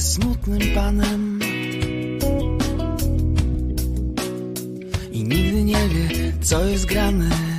smutnym 0.00 0.60
panem. 0.74 1.40
I 5.12 5.24
nigdy 5.24 5.64
nie 5.64 5.88
wie, 5.88 6.32
co 6.42 6.64
jest 6.64 6.86
grane. 6.86 7.49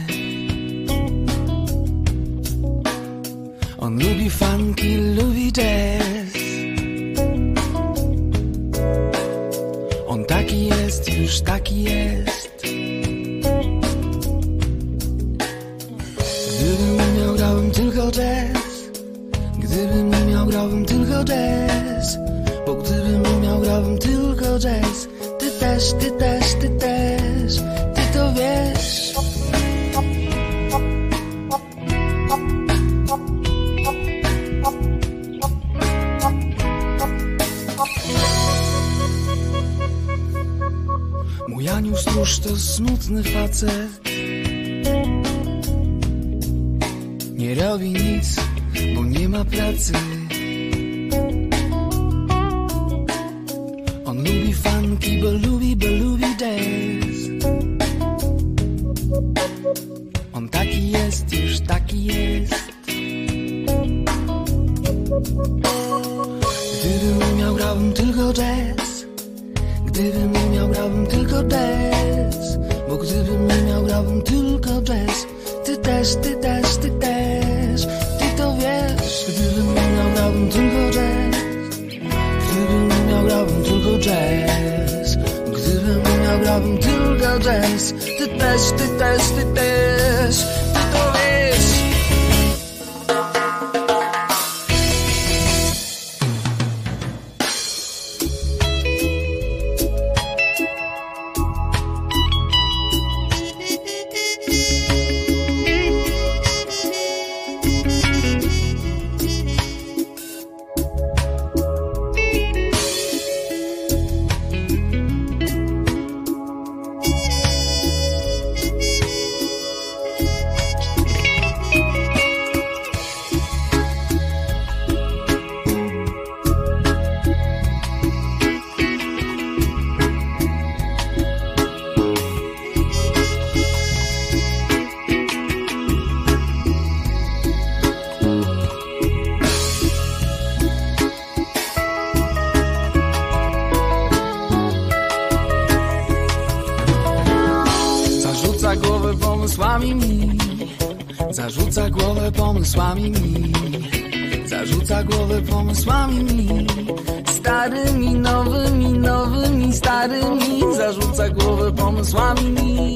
pomysłami 162.11 162.49
mi. 162.51 162.95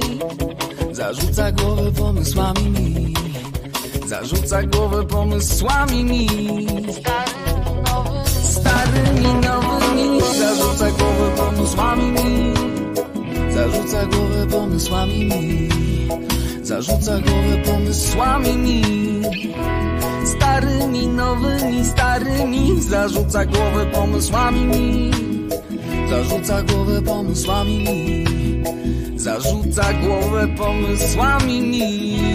Zarzuca 0.92 1.52
głowę 1.52 1.92
pomysłami 1.92 2.70
mi. 2.70 3.14
Zarzuca 4.08 4.64
głowę 4.64 5.06
pomysłami 5.08 6.04
mi. 6.04 6.28
Stary, 8.42 9.02
nowy. 9.02 9.22
Mi, 9.22 9.34
nowy 9.34 9.96
mi. 9.96 10.22
Zarzuca 10.40 10.92
głowę 10.92 11.32
pomysłami 11.38 12.12
mi. 12.12 12.54
Zarzuca 13.54 14.06
głowę 14.06 14.48
pomysłami 14.52 15.26
mi. 15.26 15.70
Zarzuca 16.64 17.20
głowę 17.20 17.58
pomysłami 17.66 18.58
mi. 18.58 18.82
Starymi, 20.26 21.08
nowymi, 21.08 21.86
starymi 21.86 22.82
Zarzuca 22.82 23.46
głowę 23.46 23.86
pomysłami 23.86 24.66
mi. 24.66 25.12
Zarzuca 26.10 26.64
głowę 26.64 27.02
pomysłami 27.02 27.80
mi. 27.80 28.45
Zarzuca 29.26 29.94
głowę 29.94 30.48
pomysłami 30.48 31.62
mi 31.62 32.35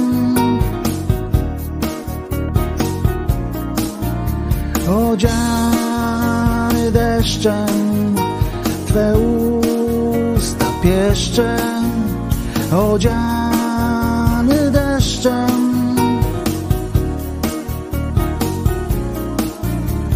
odziany 7.31 7.31
deszczem, 7.31 8.15
Twe 8.87 9.13
usta 10.35 10.65
pieszczem, 10.83 11.83
odziany 12.71 14.71
deszczem. 14.71 15.51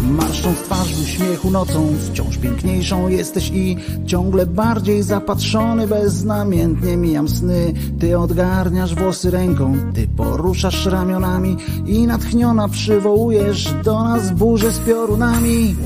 Marszcząc 0.02 0.58
twarz 0.58 0.94
w 0.94 1.02
uśmiechu 1.02 1.50
nocą, 1.50 1.88
wciąż 2.10 2.38
piękniejszą 2.38 3.08
jesteś 3.08 3.50
i 3.50 3.76
ciągle 4.06 4.46
bardziej 4.46 5.02
zapatrzony, 5.02 5.86
beznamiętnie 5.86 6.96
mijam 6.96 7.28
sny. 7.28 7.74
Ty 8.00 8.18
odgarniasz 8.18 8.94
włosy 8.94 9.30
ręką, 9.30 9.76
ty 9.94 10.08
poruszasz 10.16 10.86
ramionami 10.86 11.56
i 11.86 12.06
natchniona 12.06 12.68
przywołujesz 12.68 13.74
do 13.84 14.04
nas 14.04 14.30
burzę 14.30 14.72
z 14.72 14.78
piorunami. 14.78 15.76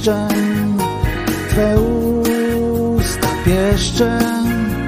Deszczem, 0.00 0.78
Twe 1.50 1.80
usta 1.80 3.28
pieszczem, 3.44 4.80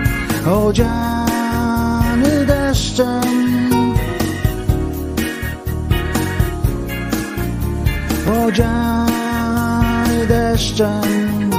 odziany 0.46 2.46
deszczem. 2.46 3.22
Odziany 8.46 10.26
deszczem, 10.26 11.50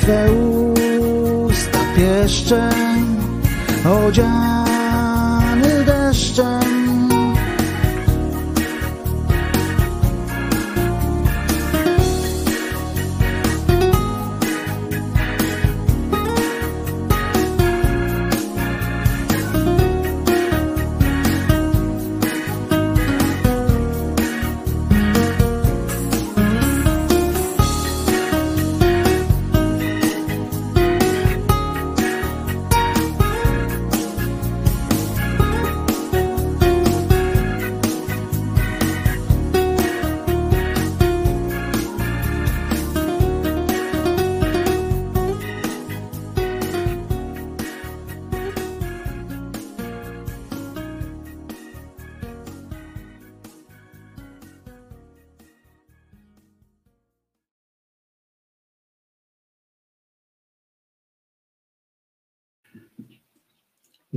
Twe 0.00 0.32
usta 0.32 1.78
pieszczem, 1.96 3.16
odziany 4.06 4.69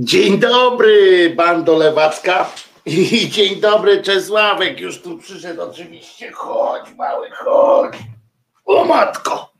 Dzień 0.04 0.38
dobry, 0.38 1.30
bando 1.36 1.76
lewacka. 1.76 2.50
I 2.86 3.28
dzień 3.30 3.60
dobry, 3.60 4.02
Czesławek. 4.02 4.80
Już 4.80 5.02
tu 5.02 5.18
przyszedł 5.18 5.62
oczywiście. 5.62 6.32
Chodź, 6.32 6.94
mały, 6.96 7.30
chodź. 7.30 7.94
O 8.64 8.84
matko. 8.84 9.52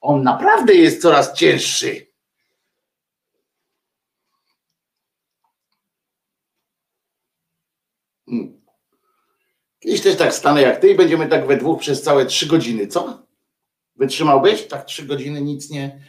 On 0.00 0.22
naprawdę 0.22 0.74
jest 0.74 1.02
coraz 1.02 1.32
cięższy. 1.32 2.06
Hmm. 8.28 8.60
Kiedyś 9.80 10.00
też 10.00 10.16
tak 10.16 10.34
stanę 10.34 10.62
jak 10.62 10.80
ty 10.80 10.90
i 10.90 10.94
będziemy 10.94 11.28
tak 11.28 11.46
we 11.46 11.56
dwóch 11.56 11.80
przez 11.80 12.02
całe 12.02 12.26
trzy 12.26 12.46
godziny, 12.46 12.86
co? 12.86 13.22
Wytrzymałbyś? 13.96 14.66
Tak 14.66 14.84
trzy 14.84 15.02
godziny 15.06 15.40
nic 15.40 15.70
nie, 15.70 16.00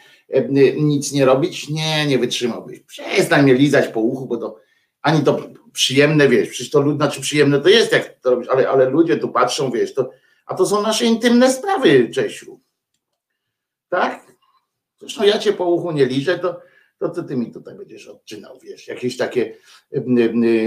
nic 0.77 1.11
nie 1.11 1.25
robić? 1.25 1.69
Nie, 1.69 2.05
nie 2.05 2.19
wytrzymałbyś. 2.19 2.79
Przestań 2.79 3.43
mnie 3.43 3.53
lizać 3.53 3.87
po 3.87 3.99
uchu, 3.99 4.25
bo 4.25 4.37
to 4.37 4.59
ani 5.01 5.23
to 5.23 5.39
przyjemne, 5.73 6.27
wiesz, 6.27 6.49
przecież 6.49 6.69
to 6.69 6.81
ludne, 6.81 7.11
czy 7.11 7.21
przyjemne 7.21 7.61
to 7.61 7.69
jest, 7.69 7.91
jak 7.91 8.19
to 8.19 8.31
robisz, 8.31 8.49
ale, 8.49 8.69
ale 8.69 8.89
ludzie 8.89 9.17
tu 9.17 9.29
patrzą, 9.29 9.71
wiesz, 9.71 9.93
to, 9.93 10.09
a 10.45 10.55
to 10.55 10.65
są 10.65 10.81
nasze 10.81 11.05
intymne 11.05 11.53
sprawy, 11.53 12.09
Czesiu. 12.09 12.61
Tak? 13.89 14.25
Zresztą 14.99 15.23
ja 15.23 15.39
cię 15.39 15.53
po 15.53 15.65
uchu 15.65 15.91
nie 15.91 16.05
liżę, 16.05 16.39
to, 16.39 16.61
to, 16.99 17.23
ty 17.23 17.35
mi 17.35 17.51
tutaj 17.51 17.75
będziesz 17.75 18.07
odczynał, 18.07 18.59
wiesz, 18.59 18.87
jakieś 18.87 19.17
takie 19.17 19.57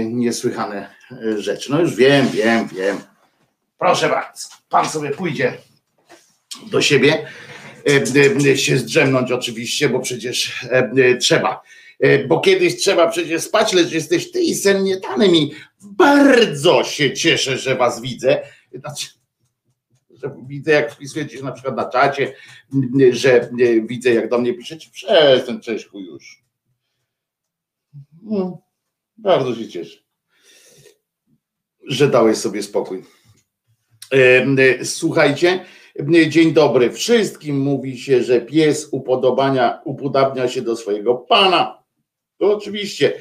niesłychane 0.05 0.95
e, 1.11 1.41
rzeczy. 1.41 1.71
No 1.71 1.81
już 1.81 1.95
wiem, 1.95 2.27
wiem, 2.27 2.67
wiem. 2.67 2.97
Proszę 3.79 4.09
bardzo, 4.09 4.47
pan 4.69 4.89
sobie 4.89 5.11
pójdzie 5.11 5.57
do 6.71 6.81
siebie 6.81 7.17
E, 7.17 7.27
e, 7.27 7.54
się 8.55 8.77
zdrzemnąć 8.77 9.31
oczywiście, 9.31 9.89
bo 9.89 9.99
przecież 9.99 10.65
e, 10.69 11.17
trzeba. 11.17 11.61
Bo 12.27 12.39
kiedyś 12.39 12.75
trzeba 12.75 13.07
przecież 13.07 13.41
spać, 13.41 13.73
lecz 13.73 13.91
jesteś 13.91 14.31
ty 14.31 14.41
i 14.41 14.55
sen 14.55 14.83
nie 14.83 14.97
i 15.35 15.51
bardzo 15.81 16.83
się 16.83 17.13
cieszę, 17.13 17.57
że 17.57 17.75
was 17.75 18.01
widzę. 18.01 18.41
Znaczy, 18.73 19.07
że 20.09 20.35
widzę, 20.47 20.71
jak 20.71 20.93
wpisujecie 20.93 21.43
na 21.43 21.51
przykład 21.51 21.75
na 21.75 21.89
czacie, 21.89 22.33
że 23.11 23.49
widzę, 23.87 24.13
jak 24.13 24.29
do 24.29 24.37
mnie 24.37 24.53
piszecie. 24.53 24.89
Przestań, 24.91 25.61
Cześćku, 25.61 25.99
już. 25.99 26.43
No. 28.23 28.61
Bardzo 29.17 29.55
się 29.55 29.67
cieszę, 29.67 29.97
że 31.87 32.07
dałeś 32.07 32.37
sobie 32.37 32.63
spokój. 32.63 33.03
Słuchajcie, 34.83 35.65
dzień 36.27 36.53
dobry 36.53 36.91
wszystkim. 36.91 37.59
Mówi 37.59 37.97
się, 37.97 38.23
że 38.23 38.41
pies 38.41 38.87
upodobania, 38.91 39.81
upodabnia 39.85 40.47
się 40.47 40.61
do 40.61 40.75
swojego 40.75 41.15
pana. 41.15 41.83
To 42.37 42.55
oczywiście, 42.55 43.13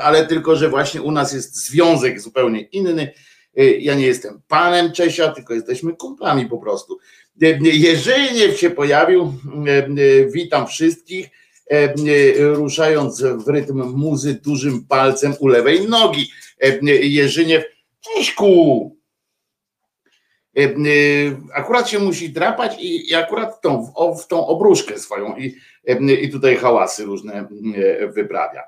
ale 0.00 0.26
tylko, 0.26 0.56
że 0.56 0.68
właśnie 0.68 1.02
u 1.02 1.10
nas 1.10 1.32
jest 1.32 1.66
związek 1.66 2.20
zupełnie 2.20 2.60
inny. 2.60 3.12
Ja 3.78 3.94
nie 3.94 4.06
jestem 4.06 4.42
panem 4.48 4.92
Czesia, 4.92 5.28
tylko 5.28 5.54
jesteśmy 5.54 5.96
kumplami 5.96 6.46
po 6.46 6.58
prostu. 6.58 6.98
Jerzyniew 7.60 8.58
się 8.58 8.70
pojawił. 8.70 9.32
Witam 10.32 10.66
wszystkich. 10.66 11.30
Ruszając 12.38 13.22
w 13.22 13.48
rytm 13.48 13.82
muzy 13.82 14.40
dużym 14.44 14.86
palcem 14.86 15.34
u 15.40 15.46
lewej 15.46 15.88
nogi. 15.88 16.30
Jerzyniew, 17.02 17.64
cześć! 18.00 18.34
Akurat 21.54 21.88
się 21.88 21.98
musi 21.98 22.30
drapać 22.30 22.76
i, 22.80 23.14
akurat 23.14 23.60
tą, 23.60 23.92
w, 24.18 24.26
tą 24.26 24.46
obruszkę 24.46 24.98
swoją 24.98 25.36
i, 25.36 25.56
i 26.22 26.28
tutaj 26.30 26.56
hałasy 26.56 27.04
różne 27.04 27.48
wyprawia. 28.14 28.62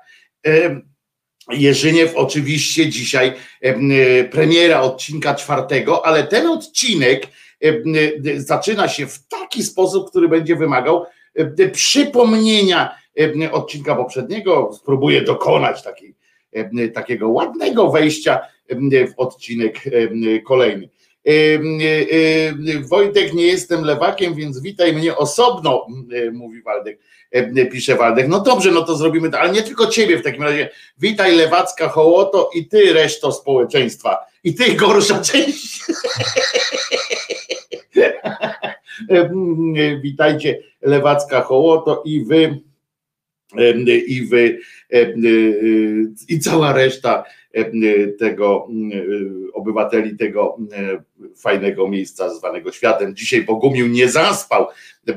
Jerzyniew 1.51 2.15
oczywiście 2.15 2.89
dzisiaj 2.89 3.33
premiera 4.31 4.81
odcinka 4.81 5.35
czwartego, 5.35 6.05
ale 6.05 6.23
ten 6.23 6.47
odcinek 6.47 7.27
zaczyna 8.37 8.87
się 8.87 9.07
w 9.07 9.27
taki 9.27 9.63
sposób, 9.63 10.09
który 10.09 10.29
będzie 10.29 10.55
wymagał 10.55 11.05
przypomnienia 11.71 12.95
odcinka 13.51 13.95
poprzedniego. 13.95 14.69
Spróbuję 14.73 15.21
dokonać 15.21 15.83
takiego 16.93 17.29
ładnego 17.29 17.91
wejścia 17.91 18.39
w 18.85 19.13
odcinek 19.17 19.81
kolejny. 20.45 20.89
Wojtek, 22.89 23.33
nie 23.33 23.47
jestem 23.47 23.83
lewakiem, 23.83 24.35
więc 24.35 24.61
witaj 24.61 24.93
mnie 24.93 25.15
osobno, 25.15 25.87
mówi 26.33 26.61
Waldek, 26.61 26.99
pisze 27.71 27.95
Waldek. 27.95 28.27
No 28.27 28.39
dobrze, 28.39 28.71
no 28.71 28.81
to 28.81 28.95
zrobimy 28.95 29.29
ale 29.39 29.51
nie 29.51 29.61
tylko 29.61 29.87
ciebie 29.87 30.17
w 30.17 30.23
takim 30.23 30.43
razie. 30.43 30.69
Witaj 30.97 31.35
lewacka 31.35 31.87
hołoto 31.87 32.49
i 32.55 32.67
ty 32.67 32.93
reszto 32.93 33.31
społeczeństwa. 33.31 34.17
I 34.43 34.55
ty 34.55 34.73
gorsza 34.73 35.21
część. 35.31 35.79
Witajcie 40.01 40.59
lewacka 40.81 41.41
hołoto 41.41 42.01
i 42.05 42.25
wy 42.25 42.59
i 44.07 44.27
wy 44.27 44.59
i 46.27 46.39
cała 46.39 46.73
reszta 46.73 47.23
tego 48.19 48.67
obywateli 49.53 50.17
tego 50.17 50.57
fajnego 51.37 51.87
miejsca 51.87 52.35
zwanego 52.35 52.71
światem. 52.71 53.15
Dzisiaj 53.15 53.43
Bogumił 53.43 53.87
nie 53.87 54.09
zaspał. 54.09 54.67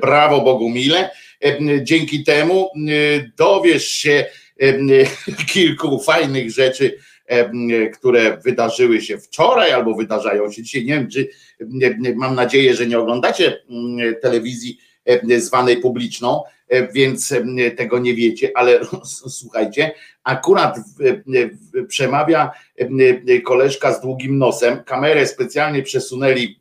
Brawo 0.00 0.40
Bogumile. 0.40 1.10
Dzięki 1.82 2.24
temu 2.24 2.68
dowiesz 3.36 3.88
się 3.88 4.24
kilku 5.52 6.00
fajnych 6.00 6.50
rzeczy, 6.50 6.98
które 7.94 8.38
wydarzyły 8.44 9.00
się 9.00 9.18
wczoraj 9.18 9.72
albo 9.72 9.94
wydarzają 9.94 10.52
się 10.52 10.62
dzisiaj. 10.62 10.84
Nie 10.84 10.94
wiem, 10.94 11.08
czy 11.08 11.28
mam 12.14 12.34
nadzieję, 12.34 12.74
że 12.74 12.86
nie 12.86 12.98
oglądacie 12.98 13.62
telewizji 14.22 14.78
zwanej 15.38 15.76
publiczną, 15.76 16.42
więc 16.92 17.34
tego 17.76 17.98
nie 17.98 18.14
wiecie, 18.14 18.50
ale 18.54 18.80
słuchajcie, 19.40 19.92
akurat 20.24 20.78
przemawia 21.88 22.50
koleżka 23.44 23.92
z 23.92 24.00
długim 24.00 24.38
nosem, 24.38 24.84
kamerę 24.84 25.26
specjalnie 25.26 25.82
przesunęli 25.82 26.58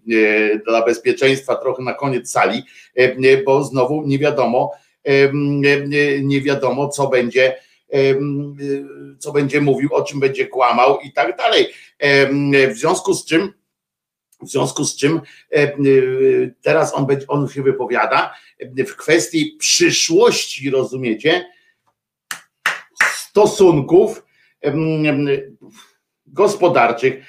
dla 0.65 0.85
bezpieczeństwa 0.85 1.55
trochę 1.55 1.83
na 1.83 1.93
koniec 1.93 2.31
sali, 2.31 2.63
bo 3.45 3.63
znowu 3.63 4.07
nie 4.07 4.19
wiadomo, 4.19 4.71
nie 6.21 6.41
wiadomo 6.41 6.89
co 6.89 7.07
będzie 7.07 7.55
co 9.19 9.31
będzie 9.31 9.61
mówił, 9.61 9.89
o 9.93 10.03
czym 10.03 10.19
będzie 10.19 10.47
kłamał 10.47 10.99
i 10.99 11.13
tak 11.13 11.37
dalej. 11.37 11.67
W 12.73 12.77
związku 12.77 13.13
z 13.13 13.25
czym 13.25 13.53
w 14.41 14.49
związku 14.49 14.85
z 14.85 14.95
czym 14.95 15.21
teraz 16.61 16.95
on, 16.95 17.05
będzie, 17.05 17.27
on 17.27 17.47
się 17.47 17.63
wypowiada 17.63 18.33
w 18.77 18.95
kwestii 18.95 19.55
przyszłości, 19.59 20.69
rozumiecie, 20.69 21.45
stosunków 23.15 24.25
gospodarczych 26.27 27.25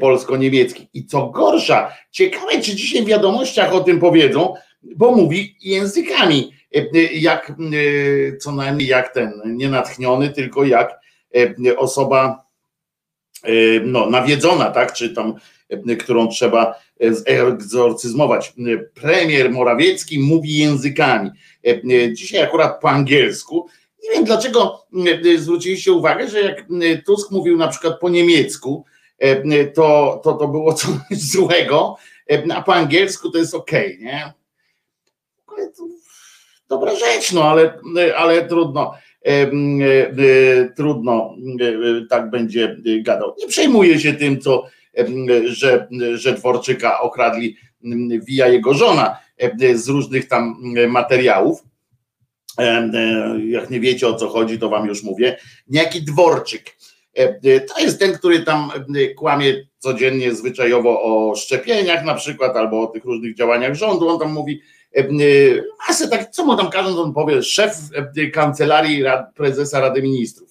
polsko-niemieckich. 0.00 0.88
I 0.94 1.06
co 1.06 1.26
gorsza, 1.26 1.92
ciekawe, 2.10 2.52
czy 2.52 2.74
dzisiaj 2.74 3.02
w 3.02 3.06
wiadomościach 3.06 3.74
o 3.74 3.80
tym 3.80 4.00
powiedzą, 4.00 4.54
bo 4.82 5.12
mówi 5.12 5.56
językami, 5.60 6.52
jak 7.12 7.52
co 8.40 8.52
najmniej 8.52 8.88
jak 8.88 9.14
ten, 9.14 9.32
nie 9.44 9.68
natchniony, 9.68 10.30
tylko 10.30 10.64
jak 10.64 11.00
osoba 11.76 12.44
no, 13.84 14.10
nawiedzona, 14.10 14.70
tak, 14.70 14.92
czy 14.92 15.14
tam, 15.14 15.34
którą 15.98 16.28
trzeba 16.28 16.74
egzorcyzmować. 17.26 18.54
Premier 18.94 19.50
Morawiecki 19.50 20.18
mówi 20.18 20.56
językami. 20.58 21.30
Dzisiaj 22.12 22.42
akurat 22.42 22.80
po 22.80 22.90
angielsku. 22.90 23.66
Nie 24.04 24.10
wiem 24.10 24.24
dlaczego 24.24 24.86
zwróciliście 25.36 25.92
uwagę, 25.92 26.28
że 26.28 26.40
jak 26.40 26.64
Tusk 27.06 27.30
mówił 27.30 27.56
na 27.56 27.68
przykład 27.68 28.00
po 28.00 28.08
niemiecku, 28.08 28.84
to 29.74 30.20
to, 30.24 30.32
to 30.32 30.48
było 30.48 30.72
coś 30.80 30.90
złego, 31.10 31.96
a 32.54 32.62
po 32.62 32.74
angielsku 32.74 33.30
to 33.30 33.38
jest 33.38 33.54
ok, 33.54 33.72
nie? 33.98 34.32
Dobra 36.68 36.94
rzecz, 36.96 37.32
no 37.32 37.44
ale, 37.44 37.78
ale 38.16 38.48
trudno. 38.48 38.94
Trudno 40.76 41.34
tak 42.10 42.30
będzie 42.30 42.76
gadał. 43.02 43.34
Nie 43.38 43.46
przejmuje 43.46 44.00
się 44.00 44.12
tym, 44.12 44.40
co, 44.40 44.66
że, 45.44 45.88
że 46.14 46.32
Dworczyka 46.32 47.00
okradli 47.00 47.56
via 48.28 48.48
jego 48.48 48.74
żona 48.74 49.18
z 49.74 49.88
różnych 49.88 50.28
tam 50.28 50.62
materiałów. 50.88 51.62
Jak 53.46 53.70
nie 53.70 53.80
wiecie 53.80 54.08
o 54.08 54.14
co 54.14 54.28
chodzi, 54.28 54.58
to 54.58 54.68
wam 54.68 54.86
już 54.86 55.02
mówię. 55.02 55.36
Niejaki 55.68 56.02
Dworczyk. 56.02 56.76
To 57.74 57.80
jest 57.80 57.98
ten, 57.98 58.12
który 58.12 58.42
tam 58.42 58.70
kłamie 59.16 59.54
codziennie 59.78 60.34
zwyczajowo 60.34 61.02
o 61.02 61.36
szczepieniach 61.36 62.04
na 62.04 62.14
przykład, 62.14 62.56
albo 62.56 62.82
o 62.82 62.86
tych 62.86 63.04
różnych 63.04 63.36
działaniach 63.36 63.74
rządu. 63.74 64.08
On 64.08 64.18
tam 64.18 64.32
mówi, 64.32 64.60
masę 65.88 66.08
tak, 66.08 66.30
co 66.30 66.44
mu 66.44 66.56
tam 66.56 66.70
każą, 66.70 67.02
on 67.02 67.14
powie, 67.14 67.42
szef 67.42 67.72
kancelarii 68.32 69.04
prezesa 69.34 69.80
Rady 69.80 70.02
Ministrów. 70.02 70.49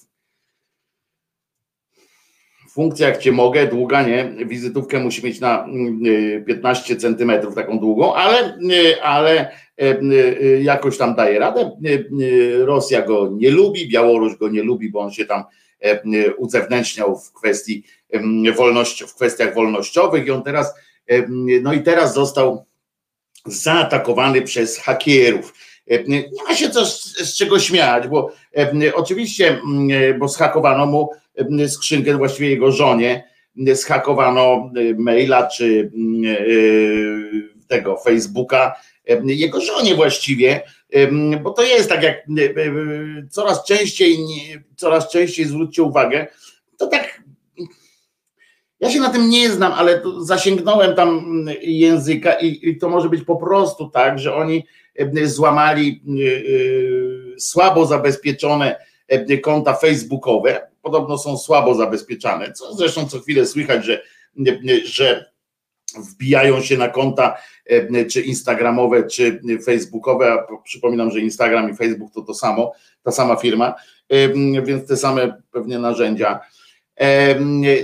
Funkcja 2.70 3.08
jak 3.08 3.18
cię 3.18 3.32
mogę, 3.32 3.68
długa, 3.68 4.02
nie? 4.02 4.36
Wizytówkę 4.46 5.00
musi 5.00 5.26
mieć 5.26 5.40
na 5.40 5.68
15 6.48 6.96
centymetrów 6.96 7.56
taką 7.56 7.80
długą, 7.80 8.14
ale, 8.14 8.58
ale 9.02 9.52
jakoś 10.62 10.98
tam 10.98 11.16
daje 11.16 11.40
radę. 11.40 11.72
Rosja 12.58 13.02
go 13.02 13.32
nie 13.34 13.52
lubi, 13.52 13.90
Białoruś 13.90 14.36
go 14.36 14.50
nie 14.50 14.64
lubi, 14.64 14.90
bo 14.90 15.00
on 15.00 15.12
się 15.12 15.26
tam 15.26 15.44
uzewnętrzniał 16.38 17.20
w 17.20 17.34
kwestii 17.34 17.84
wolności, 18.58 19.08
w 19.08 19.16
kwestiach 19.16 19.56
wolnościowych 19.56 20.28
i 20.28 20.32
on 20.32 20.44
teraz, 20.44 20.74
no 21.62 21.74
i 21.74 21.82
teraz 21.82 22.14
został 22.14 22.66
zaatakowany 23.46 24.42
przez 24.42 24.78
hakierów. 24.78 25.54
Nie 26.08 26.24
ma 26.48 26.56
się 26.56 26.70
co 26.70 26.86
z, 26.86 27.36
czego 27.36 27.60
śmiać, 27.60 28.08
bo 28.08 28.32
oczywiście, 28.94 29.62
bo 30.20 30.28
zhakowano 30.28 30.86
mu 30.86 31.10
skrzynkę, 31.68 32.18
właściwie 32.18 32.50
jego 32.50 32.72
żonie, 32.72 33.30
zhakowano 33.74 34.72
maila 34.98 35.48
czy 35.48 35.92
tego 37.68 37.98
Facebooka, 37.98 38.76
jego 39.24 39.62
żonie 39.62 39.96
właściwie, 39.96 40.62
bo 41.44 41.50
to 41.50 41.64
jest 41.64 41.90
tak 41.90 42.04
jak 42.04 42.26
coraz 43.30 43.66
częściej, 43.66 44.18
coraz 44.76 45.12
częściej 45.12 45.46
zwróćcie 45.46 45.84
uwagę, 45.84 46.28
to 46.78 46.88
tak 46.88 47.22
ja 48.80 48.92
się 48.92 49.00
na 49.00 49.10
tym 49.10 49.30
nie 49.30 49.50
znam, 49.50 49.74
ale 49.74 50.02
zasięgnąłem 50.20 50.96
tam 50.96 51.26
języka 51.62 52.34
i, 52.34 52.70
i, 52.70 52.78
to 52.78 52.90
może 52.90 53.10
być 53.10 53.24
po 53.24 53.36
prostu 53.36 53.90
tak, 53.90 54.20
że 54.20 54.36
oni 54.36 54.58
e, 54.58 54.64
złamali 55.24 56.02
e, 56.08 56.38
e, 57.36 57.40
słabo 57.40 57.86
zabezpieczone 57.86 58.76
konta 59.44 59.74
facebookowe. 59.74 60.68
Podobno 60.82 61.18
są 61.18 61.38
słabo 61.38 61.76
zabezpieczane, 61.76 62.52
co 62.52 62.74
zresztą 62.74 63.08
co 63.08 63.20
chwilę 63.20 63.46
słychać, 63.46 63.86
że, 63.86 64.02
że 64.86 65.32
wbijają 65.98 66.62
się 66.62 66.78
na 66.78 66.88
konta 66.88 67.38
czy 68.12 68.22
instagramowe, 68.22 69.04
czy 69.04 69.42
facebookowe, 69.66 70.32
a 70.32 70.62
przypominam, 70.64 71.12
że 71.12 71.20
Instagram 71.20 71.72
i 71.72 71.76
Facebook 71.76 72.14
to 72.14 72.22
to 72.22 72.34
samo, 72.34 72.74
ta 73.04 73.12
sama 73.12 73.36
firma, 73.36 73.76
więc 74.64 74.88
te 74.88 74.98
same 74.98 75.42
pewnie 75.52 75.80
narzędzia. 75.80 76.40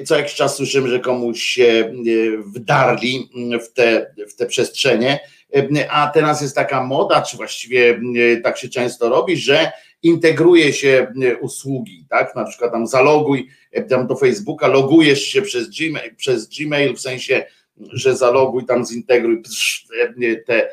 Co 0.05 0.17
jakiś 0.17 0.33
czas 0.33 0.55
słyszymy, 0.55 0.89
że 0.89 0.99
komuś 0.99 1.41
się 1.41 1.93
wdarli 2.55 3.29
w 3.65 3.73
te, 3.73 4.13
w 4.29 4.35
te 4.35 4.45
przestrzenie, 4.45 5.19
a 5.89 6.07
teraz 6.13 6.41
jest 6.41 6.55
taka 6.55 6.83
moda, 6.83 7.21
czy 7.21 7.37
właściwie 7.37 8.01
tak 8.43 8.57
się 8.57 8.69
często 8.69 9.09
robi, 9.09 9.37
że 9.37 9.71
integruje 10.03 10.73
się 10.73 11.13
usługi, 11.41 12.05
tak? 12.09 12.35
Na 12.35 12.45
przykład 12.45 12.71
tam 12.71 12.87
zaloguj 12.87 13.47
tam 13.89 14.07
do 14.07 14.15
Facebooka, 14.15 14.67
logujesz 14.67 15.21
się 15.21 15.41
przez 15.41 15.69
Gmail, 15.69 16.15
przez 16.15 16.47
Gmail 16.47 16.95
w 16.95 17.01
sensie, 17.01 17.45
że 17.77 18.15
zaloguj 18.15 18.65
tam 18.65 18.85
zintegruj 18.85 19.43
te 20.45 20.69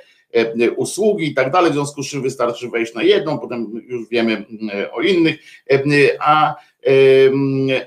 usługi 0.76 1.26
i 1.26 1.34
tak 1.34 1.52
dalej, 1.52 1.70
w 1.70 1.74
związku 1.74 2.02
z 2.02 2.10
czym 2.10 2.22
wystarczy 2.22 2.68
wejść 2.68 2.94
na 2.94 3.02
jedną, 3.02 3.38
potem 3.38 3.82
już 3.86 4.08
wiemy 4.08 4.44
o 4.92 5.00
innych, 5.00 5.38
a, 6.20 6.54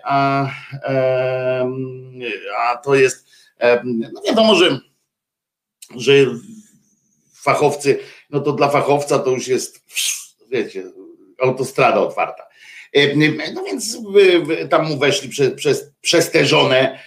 a, 0.03 0.49
a 2.59 2.77
to 2.77 2.95
jest, 2.95 3.27
no 3.85 4.21
wiadomo, 4.27 4.55
że, 4.55 4.79
że 5.95 6.13
fachowcy, 7.45 7.99
no 8.29 8.39
to 8.39 8.51
dla 8.51 8.69
fachowca 8.69 9.19
to 9.19 9.31
już 9.31 9.47
jest, 9.47 9.85
wiecie, 10.51 10.83
autostrada 11.39 11.99
otwarta. 11.99 12.43
No 13.53 13.63
więc 13.63 13.97
tam 14.69 14.87
mu 14.87 14.97
weszli 14.97 15.29
przez, 15.29 15.53
przez, 15.53 15.91
przez 16.01 16.31
te 16.31 16.45
żonę, 16.45 16.99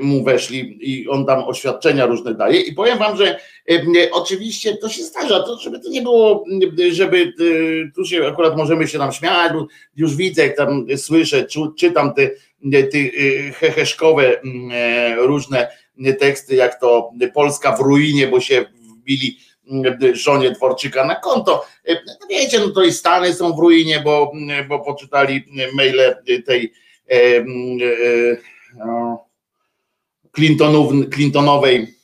mu 0.00 0.24
weszli 0.24 0.78
i 0.80 1.08
on 1.08 1.26
tam 1.26 1.44
oświadczenia 1.44 2.06
różne 2.06 2.34
daje 2.34 2.60
i 2.60 2.72
powiem 2.72 2.98
wam, 2.98 3.16
że 3.16 3.40
oczywiście 4.12 4.76
to 4.76 4.88
się 4.88 5.02
zdarza, 5.02 5.40
to 5.40 5.58
żeby 5.58 5.80
to 5.80 5.90
nie 5.90 6.02
było, 6.02 6.44
żeby 6.90 7.32
tu 7.94 8.04
się 8.04 8.26
akurat 8.26 8.56
możemy 8.56 8.88
się 8.88 8.98
tam 8.98 9.12
śmiać, 9.12 9.52
bo 9.52 9.66
już 9.96 10.16
widzę, 10.16 10.46
jak 10.46 10.56
tam 10.56 10.86
słyszę, 10.96 11.46
czytam 11.78 12.14
te, 12.14 12.30
te 12.72 12.98
heheszkowe 13.52 14.40
różne 15.16 15.68
teksty, 16.18 16.54
jak 16.54 16.80
to 16.80 17.10
Polska 17.34 17.76
w 17.76 17.80
ruinie, 17.80 18.28
bo 18.28 18.40
się 18.40 18.64
wbili 19.00 19.38
żonie 20.12 20.50
Dworczyka 20.50 21.06
na 21.06 21.14
konto. 21.14 21.66
No 21.88 22.26
wiecie, 22.30 22.58
no 22.58 22.68
to 22.68 22.82
i 22.82 22.92
Stany 22.92 23.34
są 23.34 23.52
w 23.52 23.58
ruinie, 23.58 24.00
bo, 24.04 24.32
bo 24.68 24.80
poczytali 24.80 25.44
maile 25.74 26.16
tej 26.46 26.72
e, 27.10 27.16
e, 27.16 27.44
no, 28.76 29.24
Clintonów, 30.32 30.92
Clintonowej 31.14 31.94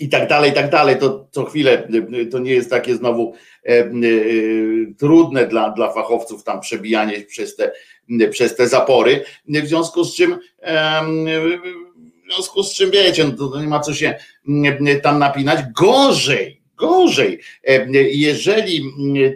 i 0.00 0.08
tak 0.08 0.28
dalej, 0.28 0.50
i 0.50 0.54
tak 0.54 0.70
dalej. 0.70 0.98
To 0.98 1.28
co 1.30 1.44
chwilę 1.44 1.88
to 2.30 2.38
nie 2.38 2.52
jest 2.52 2.70
takie 2.70 2.96
znowu 2.96 3.34
e, 3.66 3.68
e, 3.68 3.90
trudne 4.98 5.46
dla, 5.46 5.70
dla 5.70 5.92
fachowców 5.92 6.44
tam 6.44 6.60
przebijanie 6.60 7.20
przez 7.20 7.56
te, 7.56 7.72
przez 8.30 8.56
te 8.56 8.68
zapory. 8.68 9.24
W 9.48 9.66
związku 9.66 10.04
z 10.04 10.14
czym 10.14 10.38
e, 10.62 11.02
w 12.28 12.34
związku 12.34 12.62
z 12.62 12.74
czym 12.74 12.90
wiecie, 12.90 13.24
no 13.24 13.50
to 13.50 13.60
nie 13.60 13.68
ma 13.68 13.80
co 13.80 13.94
się 13.94 14.18
tam 15.02 15.18
napinać. 15.18 15.60
Gorzej, 15.74 16.61
gorzej, 16.82 17.40
jeżeli 18.12 18.82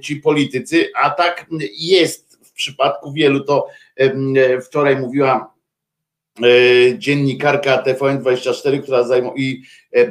ci 0.03 0.17
politycy, 0.17 0.91
a 0.95 1.11
tak 1.11 1.47
jest 1.79 2.39
w 2.43 2.53
przypadku 2.53 3.13
wielu, 3.13 3.45
to 3.45 3.67
wczoraj 4.61 4.97
mówiła 4.97 5.57
E, 6.43 6.99
dziennikarka 6.99 7.83
TVN24, 7.83 8.83
która 8.83 9.03
zajmuje 9.03 9.37
i, 9.37 9.63
e, 9.93 10.07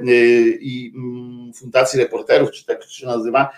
i 0.60 0.94
mm, 0.96 1.54
Fundacji 1.54 2.00
Reporterów, 2.00 2.52
czy 2.52 2.66
tak 2.66 2.84
się 2.84 3.06
nazywa, 3.06 3.50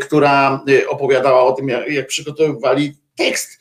która 0.00 0.64
e, 0.68 0.88
opowiadała 0.88 1.42
o 1.42 1.52
tym, 1.52 1.68
jak, 1.68 1.88
jak 1.88 2.06
przygotowywali 2.06 2.92
tekst 3.16 3.58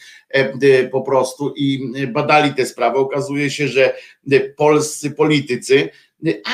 po 0.92 1.02
prostu 1.02 1.54
i 1.56 1.94
badali 2.08 2.54
tę 2.54 2.66
sprawę. 2.66 2.98
Okazuje 2.98 3.50
się, 3.50 3.68
że 3.68 3.94
polscy 4.58 5.12
politycy 5.12 5.90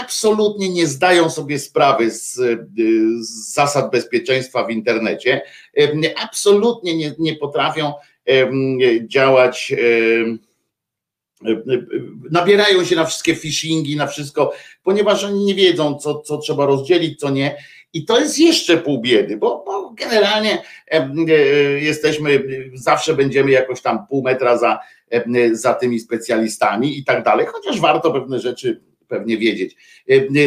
absolutnie 0.02 0.70
nie 0.70 0.88
zdają 0.88 1.30
sobie 1.30 1.60
sprawy 1.60 2.12
z, 2.12 2.34
z 3.20 3.54
zasad 3.54 3.92
bezpieczeństwa 3.92 4.64
w 4.64 4.72
internecie, 4.72 5.42
absolutnie 6.18 6.98
nie, 6.98 7.16
nie 7.20 7.36
potrafią 7.36 7.94
działać 9.02 9.74
nabierają 12.32 12.86
się 12.86 12.96
na 12.96 13.06
wszystkie 13.06 13.36
phishingi, 13.36 13.96
na 13.96 14.08
wszystko, 14.08 14.54
ponieważ 14.84 15.24
oni 15.24 15.46
nie 15.46 15.56
wiedzą, 15.56 15.96
co, 15.96 16.22
co 16.22 16.38
trzeba 16.38 16.66
rozdzielić, 16.66 17.20
co 17.20 17.30
nie. 17.30 17.58
I 17.94 18.06
to 18.06 18.20
jest 18.20 18.40
jeszcze 18.40 18.78
pół 18.78 19.02
biedy, 19.02 19.38
bo, 19.38 19.64
bo 19.66 19.94
generalnie 19.98 20.64
e, 20.88 21.10
jesteśmy, 21.80 22.44
zawsze 22.74 23.14
będziemy 23.14 23.52
jakoś 23.52 23.82
tam 23.82 24.08
pół 24.08 24.24
metra 24.24 24.58
za, 24.58 24.80
za 25.52 25.74
tymi 25.74 26.00
specjalistami 26.00 26.98
i 26.98 27.04
tak 27.04 27.24
dalej, 27.24 27.46
chociaż 27.46 27.80
warto 27.80 28.12
pewne 28.12 28.40
rzeczy 28.40 28.82
pewnie 29.08 29.38
wiedzieć. 29.38 29.76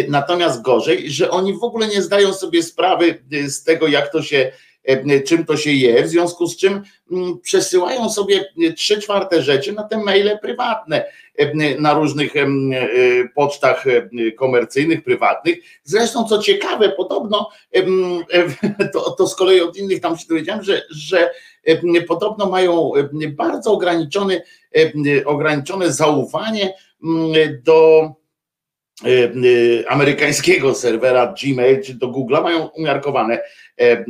Natomiast 0.09 0.62
gorzej, 0.62 1.11
że 1.11 1.31
oni 1.31 1.55
w 1.55 1.64
ogóle 1.64 1.88
nie 1.88 2.03
zdają 2.03 2.35
sobie 2.35 2.62
sprawy 2.62 3.23
z 3.46 3.64
tego, 3.64 3.88
jak 3.88 4.12
to 4.12 4.23
się 4.23 4.53
E, 4.85 5.20
czym 5.20 5.44
to 5.44 5.57
się 5.57 5.73
je, 5.73 6.03
w 6.03 6.09
związku 6.09 6.46
z 6.46 6.57
czym 6.57 6.83
mm, 7.11 7.38
przesyłają 7.38 8.11
sobie 8.11 8.44
trzy 8.77 9.01
czwarte 9.01 9.42
rzeczy 9.42 9.73
na 9.73 9.83
te 9.83 9.99
maile 9.99 10.38
prywatne, 10.42 11.05
e, 11.37 11.75
na 11.81 11.94
różnych 11.94 12.37
e, 12.37 12.46
pocztach 13.35 13.85
komercyjnych, 14.37 15.05
prywatnych. 15.05 15.59
Zresztą, 15.85 16.25
co 16.25 16.38
ciekawe, 16.38 16.88
podobno, 16.88 17.51
to, 18.92 19.11
to 19.11 19.27
z 19.27 19.37
kolei 19.37 19.61
od 19.61 19.77
innych 19.77 20.01
tam 20.01 20.18
się 20.18 20.27
dowiedziałem, 20.29 20.64
że, 20.64 20.83
że 20.90 21.31
podobno 22.09 22.51
mają 22.51 22.92
bardzo 23.29 23.73
ograniczone, 23.73 24.42
ograniczone 25.25 25.92
zaufanie 25.92 26.75
do 27.62 28.09
amerykańskiego 29.88 30.74
serwera 30.74 31.34
Gmail 31.42 31.82
czy 31.82 31.94
do 31.94 32.08
Google'a 32.08 32.42
mają 32.42 32.66
umiarkowane 32.66 33.38
E, 33.80 33.92
e, 33.92 34.04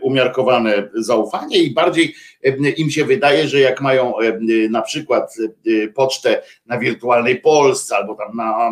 umiarkowane 0.00 0.88
zaufanie 0.94 1.58
i 1.58 1.70
bardziej 1.70 2.14
e, 2.44 2.70
im 2.70 2.90
się 2.90 3.04
wydaje, 3.04 3.48
że 3.48 3.60
jak 3.60 3.80
mają 3.80 4.14
na 4.70 4.82
przykład 4.82 5.36
pocztę 5.94 6.42
na 6.66 6.78
wirtualnej 6.78 7.40
Polsce 7.40 7.96
albo 7.96 8.14
tam 8.14 8.36
na 8.36 8.70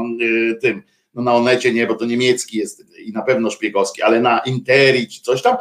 tym, 0.63 0.83
no 1.15 1.23
na 1.23 1.35
Onecie 1.35 1.73
nie, 1.73 1.87
bo 1.87 1.95
to 1.95 2.05
niemiecki 2.05 2.59
jest 2.59 2.85
i 2.99 3.13
na 3.13 3.23
pewno 3.23 3.51
szpiegowski, 3.51 4.03
ale 4.03 4.21
na 4.21 4.39
Interi 4.39 5.09
czy 5.09 5.21
coś 5.23 5.43
tam, 5.43 5.57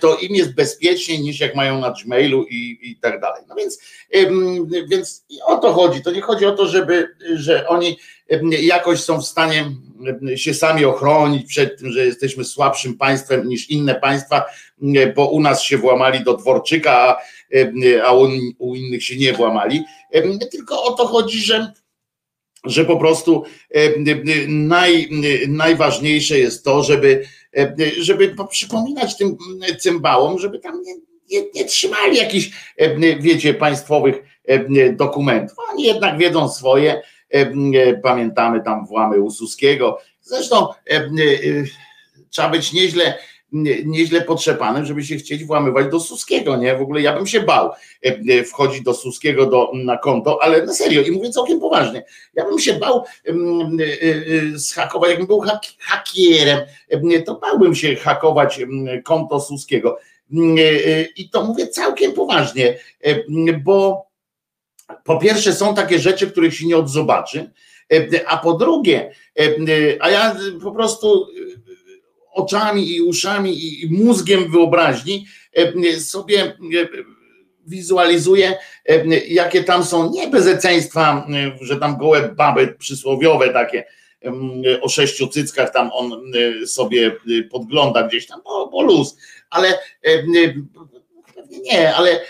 to 0.00 0.16
im 0.16 0.34
jest 0.34 0.54
bezpieczniej 0.54 1.20
niż 1.20 1.40
jak 1.40 1.54
mają 1.54 1.80
na 1.80 1.94
Gmailu 2.04 2.44
i, 2.50 2.78
i 2.82 2.96
tak 2.96 3.20
dalej. 3.20 3.42
No 3.48 3.54
więc, 3.54 3.82
więc 4.88 5.26
o 5.46 5.56
to 5.56 5.72
chodzi. 5.72 6.02
To 6.02 6.10
nie 6.10 6.20
chodzi 6.20 6.46
o 6.46 6.52
to, 6.52 6.66
żeby, 6.66 7.08
że 7.34 7.68
oni 7.68 7.98
jakoś 8.60 9.00
są 9.00 9.20
w 9.20 9.26
stanie 9.26 9.70
się 10.36 10.54
sami 10.54 10.84
ochronić 10.84 11.46
przed 11.46 11.78
tym, 11.78 11.92
że 11.92 12.06
jesteśmy 12.06 12.44
słabszym 12.44 12.98
państwem 12.98 13.48
niż 13.48 13.70
inne 13.70 13.94
państwa, 13.94 14.44
bo 15.16 15.28
u 15.28 15.40
nas 15.40 15.62
się 15.62 15.78
włamali 15.78 16.24
do 16.24 16.36
Dworczyka, 16.36 17.16
a, 18.04 18.12
u 18.58 18.74
innych 18.74 19.04
się 19.04 19.16
nie 19.16 19.32
włamali. 19.32 19.84
Tylko 20.50 20.82
o 20.82 20.92
to 20.92 21.06
chodzi, 21.06 21.40
że 21.40 21.72
że 22.64 22.84
po 22.84 22.96
prostu 22.96 23.44
naj, 24.48 25.08
najważniejsze 25.48 26.38
jest 26.38 26.64
to, 26.64 26.82
żeby, 26.82 27.24
żeby 27.98 28.34
przypominać 28.50 29.16
tym 29.16 29.36
cymbałom, 29.78 30.38
żeby 30.38 30.58
tam 30.58 30.82
nie, 30.82 30.94
nie, 31.30 31.46
nie 31.54 31.64
trzymali 31.64 32.16
jakichś, 32.16 32.50
wiecie, 33.20 33.54
państwowych 33.54 34.16
dokumentów. 34.92 35.56
Oni 35.72 35.84
jednak 35.84 36.18
wiedzą 36.18 36.48
swoje, 36.48 37.02
pamiętamy 38.02 38.62
tam 38.62 38.86
włamy 38.86 39.20
Ususkiego. 39.20 39.98
Zresztą 40.20 40.68
trzeba 42.30 42.48
być 42.48 42.72
nieźle, 42.72 43.18
nieźle 43.84 44.20
potrzepanym, 44.20 44.84
żeby 44.84 45.04
się 45.04 45.16
chcieć 45.16 45.44
włamywać 45.44 45.86
do 45.90 46.00
Suskiego, 46.00 46.56
nie? 46.56 46.76
W 46.76 46.82
ogóle 46.82 47.00
ja 47.00 47.16
bym 47.16 47.26
się 47.26 47.40
bał 47.40 47.70
wchodzić 48.46 48.82
do 48.82 48.94
Suskiego 48.94 49.46
do, 49.46 49.70
na 49.74 49.98
konto, 49.98 50.42
ale 50.42 50.66
na 50.66 50.74
serio 50.74 51.02
i 51.02 51.10
mówię 51.10 51.30
całkiem 51.30 51.60
poważnie, 51.60 52.04
ja 52.34 52.44
bym 52.44 52.58
się 52.58 52.72
bał 52.72 53.04
zhakować, 54.54 55.10
jakbym 55.10 55.26
był 55.26 55.40
hak, 55.40 55.62
hakierem, 55.78 56.60
to 57.26 57.34
bałbym 57.34 57.74
się 57.74 57.96
hakować 57.96 58.60
konto 59.04 59.40
Suskiego. 59.40 59.98
I 61.16 61.30
to 61.32 61.44
mówię 61.44 61.68
całkiem 61.68 62.12
poważnie, 62.12 62.78
bo 63.64 64.07
po 65.04 65.18
pierwsze 65.18 65.52
są 65.52 65.74
takie 65.74 65.98
rzeczy, 65.98 66.30
których 66.30 66.54
się 66.54 66.66
nie 66.66 66.76
odzobaczy, 66.76 67.50
a 68.26 68.36
po 68.36 68.54
drugie, 68.54 69.14
a 70.00 70.10
ja 70.10 70.36
po 70.62 70.72
prostu 70.72 71.26
oczami 72.32 72.96
i 72.96 73.00
uszami 73.00 73.82
i 73.82 73.88
mózgiem 73.90 74.50
wyobraźni 74.50 75.26
sobie 75.98 76.56
wizualizuję, 77.66 78.58
jakie 79.28 79.64
tam 79.64 79.84
są 79.84 80.10
niebezeceństwa, 80.10 81.26
że 81.60 81.76
tam 81.76 81.98
gołe 81.98 82.28
baby 82.36 82.74
przysłowiowe 82.78 83.48
takie, 83.48 83.84
o 84.80 84.88
sześciu 84.88 85.26
cyckach 85.26 85.72
tam 85.72 85.90
on 85.92 86.22
sobie 86.66 87.16
podgląda 87.50 88.02
gdzieś 88.02 88.26
tam, 88.26 88.40
bo, 88.44 88.68
bo 88.68 88.82
luz, 88.82 89.16
ale 89.50 89.78
nie, 91.50 91.94
ale, 91.94 92.20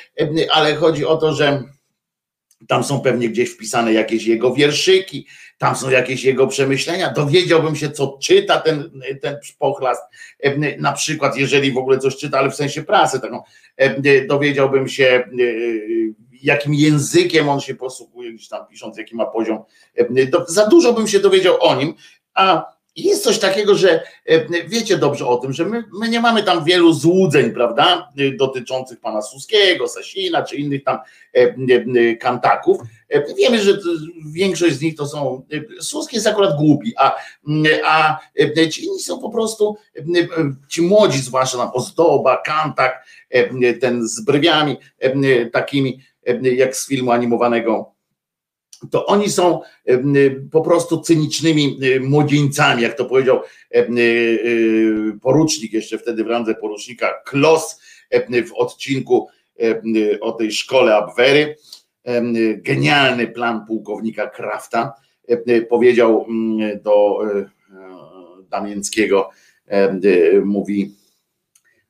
ale 0.50 0.74
chodzi 0.74 1.06
o 1.06 1.16
to, 1.16 1.34
że 1.34 1.62
tam 2.68 2.84
są 2.84 3.00
pewnie 3.00 3.28
gdzieś 3.28 3.50
wpisane 3.50 3.92
jakieś 3.92 4.26
jego 4.26 4.54
wierszyki, 4.54 5.26
tam 5.58 5.76
są 5.76 5.90
jakieś 5.90 6.24
jego 6.24 6.46
przemyślenia. 6.46 7.12
Dowiedziałbym 7.12 7.76
się, 7.76 7.90
co 7.90 8.18
czyta 8.22 8.60
ten, 8.60 8.90
ten 9.22 9.36
pochlast. 9.58 10.02
Na 10.78 10.92
przykład, 10.92 11.36
jeżeli 11.36 11.72
w 11.72 11.78
ogóle 11.78 11.98
coś 11.98 12.16
czyta, 12.16 12.38
ale 12.38 12.50
w 12.50 12.54
sensie 12.54 12.82
prasy 12.82 13.20
taką, 13.20 13.42
dowiedziałbym 14.28 14.88
się, 14.88 15.28
jakim 16.42 16.74
językiem 16.74 17.48
on 17.48 17.60
się 17.60 17.74
posługuje, 17.74 18.32
gdzieś 18.32 18.48
tam 18.48 18.66
pisząc, 18.66 18.98
jaki 18.98 19.16
ma 19.16 19.26
poziom. 19.26 19.62
Za 20.48 20.66
dużo 20.66 20.92
bym 20.92 21.08
się 21.08 21.20
dowiedział 21.20 21.56
o 21.60 21.74
nim, 21.74 21.94
a 22.34 22.77
jest 23.04 23.24
coś 23.24 23.38
takiego, 23.38 23.74
że 23.74 24.02
e, 24.26 24.68
wiecie 24.68 24.98
dobrze 24.98 25.26
o 25.26 25.36
tym, 25.36 25.52
że 25.52 25.64
my, 25.64 25.84
my, 25.92 26.08
nie 26.08 26.20
mamy 26.20 26.42
tam 26.42 26.64
wielu 26.64 26.92
złudzeń, 26.92 27.50
prawda, 27.50 28.12
dotyczących 28.36 29.00
pana 29.00 29.22
Suskiego, 29.22 29.88
Sasina 29.88 30.42
czy 30.42 30.56
innych 30.56 30.84
tam 30.84 30.98
e, 31.34 31.40
e, 31.40 32.16
kantaków. 32.16 32.78
Wiemy, 33.38 33.58
że 33.62 33.78
większość 34.32 34.74
z 34.76 34.80
nich 34.80 34.96
to 34.96 35.06
są. 35.06 35.42
Suski 35.80 36.16
jest 36.16 36.26
akurat 36.26 36.56
głupi, 36.56 36.92
a, 36.96 37.16
a 37.84 38.18
ci 38.70 38.84
inni 38.84 39.00
są 39.00 39.18
po 39.20 39.30
prostu, 39.30 39.76
ci 40.68 40.82
młodzi, 40.82 41.18
zwłaszcza 41.18 41.58
tam 41.58 41.70
Ozdoba, 41.74 42.36
Kantak, 42.36 43.06
ten 43.80 44.08
z 44.08 44.20
brwiami 44.20 44.76
takimi, 45.52 46.00
jak 46.42 46.76
z 46.76 46.88
filmu 46.88 47.10
animowanego 47.10 47.97
to 48.90 49.06
oni 49.06 49.30
są 49.30 49.60
po 50.50 50.60
prostu 50.60 51.00
cynicznymi 51.00 51.78
młodzieńcami, 52.00 52.82
jak 52.82 52.96
to 52.96 53.04
powiedział 53.04 53.40
porucznik, 55.22 55.72
jeszcze 55.72 55.98
wtedy 55.98 56.24
w 56.24 56.26
randze 56.26 56.54
porucznika, 56.54 57.14
Klos 57.24 57.80
w 58.48 58.52
odcinku 58.54 59.28
o 60.20 60.32
tej 60.32 60.52
szkole 60.52 60.96
Abwery. 60.96 61.56
Genialny 62.56 63.26
plan 63.26 63.66
pułkownika 63.66 64.26
Krafta. 64.26 64.92
Powiedział 65.68 66.26
do 66.82 67.18
Damięckiego, 68.50 69.30
mówi, 70.44 70.94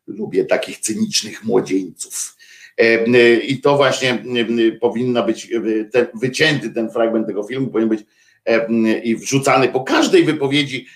lubię 0.06 0.44
takich 0.44 0.78
cynicznych 0.78 1.44
młodzieńców 1.44 2.37
i 3.42 3.60
to 3.60 3.76
właśnie 3.76 4.24
powinna 4.80 5.22
być 5.22 5.48
ten, 5.92 6.06
wycięty 6.14 6.70
ten 6.70 6.90
fragment 6.90 7.26
tego 7.26 7.42
filmu, 7.42 7.66
powinien 7.66 7.88
być 7.88 8.04
i 9.02 9.16
wrzucany 9.16 9.68
po 9.68 9.80
każdej 9.80 10.24
wypowiedzi, 10.24 10.86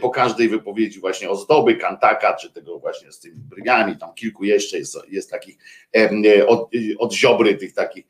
po 0.00 0.10
każdej 0.10 0.48
wypowiedzi 0.48 1.00
właśnie 1.00 1.30
ozdoby, 1.30 1.74
kantaka, 1.74 2.36
czy 2.36 2.52
tego 2.52 2.78
właśnie 2.78 3.12
z 3.12 3.20
tymi 3.20 3.36
brwiami, 3.36 3.96
tam 3.96 4.14
kilku 4.14 4.44
jeszcze 4.44 4.78
jest, 4.78 4.98
jest 5.10 5.30
takich 5.30 5.56
od, 6.46 6.70
od 6.98 7.14
ziobry, 7.14 7.54
tych 7.54 7.74
takich 7.74 8.04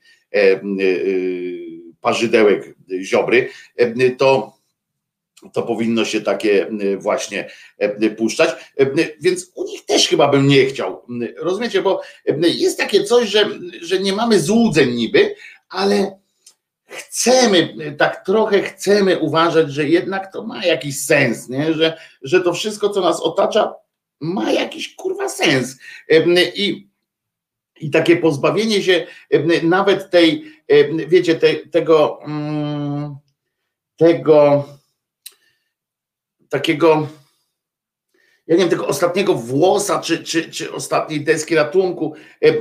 parzydełek 2.00 2.74
ziobry, 3.02 3.48
to 4.18 4.56
to 5.52 5.62
powinno 5.62 6.04
się 6.04 6.20
takie 6.20 6.68
y, 6.68 6.96
właśnie 6.98 7.48
y, 8.02 8.10
puszczać. 8.10 8.50
Y, 8.80 9.16
więc 9.20 9.52
u 9.54 9.64
nich 9.64 9.84
też 9.84 10.08
chyba 10.08 10.28
bym 10.28 10.48
nie 10.48 10.66
chciał. 10.66 11.02
Rozumiecie, 11.36 11.82
bo 11.82 12.00
jest 12.42 12.78
takie 12.78 13.04
coś, 13.04 13.28
że, 13.28 13.50
że 13.80 13.98
nie 13.98 14.12
mamy 14.12 14.40
złudzeń 14.40 14.90
niby, 14.90 15.34
ale 15.68 16.18
chcemy, 16.86 17.74
tak 17.98 18.24
trochę 18.26 18.62
chcemy 18.62 19.18
uważać, 19.18 19.72
że 19.72 19.88
jednak 19.88 20.32
to 20.32 20.44
ma 20.44 20.64
jakiś 20.64 21.04
sens, 21.04 21.48
nie? 21.48 21.74
Że, 21.74 21.98
że 22.22 22.40
to 22.40 22.52
wszystko, 22.52 22.88
co 22.88 23.00
nas 23.00 23.20
otacza, 23.20 23.74
ma 24.20 24.52
jakiś 24.52 24.94
kurwa 24.94 25.28
sens. 25.28 25.76
I, 26.54 26.88
i 27.80 27.90
takie 27.90 28.16
pozbawienie 28.16 28.82
się 28.82 29.06
nawet 29.62 30.10
tej, 30.10 30.44
wiecie, 31.08 31.34
te, 31.34 31.54
tego, 31.54 32.20
mm, 32.24 33.16
tego 33.96 34.64
takiego, 36.54 37.08
ja 38.46 38.54
nie 38.56 38.60
wiem, 38.60 38.68
tego 38.68 38.86
ostatniego 38.86 39.34
włosa, 39.34 40.00
czy, 40.00 40.24
czy, 40.24 40.50
czy 40.50 40.72
ostatniej 40.72 41.24
deski 41.24 41.54
ratunku. 41.54 42.14
E, 42.44 42.48
e, 42.48 42.54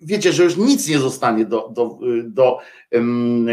wiecie, 0.00 0.32
że 0.32 0.44
już 0.44 0.56
nic 0.56 0.88
nie 0.88 0.98
zostanie 0.98 1.44
do, 1.44 1.68
do, 1.68 1.98
do 2.24 2.58
um, 2.92 3.46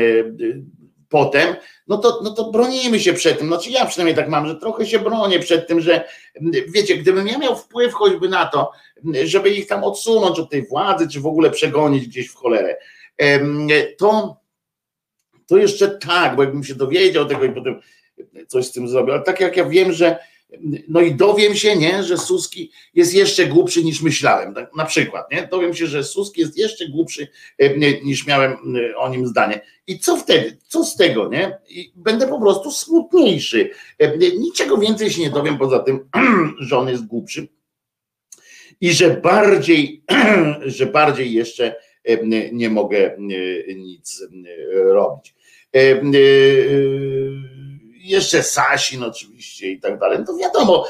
potem, 1.09 1.55
no 1.87 1.97
to, 1.97 2.19
no 2.23 2.31
to 2.31 2.51
bronimy 2.51 2.99
się 2.99 3.13
przed 3.13 3.39
tym. 3.39 3.47
Znaczy 3.47 3.69
ja 3.69 3.85
przynajmniej 3.85 4.15
tak 4.15 4.29
mam, 4.29 4.47
że 4.47 4.55
trochę 4.55 4.85
się 4.85 4.99
bronię 4.99 5.39
przed 5.39 5.67
tym, 5.67 5.81
że 5.81 6.03
wiecie, 6.67 6.97
gdybym 6.97 7.27
ja 7.27 7.37
miał 7.37 7.55
wpływ 7.55 7.93
choćby 7.93 8.29
na 8.29 8.45
to, 8.45 8.71
żeby 9.23 9.49
ich 9.49 9.67
tam 9.67 9.83
odsunąć 9.83 10.39
od 10.39 10.49
tej 10.49 10.67
władzy, 10.67 11.07
czy 11.07 11.19
w 11.19 11.27
ogóle 11.27 11.51
przegonić 11.51 12.07
gdzieś 12.07 12.27
w 12.27 12.35
cholerę, 12.35 12.77
to, 13.97 14.37
to 15.47 15.57
jeszcze 15.57 15.97
tak, 15.97 16.35
bo 16.35 16.43
jakbym 16.43 16.63
się 16.63 16.75
dowiedział 16.75 17.25
tego 17.25 17.43
i 17.43 17.51
potem 17.51 17.81
coś 18.47 18.65
z 18.65 18.71
tym 18.71 18.87
zrobił. 18.87 19.13
Ale 19.13 19.23
tak 19.23 19.39
jak 19.39 19.57
ja 19.57 19.65
wiem, 19.65 19.93
że 19.93 20.19
no 20.87 21.01
i 21.01 21.15
dowiem 21.15 21.55
się, 21.55 21.75
nie, 21.75 22.03
że 22.03 22.17
Suski 22.17 22.71
jest 22.93 23.13
jeszcze 23.13 23.45
głupszy 23.45 23.83
niż 23.83 24.01
myślałem. 24.01 24.53
Tak, 24.53 24.75
na 24.75 24.85
przykład, 24.85 25.31
nie? 25.31 25.47
Dowiem 25.51 25.73
się, 25.73 25.87
że 25.87 26.03
Suski 26.03 26.41
jest 26.41 26.57
jeszcze 26.57 26.87
głupszy 26.87 27.27
e, 27.57 27.77
niż 28.03 28.27
miałem 28.27 28.51
e, 28.51 28.97
o 28.97 29.09
nim 29.09 29.27
zdanie. 29.27 29.61
I 29.87 29.99
co 29.99 30.17
wtedy? 30.17 30.57
Co 30.67 30.83
z 30.83 30.95
tego, 30.95 31.29
nie? 31.29 31.57
I 31.69 31.91
będę 31.95 32.27
po 32.27 32.41
prostu 32.41 32.71
smutniejszy. 32.71 33.69
E, 33.99 34.17
niczego 34.17 34.77
więcej 34.77 35.11
się 35.11 35.21
nie 35.21 35.29
dowiem 35.29 35.57
poza 35.57 35.79
tym, 35.79 36.09
że 36.59 36.77
on 36.77 36.89
jest 36.89 37.05
głupszy 37.05 37.47
i 38.81 38.93
że 38.93 39.09
bardziej, 39.09 40.03
że 40.65 40.85
bardziej 40.85 41.33
jeszcze 41.33 41.75
nie 42.51 42.69
mogę 42.69 43.15
nic 43.75 44.23
robić 44.71 45.35
jeszcze 48.03 48.43
Sasin 48.43 49.03
oczywiście 49.03 49.71
i 49.71 49.79
tak 49.79 49.99
dalej, 49.99 50.19
no 50.19 50.25
to 50.25 50.37
wiadomo, 50.37 50.85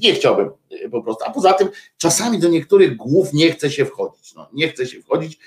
nie 0.00 0.14
chciałbym 0.14 0.50
po 0.90 1.02
prostu. 1.02 1.24
A 1.26 1.30
poza 1.30 1.52
tym 1.52 1.68
czasami 1.96 2.38
do 2.38 2.48
niektórych 2.48 2.96
głów 2.96 3.32
nie 3.32 3.50
chce 3.50 3.70
się 3.70 3.84
wchodzić. 3.84 4.34
No, 4.34 4.48
nie 4.52 4.68
chce 4.68 4.86
się 4.86 5.02
wchodzić, 5.02 5.38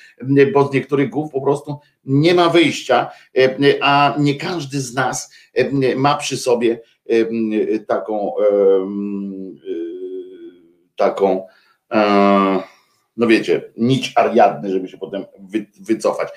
bo 0.54 0.68
z 0.68 0.74
niektórych 0.74 1.10
głów 1.10 1.32
po 1.32 1.42
prostu 1.42 1.80
nie 2.06 2.34
ma 2.34 2.50
wyjścia, 2.50 3.12
a 3.82 4.16
nie 4.20 4.36
każdy 4.36 4.82
z 4.82 4.94
nas 4.94 5.34
ma 5.96 6.18
przy 6.18 6.38
sobie 6.38 6.82
taką 7.88 8.34
taką 10.96 11.48
no 13.18 13.28
wiecie, 13.28 13.72
nić 13.78 14.12
Ariadny, 14.16 14.72
żeby 14.72 14.88
się 14.88 14.98
potem 14.98 15.26
wy, 15.40 15.66
wycofać. 15.82 16.30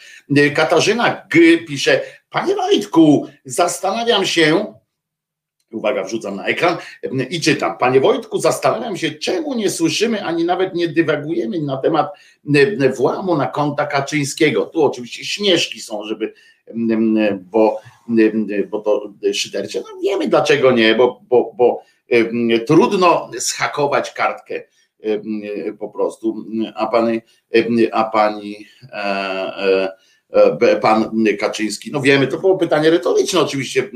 Katarzyna 0.54 1.26
G 1.32 1.58
pisze, 1.58 2.00
panie 2.30 2.54
Wojtku, 2.54 3.26
zastanawiam 3.44 4.26
się, 4.26 4.74
uwaga, 5.72 6.04
wrzucam 6.04 6.36
na 6.36 6.46
ekran 6.46 6.76
i 7.30 7.40
czytam. 7.40 7.78
Panie 7.78 8.00
Wojtku, 8.00 8.38
zastanawiam 8.38 8.96
się, 8.96 9.10
czemu 9.10 9.54
nie 9.54 9.70
słyszymy, 9.70 10.24
ani 10.24 10.44
nawet 10.44 10.74
nie 10.74 10.88
dywagujemy 10.88 11.62
na 11.62 11.76
temat 11.76 12.06
włamu 12.96 13.36
na 13.36 13.46
konta 13.46 13.86
Kaczyńskiego. 13.86 14.66
Tu 14.66 14.84
oczywiście 14.84 15.24
śmieszki 15.24 15.80
są, 15.80 16.04
żeby, 16.04 16.32
bo, 17.40 17.80
bo 18.70 18.80
to 18.80 19.12
szydercie. 19.32 19.80
No 19.80 20.00
wiemy 20.02 20.28
dlaczego 20.28 20.72
nie, 20.72 20.94
bo, 20.94 21.20
bo, 21.28 21.52
bo 21.56 21.82
trudno 22.66 23.30
schakować 23.38 24.12
kartkę 24.12 24.62
po 25.78 25.88
prostu, 25.88 26.44
a 26.74 26.86
pani, 26.86 27.20
a 27.92 28.04
pani 28.04 28.66
e, 28.82 28.96
e, 28.96 29.92
pan 30.80 31.24
Kaczyński, 31.40 31.92
no 31.92 32.00
wiemy, 32.00 32.26
to 32.26 32.38
było 32.38 32.58
pytanie 32.58 32.90
retoryczne 32.90 33.40
oczywiście 33.40 33.90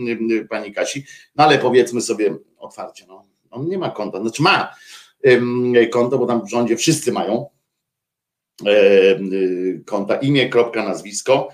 pani 0.51 0.73
Kasi, 0.73 1.05
no 1.37 1.45
ale 1.45 1.59
powiedzmy 1.59 2.01
sobie 2.01 2.37
otwarcie, 2.59 3.05
no, 3.09 3.23
on 3.51 3.69
nie 3.69 3.79
ma 3.79 3.91
konta, 3.91 4.21
znaczy 4.21 4.43
ma 4.43 4.75
konto, 5.93 6.19
bo 6.19 6.27
tam 6.27 6.47
w 6.47 6.51
rządzie 6.51 6.77
wszyscy 6.77 7.13
mają 7.13 7.47
konta, 9.87 10.17
imię, 10.17 10.49
kropka, 10.49 10.85
nazwisko 10.85 11.49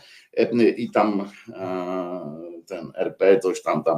i 0.77 0.91
tam 0.91 1.31
ten 2.67 2.93
RP, 2.97 3.41
coś 3.41 3.63
tam 3.63 3.85
tam 3.85 3.97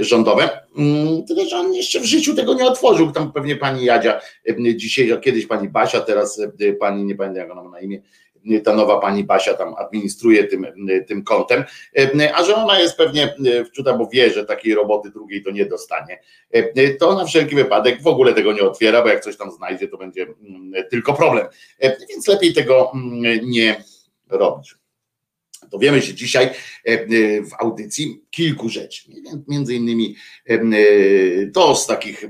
rządowe. 0.00 0.48
Mm, 0.78 1.24
tyle, 1.24 1.48
że 1.48 1.56
on 1.56 1.74
jeszcze 1.74 2.00
w 2.00 2.04
życiu 2.04 2.34
tego 2.34 2.54
nie 2.54 2.66
otworzył. 2.66 3.12
Tam 3.12 3.32
pewnie 3.32 3.56
pani 3.56 3.84
Jadzia, 3.84 4.20
dzisiaj, 4.76 5.20
kiedyś 5.20 5.46
pani 5.46 5.68
Basia, 5.68 6.00
teraz 6.00 6.42
pani, 6.80 7.04
nie 7.04 7.14
pamiętam 7.14 7.42
jak 7.42 7.52
ona 7.52 7.62
ma 7.62 7.70
na 7.70 7.80
imię, 7.80 8.02
ta 8.64 8.74
nowa 8.74 8.98
pani 8.98 9.24
Basia 9.24 9.54
tam 9.54 9.74
administruje 9.74 10.44
tym, 10.44 10.66
tym 11.06 11.24
kontem, 11.24 11.64
a 12.34 12.44
że 12.44 12.56
ona 12.56 12.80
jest 12.80 12.96
pewnie 12.96 13.34
wczuta, 13.66 13.94
bo 13.94 14.08
wie, 14.12 14.30
że 14.30 14.44
takiej 14.44 14.74
roboty 14.74 15.10
drugiej 15.10 15.42
to 15.42 15.50
nie 15.50 15.66
dostanie, 15.66 16.20
to 16.98 17.14
na 17.14 17.24
wszelki 17.24 17.54
wypadek 17.54 18.02
w 18.02 18.06
ogóle 18.06 18.32
tego 18.32 18.52
nie 18.52 18.62
otwiera, 18.62 19.02
bo 19.02 19.08
jak 19.08 19.24
coś 19.24 19.36
tam 19.36 19.50
znajdzie, 19.50 19.88
to 19.88 19.98
będzie 19.98 20.22
mm, 20.22 20.72
tylko 20.90 21.14
problem. 21.14 21.46
Więc 22.10 22.28
lepiej 22.28 22.54
tego 22.54 22.92
mm, 22.94 23.22
nie 23.50 23.84
robić. 24.28 24.74
Dowiemy 25.70 26.02
się 26.02 26.14
dzisiaj 26.14 26.50
w 27.50 27.50
audycji 27.58 28.22
kilku 28.30 28.68
rzeczy. 28.68 29.10
Między 29.48 29.74
innymi 29.74 30.16
to 31.54 31.76
z 31.76 31.86
takich 31.86 32.24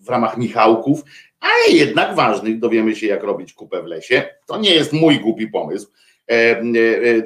w 0.00 0.08
ramach 0.08 0.36
Michałków, 0.36 1.02
ale 1.42 1.76
jednak 1.76 2.16
ważnych 2.16 2.58
dowiemy 2.58 2.96
się, 2.96 3.06
jak 3.06 3.22
robić 3.22 3.52
kupę 3.52 3.82
w 3.82 3.86
lesie. 3.86 4.28
To 4.46 4.58
nie 4.58 4.74
jest 4.74 4.92
mój 4.92 5.20
głupi 5.20 5.48
pomysł. 5.48 5.86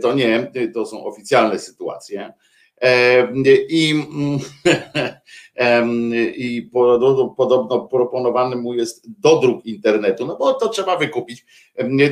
To 0.03 0.15
nie, 0.15 0.53
to 0.75 0.87
są 0.87 1.05
oficjalne 1.05 1.59
sytuacje. 1.59 2.33
I, 3.69 3.95
i 6.37 6.71
podobno 7.37 7.89
proponowany 7.91 8.57
mu 8.57 8.75
jest 8.75 9.21
dodruk 9.21 9.67
internetu, 9.67 10.27
no 10.27 10.37
bo 10.37 10.55
to 10.55 10.69
trzeba 10.69 10.97
wykupić 10.97 11.45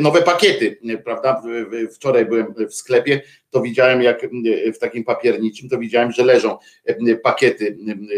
nowe 0.01 0.23
pakiety, 0.23 0.81
prawda? 1.05 1.43
Wczoraj 1.95 2.27
byłem 2.27 2.55
w 2.69 2.75
sklepie, 2.75 3.23
to 3.55 3.63
widziałem 3.63 4.03
jak 4.03 4.27
w 4.75 4.79
takim 4.79 5.05
papierniczym, 5.05 5.69
to 5.69 5.79
widziałem, 5.79 6.13
że 6.13 6.25
leżą 6.25 6.59
pakiety 7.23 7.77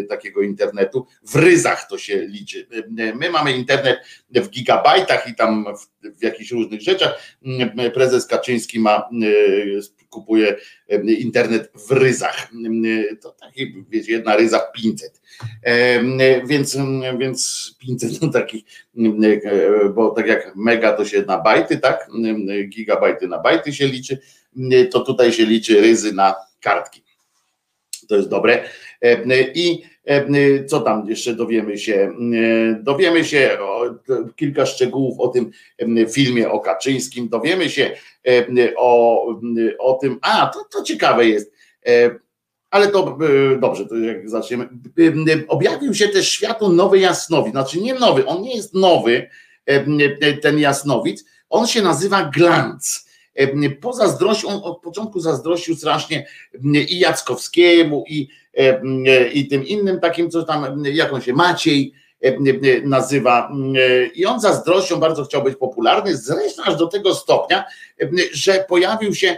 takiego 0.09 0.42
internetu, 0.42 1.07
w 1.22 1.37
ryzach 1.37 1.88
to 1.88 1.99
się 1.99 2.27
liczy. 2.27 2.66
My 3.14 3.31
mamy 3.31 3.53
internet 3.53 3.99
w 4.31 4.49
gigabajtach 4.49 5.29
i 5.29 5.35
tam 5.35 5.66
w, 5.77 6.18
w 6.18 6.22
jakichś 6.22 6.51
różnych 6.51 6.81
rzeczach. 6.81 7.37
Prezes 7.94 8.27
Kaczyński 8.27 8.81
ma 8.81 9.09
kupuje 10.11 10.57
internet 11.18 11.70
w 11.88 11.90
ryzach. 11.90 12.51
To 13.20 13.31
taki, 13.31 13.85
wiecie, 13.88 14.12
jedna 14.12 14.37
ryza 14.37 14.59
500. 14.59 15.20
Więc, 16.46 16.79
więc 17.18 17.70
500 17.81 18.20
to 18.20 18.29
taki, 18.29 18.64
bo 19.94 20.11
tak 20.11 20.27
jak 20.27 20.57
mega 20.57 20.92
to 20.92 21.05
się 21.05 21.22
na 21.22 21.38
bajty, 21.38 21.79
tak? 21.79 22.09
Gigabajty 22.68 23.29
na 23.29 23.38
bajty 23.38 23.72
się 23.72 23.87
liczy, 23.87 24.18
to 24.90 25.01
tutaj 25.01 25.33
się 25.33 25.47
liczy 25.47 25.81
ryzy 25.81 26.12
na 26.12 26.35
kartki. 26.61 27.03
To 28.09 28.16
jest 28.16 28.29
dobre. 28.29 28.64
I 29.55 29.83
co 30.69 30.81
tam 30.81 31.09
jeszcze 31.09 31.35
dowiemy 31.35 31.79
się? 31.79 32.12
Dowiemy 32.83 33.25
się 33.25 33.59
kilka 34.37 34.66
szczegółów 34.66 35.21
o 35.21 35.29
tym 35.29 35.51
filmie 36.12 36.51
o 36.51 36.61
Kaczyńskim, 36.61 37.29
dowiemy 37.29 37.71
się 37.71 37.90
o, 38.77 39.27
o 39.79 39.92
tym, 39.95 40.19
a 40.23 40.47
to, 40.55 40.64
to 40.73 40.83
ciekawe 40.83 41.27
jest, 41.27 41.53
ale 42.71 42.88
to 42.88 43.19
dobrze, 43.61 43.87
to 43.87 43.97
jak 43.97 44.31
zaczniemy. 44.31 44.69
Objawił 45.49 45.95
się 45.95 46.09
też 46.09 46.31
światu 46.31 46.73
nowy 46.73 46.99
Jasnowic, 46.99 47.53
znaczy 47.53 47.81
nie 47.81 47.95
nowy, 47.95 48.27
on 48.27 48.42
nie 48.42 48.57
jest 48.57 48.75
nowy, 48.75 49.31
ten 50.42 50.59
Jasnowic, 50.59 51.25
on 51.51 51.66
się 51.66 51.83
nazywa 51.83 52.31
Glanc. 52.35 53.06
Pozazdrościł, 53.81 54.49
on 54.49 54.61
od 54.62 54.81
początku 54.81 55.20
zazdrościł 55.20 55.77
strasznie 55.77 56.27
i 56.88 56.99
Jackowskiemu, 56.99 58.05
i, 58.09 58.29
i 59.33 59.49
tym 59.49 59.66
innym 59.66 60.01
takim, 60.01 60.31
co 60.31 60.42
tam, 60.42 60.85
jak 60.85 61.12
on 61.12 61.20
się, 61.20 61.33
Maciej, 61.33 61.92
nazywa. 62.85 63.53
I 64.14 64.27
on 64.27 64.40
zazdrością 64.40 64.96
bardzo 64.96 65.25
chciał 65.25 65.42
być 65.42 65.57
popularny, 65.57 66.16
zresztą 66.16 66.62
aż 66.62 66.77
do 66.77 66.87
tego 66.87 67.14
stopnia, 67.14 67.64
że 68.33 68.64
pojawił 68.68 69.14
się, 69.14 69.37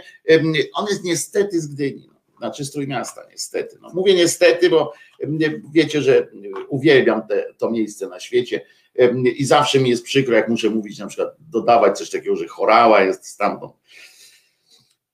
on 0.73 0.85
jest 0.89 1.03
niestety 1.03 1.61
z 1.61 1.67
Gdyni, 1.67 2.09
no, 2.09 2.37
znaczy 2.37 2.65
z 2.65 2.71
Trójmiasta 2.71 3.21
niestety. 3.31 3.77
No, 3.81 3.89
mówię 3.93 4.13
niestety, 4.13 4.69
bo 4.69 4.93
wiecie, 5.73 6.01
że 6.01 6.27
uwielbiam 6.69 7.27
te, 7.27 7.45
to 7.57 7.71
miejsce 7.71 8.07
na 8.07 8.19
świecie 8.19 8.61
i 9.35 9.45
zawsze 9.45 9.79
mi 9.79 9.89
jest 9.89 10.03
przykro, 10.03 10.35
jak 10.35 10.49
muszę 10.49 10.69
mówić, 10.69 10.99
na 10.99 11.07
przykład 11.07 11.35
dodawać 11.39 11.97
coś 11.97 12.09
takiego, 12.09 12.35
że 12.35 12.47
chorała 12.47 13.01
jest 13.01 13.25
stamtąd. 13.25 13.73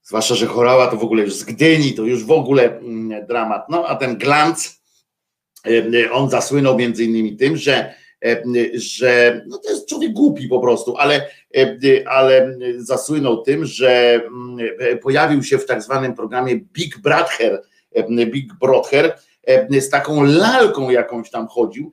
Zwłaszcza, 0.07 0.35
że 0.35 0.45
chorała 0.45 0.87
to 0.87 0.97
w 0.97 1.03
ogóle 1.03 1.23
już 1.23 1.33
z 1.33 1.43
Gdyni, 1.43 1.93
to 1.93 2.03
już 2.03 2.25
w 2.25 2.31
ogóle 2.31 2.79
dramat. 3.27 3.69
No 3.69 3.87
a 3.87 3.95
ten 3.95 4.17
glanc, 4.17 4.81
on 6.11 6.29
zasłynął 6.29 6.77
między 6.77 7.03
innymi 7.03 7.37
tym, 7.37 7.57
że, 7.57 7.93
że 8.73 9.41
no 9.47 9.57
to 9.57 9.69
jest 9.69 9.89
człowiek 9.89 10.13
głupi 10.13 10.47
po 10.47 10.59
prostu, 10.59 10.97
ale, 10.97 11.29
ale 12.05 12.57
zasłynął 12.77 13.43
tym, 13.43 13.65
że 13.65 14.21
pojawił 15.01 15.43
się 15.43 15.57
w 15.57 15.65
tak 15.65 15.83
zwanym 15.83 16.15
programie 16.15 16.55
Big 16.55 16.97
Brother, 16.97 17.61
Big 18.25 18.53
Brother 18.53 19.19
z 19.79 19.89
taką 19.89 20.23
lalką 20.23 20.89
jakąś 20.89 21.29
tam 21.29 21.47
chodził, 21.47 21.91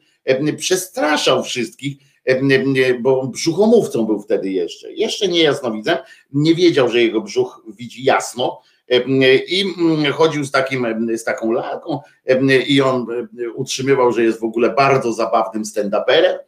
przestraszał 0.57 1.44
wszystkich, 1.44 1.96
bo 3.01 3.27
brzuchomówcą 3.27 4.07
był 4.07 4.21
wtedy 4.21 4.51
jeszcze, 4.51 4.93
jeszcze 4.93 5.29
nie 5.29 5.43
jasnowidzem, 5.43 5.99
nie 6.33 6.55
wiedział, 6.55 6.89
że 6.89 7.03
jego 7.03 7.21
brzuch 7.21 7.65
widzi 7.79 8.05
jasno, 8.05 8.61
i 9.49 9.65
chodził 10.13 10.45
z, 10.45 10.51
takim, 10.51 11.09
z 11.19 11.25
taką 11.25 11.53
lalką 11.53 12.01
i 12.67 12.81
on 12.81 13.07
utrzymywał, 13.55 14.13
że 14.13 14.25
jest 14.25 14.41
w 14.41 14.45
ogóle 14.45 14.71
bardzo 14.71 15.13
zabawnym 15.13 15.63
stand-uperem. 15.63 16.39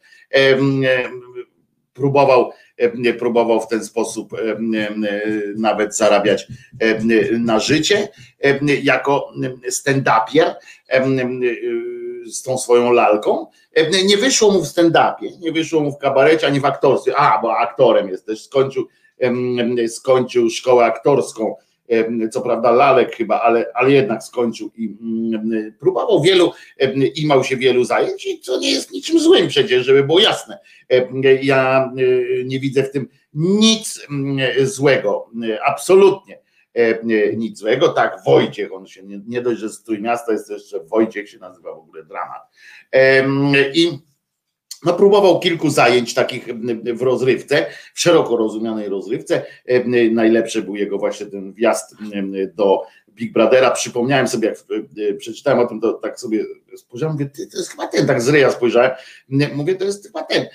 Próbował, 1.93 2.51
próbował 3.19 3.61
w 3.61 3.67
ten 3.67 3.85
sposób 3.85 4.31
nawet 5.57 5.97
zarabiać 5.97 6.47
na 7.39 7.59
życie 7.59 8.07
jako 8.83 9.33
stand-upier 9.69 10.53
z 12.25 12.41
tą 12.43 12.57
swoją 12.57 12.91
lalką. 12.91 13.47
Nie 14.05 14.17
wyszło 14.17 14.51
mu 14.51 14.61
w 14.61 14.67
stand-upie, 14.67 15.39
nie 15.39 15.51
wyszło 15.51 15.81
mu 15.81 15.91
w 15.91 15.97
kabarecie 15.97 16.47
ani 16.47 16.59
w 16.59 16.65
aktorstwie. 16.65 17.17
A, 17.17 17.41
bo 17.41 17.57
aktorem 17.57 18.09
jest 18.09 18.25
też, 18.25 18.43
skończył, 18.43 18.87
skończył 19.87 20.49
szkołę 20.49 20.85
aktorską 20.85 21.55
co 22.31 22.41
prawda 22.41 22.71
lalek 22.71 23.15
chyba, 23.15 23.41
ale, 23.41 23.65
ale 23.73 23.91
jednak 23.91 24.23
skończył 24.23 24.71
i 24.77 24.97
mm, 25.01 25.73
próbował 25.79 26.21
wielu, 26.21 26.51
imał 27.15 27.43
się 27.43 27.57
wielu 27.57 27.83
zajęć, 27.83 28.27
co 28.41 28.59
nie 28.59 28.71
jest 28.71 28.91
niczym 28.91 29.19
złym 29.19 29.47
przecież, 29.47 29.85
żeby 29.85 30.03
było 30.03 30.19
jasne. 30.19 30.59
Ja 31.41 31.91
y, 31.99 32.43
nie 32.45 32.59
widzę 32.59 32.83
w 32.83 32.91
tym 32.91 33.07
nic 33.33 34.05
mm, 34.09 34.37
złego, 34.67 35.29
absolutnie 35.65 36.44
nic 37.37 37.59
złego. 37.59 37.89
Tak, 37.89 38.17
Wojciech, 38.25 38.73
on 38.73 38.87
się 38.87 39.03
nie, 39.03 39.19
nie 39.27 39.41
dość, 39.41 39.59
że 39.59 39.69
z 39.69 39.83
Trójmiasta 39.83 40.31
jest 40.31 40.49
jeszcze 40.49 40.83
Wojciech 40.83 41.29
się 41.29 41.39
nazywa 41.39 41.75
w 41.75 41.77
ogóle 41.77 42.03
dramat. 42.03 42.41
I 43.73 43.99
no, 44.85 44.93
próbował 44.93 45.39
kilku 45.39 45.69
zajęć 45.69 46.13
takich 46.13 46.47
w 46.93 47.01
rozrywce, 47.01 47.65
w 47.93 47.99
szeroko 47.99 48.37
rozumianej 48.37 48.89
rozrywce. 48.89 49.45
Najlepszy 50.11 50.61
był 50.61 50.75
jego 50.75 50.97
właśnie 50.97 51.25
ten 51.25 51.53
wjazd 51.53 51.95
do 52.53 52.81
Big 53.09 53.33
Brothera. 53.33 53.71
Przypomniałem 53.71 54.27
sobie, 54.27 54.47
jak 54.47 55.17
przeczytałem 55.17 55.59
o 55.59 55.67
tym, 55.67 55.81
to 55.81 55.93
tak 55.93 56.19
sobie 56.19 56.45
spojrzałem, 56.77 57.13
mówię, 57.13 57.29
to 57.51 57.57
jest 57.57 57.71
chyba 57.71 57.87
ten, 57.87 58.07
tak 58.07 58.21
z 58.21 58.29
ryja 58.29 58.51
spojrzałem, 58.51 58.91
mówię, 59.55 59.75
to 59.75 59.85
jest 59.85 60.05
chyba 60.05 60.23
ten. 60.23 60.45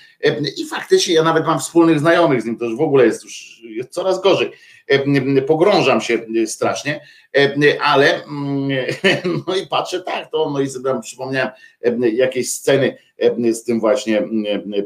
I 0.57 0.65
faktycznie 0.65 1.13
ja 1.13 1.23
nawet 1.23 1.45
mam 1.45 1.59
wspólnych 1.59 1.99
znajomych 1.99 2.41
z 2.41 2.45
nim, 2.45 2.57
to 2.57 2.65
już 2.65 2.77
w 2.77 2.81
ogóle 2.81 3.05
jest 3.05 3.23
już 3.23 3.61
jest 3.63 3.89
coraz 3.89 4.21
gorzej. 4.21 4.51
Pogrążam 5.47 6.01
się 6.01 6.19
strasznie, 6.45 7.01
ale 7.81 8.21
no 9.47 9.55
i 9.55 9.67
patrzę 9.67 10.01
tak, 10.01 10.31
to 10.31 10.49
no 10.49 10.61
i 10.61 10.69
sobie 10.69 10.99
przypomniałem 11.01 11.51
jakieś 12.13 12.51
sceny 12.51 12.97
z 13.51 13.63
tym 13.63 13.79
właśnie 13.79 14.27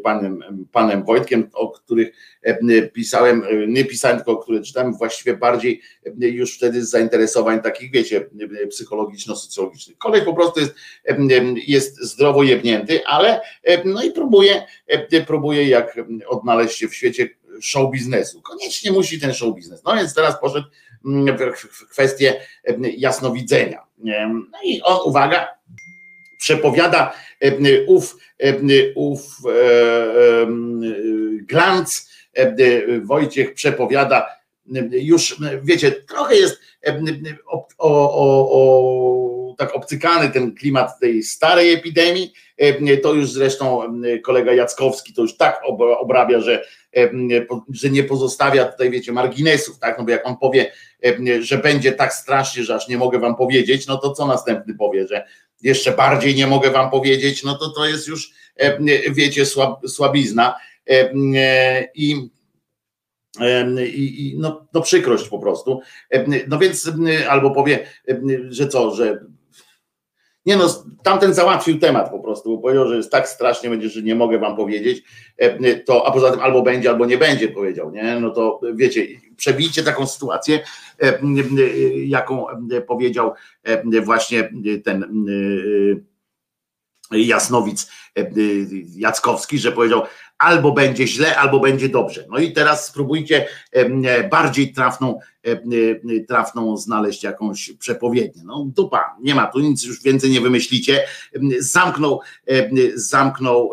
panem, 0.03 0.43
panem 0.71 1.03
Wojtkiem, 1.03 1.49
o 1.53 1.69
których 1.69 2.11
pisałem, 2.93 3.43
nie 3.67 3.85
pisałem, 3.85 4.17
tylko 4.17 4.31
o 4.31 4.37
których 4.37 4.63
czytałem 4.63 4.93
właściwie 4.93 5.37
bardziej 5.37 5.81
już 6.17 6.57
wtedy 6.57 6.85
z 6.85 6.89
zainteresowań 6.89 7.61
takich, 7.61 7.91
wiecie, 7.91 8.29
psychologiczno-socjologicznych. 8.69 9.97
Kolej 9.97 10.21
po 10.21 10.33
prostu 10.33 10.59
jest, 10.59 10.75
jest 11.67 12.03
zdrowo 12.03 12.43
jebnięty, 12.43 13.05
ale 13.05 13.41
no 13.85 14.03
i 14.03 14.11
próbuje, 14.11 14.65
próbuje 15.27 15.67
jak 15.67 15.99
odnaleźć 16.27 16.77
się 16.77 16.87
w 16.87 16.95
świecie 16.95 17.29
show 17.61 17.91
biznesu. 17.91 18.41
Koniecznie 18.41 18.91
musi 18.91 19.19
ten 19.19 19.33
show 19.33 19.55
biznes. 19.55 19.83
No 19.83 19.95
więc 19.95 20.13
teraz 20.13 20.39
poszedł 20.39 20.67
w 21.57 21.89
kwestię 21.89 22.41
jasnowidzenia. 22.97 23.85
No 24.51 24.57
i 24.63 24.81
on, 24.81 24.99
uwaga, 25.05 25.47
przepowiada 26.39 27.13
ów, 27.87 28.15
ów 28.95 29.37
glanc, 31.47 32.09
Wojciech 33.03 33.53
przepowiada 33.53 34.27
już, 34.91 35.35
wiecie, 35.63 35.91
trochę 35.91 36.35
jest 36.35 36.59
o, 37.47 37.67
o, 37.77 38.11
o, 38.51 39.34
tak 39.57 39.75
obcykany 39.75 40.29
ten 40.29 40.55
klimat 40.55 40.99
tej 40.99 41.23
starej 41.23 41.73
epidemii, 41.73 42.33
to 43.03 43.13
już 43.13 43.31
zresztą 43.31 43.81
kolega 44.23 44.53
Jackowski 44.53 45.13
to 45.13 45.21
już 45.21 45.37
tak 45.37 45.61
obrabia, 45.99 46.39
że 46.39 46.65
że 47.73 47.89
nie 47.89 48.03
pozostawia 48.03 48.65
tutaj, 48.65 48.89
wiecie, 48.89 49.11
marginesów, 49.11 49.79
tak? 49.79 49.97
No 49.97 50.03
bo 50.03 50.11
jak 50.11 50.27
on 50.27 50.37
powie, 50.37 50.71
że 51.39 51.57
będzie 51.57 51.91
tak 51.91 52.13
strasznie, 52.13 52.63
że 52.63 52.75
aż 52.75 52.87
nie 52.87 52.97
mogę 52.97 53.19
wam 53.19 53.35
powiedzieć, 53.35 53.87
no 53.87 53.97
to 53.97 54.11
co 54.11 54.27
następny 54.27 54.75
powie, 54.75 55.07
że 55.07 55.25
jeszcze 55.61 55.91
bardziej 55.91 56.35
nie 56.35 56.47
mogę 56.47 56.71
wam 56.71 56.91
powiedzieć, 56.91 57.43
no 57.43 57.55
to 57.57 57.69
to 57.69 57.85
jest 57.85 58.07
już, 58.07 58.31
wiecie, 59.09 59.45
słab, 59.45 59.87
słabizna. 59.87 60.55
I 61.95 62.29
I, 63.85 64.27
i 64.27 64.37
no, 64.39 64.67
no 64.73 64.81
przykrość 64.81 65.29
po 65.29 65.39
prostu. 65.39 65.81
No 66.47 66.59
więc 66.59 66.91
albo 67.29 67.51
powie, 67.51 67.87
że 68.49 68.67
co, 68.67 68.95
że 68.95 69.25
nie 70.45 70.57
no, 70.57 70.83
tamten 71.03 71.33
załatwił 71.33 71.79
temat 71.79 72.09
po 72.09 72.19
prostu, 72.19 72.55
bo 72.55 72.61
powiedział, 72.61 72.87
że 72.87 72.97
jest 72.97 73.11
tak 73.11 73.29
strasznie 73.29 73.69
będzie, 73.69 73.89
że 73.89 74.01
nie 74.01 74.15
mogę 74.15 74.39
wam 74.39 74.55
powiedzieć, 74.55 75.03
to, 75.85 76.07
a 76.07 76.11
poza 76.11 76.31
tym 76.31 76.39
albo 76.39 76.61
będzie, 76.61 76.89
albo 76.89 77.05
nie 77.05 77.17
będzie 77.17 77.47
powiedział, 77.47 77.91
nie? 77.91 78.19
No 78.19 78.29
to 78.29 78.59
wiecie, 78.73 79.07
przebijcie 79.37 79.83
taką 79.83 80.07
sytuację, 80.07 80.59
jaką 82.05 82.45
powiedział 82.87 83.33
właśnie 84.03 84.49
ten 84.83 85.25
Jasnowic 87.11 87.91
Jackowski, 88.95 89.59
że 89.59 89.71
powiedział, 89.71 90.01
albo 90.37 90.71
będzie 90.71 91.07
źle, 91.07 91.37
albo 91.37 91.59
będzie 91.59 91.89
dobrze. 91.89 92.25
No 92.29 92.37
i 92.37 92.51
teraz 92.51 92.85
spróbujcie 92.85 93.47
bardziej 94.31 94.73
trafną, 94.73 95.19
trafną 96.27 96.77
znaleźć 96.77 97.23
jakąś 97.23 97.73
przepowiednię. 97.79 98.41
No 98.45 98.65
dupa, 98.75 99.15
nie 99.21 99.35
ma 99.35 99.47
tu 99.47 99.59
nic 99.59 99.83
już 99.83 100.03
więcej 100.03 100.31
nie 100.31 100.41
wymyślicie. 100.41 101.03
Zamknął, 101.59 102.19
zamknął 102.95 103.71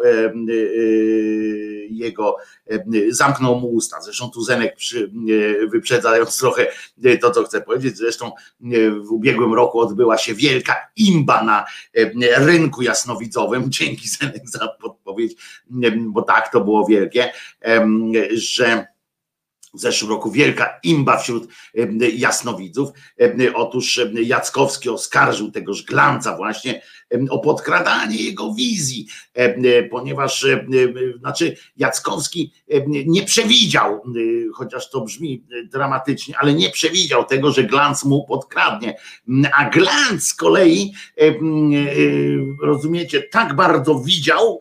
jego, 1.91 2.37
zamknął 3.09 3.61
mu 3.61 3.69
usta. 3.69 4.01
Zresztą 4.01 4.31
tu 4.31 4.43
Zenek 4.43 4.77
przy, 4.77 5.13
wyprzedzając 5.71 6.39
trochę 6.39 6.67
to, 7.21 7.31
co 7.31 7.45
chcę 7.45 7.61
powiedzieć, 7.61 7.97
zresztą 7.97 8.33
w 9.01 9.11
ubiegłym 9.11 9.55
roku 9.55 9.81
odbyła 9.81 10.19
się 10.19 10.35
wielka 10.35 10.77
imba 10.97 11.45
na 11.45 11.65
rynku 12.37 12.83
jasnowidzowym. 12.83 13.71
Dzięki 13.71 14.09
Zenek 14.09 14.49
za 14.49 14.69
podpowiedź, 14.69 15.37
bo 15.97 16.23
tak 16.23 16.53
to 16.53 16.61
było 16.61 16.87
wielkie, 16.87 17.31
że 18.33 18.92
w 19.75 19.81
zeszłym 19.81 20.11
roku 20.11 20.31
wielka 20.31 20.79
imba 20.83 21.19
wśród 21.19 21.49
jasnowidzów. 22.15 22.91
Otóż 23.55 24.01
Jackowski 24.15 24.89
oskarżył 24.89 25.51
tegoż 25.51 25.83
Glanca 25.83 26.37
właśnie 26.37 26.83
o 27.31 27.39
podkradanie 27.39 28.17
jego 28.17 28.55
wizji, 28.55 29.07
ponieważ 29.91 30.47
znaczy 31.19 31.57
Jackowski 31.77 32.53
nie 32.87 33.23
przewidział, 33.23 34.03
chociaż 34.55 34.91
to 34.91 35.01
brzmi 35.01 35.45
dramatycznie, 35.65 36.35
ale 36.39 36.55
nie 36.55 36.71
przewidział 36.71 37.25
tego, 37.25 37.53
że 37.53 37.65
Glanc 37.65 38.05
mu 38.05 38.27
podkradnie. 38.27 38.97
A 39.59 39.71
Glanc 39.71 40.23
z 40.23 40.35
kolei, 40.35 40.93
rozumiecie, 42.63 43.23
tak 43.23 43.57
bardzo 43.57 44.01
widział, 44.01 44.61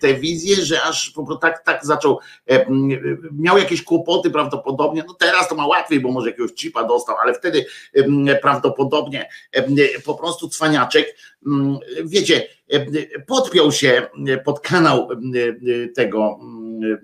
te 0.00 0.14
wizje, 0.14 0.56
że 0.56 0.82
aż 0.82 1.10
po 1.10 1.26
prostu 1.26 1.40
tak, 1.40 1.64
tak 1.64 1.86
zaczął, 1.86 2.18
miał 3.32 3.58
jakieś 3.58 3.82
kłopoty 3.82 4.30
prawdopodobnie, 4.30 5.04
no 5.06 5.14
teraz 5.14 5.48
to 5.48 5.54
ma 5.54 5.66
łatwiej, 5.66 6.00
bo 6.00 6.12
może 6.12 6.30
jakiegoś 6.30 6.54
chipa 6.54 6.84
dostał, 6.84 7.16
ale 7.22 7.34
wtedy 7.34 7.66
prawdopodobnie 8.42 9.28
po 10.04 10.14
prostu 10.14 10.48
cwaniaczek, 10.48 11.16
wiecie, 12.04 12.48
podpiął 13.26 13.72
się 13.72 14.06
pod 14.44 14.60
kanał 14.60 15.08
tego 15.94 16.38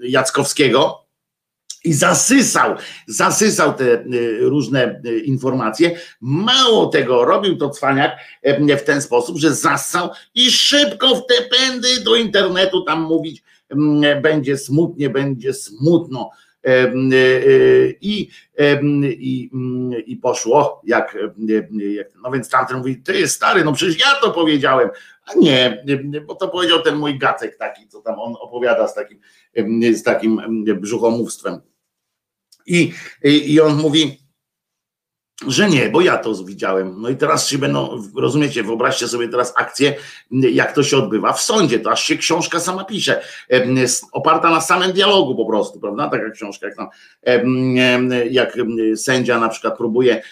Jackowskiego, 0.02 1.04
i 1.86 1.92
zasysał, 1.92 2.74
zasysał 3.06 3.74
te 3.74 4.04
różne 4.40 5.00
informacje. 5.24 5.98
Mało 6.20 6.86
tego, 6.86 7.24
robił 7.24 7.56
to 7.56 7.70
cwaniak 7.70 8.12
w 8.78 8.82
ten 8.82 9.02
sposób, 9.02 9.38
że 9.38 9.54
zassał 9.54 10.10
i 10.34 10.50
szybko 10.50 11.16
w 11.16 11.26
te 11.26 11.34
pędy 11.42 12.00
do 12.04 12.16
internetu 12.16 12.82
tam 12.82 13.02
mówić 13.02 13.42
będzie 14.22 14.58
smutnie, 14.58 15.10
będzie 15.10 15.54
smutno. 15.54 16.30
Y, 16.66 17.96
I, 18.00 18.28
i, 19.18 19.50
i 20.06 20.16
poszło, 20.16 20.82
jak, 20.84 21.18
jak, 21.38 22.06
no 22.22 22.30
więc 22.30 22.48
tamten 22.48 22.76
mówi, 22.76 23.02
ty 23.02 23.18
jest 23.18 23.34
stary, 23.34 23.64
no 23.64 23.72
przecież 23.72 24.00
ja 24.00 24.14
to 24.20 24.30
powiedziałem, 24.30 24.88
a 25.26 25.34
nie, 25.34 25.84
bo 26.26 26.34
to 26.34 26.48
powiedział 26.48 26.82
ten 26.82 26.96
mój 26.96 27.18
gacek 27.18 27.56
taki, 27.56 27.88
co 27.88 28.00
tam 28.00 28.18
on 28.18 28.34
opowiada 28.40 28.88
z 28.88 28.94
takim, 28.94 29.20
z 29.94 30.02
takim 30.02 30.64
brzuchomówstwem. 30.80 31.60
I, 32.66 32.92
i, 33.24 33.52
i 33.52 33.60
on 33.60 33.76
mówi, 33.76 34.23
że 35.48 35.68
nie, 35.68 35.88
bo 35.88 36.00
ja 36.00 36.18
to 36.18 36.44
widziałem. 36.44 37.00
No 37.00 37.08
i 37.08 37.16
teraz 37.16 37.48
się 37.48 37.58
będą, 37.58 38.02
rozumiecie, 38.16 38.62
wyobraźcie 38.62 39.08
sobie 39.08 39.28
teraz 39.28 39.52
akcję, 39.56 39.94
jak 40.30 40.74
to 40.74 40.82
się 40.82 40.96
odbywa 40.96 41.32
w 41.32 41.42
sądzie, 41.42 41.80
to 41.80 41.90
aż 41.90 42.04
się 42.04 42.16
książka 42.16 42.60
sama 42.60 42.84
pisze, 42.84 43.22
oparta 44.12 44.50
na 44.50 44.60
samym 44.60 44.92
dialogu 44.92 45.36
po 45.36 45.46
prostu, 45.46 45.80
prawda? 45.80 46.08
Taka 46.08 46.30
książka, 46.30 46.66
jak 46.66 46.76
tam, 46.76 46.88
jak 48.30 48.56
sędzia 48.96 49.40
na 49.40 49.48
przykład 49.48 49.76
próbuje 49.76 50.22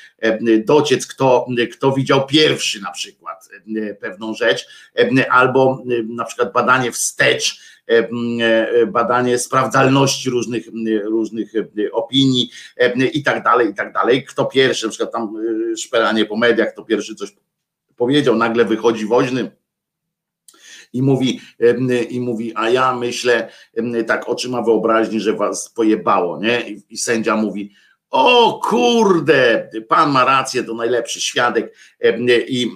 dociec, 0.64 1.06
kto, 1.06 1.46
kto 1.72 1.92
widział 1.92 2.26
pierwszy 2.26 2.80
na 2.80 2.90
przykład 2.90 3.48
pewną 4.00 4.34
rzecz, 4.34 4.66
albo 5.30 5.82
na 6.08 6.24
przykład 6.24 6.52
badanie 6.52 6.92
wstecz, 6.92 7.71
badanie 8.86 9.38
sprawdzalności 9.38 10.30
różnych, 10.30 10.66
różnych 11.04 11.52
e, 11.56 11.92
opinii 11.92 12.50
i 13.12 13.22
tak 13.22 13.44
dalej, 13.44 13.70
i 13.70 13.74
tak 13.74 13.92
dalej. 13.92 14.24
Kto 14.24 14.44
pierwszy, 14.44 14.86
na 14.86 14.90
przykład 14.90 15.12
tam 15.12 15.34
szperanie 15.76 16.24
po 16.24 16.36
mediach, 16.36 16.72
kto 16.72 16.84
pierwszy 16.84 17.14
coś 17.14 17.36
powiedział, 17.96 18.36
nagle 18.36 18.64
wychodzi 18.64 19.06
woźny 19.06 19.50
i 20.92 21.02
mówi, 21.02 21.40
i 22.10 22.20
mówi, 22.20 22.52
a 22.54 22.70
ja 22.70 22.94
myślę 22.94 23.48
tak 24.06 24.28
oczyma 24.28 24.62
wyobraźni, 24.62 25.20
że 25.20 25.32
was 25.32 25.68
pojebało, 25.68 26.40
nie? 26.40 26.70
I, 26.70 26.82
i 26.90 26.96
sędzia 26.96 27.36
mówi, 27.36 27.72
o 28.12 28.60
kurde, 28.62 29.70
pan 29.88 30.10
ma 30.10 30.24
rację, 30.24 30.64
to 30.64 30.74
najlepszy 30.74 31.20
świadek 31.20 31.74
i, 32.48 32.70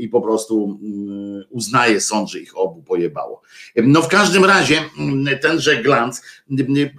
i 0.00 0.08
po 0.08 0.20
prostu 0.20 0.80
uznaje 1.50 2.00
sąd, 2.00 2.30
że 2.30 2.38
ich 2.38 2.58
obu 2.58 2.82
pojebało. 2.82 3.42
No 3.76 4.02
w 4.02 4.08
każdym 4.08 4.44
razie 4.44 4.84
tenże 5.42 5.76
glans, 5.76 6.22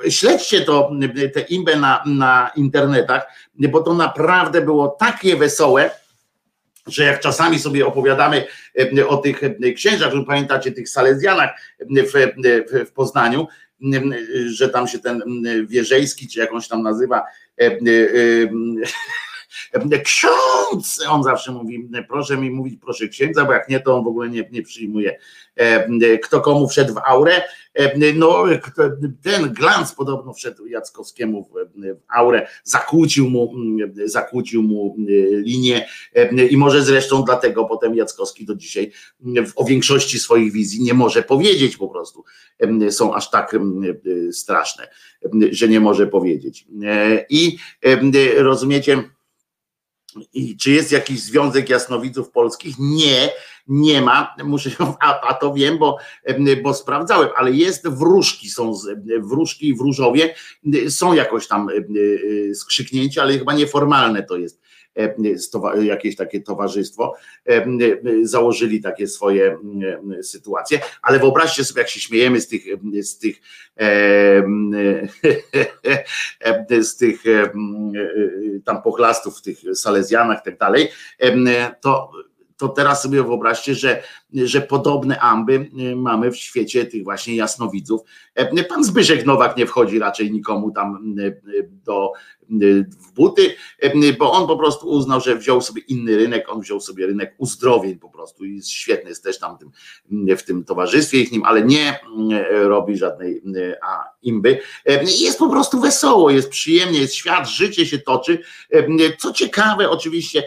śledźcie 0.10 0.62
to, 0.62 0.92
te 1.34 1.42
imbe 1.42 1.76
na, 1.76 2.04
na 2.06 2.52
internetach, 2.56 3.28
bo 3.56 3.84
to 3.84 3.94
naprawdę 3.94 4.62
było 4.62 4.88
takie 4.88 5.36
wesołe, 5.36 5.92
że 6.88 7.04
jak 7.04 7.20
czasami 7.20 7.60
sobie 7.60 7.86
opowiadamy 7.86 8.48
o 9.08 9.18
tych 9.18 9.42
księżach, 9.76 10.14
pamiętacie 10.28 10.72
tych 10.72 10.90
Salezjanach 10.90 11.50
w, 11.80 12.14
w, 12.88 12.92
Poznaniu, 12.92 13.48
że 14.46 14.70
tam 14.70 14.88
się 14.88 15.00
ten 15.00 15.24
Wierzejski, 15.68 16.28
czy 16.28 16.40
jakąś 16.40 16.68
tam 16.68 16.84
nazywa, 16.84 17.24
E, 17.24 17.26
e, 17.26 17.43
e, 17.43 17.43
ksiądz, 20.04 21.06
on 21.10 21.24
zawsze 21.24 21.52
mówi, 21.52 21.90
proszę 22.08 22.38
mi 22.38 22.50
mówić, 22.50 22.80
proszę 22.82 23.08
księdza, 23.08 23.46
bo 23.46 23.54
jak 23.54 23.70
nie, 23.70 23.80
to 23.80 23.98
on 23.98 24.04
w 24.04 24.08
ogóle 24.08 24.30
nie, 24.30 24.50
nie 24.52 24.62
przyjmuje. 24.62 25.20
Kto 26.24 26.42
komu 26.42 26.70
wszedł 26.70 26.94
w 26.94 27.02
aurę? 27.06 27.42
No, 28.16 28.44
ten 29.24 29.54
glans 29.54 29.96
podobno 29.96 30.34
wszedł 30.34 30.66
Jackowskiemu 30.66 31.44
w 31.44 31.78
aurę, 32.16 32.48
zakłócił 32.64 33.30
mu, 33.30 33.54
zakłócił 34.06 34.64
mu 34.64 34.96
linię 35.32 35.86
i 36.50 36.58
może 36.58 36.84
zresztą 36.84 37.24
dlatego 37.24 37.66
potem 37.66 37.96
Jackowski 37.96 38.46
do 38.46 38.56
dzisiaj 38.56 38.92
o 39.56 39.66
większości 39.66 40.20
swoich 40.20 40.52
wizji 40.52 40.84
nie 40.84 40.94
może 40.94 41.24
powiedzieć 41.24 41.78
po 41.78 41.88
prostu. 41.88 42.24
Są 42.90 43.14
aż 43.14 43.30
tak 43.30 43.56
straszne 44.32 44.88
że 45.52 45.68
nie 45.68 45.80
może 45.80 46.08
powiedzieć. 46.08 46.68
E, 46.84 47.26
I 47.30 47.58
e, 47.82 48.44
rozumiecie, 48.44 49.04
i 50.34 50.58
czy 50.58 50.72
jest 50.72 50.92
jakiś 50.92 51.20
związek 51.20 51.70
jasnowidzów 51.70 52.30
polskich? 52.30 52.76
Nie, 52.80 53.30
nie 53.68 54.02
ma. 54.02 54.36
Muszę, 54.44 54.70
a, 55.00 55.22
a 55.28 55.34
to 55.34 55.54
wiem, 55.54 55.78
bo, 55.78 55.98
bo 56.64 56.74
sprawdzałem, 56.74 57.30
ale 57.36 57.52
jest 57.52 57.88
wróżki, 57.88 58.50
są 58.50 58.74
wróżki 59.20 59.68
i 59.68 59.76
wróżowie 59.76 60.36
są 60.90 61.14
jakoś 61.14 61.48
tam 61.48 61.70
e, 61.70 62.56
skrzyknięci, 62.56 63.20
ale 63.20 63.38
chyba 63.38 63.54
nieformalne 63.54 64.24
to 64.24 64.38
jest 64.38 64.63
E, 64.63 64.63
jakieś 65.82 66.16
takie 66.16 66.42
towarzystwo, 66.42 67.16
e, 67.46 67.66
założyli 68.22 68.82
takie 68.82 69.08
swoje 69.08 69.58
sytuacje, 70.22 70.80
ale 71.02 71.20
wyobraźcie 71.20 71.64
sobie, 71.64 71.82
jak 71.82 71.90
się 71.90 72.00
śmiejemy 72.00 72.42
z 72.42 72.48
tych, 72.48 72.64
z 73.02 73.18
tych, 73.18 73.42
z 76.82 76.98
tych 76.98 77.24
tam 78.66 78.82
pochlastów 78.82 79.38
w 79.38 79.42
tych 79.42 79.58
salezjanach 79.74 80.40
i 80.42 80.46
tak 80.46 80.58
dalej, 80.58 80.90
to 81.82 82.12
to 82.58 82.70
teraz 82.70 83.02
sobie 83.02 83.24
wyobraźcie, 83.24 83.76
że, 83.76 84.04
że 84.34 84.62
podobne 84.62 85.20
amby 85.20 85.70
mamy 85.96 86.32
w 86.32 86.38
świecie 86.38 86.86
tych 86.86 87.04
właśnie 87.04 87.36
jasnowidzów. 87.36 88.02
Pan 88.70 88.84
Zbyszek 88.84 89.26
Nowak 89.26 89.58
nie 89.58 89.66
wchodzi 89.66 90.00
raczej 90.00 90.32
nikomu 90.32 90.72
tam 90.72 91.16
do 91.86 92.12
w 93.02 93.12
buty, 93.12 93.56
bo 94.20 94.32
on 94.32 94.48
po 94.48 94.58
prostu 94.58 94.88
uznał, 94.88 95.22
że 95.22 95.36
wziął 95.36 95.62
sobie 95.62 95.82
inny 95.82 96.18
rynek, 96.18 96.50
on 96.50 96.62
wziął 96.62 96.80
sobie 96.80 97.08
rynek 97.08 97.36
uzdrowień 97.38 97.96
po 97.96 98.10
prostu 98.10 98.46
i 98.46 98.56
jest 98.56 98.70
świetny, 98.70 99.10
jest 99.10 99.24
też 99.24 99.40
tam 99.40 99.58
w 100.38 100.44
tym 100.44 100.64
towarzystwie 100.64 101.20
ich 101.20 101.32
nim, 101.32 101.44
ale 101.44 101.62
nie 101.62 102.00
robi 102.52 102.98
żadnej 102.98 103.42
a, 103.82 104.04
imby. 104.22 104.60
Jest 105.20 105.40
po 105.40 105.50
prostu 105.50 105.80
wesoło, 105.80 106.30
jest 106.30 106.50
przyjemnie, 106.50 107.00
jest 107.00 107.16
świat, 107.16 107.50
życie 107.50 107.86
się 107.86 108.00
toczy. 108.00 108.40
Co 109.20 109.34
ciekawe, 109.34 109.90
oczywiście 109.90 110.44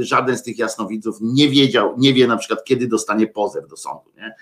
żaden 0.00 0.38
z 0.38 0.42
tych 0.42 0.58
jasnowidzów 0.58 1.16
nie 1.20 1.48
wiedział, 1.48 1.94
nie 1.98 2.14
wie 2.14 2.26
na 2.26 2.36
przykład 2.36 2.64
kiedy 2.64 2.86
dostanie 2.86 3.26
pozew 3.26 3.68
do 3.68 3.76
sądu. 3.76 4.12
Nie? 4.16 4.34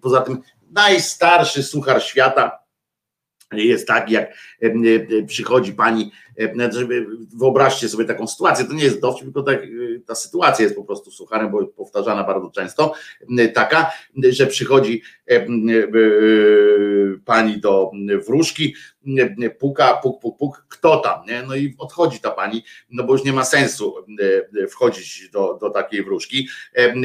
Poza 0.00 0.20
tym 0.20 0.38
najstarszy 0.70 1.62
suchar 1.62 2.02
świata 2.02 2.61
jest 3.52 3.88
tak, 3.88 4.10
jak 4.10 4.32
przychodzi 5.26 5.72
pani, 5.72 6.12
żeby 6.70 7.06
wyobraźcie 7.36 7.88
sobie 7.88 8.04
taką 8.04 8.26
sytuację, 8.26 8.64
to 8.64 8.72
nie 8.72 8.84
jest 8.84 9.00
dowcip, 9.00 9.24
tylko 9.24 9.42
tak, 9.42 9.62
ta 10.06 10.14
sytuacja 10.14 10.62
jest 10.62 10.76
po 10.76 10.84
prostu 10.84 11.10
sucharem, 11.10 11.50
bo 11.50 11.66
powtarzana 11.66 12.24
bardzo 12.24 12.50
często, 12.50 12.94
taka, 13.54 13.90
że 14.30 14.46
przychodzi 14.46 15.02
pani 17.24 17.60
do 17.60 17.90
wróżki, 18.26 18.74
puka, 19.58 19.94
puk, 19.94 20.20
puk, 20.20 20.38
puk, 20.38 20.66
kto 20.68 20.96
tam, 20.96 21.26
nie? 21.26 21.42
no 21.42 21.54
i 21.56 21.74
odchodzi 21.78 22.20
ta 22.20 22.30
pani, 22.30 22.64
no 22.90 23.04
bo 23.04 23.12
już 23.12 23.24
nie 23.24 23.32
ma 23.32 23.44
sensu 23.44 23.94
wchodzić 24.70 25.30
do, 25.30 25.58
do 25.60 25.70
takiej 25.70 26.04
wróżki, 26.04 26.48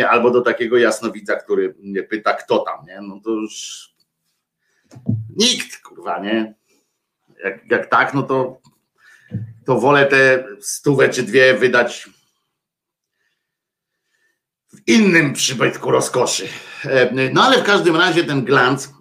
albo 0.09 0.31
do 0.31 0.41
takiego 0.41 0.77
jasnowidza, 0.77 1.35
który 1.35 1.75
pyta, 2.09 2.33
kto 2.33 2.59
tam, 2.59 2.85
nie? 2.87 3.01
no 3.01 3.19
to 3.23 3.29
już 3.29 3.96
Nikt, 5.37 5.77
kurwa, 5.77 6.19
nie? 6.19 6.53
Jak, 7.43 7.71
jak 7.71 7.89
tak, 7.89 8.13
no 8.13 8.23
to, 8.23 8.61
to 9.65 9.79
wolę 9.79 10.05
te 10.05 10.45
stówę 10.61 11.09
czy 11.09 11.23
dwie 11.23 11.53
wydać 11.53 12.09
w 14.73 14.87
innym 14.87 15.33
przybytku 15.33 15.91
rozkoszy. 15.91 16.47
E, 16.83 17.29
no 17.33 17.43
ale 17.43 17.57
w 17.57 17.63
każdym 17.63 17.95
razie 17.95 18.23
ten 18.23 18.45
glans 18.45 18.96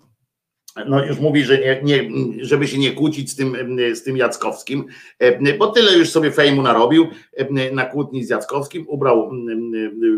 no 0.85 1.05
już 1.05 1.18
mówi, 1.18 1.45
że 1.45 1.59
nie, 1.59 1.81
nie, 1.83 2.11
żeby 2.45 2.68
się 2.68 2.79
nie 2.79 2.93
kłócić 2.93 3.31
z 3.31 3.37
tym, 3.37 3.79
z 3.95 4.03
tym 4.03 4.16
Jackowskim, 4.16 4.85
bo 5.59 5.66
tyle 5.66 5.99
już 5.99 6.11
sobie 6.11 6.33
fejmu 6.33 6.62
narobił 6.62 7.09
na 7.72 7.85
kłótni 7.85 8.24
z 8.24 8.31
Jackowskim, 8.31 8.89
ubrał, 8.89 9.31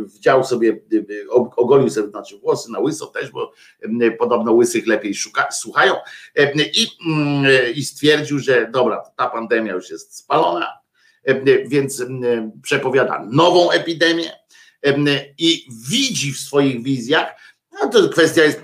wdział 0.04 0.44
sobie, 0.44 0.80
ogolił 1.56 1.90
sobie 1.90 2.08
znaczy 2.08 2.38
włosy 2.38 2.72
na 2.72 2.78
łyso 2.78 3.06
też, 3.06 3.30
bo 3.30 3.52
podobno 4.18 4.52
łysych 4.52 4.86
lepiej 4.86 5.14
szuka, 5.14 5.50
słuchają 5.50 5.94
i, 6.56 6.86
i 7.74 7.84
stwierdził, 7.84 8.38
że 8.38 8.68
dobra, 8.72 9.02
ta 9.16 9.30
pandemia 9.30 9.72
już 9.72 9.90
jest 9.90 10.16
spalona, 10.16 10.78
więc 11.66 12.04
przepowiada 12.62 13.26
nową 13.30 13.70
epidemię 13.70 14.30
i 15.38 15.66
widzi 15.90 16.32
w 16.32 16.38
swoich 16.38 16.82
wizjach, 16.82 17.34
no 17.82 17.88
to 17.88 18.08
kwestia 18.08 18.42
jest 18.42 18.60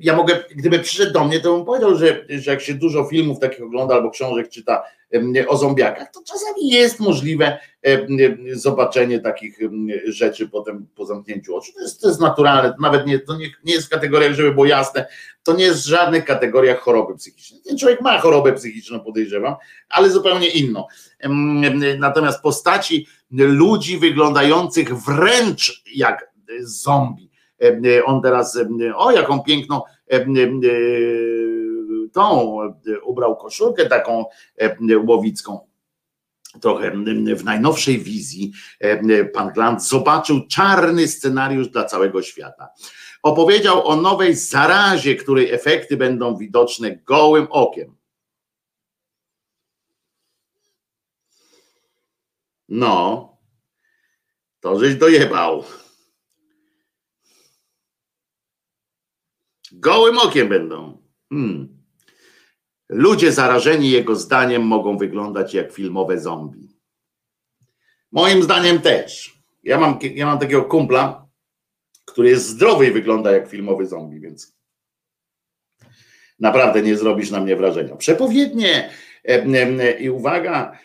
ja 0.00 0.16
mogę, 0.16 0.44
gdyby 0.54 0.78
przyszedł 0.78 1.12
do 1.12 1.24
mnie, 1.24 1.40
to 1.40 1.56
bym 1.56 1.64
powiedział, 1.66 1.96
że, 1.96 2.24
że 2.28 2.50
jak 2.50 2.60
się 2.60 2.74
dużo 2.74 3.04
filmów 3.04 3.40
takich 3.40 3.62
ogląda 3.62 3.94
albo 3.94 4.10
książek 4.10 4.48
czyta 4.48 4.82
o 5.48 5.56
zombiakach, 5.56 6.10
to 6.12 6.20
czasami 6.26 6.68
jest 6.68 7.00
możliwe 7.00 7.58
zobaczenie 8.52 9.20
takich 9.20 9.58
rzeczy 10.06 10.48
potem 10.48 10.86
po 10.94 11.06
zamknięciu 11.06 11.56
oczu. 11.56 11.72
To 11.72 11.80
jest, 11.80 12.00
to 12.00 12.08
jest 12.08 12.20
naturalne, 12.20 12.74
nawet 12.80 13.06
nie, 13.06 13.18
to 13.18 13.36
nie, 13.36 13.50
nie 13.64 13.74
jest 13.74 13.86
w 13.86 13.90
kategoriach, 13.90 14.32
żeby 14.32 14.52
było 14.52 14.66
jasne, 14.66 15.06
to 15.42 15.56
nie 15.56 15.64
jest 15.64 15.82
w 15.82 15.88
żadnych 15.88 16.24
kategoriach 16.24 16.80
choroby 16.80 17.16
psychicznej. 17.16 17.60
Ten 17.64 17.78
człowiek 17.78 18.00
ma 18.00 18.18
chorobę 18.20 18.52
psychiczną, 18.52 19.00
podejrzewam, 19.00 19.54
ale 19.88 20.10
zupełnie 20.10 20.48
inną. 20.48 20.84
Natomiast 21.98 22.42
postaci 22.42 23.06
ludzi 23.30 23.98
wyglądających 23.98 24.94
wręcz 24.94 25.82
jak 25.94 26.30
zombie, 26.60 27.27
on 28.04 28.22
teraz, 28.22 28.58
o 28.96 29.10
jaką 29.10 29.42
piękną 29.42 29.82
tą 32.12 32.58
ubrał 33.04 33.36
koszulkę 33.36 33.86
taką 33.86 34.24
łowicką. 35.06 35.68
Trochę 36.60 36.90
w 37.36 37.44
najnowszej 37.44 37.98
wizji 37.98 38.52
pan 39.32 39.52
Glant 39.52 39.84
zobaczył 39.84 40.46
czarny 40.46 41.08
scenariusz 41.08 41.68
dla 41.68 41.84
całego 41.84 42.22
świata. 42.22 42.68
Opowiedział 43.22 43.86
o 43.86 43.96
nowej 43.96 44.34
zarazie, 44.34 45.16
której 45.16 45.52
efekty 45.52 45.96
będą 45.96 46.36
widoczne 46.36 46.96
gołym 46.96 47.46
okiem. 47.50 47.96
No, 52.68 53.28
to 54.60 54.80
żeś 54.80 54.94
dojebał. 54.94 55.64
Gołym 59.72 60.18
okiem 60.18 60.48
będą. 60.48 61.02
Hmm. 61.32 61.78
Ludzie 62.88 63.32
zarażeni 63.32 63.90
jego 63.90 64.16
zdaniem 64.16 64.62
mogą 64.62 64.98
wyglądać 64.98 65.54
jak 65.54 65.72
filmowe 65.72 66.20
zombie. 66.20 66.68
Moim 68.12 68.42
zdaniem 68.42 68.80
też. 68.80 69.38
Ja 69.62 69.80
mam, 69.80 69.98
ja 70.14 70.26
mam 70.26 70.38
takiego 70.38 70.62
kumpla, 70.62 71.28
który 72.04 72.28
jest 72.28 72.48
zdrowy 72.48 72.86
i 72.86 72.90
wygląda 72.90 73.32
jak 73.32 73.48
filmowy 73.48 73.86
zombie, 73.86 74.20
więc 74.20 74.56
naprawdę 76.40 76.82
nie 76.82 76.96
zrobisz 76.96 77.30
na 77.30 77.40
mnie 77.40 77.56
wrażenia. 77.56 77.96
Przepowiednie 77.96 78.90
i 80.00 80.10
uwaga, 80.10 80.78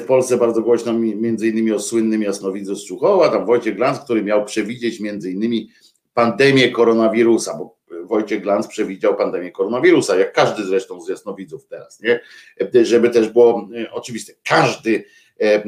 w 0.00 0.04
Polsce 0.06 0.36
bardzo 0.36 0.62
głośno 0.62 0.92
między 0.92 1.48
innymi 1.48 1.72
o 1.72 1.80
słynnym 1.80 2.22
jasnowidzu 2.22 2.76
z 2.76 2.86
Czuchowa, 2.86 3.28
tam 3.28 3.46
Wojciech 3.46 3.76
Glans, 3.76 3.98
który 3.98 4.22
miał 4.22 4.44
przewidzieć 4.44 5.00
między 5.00 5.30
innymi 5.30 5.70
pandemię 6.14 6.70
koronawirusa, 6.70 7.58
bo 7.58 7.75
Wojciech 8.06 8.42
Glantz 8.42 8.68
przewidział 8.68 9.16
pandemię 9.16 9.50
koronawirusa, 9.50 10.16
jak 10.16 10.32
każdy 10.32 10.64
zresztą 10.64 11.00
z 11.00 11.08
jasnowidzów 11.08 11.66
teraz, 11.66 12.00
nie? 12.00 12.20
Żeby 12.84 13.10
też 13.10 13.28
było 13.28 13.68
e, 13.82 13.92
oczywiste. 13.92 14.32
Każdy. 14.44 15.04
E, 15.40 15.44
e, 15.44 15.64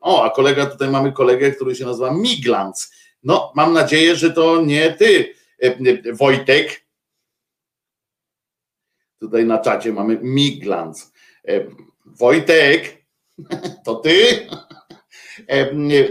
o, 0.00 0.24
a 0.24 0.30
kolega, 0.30 0.66
tutaj 0.66 0.90
mamy 0.90 1.12
kolegę, 1.12 1.50
który 1.50 1.74
się 1.74 1.84
nazywa 1.84 2.14
Miglans. 2.14 2.92
No, 3.22 3.52
mam 3.56 3.72
nadzieję, 3.72 4.16
że 4.16 4.30
to 4.30 4.62
nie 4.62 4.92
ty, 4.92 5.34
Wojtek. 6.12 6.86
Tutaj 9.18 9.44
na 9.44 9.58
czacie 9.58 9.92
mamy 9.92 10.18
Miglans. 10.22 11.12
Wojtek, 12.06 13.04
to 13.84 13.94
ty? 13.94 14.46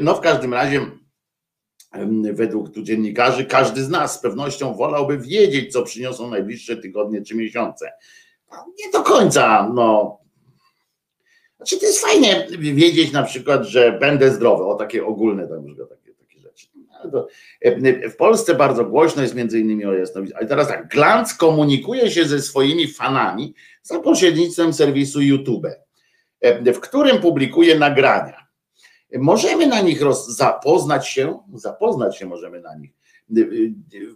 No, 0.02 0.16
w 0.16 0.22
każdym 0.22 0.54
razie 0.54 0.99
według 2.34 2.70
tu 2.70 2.82
dziennikarzy, 2.84 3.46
każdy 3.46 3.84
z 3.84 3.90
nas 3.90 4.16
z 4.16 4.22
pewnością 4.22 4.74
wolałby 4.74 5.18
wiedzieć, 5.18 5.74
co 5.74 5.84
przyniosą 5.84 6.30
najbliższe 6.30 6.78
tygodnie 6.78 7.22
czy 7.22 7.36
miesiące. 7.36 7.92
Nie 8.52 8.92
do 8.92 9.02
końca, 9.02 9.72
no. 9.74 10.20
Znaczy, 11.58 11.78
to 11.80 11.86
jest 11.86 12.02
fajnie 12.02 12.48
wiedzieć 12.60 13.12
na 13.12 13.24
przykład, 13.24 13.64
że 13.64 13.92
będę 13.92 14.32
zdrowy, 14.32 14.64
o 14.64 14.76
takie 14.76 15.06
ogólne 15.06 15.48
tam 15.48 15.68
już 15.68 15.78
takie, 15.90 16.14
takie 16.14 16.40
rzeczy. 16.40 16.68
w 18.10 18.16
Polsce 18.16 18.56
bardzo 18.56 18.86
głośno 18.86 19.22
jest 19.22 19.36
między 19.36 19.60
innymi 19.60 19.86
o 19.86 19.94
jasnowidzu. 19.94 20.34
Ale 20.38 20.48
teraz 20.48 20.68
tak, 20.68 20.88
Glantz 20.88 21.34
komunikuje 21.34 22.12
się 22.12 22.26
ze 22.26 22.42
swoimi 22.42 22.88
fanami 22.88 23.54
za 23.82 24.00
pośrednictwem 24.00 24.74
serwisu 24.74 25.22
YouTube, 25.22 25.68
w 26.74 26.80
którym 26.80 27.22
publikuje 27.22 27.80
nagrania 27.80 28.49
Możemy 29.18 29.68
na 29.68 29.82
nich 29.82 30.02
roz, 30.02 30.28
zapoznać 30.28 31.08
się, 31.08 31.40
zapoznać 31.54 32.18
się 32.18 32.26
możemy 32.26 32.62
na 32.62 32.76
nich. 32.76 32.92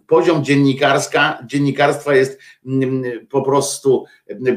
Poziom 0.06 0.44
dziennikarska, 0.44 1.42
dziennikarstwa 1.46 2.14
jest 2.14 2.38
mm, 2.66 3.26
po 3.26 3.42
prostu, 3.42 4.04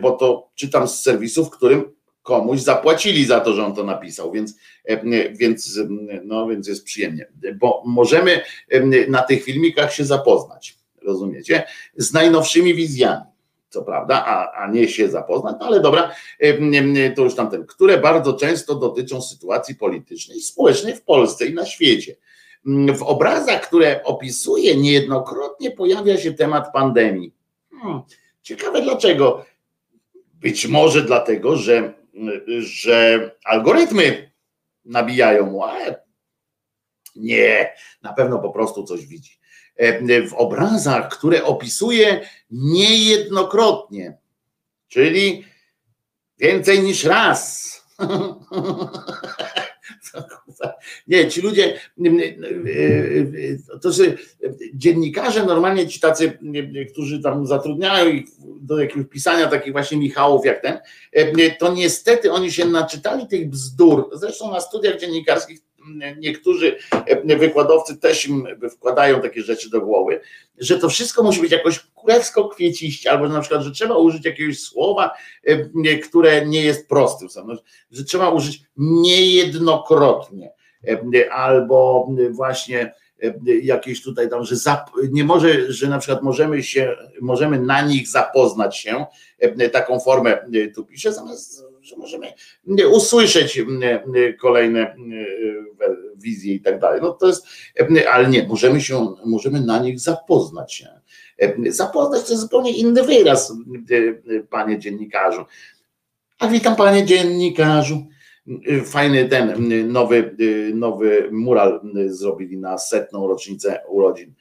bo 0.01 0.11
to 0.11 0.49
czytam 0.55 0.87
z 0.87 1.01
serwisu, 1.01 1.45
w 1.45 1.49
którym 1.49 1.83
komuś 2.21 2.59
zapłacili 2.59 3.25
za 3.25 3.39
to, 3.39 3.53
że 3.53 3.65
on 3.65 3.75
to 3.75 3.83
napisał, 3.83 4.31
więc, 4.31 4.55
więc, 5.31 5.79
no, 6.23 6.47
więc 6.47 6.67
jest 6.67 6.83
przyjemnie, 6.83 7.27
bo 7.59 7.83
możemy 7.85 8.41
na 9.07 9.21
tych 9.21 9.43
filmikach 9.43 9.93
się 9.93 10.05
zapoznać, 10.05 10.77
rozumiecie, 11.01 11.63
z 11.97 12.13
najnowszymi 12.13 12.73
wizjami 12.73 13.36
co 13.69 13.81
prawda, 13.81 14.25
a, 14.25 14.63
a 14.63 14.71
nie 14.71 14.87
się 14.87 15.09
zapoznać, 15.09 15.55
no 15.59 15.65
ale 15.65 15.79
dobra, 15.79 16.11
to 17.15 17.23
już 17.23 17.35
tamten, 17.35 17.65
które 17.65 17.97
bardzo 17.97 18.33
często 18.33 18.75
dotyczą 18.75 19.21
sytuacji 19.21 19.75
politycznej 19.75 20.37
i 20.37 20.41
społecznej 20.41 20.95
w 20.95 21.03
Polsce 21.03 21.45
i 21.45 21.53
na 21.53 21.65
świecie. 21.65 22.15
Mm, 22.67 22.95
w 22.95 23.03
obrazach, 23.03 23.67
które 23.67 24.03
opisuje, 24.03 24.77
niejednokrotnie 24.77 25.71
pojawia 25.71 26.17
się 26.17 26.33
temat 26.33 26.73
pandemii. 26.73 27.33
Hmm, 27.81 28.01
ciekawe 28.41 28.81
dlaczego. 28.81 29.45
Być 30.33 30.67
może 30.67 31.01
dlatego, 31.01 31.55
że, 31.55 31.93
że 32.59 33.31
algorytmy 33.45 34.31
nabijają 34.85 35.45
mu, 35.45 35.63
ale 35.63 36.03
nie, 37.15 37.73
na 38.01 38.13
pewno 38.13 38.39
po 38.39 38.49
prostu 38.49 38.83
coś 38.83 39.05
widzi. 39.05 39.39
E, 39.77 40.27
w 40.27 40.33
obrazach, 40.33 41.09
które 41.09 41.43
opisuje 41.43 42.21
niejednokrotnie. 42.51 44.17
Czyli 44.87 45.43
Więcej 46.39 46.83
niż 46.83 47.03
raz. 47.03 47.67
Nie, 51.07 51.27
ci 51.27 51.41
ludzie, 51.41 51.79
to 53.81 53.91
że 53.91 54.03
dziennikarze 54.73 55.45
normalnie 55.45 55.87
ci 55.87 55.99
tacy, 55.99 56.37
którzy 56.91 57.21
tam 57.21 57.47
zatrudniają 57.47 58.09
ich 58.09 58.25
do 58.61 58.79
jakiegoś 58.79 59.05
pisania 59.09 59.47
takich 59.47 59.71
właśnie 59.71 59.97
Michałów 59.97 60.45
jak 60.45 60.61
ten, 60.61 60.79
to 61.59 61.73
niestety 61.73 62.31
oni 62.31 62.51
się 62.51 62.65
naczytali 62.65 63.27
tych 63.27 63.49
bzdur. 63.49 64.09
Zresztą 64.13 64.51
na 64.51 64.61
studiach 64.61 64.99
dziennikarskich 64.99 65.59
niektórzy 66.17 66.77
wykładowcy 67.39 67.97
też 67.97 68.27
im 68.27 68.47
wkładają 68.71 69.21
takie 69.21 69.41
rzeczy 69.41 69.69
do 69.69 69.81
głowy, 69.81 70.19
że 70.57 70.79
to 70.79 70.89
wszystko 70.89 71.23
musi 71.23 71.41
być 71.41 71.51
jakoś 71.51 71.79
królewsko 71.95 72.49
kwieciście, 72.49 73.11
albo 73.11 73.29
na 73.29 73.41
przykład, 73.41 73.61
że 73.61 73.71
trzeba 73.71 73.97
użyć 73.97 74.25
jakiegoś 74.25 74.59
słowa, 74.59 75.11
które 76.03 76.45
nie 76.45 76.61
jest 76.61 76.87
prostym, 76.87 77.27
że 77.91 78.03
trzeba 78.03 78.29
użyć 78.29 78.61
niejednokrotnie, 78.77 80.51
albo 81.31 82.07
właśnie 82.31 82.93
jakieś 83.61 84.03
tutaj 84.03 84.29
tam, 84.29 84.43
że 84.43 84.55
nie 85.11 85.23
może, 85.23 85.71
że 85.71 85.87
na 85.87 85.99
przykład 85.99 86.23
możemy 86.23 86.63
się, 86.63 86.95
możemy 87.21 87.59
na 87.59 87.81
nich 87.81 88.07
zapoznać 88.07 88.77
się, 88.77 89.05
taką 89.71 89.99
formę 89.99 90.37
tu 90.75 90.85
piszę, 90.85 91.13
zamiast 91.13 91.66
że 91.87 91.97
możemy 91.97 92.27
usłyszeć 92.91 93.61
kolejne 94.39 94.95
wizje 96.15 96.53
i 96.53 96.61
tak 96.61 96.79
dalej. 96.79 97.01
No 97.01 97.13
to 97.13 97.27
jest, 97.27 97.47
ale 98.11 98.29
nie, 98.29 98.47
możemy 98.47 98.81
się, 98.81 99.15
możemy 99.25 99.61
na 99.61 99.79
nich 99.79 99.99
zapoznać 99.99 100.73
się. 100.73 100.87
Zapoznać 101.67 102.23
to 102.23 102.29
jest 102.29 102.41
zupełnie 102.41 102.71
inny 102.71 103.03
wyraz, 103.03 103.53
panie 104.49 104.79
dziennikarzu. 104.79 105.45
A 106.39 106.47
witam 106.47 106.75
panie 106.75 107.05
dziennikarzu. 107.05 108.07
Fajny 108.85 109.29
ten 109.29 109.91
nowy, 109.91 110.35
nowy 110.73 111.29
mural 111.31 111.81
zrobili 112.05 112.57
na 112.57 112.77
setną 112.77 113.27
rocznicę 113.27 113.81
urodzin 113.87 114.33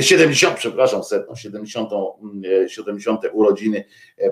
70, 0.00 0.54
e, 0.54 0.56
przepraszam, 0.56 1.04
setną, 1.04 1.34
70, 1.34 1.90
70 2.68 3.24
e, 3.24 3.30
urodziny 3.30 3.84
e, 4.18 4.30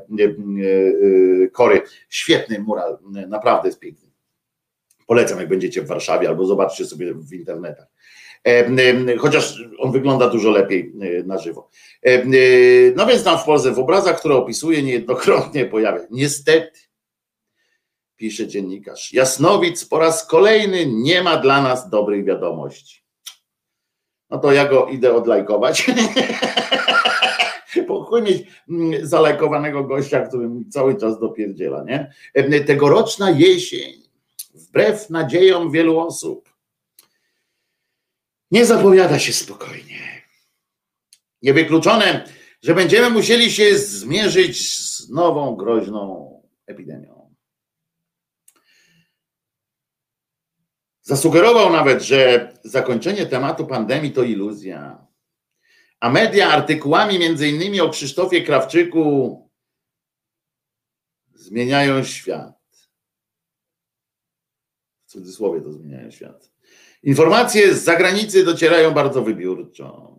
Kory. 1.52 1.82
Świetny 2.08 2.58
mural, 2.58 2.98
naprawdę 3.28 3.68
jest 3.68 3.80
piękny. 3.80 4.08
Polecam, 5.06 5.38
jak 5.38 5.48
będziecie 5.48 5.82
w 5.82 5.86
Warszawie, 5.86 6.28
albo 6.28 6.46
zobaczcie 6.46 6.84
sobie 6.84 7.14
w 7.14 7.32
internetach. 7.32 7.86
Chociaż 9.18 9.62
on 9.78 9.92
wygląda 9.92 10.28
dużo 10.28 10.50
lepiej 10.50 10.92
na 11.26 11.38
żywo. 11.38 11.70
No 12.96 13.06
więc 13.06 13.24
tam 13.24 13.38
w 13.38 13.44
Polsce 13.44 13.72
w 13.72 13.78
obrazach, 13.78 14.18
które 14.18 14.34
opisuję, 14.34 14.82
niejednokrotnie 14.82 15.64
pojawia. 15.66 16.00
Niestety, 16.10 16.80
pisze 18.16 18.46
dziennikarz, 18.46 19.12
Jasnowic 19.12 19.84
po 19.84 19.98
raz 19.98 20.26
kolejny 20.26 20.86
nie 20.86 21.22
ma 21.22 21.36
dla 21.36 21.62
nas 21.62 21.90
dobrych 21.90 22.24
wiadomości 22.24 23.07
no 24.30 24.38
to 24.38 24.52
ja 24.52 24.68
go 24.68 24.86
idę 24.86 25.14
odlajkować. 25.14 25.86
Bo 27.88 28.20
mieć 28.20 28.46
mm, 28.68 29.06
zalajkowanego 29.06 29.84
gościa, 29.84 30.20
który 30.20 30.48
mi 30.48 30.68
cały 30.68 30.96
czas 30.96 31.20
dopierdziela, 31.20 31.84
nie? 31.84 32.12
Tegoroczna 32.66 33.30
jesień, 33.30 34.02
wbrew 34.54 35.10
nadziejom 35.10 35.70
wielu 35.70 35.98
osób, 35.98 36.48
nie 38.50 38.66
zapowiada 38.66 39.18
się 39.18 39.32
spokojnie. 39.32 40.22
Niewykluczone, 41.42 42.24
że 42.62 42.74
będziemy 42.74 43.10
musieli 43.10 43.50
się 43.50 43.78
zmierzyć 43.78 44.78
z 44.78 45.10
nową 45.10 45.56
groźną 45.56 46.32
epidemią. 46.66 47.17
Zasugerował 51.08 51.72
nawet, 51.72 52.02
że 52.02 52.52
zakończenie 52.64 53.26
tematu 53.26 53.66
pandemii 53.66 54.12
to 54.12 54.22
iluzja. 54.22 55.06
A 56.00 56.10
media 56.10 56.48
artykułami 56.48 57.18
między 57.18 57.48
innymi 57.48 57.80
o 57.80 57.90
Krzysztofie 57.90 58.42
Krawczyku 58.42 59.50
zmieniają 61.34 62.04
świat. 62.04 62.90
W 65.06 65.10
cudzysłowie 65.10 65.60
to 65.60 65.72
zmieniają 65.72 66.10
świat. 66.10 66.52
Informacje 67.02 67.74
z 67.74 67.84
zagranicy 67.84 68.44
docierają 68.44 68.90
bardzo 68.90 69.22
wybiórczo. 69.22 70.18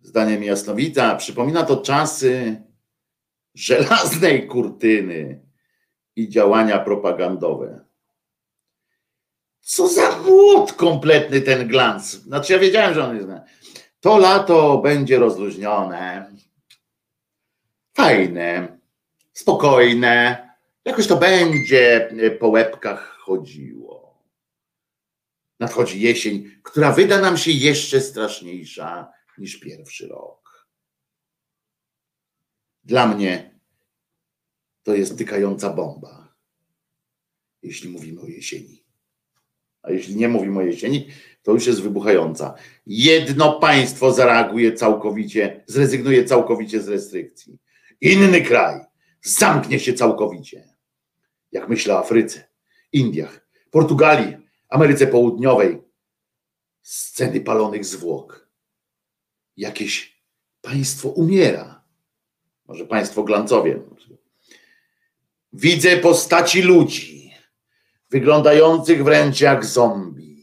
Zdaniem 0.00 0.44
Jasnowita 0.44 1.16
przypomina 1.16 1.64
to 1.64 1.76
czasy 1.76 2.62
żelaznej 3.54 4.46
kurtyny 4.46 5.46
i 6.16 6.28
działania 6.28 6.78
propagandowe. 6.78 7.83
Co 9.64 9.88
za 9.88 10.18
młot 10.18 10.72
kompletny 10.72 11.40
ten 11.40 11.68
glans. 11.68 12.10
Znaczy 12.10 12.52
ja 12.52 12.58
wiedziałem, 12.58 12.94
że 12.94 13.04
on 13.04 13.16
jest. 13.16 13.28
To 14.00 14.18
lato 14.18 14.78
będzie 14.78 15.18
rozluźnione, 15.18 16.32
fajne, 17.94 18.78
spokojne. 19.32 20.48
Jakoś 20.84 21.06
to 21.06 21.16
będzie 21.16 22.10
po 22.40 22.48
łebkach 22.48 23.16
chodziło. 23.18 24.24
Nadchodzi 25.60 26.00
jesień, 26.00 26.50
która 26.62 26.92
wyda 26.92 27.20
nam 27.20 27.38
się 27.38 27.50
jeszcze 27.50 28.00
straszniejsza 28.00 29.12
niż 29.38 29.56
pierwszy 29.60 30.08
rok. 30.08 30.68
Dla 32.84 33.06
mnie 33.06 33.60
to 34.82 34.94
jest 34.94 35.18
tykająca 35.18 35.70
bomba, 35.70 36.34
jeśli 37.62 37.88
mówimy 37.88 38.20
o 38.20 38.26
jesieni 38.26 38.83
a 39.84 39.92
jeśli 39.92 40.16
nie 40.16 40.28
mówimy 40.28 40.58
o 40.58 40.62
jesieni, 40.62 41.08
to 41.42 41.52
już 41.52 41.66
jest 41.66 41.82
wybuchająca. 41.82 42.54
Jedno 42.86 43.60
państwo 43.60 44.12
zareaguje 44.12 44.72
całkowicie, 44.72 45.64
zrezygnuje 45.66 46.24
całkowicie 46.24 46.80
z 46.80 46.88
restrykcji. 46.88 47.58
Inny 48.00 48.40
kraj 48.40 48.80
zamknie 49.22 49.80
się 49.80 49.92
całkowicie. 49.92 50.68
Jak 51.52 51.68
myślę 51.68 51.94
o 51.94 51.98
Afryce, 51.98 52.44
Indiach, 52.92 53.46
Portugalii, 53.70 54.36
Ameryce 54.68 55.06
Południowej, 55.06 55.82
sceny 56.82 57.40
palonych 57.40 57.84
zwłok. 57.84 58.48
Jakieś 59.56 60.22
państwo 60.60 61.08
umiera. 61.08 61.84
Może 62.66 62.86
państwo 62.86 63.22
glancowie. 63.22 63.80
Widzę 65.52 65.96
postaci 65.96 66.62
ludzi 66.62 67.23
wyglądających 68.10 69.04
wręcz 69.04 69.40
jak 69.40 69.64
zombie. 69.64 70.34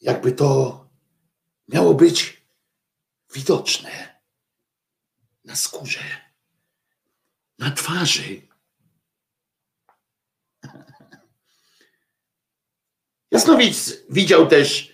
Jakby 0.00 0.32
to 0.32 0.80
miało 1.68 1.94
być 1.94 2.42
widoczne 3.34 4.20
na 5.44 5.56
skórze, 5.56 6.04
na 7.58 7.70
twarzy. 7.70 8.42
Jasnowic 13.30 13.92
widział 14.10 14.46
też 14.46 14.92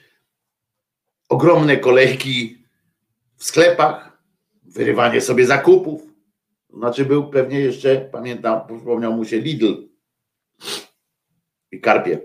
ogromne 1.28 1.76
kolejki 1.76 2.64
w 3.36 3.44
sklepach, 3.44 4.22
wyrywanie 4.62 5.20
sobie 5.20 5.46
zakupów, 5.46 6.11
znaczy 6.76 7.04
był 7.04 7.30
pewnie 7.30 7.60
jeszcze, 7.60 8.08
pamiętam, 8.12 8.66
przypomniał 8.66 9.12
mu 9.12 9.24
się 9.24 9.38
Lidl 9.38 9.88
i 11.72 11.80
Karpie. 11.80 12.18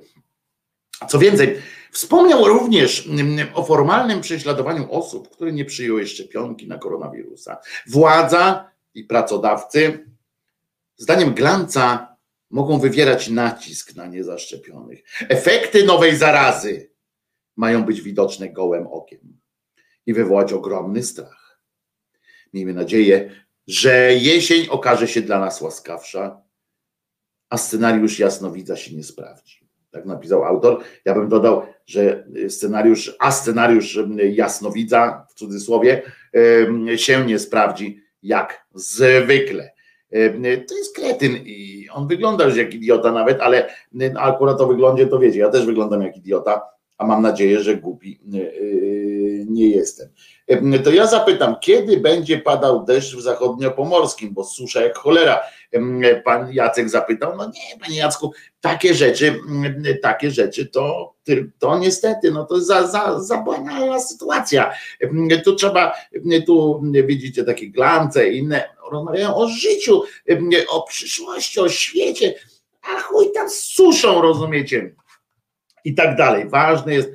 Co 1.07 1.19
więcej, 1.19 1.57
wspomniał 1.91 2.47
również 2.47 3.07
mm, 3.07 3.47
o 3.53 3.63
formalnym 3.63 4.21
prześladowaniu 4.21 4.91
osób, 4.91 5.29
które 5.29 5.51
nie 5.51 5.65
przyjęły 5.65 6.07
szczepionki 6.07 6.67
na 6.67 6.77
koronawirusa. 6.77 7.57
Władza 7.87 8.71
i 8.93 9.03
pracodawcy, 9.03 10.09
zdaniem 10.97 11.33
Glanca, 11.33 12.17
mogą 12.49 12.79
wywierać 12.79 13.29
nacisk 13.29 13.95
na 13.95 14.05
niezaszczepionych. 14.05 15.03
Efekty 15.29 15.85
nowej 15.85 16.15
zarazy 16.15 16.91
mają 17.55 17.83
być 17.83 18.01
widoczne 18.01 18.49
gołym 18.49 18.87
okiem 18.87 19.39
i 20.05 20.13
wywołać 20.13 20.53
ogromny 20.53 21.03
strach. 21.03 21.61
Miejmy 22.53 22.73
nadzieję, 22.73 23.46
że 23.67 24.13
jesień 24.13 24.67
okaże 24.69 25.07
się 25.07 25.21
dla 25.21 25.39
nas 25.39 25.61
łaskawsza, 25.61 26.41
a 27.49 27.57
scenariusz 27.57 28.19
jasnowidza 28.19 28.75
się 28.75 28.95
nie 28.95 29.03
sprawdzi. 29.03 29.67
Tak 29.91 30.05
napisał 30.05 30.43
autor. 30.43 30.83
Ja 31.05 31.13
bym 31.13 31.29
dodał, 31.29 31.61
że 31.85 32.27
scenariusz, 32.49 33.15
a 33.19 33.31
scenariusz 33.31 33.99
jasnowidza 34.31 35.25
w 35.29 35.33
cudzysłowie 35.33 36.01
się 36.95 37.25
nie 37.25 37.39
sprawdzi 37.39 38.01
jak 38.23 38.67
zwykle. 38.73 39.71
To 40.67 40.77
jest 40.77 40.95
kretyn 40.95 41.35
i 41.45 41.87
on 41.93 42.07
wygląda 42.07 42.45
już 42.45 42.55
jak 42.55 42.73
idiota 42.73 43.11
nawet, 43.11 43.39
ale 43.41 43.69
akurat 44.17 44.61
o 44.61 44.67
wyglądzie 44.67 45.07
to 45.07 45.19
wiecie, 45.19 45.39
ja 45.39 45.49
też 45.49 45.65
wyglądam 45.65 46.01
jak 46.01 46.17
idiota, 46.17 46.61
a 46.97 47.05
mam 47.05 47.21
nadzieję, 47.21 47.59
że 47.59 47.77
głupi 47.77 48.19
nie 49.49 49.69
jestem. 49.69 50.09
To 50.83 50.91
ja 50.91 51.07
zapytam, 51.07 51.55
kiedy 51.61 51.97
będzie 51.97 52.37
padał 52.37 52.85
deszcz 52.85 53.15
w 53.15 53.21
zachodniopomorskim, 53.21 54.33
bo 54.33 54.43
susza 54.43 54.81
jak 54.81 54.97
cholera. 54.97 55.39
Pan 56.25 56.53
Jacek 56.53 56.89
zapytał, 56.89 57.37
no 57.37 57.45
nie, 57.45 57.79
panie 57.79 57.97
Jacku, 57.97 58.31
takie 58.61 58.93
rzeczy, 58.93 59.39
takie 60.01 60.31
rzeczy 60.31 60.65
to, 60.65 61.15
to 61.59 61.79
niestety, 61.79 62.31
no 62.31 62.45
to 62.45 62.61
za, 62.61 62.87
za, 62.87 63.19
za 63.19 63.37
banalna 63.37 63.99
sytuacja. 63.99 64.73
Tu 65.45 65.55
trzeba, 65.55 65.93
tu 66.45 66.81
widzicie 67.05 67.43
takie 67.43 67.69
glance 67.69 68.29
i 68.29 68.37
inne, 68.37 68.69
rozmawiają 68.91 69.35
o 69.35 69.47
życiu, 69.47 70.01
o 70.69 70.83
przyszłości, 70.83 71.59
o 71.59 71.69
świecie, 71.69 72.33
a 72.81 73.01
chuj 73.01 73.31
tam 73.33 73.49
z 73.49 73.59
suszą, 73.59 74.21
rozumiecie? 74.21 74.95
I 75.85 75.93
tak 75.93 76.17
dalej. 76.17 76.49
Ważne 76.49 76.93
jest 76.93 77.09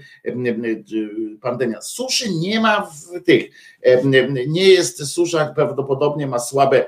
pandemia. 1.41 1.81
Suszy 1.81 2.35
nie 2.35 2.61
ma 2.61 2.81
w 2.81 3.25
tych, 3.25 3.51
nie 4.47 4.69
jest 4.69 5.07
susza, 5.07 5.53
prawdopodobnie 5.57 6.27
ma 6.27 6.39
słabe 6.39 6.85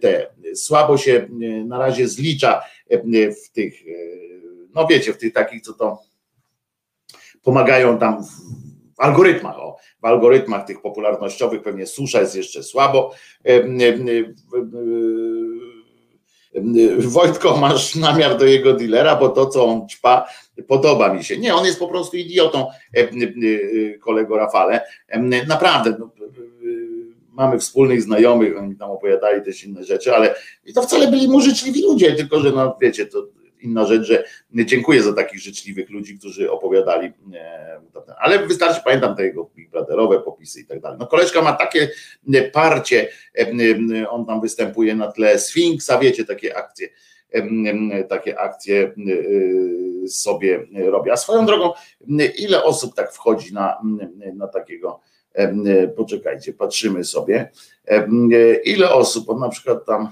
te, 0.00 0.26
słabo 0.54 0.98
się 0.98 1.28
na 1.66 1.78
razie 1.78 2.08
zlicza 2.08 2.62
w 3.44 3.50
tych, 3.52 3.74
no 4.74 4.86
wiecie, 4.86 5.12
w 5.12 5.18
tych 5.18 5.32
takich, 5.32 5.62
co 5.62 5.72
to 5.72 5.98
pomagają 7.42 7.98
tam 7.98 8.24
w 8.94 9.00
algorytmach, 9.00 9.58
o, 9.58 9.76
w 10.02 10.04
algorytmach 10.04 10.66
tych 10.66 10.82
popularnościowych 10.82 11.62
pewnie 11.62 11.86
susza 11.86 12.20
jest 12.20 12.36
jeszcze 12.36 12.62
słabo. 12.62 13.14
Wojtko, 16.98 17.56
masz 17.56 17.94
namiar 17.94 18.38
do 18.38 18.44
jego 18.46 18.72
dealera, 18.72 19.16
bo 19.16 19.28
to, 19.28 19.46
co 19.46 19.64
on 19.64 19.88
ćpa, 19.88 20.26
podoba 20.68 21.14
mi 21.14 21.24
się. 21.24 21.38
Nie, 21.38 21.54
on 21.54 21.66
jest 21.66 21.78
po 21.78 21.88
prostu 21.88 22.16
idiotą, 22.16 22.66
kolego 24.00 24.36
Rafale. 24.36 24.80
Naprawdę, 25.48 25.96
no, 25.98 26.10
mamy 27.32 27.58
wspólnych 27.58 28.02
znajomych, 28.02 28.58
oni 28.58 28.76
tam 28.76 28.90
opowiadali 28.90 29.42
też 29.42 29.64
inne 29.64 29.84
rzeczy, 29.84 30.14
ale 30.14 30.34
to 30.74 30.82
wcale 30.82 31.10
byli 31.10 31.28
mu 31.28 31.40
życzliwi 31.40 31.82
ludzie, 31.82 32.12
tylko 32.12 32.40
że 32.40 32.52
no 32.52 32.76
wiecie, 32.80 33.06
to 33.06 33.26
inna 33.64 33.86
rzecz, 33.86 34.02
że 34.02 34.24
dziękuję 34.52 35.02
za 35.02 35.12
takich 35.12 35.40
życzliwych 35.40 35.90
ludzi, 35.90 36.18
którzy 36.18 36.50
opowiadali, 36.50 37.12
ale 38.18 38.46
wystarczy, 38.46 38.80
pamiętam 38.84 39.16
te 39.16 39.24
jego 39.24 39.50
Big 39.56 39.70
Brotherowe 39.70 40.20
popisy 40.20 40.60
i 40.60 40.66
tak 40.66 40.80
dalej. 40.80 40.98
No 41.00 41.06
koleżka 41.06 41.42
ma 41.42 41.52
takie 41.52 41.90
parcie, 42.52 43.08
on 44.08 44.26
tam 44.26 44.40
występuje 44.40 44.94
na 44.94 45.12
tle 45.12 45.38
Sfinksa, 45.38 45.98
wiecie, 45.98 46.24
takie 46.24 46.56
akcje, 46.56 46.88
takie 48.08 48.38
akcje 48.38 48.92
sobie 50.08 50.66
robi. 50.74 51.10
A 51.10 51.16
swoją 51.16 51.46
drogą, 51.46 51.72
ile 52.38 52.64
osób 52.64 52.94
tak 52.94 53.12
wchodzi 53.12 53.54
na, 53.54 53.80
na 54.34 54.48
takiego, 54.48 55.00
poczekajcie, 55.96 56.52
patrzymy 56.52 57.04
sobie, 57.04 57.50
ile 58.64 58.90
osób, 58.90 59.30
on 59.30 59.38
na 59.38 59.48
przykład 59.48 59.86
tam 59.86 60.08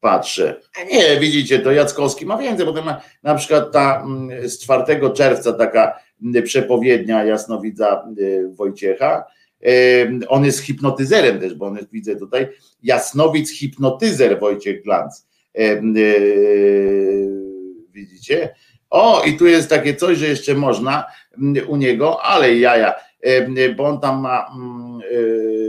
patrzę. 0.00 0.60
Nie, 0.92 1.20
widzicie, 1.20 1.58
to 1.58 1.72
Jackowski 1.72 2.26
ma 2.26 2.38
więcej, 2.38 2.66
bo 2.66 2.72
na, 2.72 3.00
na 3.22 3.34
przykład 3.34 3.72
ta 3.72 4.06
z 4.42 4.58
4 4.58 5.12
czerwca 5.14 5.52
taka 5.52 5.98
przepowiednia 6.44 7.24
jasnowidza 7.24 8.04
Wojciecha, 8.48 9.24
on 10.28 10.44
jest 10.44 10.60
hipnotyzerem 10.60 11.40
też, 11.40 11.54
bo 11.54 11.66
on 11.66 11.76
jest, 11.76 11.92
widzę 11.92 12.16
tutaj, 12.16 12.48
jasnowic 12.82 13.50
hipnotyzer 13.50 14.40
Wojciech 14.40 14.82
Glanc. 14.82 15.26
Widzicie? 17.92 18.54
O, 18.90 19.22
i 19.22 19.36
tu 19.36 19.46
jest 19.46 19.70
takie 19.70 19.94
coś, 19.94 20.18
że 20.18 20.26
jeszcze 20.26 20.54
można 20.54 21.04
u 21.68 21.76
niego, 21.76 22.22
ale 22.22 22.56
jaja, 22.56 22.94
bo 23.76 23.84
on 23.84 24.00
tam 24.00 24.20
ma 24.20 24.46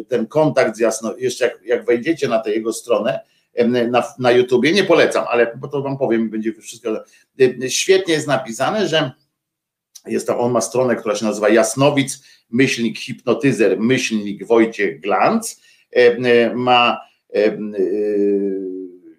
ten 0.07 0.27
kontakt 0.27 0.75
z 0.75 0.79
jasno, 0.79 1.15
jeszcze 1.17 1.45
jak, 1.45 1.59
jak 1.65 1.85
wejdziecie 1.85 2.27
na 2.27 2.39
tę 2.39 2.51
jego 2.51 2.73
stronę, 2.73 3.19
na, 3.67 4.03
na 4.19 4.31
YouTubie, 4.31 4.71
nie 4.71 4.83
polecam, 4.83 5.25
ale 5.29 5.57
to 5.71 5.81
wam 5.81 5.97
powiem, 5.97 6.29
będzie 6.29 6.53
wszystko. 6.53 7.03
Świetnie 7.67 8.13
jest 8.13 8.27
napisane, 8.27 8.87
że 8.87 9.11
jest 10.05 10.27
tam, 10.27 10.39
on 10.39 10.51
ma 10.51 10.61
stronę, 10.61 10.95
która 10.95 11.15
się 11.15 11.25
nazywa 11.25 11.49
Jasnowic, 11.49 12.23
myślnik 12.49 12.99
hipnotyzer, 12.99 13.79
myślnik 13.79 14.45
Wojciech 14.45 14.99
Glanc, 14.99 15.61
ma 16.55 17.01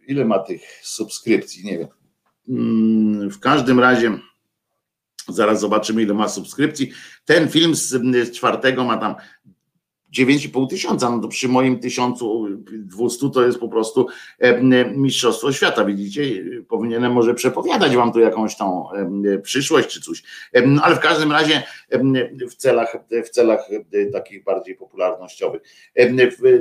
ile 0.07 0.25
ma 0.25 0.39
tych 0.39 0.63
subskrypcji, 0.83 1.65
nie 1.65 1.79
wiem. 1.79 1.89
Mm, 2.49 3.31
w 3.31 3.41
każdym 3.41 3.81
razie 3.81 4.19
zaraz 5.29 5.61
zobaczymy, 5.61 6.03
ile 6.03 6.15
ma 6.15 6.29
subskrypcji. 6.29 6.93
Ten 7.25 7.49
film 7.49 7.75
z 7.75 8.33
czwartego 8.33 8.85
ma 8.85 8.97
tam 8.97 9.15
9,5 10.19 10.69
tysiąca, 10.69 11.11
no 11.11 11.19
to 11.19 11.29
przy 11.29 11.49
moim 11.49 11.79
1200 11.79 13.31
to 13.31 13.47
jest 13.47 13.59
po 13.59 13.69
prostu 13.69 14.07
mistrzostwo 14.97 15.53
świata, 15.53 15.85
widzicie, 15.85 16.23
powinienem 16.69 17.13
może 17.13 17.35
przepowiadać 17.35 17.97
wam 17.97 18.13
tu 18.13 18.21
jakąś 18.21 18.57
tą 18.57 18.89
przyszłość 19.43 19.89
czy 19.89 20.01
coś, 20.01 20.23
ale 20.83 20.97
w 20.97 21.01
każdym 21.01 21.33
razie 21.33 21.63
w 22.51 22.55
celach, 22.55 22.97
w 23.25 23.29
celach 23.29 23.69
takich 24.13 24.45
bardziej 24.45 24.77
popularnościowych, 24.77 25.63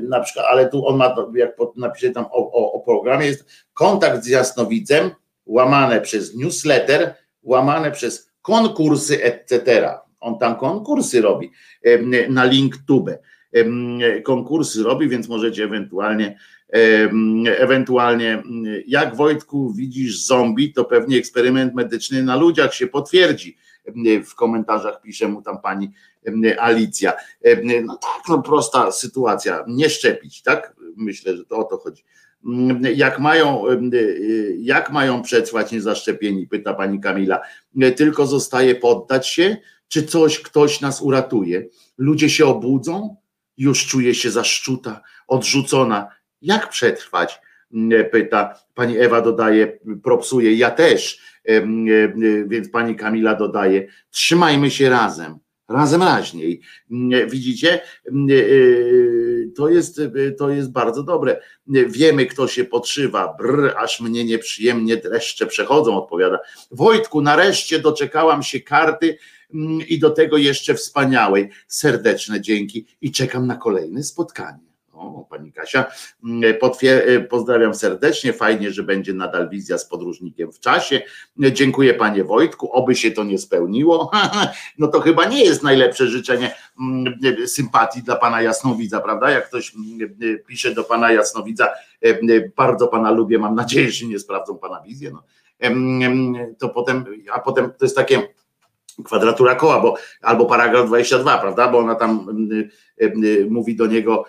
na 0.02 0.20
przykład, 0.20 0.46
ale 0.50 0.70
tu 0.70 0.88
on 0.88 0.98
ma, 0.98 1.16
jak 1.36 1.56
napisze 1.76 2.10
tam 2.10 2.26
o, 2.26 2.52
o, 2.52 2.72
o 2.74 2.80
programie, 2.80 3.26
jest 3.26 3.46
kontakt 3.74 4.24
z 4.24 4.28
jasnowidzem, 4.28 5.12
łamane 5.46 6.02
przez 6.02 6.36
newsletter, 6.36 7.16
łamane 7.44 7.92
przez 7.92 8.32
konkursy, 8.42 9.24
etc. 9.24 9.90
On 10.20 10.40
tam 10.40 10.56
konkursy 10.56 11.22
robi 11.22 11.52
na 12.30 12.46
LinkedTube 12.46 13.20
konkursy 14.24 14.84
robi, 14.84 15.10
więc 15.10 15.30
możecie 15.30 15.64
ewentualnie 15.64 16.40
ewentualnie 17.58 18.44
jak 18.88 19.16
Wojtku 19.16 19.74
widzisz 19.74 20.26
zombie, 20.26 20.74
to 20.74 20.86
pewnie 20.86 21.18
eksperyment 21.18 21.74
medyczny 21.74 22.24
na 22.24 22.36
ludziach 22.36 22.74
się 22.74 22.88
potwierdzi. 22.88 23.58
W 24.26 24.36
komentarzach 24.36 25.02
pisze 25.02 25.28
mu 25.28 25.42
tam 25.42 25.62
pani 25.62 25.92
Alicja. 26.58 27.14
No 27.84 27.98
tak, 27.98 28.22
no 28.30 28.42
prosta 28.42 28.92
sytuacja, 28.92 29.66
nie 29.68 29.90
szczepić, 29.90 30.42
tak? 30.42 30.76
Myślę, 30.98 31.38
że 31.38 31.46
to 31.46 31.58
o 31.58 31.64
to 31.64 31.78
chodzi. 31.78 32.04
Jak 32.96 33.20
mają, 33.20 33.64
jak 34.60 34.92
mają 34.92 35.22
przetrwać 35.22 35.72
niezaszczepieni, 35.72 36.48
pyta 36.48 36.74
pani 36.74 37.00
Kamila. 37.00 37.40
Tylko 37.96 38.28
zostaje 38.28 38.76
poddać 38.76 39.28
się, 39.28 39.58
czy 39.88 40.04
coś, 40.04 40.40
ktoś 40.40 40.82
nas 40.82 41.02
uratuje? 41.02 41.66
Ludzie 41.98 42.30
się 42.30 42.46
obudzą, 42.46 43.16
już 43.60 43.88
czuje 43.88 44.16
się 44.16 44.32
zaszczuta, 44.32 45.02
odrzucona. 45.28 46.08
Jak 46.42 46.70
przetrwać? 46.70 47.40
Mm, 47.74 48.10
pyta. 48.10 48.54
Pani 48.74 48.98
Ewa 48.98 49.22
dodaje, 49.22 49.80
propsuje, 50.04 50.54
ja 50.54 50.72
też. 50.72 51.22
Więc 52.48 52.70
pani 52.70 52.96
Kamila 52.96 53.36
dodaje, 53.36 53.88
trzymajmy 54.10 54.72
się 54.72 54.90
razem, 54.90 55.40
razem 55.70 56.04
raźniej. 56.04 56.62
Mm, 56.92 57.30
widzicie? 57.30 57.82
Mm, 58.12 58.28
e, 58.30 59.52
to 59.56 59.70
jest, 59.70 60.02
to 60.38 60.50
jest 60.50 60.72
bardzo 60.72 61.04
dobre. 61.04 61.42
Wiemy, 61.68 62.26
kto 62.26 62.48
się 62.48 62.64
podszywa. 62.66 63.36
Brr, 63.40 63.74
aż 63.78 64.02
mnie 64.02 64.26
nieprzyjemnie 64.26 64.98
dreszcze 64.98 65.46
przechodzą, 65.48 66.04
odpowiada. 66.04 66.40
Wojtku, 66.72 67.22
nareszcie 67.22 67.80
doczekałam 67.80 68.44
się 68.44 68.60
karty 68.60 69.18
i 69.88 70.00
do 70.00 70.10
tego 70.10 70.38
jeszcze 70.38 70.74
wspaniałej. 70.74 71.50
Serdeczne 71.68 72.42
dzięki 72.42 72.86
i 73.02 73.12
czekam 73.12 73.48
na 73.48 73.56
kolejne 73.56 74.04
spotkanie. 74.04 74.70
O, 74.94 75.26
pani 75.30 75.52
Kasia, 75.52 75.86
mm, 76.24 76.54
e, 76.84 77.20
pozdrawiam 77.20 77.76
serdecznie. 77.76 78.34
Fajnie, 78.34 78.72
że 78.72 78.84
będzie 78.84 79.14
nadal 79.14 79.50
wizja 79.50 79.78
z 79.78 79.86
podróżnikiem 79.86 80.52
w 80.52 80.60
czasie. 80.60 81.02
Dziękuję 81.38 81.94
panie 81.94 82.24
Wojtku, 82.24 82.72
oby 82.72 82.96
się 82.96 83.12
to 83.12 83.24
nie 83.24 83.38
spełniło. 83.38 84.12
No 84.78 84.88
to 84.88 85.00
chyba 85.00 85.26
nie 85.26 85.46
jest 85.46 85.64
najlepsze 85.64 86.08
życzenie 86.08 86.56
mm, 86.80 87.16
sympatii 87.48 88.04
dla 88.04 88.16
pana 88.16 88.42
Jasnowidza, 88.42 89.00
prawda? 89.00 89.32
Jak 89.32 89.48
ktoś 89.48 89.74
pisze 90.48 90.74
do 90.74 90.84
pana 90.84 91.12
Jasnowidza, 91.12 91.70
bardzo 92.56 92.88
pana 92.88 93.12
lubię, 93.12 93.40
mam 93.40 93.56
nadzieję, 93.56 93.92
że 93.92 94.06
nie 94.06 94.20
sprawdzą 94.20 94.58
pana 94.58 94.82
wizję. 94.82 95.12
No. 95.12 95.24
To 96.60 96.70
potem, 96.70 97.06
a 97.34 97.40
potem 97.40 97.72
to 97.78 97.86
jest 97.86 97.96
takie 97.96 98.28
kwadratura 99.04 99.56
koła, 99.56 99.80
bo 99.82 99.96
albo 100.22 100.46
paragraf 100.46 100.88
22, 100.88 101.38
prawda? 101.38 101.68
Bo 101.68 101.78
ona 101.78 101.96
tam 101.96 102.28
y, 102.52 102.70
y, 103.04 103.14
y, 103.26 103.48
mówi 103.50 103.76
do 103.76 103.88
niego, 103.88 104.26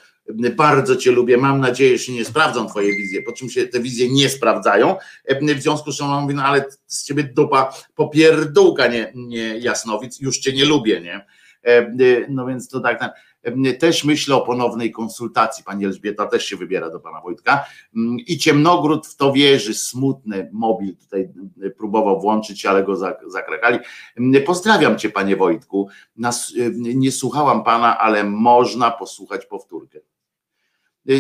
bardzo 0.57 0.97
cię 0.97 1.11
lubię, 1.11 1.37
mam 1.37 1.61
nadzieję, 1.61 1.99
że 1.99 2.13
nie 2.13 2.25
sprawdzą 2.25 2.67
twoje 2.67 2.97
wizje, 2.97 3.23
po 3.23 3.33
czym 3.33 3.51
się 3.51 3.67
te 3.67 3.81
wizje 3.81 4.13
nie 4.13 4.29
sprawdzają, 4.29 4.97
w 5.57 5.63
związku 5.63 5.93
z 5.93 5.97
czym 5.97 6.07
on 6.07 6.23
mówi, 6.23 6.35
no 6.35 6.45
ale 6.45 6.65
z 6.87 7.05
ciebie 7.05 7.25
dupa 7.25 7.73
popierdółka, 7.95 8.87
nie, 8.87 9.13
nie 9.15 9.59
jasnowic, 9.59 10.21
już 10.21 10.39
cię 10.39 10.53
nie 10.53 10.65
lubię, 10.65 11.01
nie? 11.01 11.27
No 12.29 12.47
więc 12.47 12.69
to 12.69 12.81
tak, 12.81 13.01
też 13.79 14.05
myślę 14.05 14.37
o 14.37 14.41
ponownej 14.41 14.93
konsultacji. 14.93 15.65
Pani 15.65 15.85
Elżbieta 15.85 16.27
też 16.27 16.47
się 16.47 16.57
wybiera 16.57 16.91
do 16.91 17.01
pana 17.01 17.21
Wojtka. 17.21 17.65
Mm, 17.97 18.17
I 18.27 18.39
Ciemnogród 18.39 19.07
w 19.07 19.17
to 19.17 19.33
wierzy, 19.33 19.75
smutny 19.75 20.51
mobil 20.53 20.97
tutaj 20.97 21.29
próbował 21.77 22.21
włączyć, 22.21 22.67
ale 22.67 22.85
go 22.85 22.97
zakrakali. 23.27 23.79
Pozdrawiam 24.47 24.99
cię, 24.99 25.11
panie 25.11 25.37
Wojtku. 25.37 25.89
Nie 26.77 27.13
słuchałam 27.13 27.65
pana, 27.65 27.99
ale 27.99 28.25
można 28.25 28.91
posłuchać 28.91 29.47
powtórkę. 29.47 30.01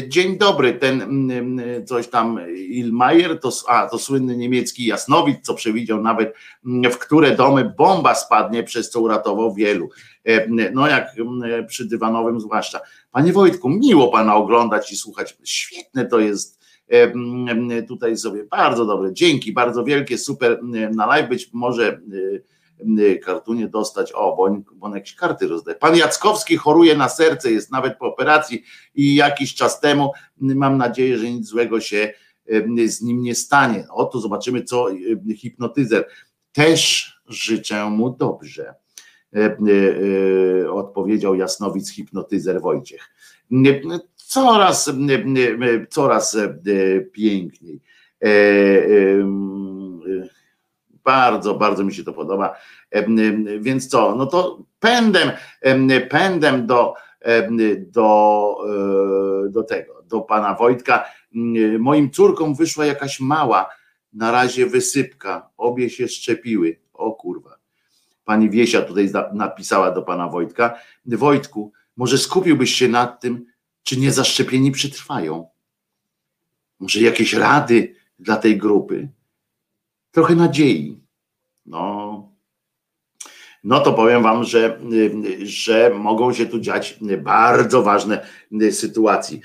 Dzień 0.08 0.38
dobry, 0.38 0.74
ten 0.74 1.02
mm, 1.02 1.86
coś 1.86 2.08
tam 2.08 2.40
Ilmajer, 2.56 3.40
to, 3.40 3.50
a, 3.68 3.86
to 3.86 3.98
słynny 3.98 4.36
niemiecki 4.36 4.86
jasnowid, 4.86 5.38
co 5.42 5.54
przewidział 5.54 6.02
nawet, 6.02 6.34
w 6.64 6.98
które 6.98 7.36
domy 7.36 7.72
bomba 7.78 8.14
spadnie, 8.14 8.62
przez 8.62 8.90
co 8.90 9.00
uratował 9.00 9.54
wielu. 9.54 9.90
E, 10.24 10.48
no 10.72 10.86
jak 10.86 11.14
przy 11.68 11.88
dywanowym 11.88 12.40
zwłaszcza. 12.40 12.80
Panie 13.12 13.32
Wojtku, 13.32 13.68
miło 13.68 14.08
pana 14.08 14.36
oglądać 14.36 14.92
i 14.92 14.96
słuchać. 14.96 15.36
Świetne 15.44 16.06
to 16.06 16.18
jest 16.18 16.60
e, 16.88 17.82
tutaj 17.82 18.16
sobie, 18.16 18.44
bardzo 18.44 18.86
dobre. 18.86 19.12
Dzięki, 19.12 19.52
bardzo 19.52 19.84
wielkie, 19.84 20.18
super 20.18 20.62
na 20.94 21.06
live 21.06 21.28
być 21.28 21.50
może 21.52 21.88
e, 21.88 22.00
kartunie 23.24 23.68
dostać, 23.68 24.12
o, 24.12 24.36
bo 24.36 24.42
on, 24.42 24.64
bo 24.72 24.86
on 24.86 24.94
jakieś 24.94 25.14
karty 25.14 25.48
rozdaje. 25.48 25.78
Pan 25.78 25.96
Jackowski 25.96 26.56
choruje 26.56 26.96
na 26.96 27.08
serce, 27.08 27.52
jest 27.52 27.72
nawet 27.72 27.98
po 27.98 28.06
operacji 28.06 28.62
i 28.94 29.14
jakiś 29.14 29.54
czas 29.54 29.80
temu, 29.80 30.12
mam 30.40 30.78
nadzieję, 30.78 31.18
że 31.18 31.30
nic 31.30 31.46
złego 31.46 31.80
się 31.80 32.12
z 32.86 33.02
nim 33.02 33.22
nie 33.22 33.34
stanie. 33.34 33.86
Oto 33.90 34.20
zobaczymy, 34.20 34.64
co 34.64 34.86
hipnotyzer. 35.36 36.08
Też 36.52 37.12
życzę 37.28 37.90
mu 37.90 38.10
dobrze. 38.10 38.74
E, 39.36 39.56
e, 40.64 40.70
odpowiedział 40.72 41.34
jasnowic 41.34 41.90
hipnotyzer 41.90 42.60
Wojciech. 42.60 43.10
Coraz, 44.16 44.90
coraz 45.90 46.34
e, 46.34 46.60
piękniej. 47.12 47.80
Bardzo, 51.10 51.54
bardzo 51.54 51.84
mi 51.84 51.94
się 51.94 52.04
to 52.04 52.12
podoba. 52.12 52.56
Więc 53.60 53.88
co? 53.88 54.14
No 54.16 54.26
to 54.26 54.62
pędem, 54.80 55.30
pędem 56.10 56.66
do, 56.66 56.94
do, 57.78 58.56
do 59.50 59.62
tego, 59.62 60.02
do 60.02 60.20
pana 60.20 60.54
Wojtka. 60.54 61.04
Moim 61.78 62.10
córkom 62.10 62.54
wyszła 62.54 62.86
jakaś 62.86 63.20
mała, 63.20 63.70
na 64.12 64.30
razie 64.30 64.66
wysypka. 64.66 65.50
Obie 65.56 65.90
się 65.90 66.08
szczepiły. 66.08 66.80
O 66.94 67.12
kurwa 67.12 67.60
pani 68.24 68.50
Wiesia 68.50 68.82
tutaj 68.82 69.10
napisała 69.32 69.90
do 69.90 70.02
pana 70.02 70.28
Wojtka. 70.28 70.78
Wojtku, 71.06 71.72
może 71.96 72.18
skupiłbyś 72.18 72.74
się 72.74 72.88
nad 72.88 73.20
tym, 73.20 73.46
czy 73.82 73.96
niezaszczepieni 73.96 74.70
przetrwają? 74.70 75.48
Może 76.80 77.00
jakieś 77.00 77.34
rady 77.34 77.94
dla 78.18 78.36
tej 78.36 78.58
grupy? 78.58 79.08
Trochę 80.10 80.34
nadziei. 80.34 80.99
No, 81.66 82.30
no 83.64 83.80
to 83.80 83.92
powiem 83.92 84.22
wam, 84.22 84.44
że, 84.44 84.78
że 85.42 85.90
mogą 85.94 86.32
się 86.32 86.46
tu 86.46 86.60
dziać 86.60 86.98
bardzo 87.18 87.82
ważne 87.82 88.26
sytuacje. 88.70 89.38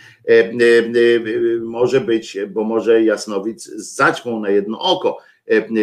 Może 1.64 2.02
być, 2.02 2.38
bo 2.50 2.64
może 2.64 3.04
Jasnowic 3.04 3.72
zaćmą 3.76 4.40
na 4.40 4.50
jedno 4.50 4.80
oko 4.80 5.18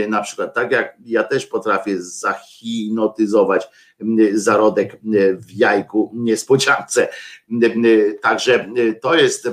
na 0.08 0.22
przykład, 0.22 0.54
tak 0.54 0.72
jak 0.72 0.96
ja 1.04 1.24
też 1.24 1.46
potrafię 1.46 2.02
zahinotyzować 2.02 3.68
zarodek 4.32 5.00
w 5.36 5.52
jajku 5.52 6.12
niespodziance. 6.14 7.08
Także 8.22 8.68
to 9.02 9.14
jest 9.14 9.48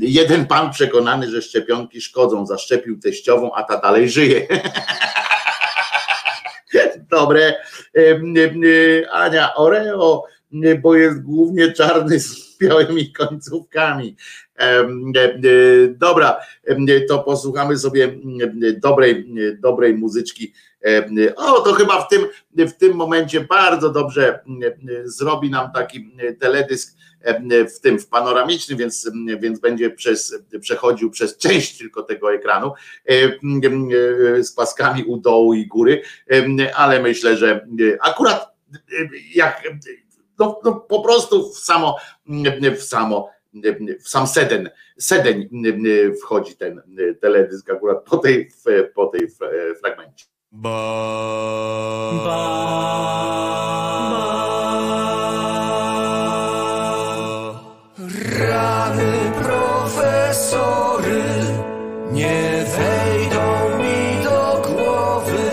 jeden 0.00 0.46
pan 0.46 0.70
przekonany, 0.70 1.30
że 1.30 1.42
szczepionki 1.42 2.00
szkodzą, 2.00 2.46
zaszczepił 2.46 3.00
teściową, 3.00 3.54
a 3.54 3.62
ta 3.62 3.76
dalej 3.76 4.08
żyje. 4.08 4.46
Dobre. 7.10 7.56
Ania 9.12 9.54
Oreo, 9.54 10.24
bo 10.82 10.94
jest 10.94 11.22
głównie 11.22 11.72
czarny 11.72 12.20
z 12.20 12.58
białymi 12.58 13.12
końcówkami. 13.12 14.16
E, 14.58 14.88
dobra, 15.90 16.40
to 17.08 17.18
posłuchamy 17.18 17.78
sobie 17.78 18.18
dobrej, 18.76 19.34
dobrej 19.60 19.94
muzyczki. 19.94 20.52
O, 21.36 21.60
to 21.60 21.72
chyba 21.72 22.02
w 22.02 22.08
tym, 22.08 22.26
w 22.56 22.72
tym 22.72 22.96
momencie 22.96 23.40
bardzo 23.40 23.90
dobrze 23.90 24.40
zrobi 25.04 25.50
nam 25.50 25.72
taki 25.72 26.10
teledysk 26.40 26.96
w 27.76 27.80
tym 27.80 27.98
w 27.98 28.08
panoramicznym, 28.08 28.78
więc, 28.78 29.10
więc 29.40 29.60
będzie 29.60 29.90
przez, 29.90 30.38
przechodził 30.60 31.10
przez 31.10 31.36
część 31.38 31.78
tylko 31.78 32.02
tego 32.02 32.34
ekranu 32.34 32.72
z 34.42 34.52
paskami 34.52 35.04
u 35.04 35.16
dołu 35.16 35.54
i 35.54 35.66
góry, 35.66 36.02
ale 36.74 37.02
myślę, 37.02 37.36
że 37.36 37.66
akurat 38.00 38.56
jak 39.34 39.62
no, 40.38 40.60
no 40.64 40.74
po 40.74 41.02
prostu 41.02 41.52
w 41.52 41.58
samo, 41.58 41.96
w 42.76 42.82
samo 42.82 43.30
w 44.00 44.08
sam 44.08 44.26
seden, 44.26 44.70
sedeń 44.98 45.48
wchodzi 46.22 46.56
ten 46.56 46.82
teledysk 47.20 47.70
akurat 47.70 48.04
po 48.04 48.18
tej, 48.18 48.50
po 48.94 49.06
tej 49.06 49.28
fragmencie. 49.80 50.26
Ba, 50.52 50.68
ba, 52.26 52.26
ba. 52.26 53.50
Rany 58.38 59.14
profesory 59.42 61.22
nie 62.10 62.64
wejdą 62.66 63.46
mi 63.78 64.02
do 64.24 64.42
głowy, 64.66 65.50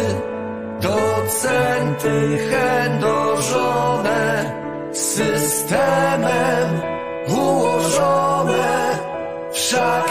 docenty 0.82 2.38
chędożone 2.50 4.26
systemem 4.94 6.70
ułożone, 7.28 9.00
wszak 9.52 10.10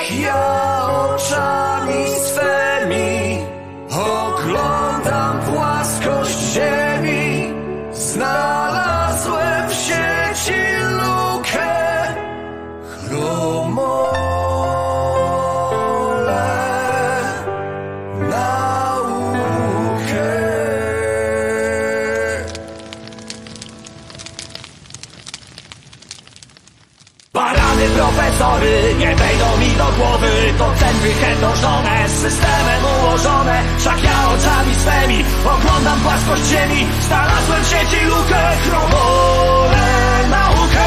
To 31.06 31.12
centry 31.12 31.26
chędożone, 31.26 32.08
z 32.08 32.12
systemem 32.12 32.84
ułożone 32.98 33.62
Wszak 33.78 34.02
ja 34.02 34.30
oczami 34.30 34.74
swymi 34.74 35.24
oglądam 35.44 36.00
płaskość 36.00 36.42
ziemi 36.46 36.86
Znalazłem 37.00 37.64
w 37.64 37.68
sieci 37.68 38.04
lukę, 38.04 38.56
chromole 38.62 40.28
naukę. 40.30 40.86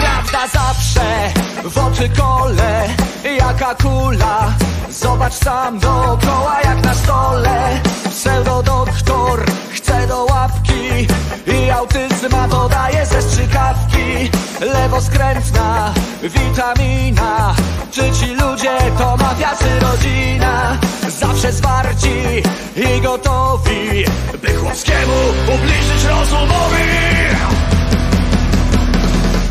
Prawda 0.00 0.48
zawsze 0.48 1.32
w 1.64 1.78
oczy 1.78 2.08
kole 2.08 3.05
Jaka 3.34 3.74
kula? 3.74 4.54
Zobacz 4.90 5.34
sam 5.34 5.78
dookoła 5.78 6.60
jak 6.64 6.84
na 6.84 6.94
stole. 6.94 7.80
Pseudodoktor 8.10 9.44
chce 9.70 10.06
do 10.06 10.24
łapki 10.24 11.06
I 11.46 11.70
autyzma 11.70 12.48
dodaje 12.48 13.06
ze 13.06 13.22
strzykawki. 13.22 14.30
Lewoskrętna 14.60 15.94
witamina. 16.22 17.54
Czy 17.90 18.10
ci 18.12 18.34
ludzie 18.34 18.78
to 18.98 19.16
mafia 19.16 19.56
czy 19.56 19.80
rodzina? 19.80 20.78
Zawsze 21.08 21.52
zwarci 21.52 22.42
i 22.76 23.00
gotowi 23.00 24.04
By 24.42 24.54
chłopskiemu 24.54 25.18
ubliżyć 25.54 26.04
rozumowi 26.04 26.86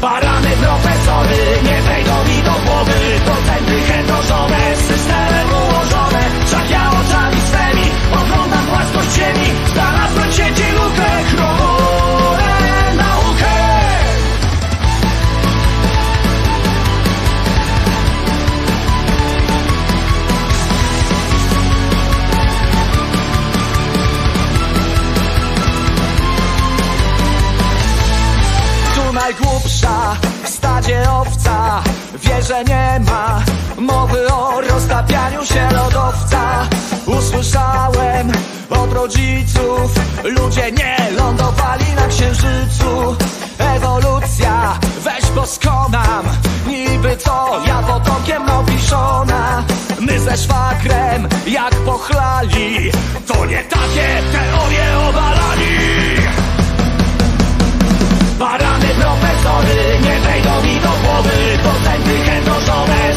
Barany 0.06 0.54
profesory 0.64 1.38
nie 1.64 1.82
wejdą 1.82 2.16
mi 2.30 2.44
do 2.44 2.52
głowy. 2.52 2.92
Docenty 3.26 3.82
chędożone, 3.82 4.76
systemem 4.78 5.48
ułożone. 5.50 6.22
Wszak 6.46 6.70
ja 6.70 6.90
oczami 6.90 7.42
swymi 7.42 7.88
oglądam 8.12 8.66
płaskość 8.66 9.16
ziemi 9.16 9.50
ja 31.66 31.84
wie, 32.24 32.44
że 32.44 32.64
nie 32.64 33.00
ma 33.12 33.42
mowy 33.78 34.28
o 34.28 34.62
roztapianiu 34.62 35.46
się 35.46 35.70
lodowca. 35.76 36.68
Usłyszałem 37.06 38.32
od 38.70 38.94
rodziców 38.94 39.92
Ludzie 40.24 40.72
nie 40.72 40.98
lądowali 41.18 41.86
na 41.96 42.08
księżycu. 42.08 43.16
Ewolucja, 43.58 44.80
weź 45.04 45.26
poskonam 45.36 46.26
Niby 46.68 47.18
co, 47.18 47.62
ja 47.68 47.82
potokiem 47.82 48.46
Nowiszona. 48.46 49.64
My 50.00 50.20
ze 50.20 50.38
szwagrem 50.38 51.28
jak 51.48 51.76
pochlali 51.76 52.92
To 53.28 53.46
nie 53.46 53.64
takie 53.64 54.08
teorie 54.32 54.98
obalali. 55.10 55.76
Barany 58.40 58.88
profesory 58.88 60.00
nie 60.04 60.20
wejdą 60.20 60.55
wypoczętych, 61.26 62.26
chętno 62.26 62.62
żonę 62.62 63.14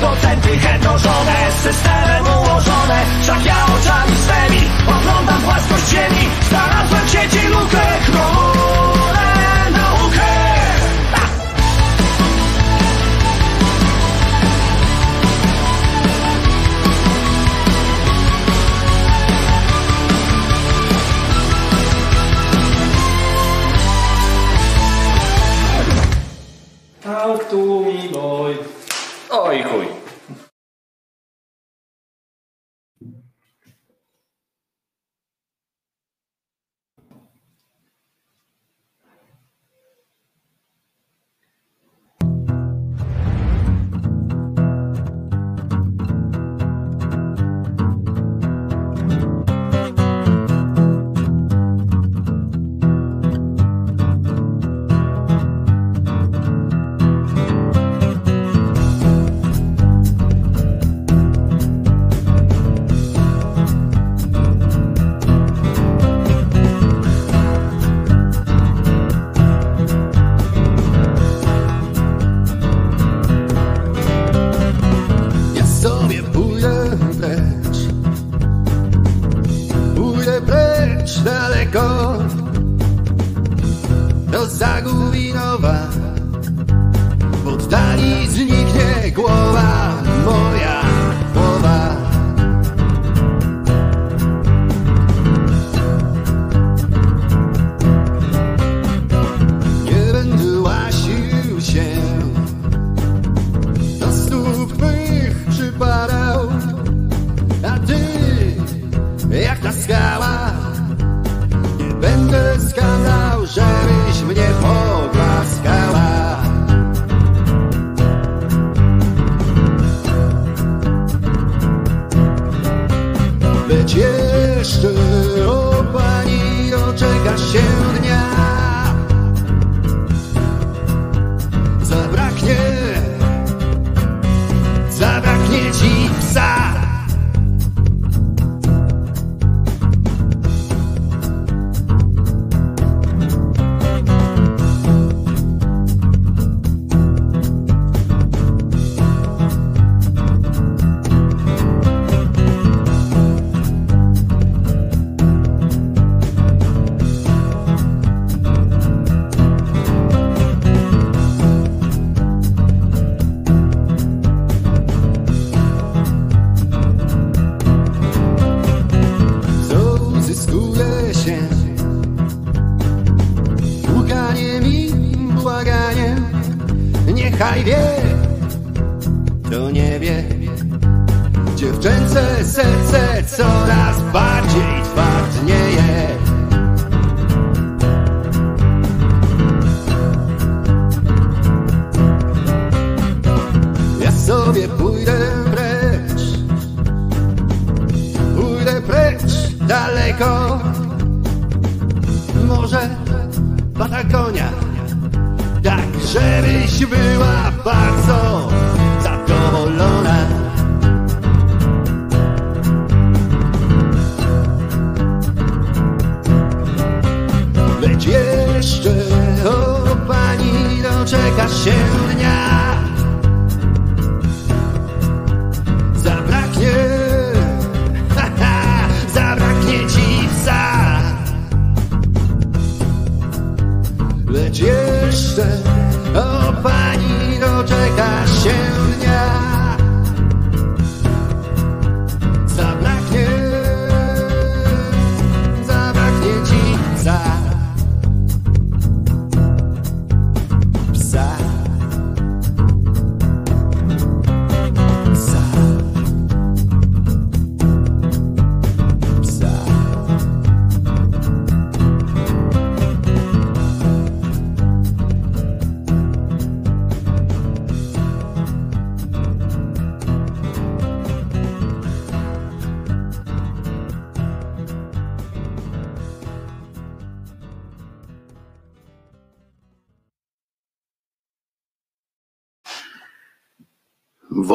procenty 0.00 0.58
heterożone 0.58 1.52
Systemem 1.62 2.24
ułożone. 2.24 2.98
Szak 3.26 3.44
ja 3.44 3.66
oczami 3.66 4.16
swemi 4.16 4.60
Oglądam 4.86 5.40
własność 5.40 5.88
ziemi. 5.90 6.28
Znalazłem 6.48 7.06
w 7.06 7.10
sieci 7.10 7.48
lukę 7.48 8.05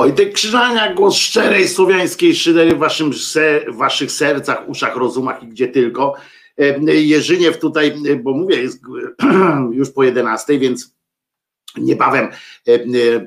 Wojtek 0.02 0.34
Krzyżania, 0.34 0.94
głos 0.94 1.16
szczerej 1.16 1.68
słowiańskiej 1.68 2.36
szydery 2.36 2.76
w, 2.76 2.78
waszym, 2.78 3.12
w 3.68 3.76
waszych 3.76 4.12
sercach, 4.12 4.70
uszach, 4.70 4.96
rozumach 4.96 5.44
i 5.44 5.48
gdzie 5.48 5.68
tylko. 5.68 6.14
Jerzyniew 6.88 7.60
tutaj, 7.60 7.94
bo 8.24 8.34
mówię, 8.34 8.56
jest 8.56 8.82
już 9.72 9.92
po 9.92 10.04
11, 10.04 10.60
więc 10.60 10.96
niebawem 11.78 12.30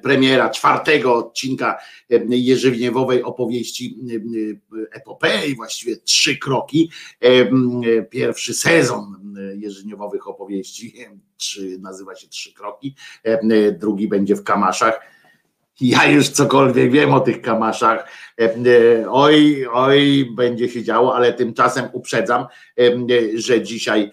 premiera 0.02 0.50
czwartego 0.50 1.14
odcinka 1.14 1.78
Jerzywniewowej 2.28 3.22
opowieści 3.22 3.98
epopei, 4.92 5.56
właściwie 5.56 5.96
trzy 5.96 6.38
kroki. 6.38 6.90
Pierwszy 8.10 8.54
sezon 8.54 9.34
Jerzyniowowych 9.56 10.28
opowieści, 10.28 10.94
nazywa 11.78 12.14
się 12.14 12.28
Trzy 12.28 12.54
kroki, 12.54 12.94
drugi 13.78 14.08
będzie 14.08 14.36
w 14.36 14.44
Kamaszach 14.44 15.13
ja 15.80 16.10
już 16.10 16.28
cokolwiek 16.28 16.92
wiem 16.92 17.14
o 17.14 17.20
tych 17.20 17.40
kamaszach. 17.40 18.08
E, 18.40 18.44
e, 18.44 19.10
oj, 19.10 19.66
oj, 19.72 20.30
będzie 20.36 20.68
się 20.68 20.82
działo, 20.82 21.16
ale 21.16 21.32
tymczasem 21.32 21.88
uprzedzam, 21.92 22.46
e, 22.78 22.82
że 23.34 23.62
dzisiaj 23.62 24.10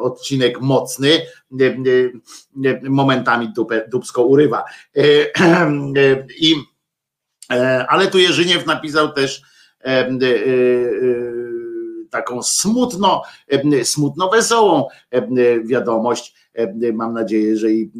odcinek 0.00 0.60
mocny 0.60 1.08
momentami 2.82 3.52
dupę, 3.52 3.88
dupsko 3.88 4.22
urywa. 4.22 4.64
I, 6.40 6.54
ale 7.88 8.06
tu 8.06 8.18
Jerzyniew 8.18 8.66
napisał 8.66 9.12
też 9.12 9.42
taką 12.10 12.42
smutno, 12.42 13.22
smutno 13.82 14.30
wesołą 14.30 14.86
wiadomość. 15.64 16.34
Mam 16.92 17.14
nadzieję, 17.14 17.56
że 17.56 17.72
i 17.72 17.90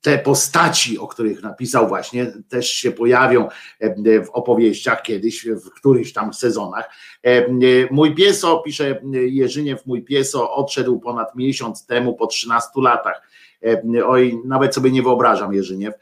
te 0.00 0.18
postaci, 0.18 0.98
o 0.98 1.08
których 1.08 1.42
napisał 1.42 1.88
właśnie, 1.88 2.32
też 2.48 2.70
się 2.70 2.92
pojawią 2.92 3.48
e, 3.80 4.24
w 4.24 4.30
opowieściach 4.30 5.02
kiedyś, 5.02 5.46
w 5.46 5.70
którychś 5.70 6.12
tam 6.12 6.34
sezonach. 6.34 6.90
E, 7.22 7.46
mój 7.90 8.14
pieso, 8.14 8.58
pisze 8.58 9.00
Jerzyniew, 9.12 9.86
mój 9.86 10.02
pieso 10.02 10.54
odszedł 10.54 11.00
ponad 11.00 11.34
miesiąc 11.36 11.86
temu 11.86 12.14
po 12.14 12.26
13 12.26 12.68
latach. 12.76 13.22
E, 13.64 14.06
oj, 14.06 14.38
nawet 14.44 14.74
sobie 14.74 14.90
nie 14.90 15.02
wyobrażam 15.02 15.54
Jerzyniew. 15.54 15.94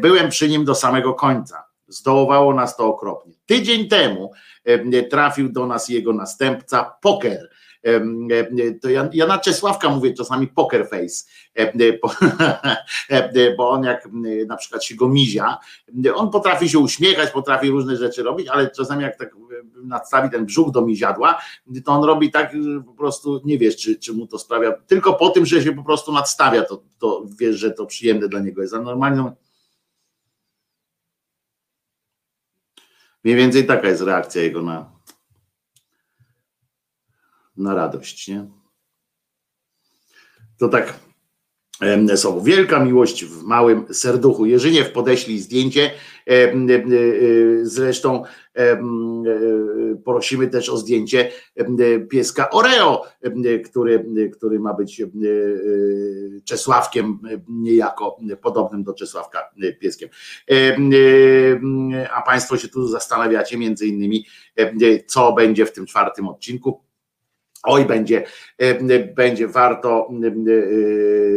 Byłem 0.00 0.28
przy 0.28 0.48
nim 0.48 0.64
do 0.64 0.74
samego 0.74 1.14
końca. 1.14 1.64
Zdołowało 1.88 2.54
nas 2.54 2.76
to 2.76 2.86
okropnie. 2.86 3.34
Tydzień 3.46 3.88
temu 3.88 4.32
trafił 5.10 5.48
do 5.48 5.66
nas 5.66 5.88
jego 5.88 6.12
następca 6.12 6.96
Poker 7.02 7.47
to 8.82 8.90
ja, 8.90 9.08
ja 9.12 9.26
na 9.26 9.38
Czesławka 9.38 9.88
mówię 9.88 10.14
czasami 10.14 10.46
poker 10.46 10.88
face, 10.88 11.24
bo 13.56 13.70
on 13.70 13.84
jak 13.84 14.08
na 14.46 14.56
przykład 14.56 14.84
się 14.84 14.94
go 14.94 15.08
mizia, 15.08 15.58
on 16.14 16.30
potrafi 16.30 16.68
się 16.68 16.78
uśmiechać, 16.78 17.30
potrafi 17.30 17.70
różne 17.70 17.96
rzeczy 17.96 18.22
robić, 18.22 18.48
ale 18.48 18.70
czasami 18.70 19.02
jak 19.02 19.18
tak 19.18 19.36
nadstawi 19.84 20.30
ten 20.30 20.46
brzuch 20.46 20.70
do 20.70 20.82
miziadła, 20.82 21.40
to 21.84 21.92
on 21.92 22.04
robi 22.04 22.30
tak, 22.30 22.52
że 22.62 22.82
po 22.86 22.92
prostu 22.92 23.40
nie 23.44 23.58
wiesz, 23.58 23.76
czy, 23.76 23.98
czy 23.98 24.12
mu 24.12 24.26
to 24.26 24.38
sprawia, 24.38 24.72
tylko 24.72 25.14
po 25.14 25.30
tym, 25.30 25.46
że 25.46 25.62
się 25.62 25.72
po 25.72 25.84
prostu 25.84 26.12
nadstawia, 26.12 26.62
to, 26.62 26.82
to 26.98 27.26
wiesz, 27.38 27.56
że 27.56 27.70
to 27.70 27.86
przyjemne 27.86 28.28
dla 28.28 28.40
niego 28.40 28.62
jest, 28.62 28.74
a 28.74 28.80
normalnie 28.80 29.32
mniej 33.24 33.36
więcej 33.36 33.66
taka 33.66 33.88
jest 33.88 34.02
reakcja 34.02 34.42
jego 34.42 34.62
na, 34.62 34.97
na 37.58 37.74
radość, 37.74 38.28
nie? 38.28 38.46
To 40.58 40.68
tak 40.68 40.94
są. 42.16 42.40
Wielka 42.40 42.84
miłość 42.84 43.24
w 43.24 43.42
małym 43.42 43.84
serduchu. 43.94 44.46
Jerzyniew 44.46 44.92
podeślij 44.92 45.38
zdjęcie. 45.38 45.90
Zresztą 47.62 48.22
e, 48.56 48.82
prosimy 50.04 50.48
też 50.48 50.68
o 50.68 50.76
zdjęcie 50.76 51.30
pieska 52.10 52.50
Oreo, 52.50 53.04
który, 53.64 54.06
który 54.36 54.60
ma 54.60 54.74
być 54.74 55.00
e, 55.00 55.06
Czesławkiem, 56.44 57.18
niejako 57.48 58.18
podobnym 58.42 58.84
do 58.84 58.94
Czesławka 58.94 59.50
pieskiem. 59.80 60.08
A 62.14 62.22
Państwo 62.22 62.56
się 62.56 62.68
tu 62.68 62.88
zastanawiacie 62.88 63.58
między 63.58 63.86
innymi, 63.86 64.26
co 65.06 65.32
będzie 65.32 65.66
w 65.66 65.72
tym 65.72 65.86
czwartym 65.86 66.28
odcinku 66.28 66.87
Oj, 67.68 67.84
będzie, 67.84 68.24
e, 68.58 69.04
będzie 69.04 69.48
warto, 69.48 70.10
e, 70.24 70.30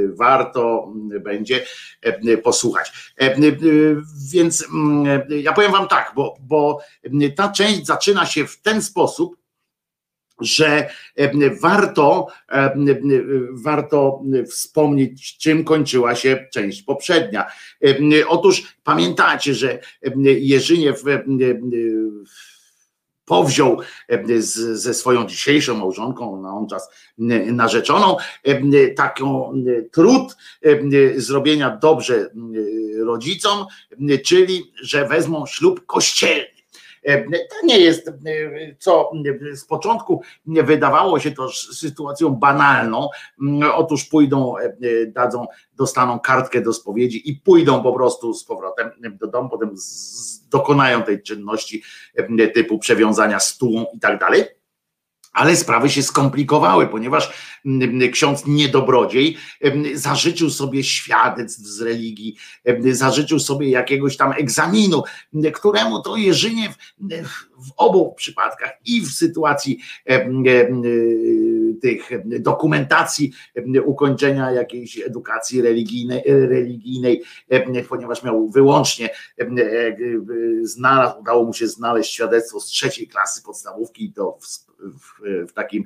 warto 0.08 0.94
będzie 1.20 1.66
e, 2.02 2.38
posłuchać. 2.38 3.16
Więc 4.32 4.68
ja 5.30 5.54
powiem 5.54 5.72
Wam 5.72 5.88
tak, 5.88 6.12
bo, 6.16 6.36
bo 6.42 6.80
ta 7.36 7.50
część 7.50 7.86
zaczyna 7.86 8.26
się 8.26 8.48
w 8.48 8.62
ten 8.62 8.82
sposób, 8.82 9.38
że 10.42 10.90
warto, 11.62 12.28
warto 13.52 14.22
wspomnieć, 14.50 15.38
czym 15.38 15.64
kończyła 15.64 16.16
się 16.16 16.48
część 16.54 16.84
poprzednia. 16.84 17.52
Otóż 18.28 18.64
pamiętacie, 18.84 19.54
że 19.54 19.80
Jerzyniew 20.24 21.04
powziął 23.32 23.78
e, 24.08 24.42
z, 24.42 24.82
ze 24.82 24.94
swoją 24.94 25.26
dzisiejszą 25.26 25.78
małżonką, 25.78 26.42
na 26.42 26.54
on 26.54 26.68
czas 26.68 26.90
narzeczoną, 27.52 28.18
e, 28.44 28.88
taką 28.88 29.54
trud 29.92 30.38
e, 30.62 31.20
zrobienia 31.22 31.78
dobrze 31.78 32.30
rodzicom, 33.06 33.66
czyli 34.26 34.72
że 34.82 35.08
wezmą 35.08 35.46
ślub 35.46 35.86
kościelny. 35.86 36.51
To 37.26 37.66
nie 37.66 37.80
jest, 37.80 38.12
co 38.80 39.12
z 39.54 39.66
początku 39.66 40.22
wydawało 40.46 41.20
się 41.20 41.32
to 41.32 41.50
sytuacją 41.50 42.30
banalną. 42.30 43.10
Otóż 43.74 44.06
pójdą, 44.06 44.56
dadzą, 45.08 45.48
dostaną 45.74 46.20
kartkę 46.20 46.62
do 46.62 46.74
spowiedzi 46.74 47.30
i 47.30 47.36
pójdą 47.36 47.84
po 47.84 47.94
prostu 47.94 48.34
z 48.34 48.44
powrotem 48.44 48.92
do 49.20 49.28
domu, 49.28 49.50
potem 49.50 49.76
dokonają 50.50 51.04
tej 51.04 51.24
czynności 51.24 51.84
typu 52.54 52.80
przewiązania 52.80 53.40
stół 53.40 53.86
i 53.94 54.00
tak 54.00 54.20
dalej 54.20 54.61
ale 55.34 55.56
sprawy 55.56 55.90
się 55.90 56.04
skomplikowały, 56.04 56.88
ponieważ 56.88 57.34
ksiądz 58.12 58.44
niedobrodziej 58.48 59.38
zażyczył 59.94 60.50
sobie 60.50 60.84
świadectw 60.84 61.62
z 61.62 61.82
religii, 61.82 62.36
zażyczył 62.92 63.40
sobie 63.40 63.70
jakiegoś 63.70 64.18
tam 64.18 64.32
egzaminu, 64.32 65.04
któremu 65.54 66.02
to 66.02 66.16
Jerzynie 66.16 66.74
w 67.68 67.72
obu 67.78 68.14
przypadkach 68.14 68.72
i 68.86 69.02
w 69.02 69.12
sytuacji 69.12 69.80
tych 71.82 72.10
dokumentacji 72.40 73.32
ukończenia 73.86 74.52
jakiejś 74.52 75.02
edukacji 75.02 75.62
religijnej, 75.62 76.24
religijnej 76.26 77.24
ponieważ 77.90 78.24
miał 78.24 78.50
wyłącznie 78.50 79.10
znalazł, 80.64 81.20
udało 81.20 81.46
mu 81.46 81.54
się 81.54 81.68
znaleźć 81.68 82.14
świadectwo 82.14 82.60
z 82.60 82.66
trzeciej 82.66 83.08
klasy 83.08 83.44
podstawówki 83.44 84.14
to 84.14 84.38
w 84.42 84.72
w, 84.82 85.48
w 85.50 85.54
takim 85.54 85.84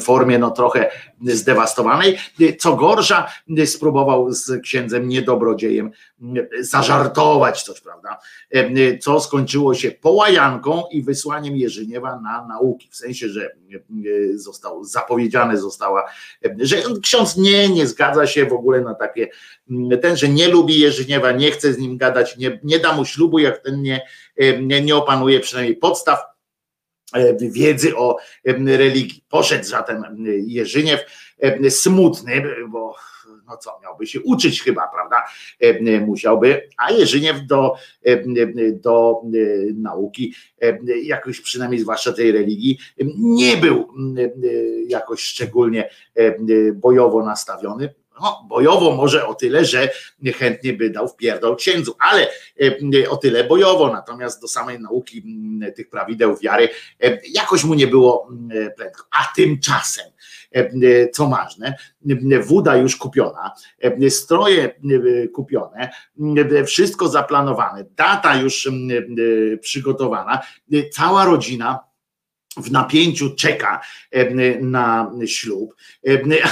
formie 0.00 0.38
no 0.38 0.50
trochę 0.50 0.90
zdewastowanej. 1.20 2.18
Co 2.58 2.76
gorsza, 2.76 3.28
spróbował 3.66 4.32
z 4.32 4.62
księdzem 4.62 5.08
niedobrodziejem 5.08 5.90
zażartować 6.60 7.62
coś, 7.62 7.80
prawda? 7.80 8.18
Co 9.00 9.20
skończyło 9.20 9.74
się 9.74 9.90
połajanką 9.90 10.82
i 10.90 11.02
wysłaniem 11.02 11.17
Jerzyniewa 11.56 12.20
na 12.20 12.46
nauki, 12.46 12.88
w 12.90 12.96
sensie, 12.96 13.28
że 13.28 13.50
został 14.34 14.84
zapowiedziane 14.84 15.58
została, 15.58 16.10
że 16.58 16.76
ksiądz 17.02 17.36
nie, 17.36 17.68
nie 17.68 17.86
zgadza 17.86 18.26
się 18.26 18.46
w 18.46 18.52
ogóle 18.52 18.80
na 18.80 18.94
takie, 18.94 19.28
ten, 20.02 20.16
że 20.16 20.28
nie 20.28 20.48
lubi 20.48 20.80
Jerzyniewa, 20.80 21.32
nie 21.32 21.50
chce 21.50 21.72
z 21.72 21.78
nim 21.78 21.96
gadać, 21.96 22.36
nie, 22.36 22.60
nie 22.62 22.78
da 22.78 22.92
mu 22.92 23.04
ślubu, 23.04 23.38
jak 23.38 23.58
ten 23.58 23.82
nie, 23.82 24.00
nie, 24.62 24.82
nie 24.82 24.96
opanuje 24.96 25.40
przynajmniej 25.40 25.76
podstaw 25.76 26.18
E, 27.12 27.50
wiedzy 27.50 27.96
o 27.96 28.16
religii. 28.66 29.24
Poszedł 29.28 29.64
zatem 29.64 30.26
Jerzyniew 30.46 31.00
smutny, 31.68 32.44
bo 32.68 32.94
no 33.48 33.56
co, 33.56 33.80
miałby 33.82 34.06
się 34.06 34.20
uczyć 34.20 34.62
chyba, 34.62 34.88
prawda? 34.88 35.24
Musiałby, 36.06 36.68
a 36.76 36.92
Jerzyniew 36.92 37.46
do, 37.46 37.74
do 38.72 39.20
nauki, 39.74 40.34
jakoś 41.02 41.40
przynajmniej 41.40 41.80
zwłaszcza 41.80 42.12
tej 42.12 42.32
religii, 42.32 42.78
nie 43.18 43.56
był 43.56 43.88
jakoś 44.88 45.20
szczególnie 45.20 45.90
bojowo 46.74 47.24
nastawiony 47.24 47.94
No, 48.20 48.46
bojowo 48.48 48.96
może 48.96 49.26
o 49.26 49.34
tyle, 49.34 49.64
że 49.64 49.90
chętnie 50.38 50.72
by 50.72 50.90
dał 50.90 51.08
w 51.08 51.16
pierdol 51.16 51.56
księdzu, 51.56 51.94
ale 51.98 52.28
o 53.08 53.16
tyle 53.16 53.44
bojowo, 53.44 53.92
natomiast 53.92 54.40
do 54.40 54.48
samej 54.48 54.80
nauki 54.80 55.22
tych 55.76 55.90
prawideł 55.90 56.36
wiary 56.36 56.68
jakoś 57.32 57.64
mu 57.64 57.74
nie 57.74 57.86
było 57.86 58.28
prędko. 58.76 59.04
A 59.10 59.34
tymczasem 59.36 60.04
co 61.12 61.26
ważne, 61.26 61.74
woda 62.46 62.76
już 62.76 62.96
kupiona, 62.96 63.52
stroje 64.08 64.74
kupione, 65.34 65.90
wszystko 66.66 67.08
zaplanowane, 67.08 67.84
data 67.96 68.36
już 68.36 68.70
przygotowana, 69.60 70.40
cała 70.92 71.24
rodzina 71.24 71.87
w 72.56 72.70
napięciu 72.70 73.34
czeka 73.34 73.80
na 74.60 75.10
ślub, 75.26 75.74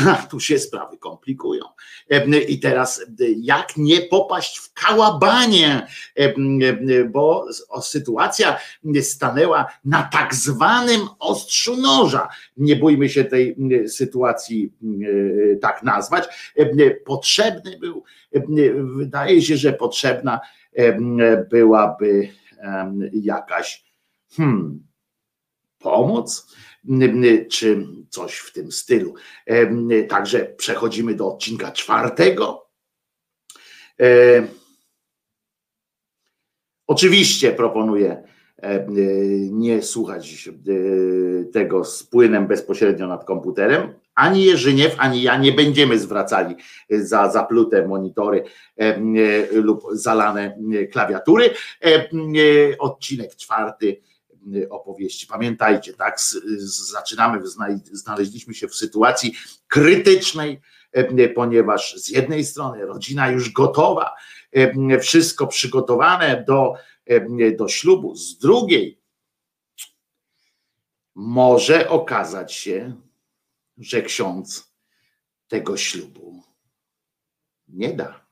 a 0.09 0.14
tu 0.14 0.40
się 0.40 0.59
sprawy 0.59 0.99
komplikują. 0.99 1.64
I 2.49 2.61
teraz 2.61 3.05
jak 3.36 3.76
nie 3.76 4.01
popaść 4.01 4.59
w 4.59 4.72
kałabanie, 4.72 5.86
bo 7.11 7.47
sytuacja 7.82 8.59
stanęła 9.01 9.66
na 9.84 10.03
tak 10.03 10.34
zwanym 10.34 11.01
ostrzu 11.18 11.76
noża. 11.76 12.28
Nie 12.57 12.76
bójmy 12.76 13.09
się 13.09 13.24
tej 13.24 13.57
sytuacji 13.88 14.72
tak 15.61 15.82
nazwać. 15.82 16.55
Potrzebny 17.05 17.78
był, 17.78 18.05
wydaje 18.97 19.42
się, 19.42 19.57
że 19.57 19.72
potrzebna 19.72 20.40
byłaby 21.51 22.28
jakaś 23.12 23.84
hmm, 24.36 24.86
pomoc, 25.91 26.57
czy 27.51 27.87
coś 28.11 28.34
w 28.37 28.53
tym 28.53 28.72
stylu. 28.72 29.14
Także 30.09 30.45
przechodzimy 30.45 31.14
do 31.14 31.28
odcinka 31.28 31.72
czwartego. 31.72 32.66
Oczywiście 36.87 37.53
proponuję 37.53 38.22
nie 39.51 39.82
słuchać 39.82 40.49
tego 41.53 41.84
z 41.84 42.03
płynem 42.03 42.47
bezpośrednio 42.47 43.07
nad 43.07 43.24
komputerem. 43.24 43.95
Ani 44.14 44.45
Jerzyniew, 44.45 44.95
ani 44.99 45.22
ja 45.22 45.37
nie 45.37 45.53
będziemy 45.53 45.99
zwracali 45.99 46.57
za 46.91 47.30
zaplute 47.30 47.87
monitory 47.87 48.45
lub 49.53 49.82
zalane 49.93 50.59
klawiatury. 50.93 51.51
Odcinek 52.78 53.37
czwarty 53.37 54.01
opowieści. 54.70 55.26
Pamiętajcie, 55.26 55.92
tak, 55.92 56.20
zaczynamy, 56.59 57.40
znaleźliśmy 57.92 58.55
się 58.55 58.68
w 58.68 58.74
sytuacji 58.74 59.34
krytycznej, 59.68 60.61
e, 60.92 61.28
ponieważ 61.28 61.94
z 61.97 62.09
jednej 62.09 62.44
strony 62.44 62.86
rodzina 62.86 63.30
już 63.30 63.53
gotowa, 63.53 64.14
e, 64.53 64.99
wszystko 64.99 65.47
przygotowane 65.47 66.44
do, 66.47 66.74
e, 67.07 67.53
do 67.53 67.68
ślubu, 67.68 68.14
z 68.14 68.38
drugiej 68.38 69.01
może 71.14 71.88
okazać 71.88 72.53
się, 72.53 72.95
że 73.79 74.03
ksiądz 74.03 74.72
tego 75.49 75.76
ślubu 75.76 76.42
nie 77.68 77.92
da. 77.92 78.25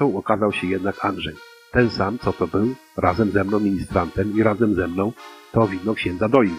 Wybawcą 0.00 0.18
okazał 0.18 0.52
się 0.52 0.66
jednak 0.66 1.04
Andrzej. 1.04 1.34
Ten 1.72 1.90
sam, 1.90 2.18
co 2.18 2.32
to 2.32 2.46
był, 2.46 2.74
razem 2.96 3.30
ze 3.30 3.44
mną 3.44 3.60
ministrantem 3.60 4.32
i 4.38 4.42
razem 4.42 4.74
ze 4.74 4.88
mną 4.88 5.12
to 5.52 5.68
wino 5.68 5.94
księdza 5.94 6.28
doił. 6.28 6.54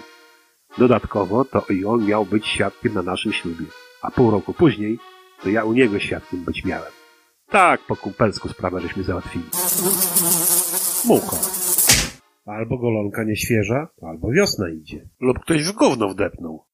Dodatkowo 0.77 1.45
to 1.45 1.65
i 1.69 1.85
on 1.85 2.05
miał 2.05 2.26
być 2.26 2.47
świadkiem 2.47 2.93
na 2.93 3.01
naszym 3.01 3.34
ślubie, 3.34 3.65
a 4.01 4.11
pół 4.11 4.31
roku 4.31 4.53
później 4.53 4.99
to 5.43 5.49
ja 5.49 5.63
u 5.63 5.73
niego 5.73 5.99
świadkiem 5.99 6.43
być 6.43 6.65
miałem. 6.65 6.91
Tak, 7.49 7.81
po 7.88 7.95
kumpelsku 7.95 8.49
sprawę 8.49 8.81
żeśmy 8.81 9.03
załatwili. 9.03 9.45
Mucha. 11.05 11.38
Albo 12.45 12.77
golonka 12.77 13.23
nieświeża, 13.23 13.88
albo 14.01 14.31
wiosna 14.31 14.69
idzie. 14.69 15.09
Lub 15.19 15.39
ktoś 15.39 15.63
w 15.63 15.72
gówno 15.72 16.09
wdepnął. 16.09 16.70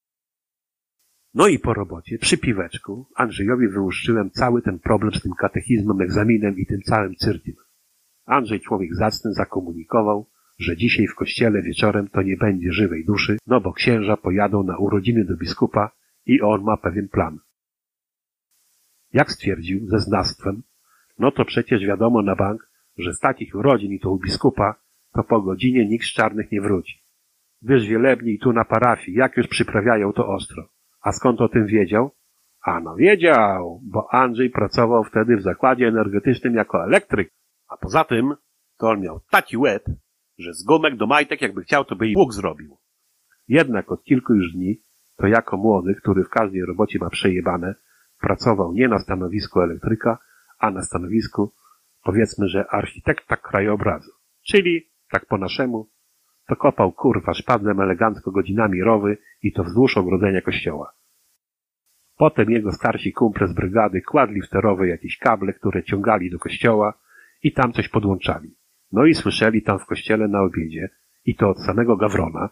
No 1.38 1.48
i 1.48 1.60
po 1.60 1.74
robocie, 1.74 2.18
przy 2.18 2.38
piweczku, 2.38 3.06
Andrzejowi 3.16 3.68
wyłuszczyłem 3.68 4.32
cały 4.32 4.62
ten 4.62 4.80
problem 4.80 5.14
z 5.14 5.22
tym 5.22 5.32
katechizmem, 5.34 6.02
egzaminem 6.02 6.58
i 6.58 6.66
tym 6.66 6.82
całym 6.82 7.16
cyrkiem. 7.16 7.56
Andrzej, 8.26 8.60
człowiek 8.60 8.96
zacny, 8.96 9.34
zakomunikował, 9.34 10.30
że 10.60 10.78
dzisiaj 10.78 11.08
w 11.08 11.16
kościele 11.16 11.62
wieczorem 11.62 12.08
to 12.08 12.22
nie 12.22 12.38
będzie 12.38 12.72
żywej 12.72 13.06
duszy, 13.06 13.38
no 13.48 13.62
bo 13.62 13.74
księża 13.74 14.18
pojadą 14.18 14.64
na 14.64 14.78
urodziny 14.78 15.26
do 15.26 15.38
biskupa 15.38 15.92
i 16.26 16.42
on 16.42 16.64
ma 16.64 16.78
pewien 16.78 17.10
plan. 17.10 17.40
Jak 19.14 19.32
stwierdził, 19.32 19.88
ze 19.88 20.00
znawstwem, 20.00 20.64
no 21.20 21.32
to 21.32 21.46
przecież 21.46 21.86
wiadomo 21.86 22.22
na 22.22 22.36
bank, 22.36 22.70
że 22.98 23.14
z 23.14 23.20
takich 23.20 23.56
urodzin 23.56 23.92
i 23.92 24.00
to 24.00 24.12
u 24.12 24.20
biskupa, 24.20 24.76
to 25.14 25.24
po 25.24 25.42
godzinie 25.42 25.86
nikt 25.86 26.06
z 26.06 26.14
czarnych 26.14 26.52
nie 26.52 26.62
wróci. 26.62 27.02
Wiesz, 27.62 27.88
wielebni 27.88 28.34
i 28.34 28.40
tu 28.40 28.54
na 28.54 28.66
parafii, 28.66 29.18
jak 29.18 29.38
już 29.38 29.48
przyprawiają 29.48 30.14
to 30.14 30.28
ostro. 30.28 30.77
A 31.02 31.12
skąd 31.12 31.42
o 31.42 31.50
tym 31.50 31.66
wiedział? 31.66 32.12
A 32.66 32.80
no 32.80 32.96
wiedział, 32.96 33.82
bo 33.84 34.14
Andrzej 34.14 34.50
pracował 34.50 35.04
wtedy 35.04 35.38
w 35.38 35.42
zakładzie 35.42 35.88
energetycznym 35.88 36.56
jako 36.56 36.84
elektryk. 36.84 37.34
A 37.70 37.78
poza 37.78 38.04
tym, 38.04 38.36
to 38.78 38.90
on 38.90 39.02
miał 39.02 39.20
taki 39.32 39.58
łeb, 39.58 39.84
że 40.38 40.54
z 40.54 40.64
gumek 40.64 40.96
do 40.96 41.08
majtek 41.08 41.42
jakby 41.42 41.64
chciał, 41.64 41.86
to 41.86 41.96
by 41.96 42.08
i 42.08 42.16
łuk 42.16 42.34
zrobił. 42.34 42.78
Jednak 43.48 43.92
od 43.92 44.04
kilku 44.04 44.34
już 44.34 44.54
dni, 44.54 44.82
to 45.18 45.28
jako 45.28 45.58
młody, 45.58 45.96
który 45.96 46.24
w 46.24 46.30
każdej 46.30 46.66
robocie 46.66 47.00
ma 47.00 47.10
przejebane, 47.10 47.76
pracował 48.20 48.74
nie 48.74 48.88
na 48.88 49.00
stanowisku 49.00 49.62
elektryka, 49.62 50.18
a 50.60 50.72
na 50.72 50.82
stanowisku 50.82 51.54
powiedzmy, 52.04 52.48
że 52.48 52.68
architekta 52.70 53.38
krajobrazu. 53.38 54.12
Czyli, 54.48 54.90
tak 55.12 55.26
po 55.26 55.38
naszemu, 55.38 55.90
to 56.48 56.56
kopał 56.56 56.92
kurwa 56.92 57.34
szpadlem 57.34 57.82
elegancko 57.82 58.32
godzinami 58.32 58.84
rowy 58.84 59.18
i 59.42 59.54
to 59.54 59.64
wzdłuż 59.64 59.98
ogrodzenia 59.98 60.42
kościoła. 60.42 60.94
Potem 62.18 62.50
jego 62.50 62.72
starsi 62.72 63.14
kumple 63.14 63.48
z 63.48 63.54
brygady 63.54 64.02
kładli 64.02 64.42
w 64.42 64.50
te 64.50 64.62
rowy 64.62 64.88
jakieś 64.88 65.18
kable, 65.18 65.54
które 65.54 65.84
ciągali 65.84 66.32
do 66.32 66.40
kościoła 66.40 66.94
i 67.44 67.52
tam 67.52 67.74
coś 67.74 67.90
podłączali. 67.90 68.56
No 68.92 69.06
i 69.06 69.14
słyszeli 69.14 69.62
tam 69.62 69.80
w 69.80 69.86
kościele 69.86 70.28
na 70.28 70.42
obiedzie, 70.42 70.90
i 71.26 71.36
to 71.36 71.50
od 71.50 71.60
samego 71.60 71.98
Gawrona, 71.98 72.50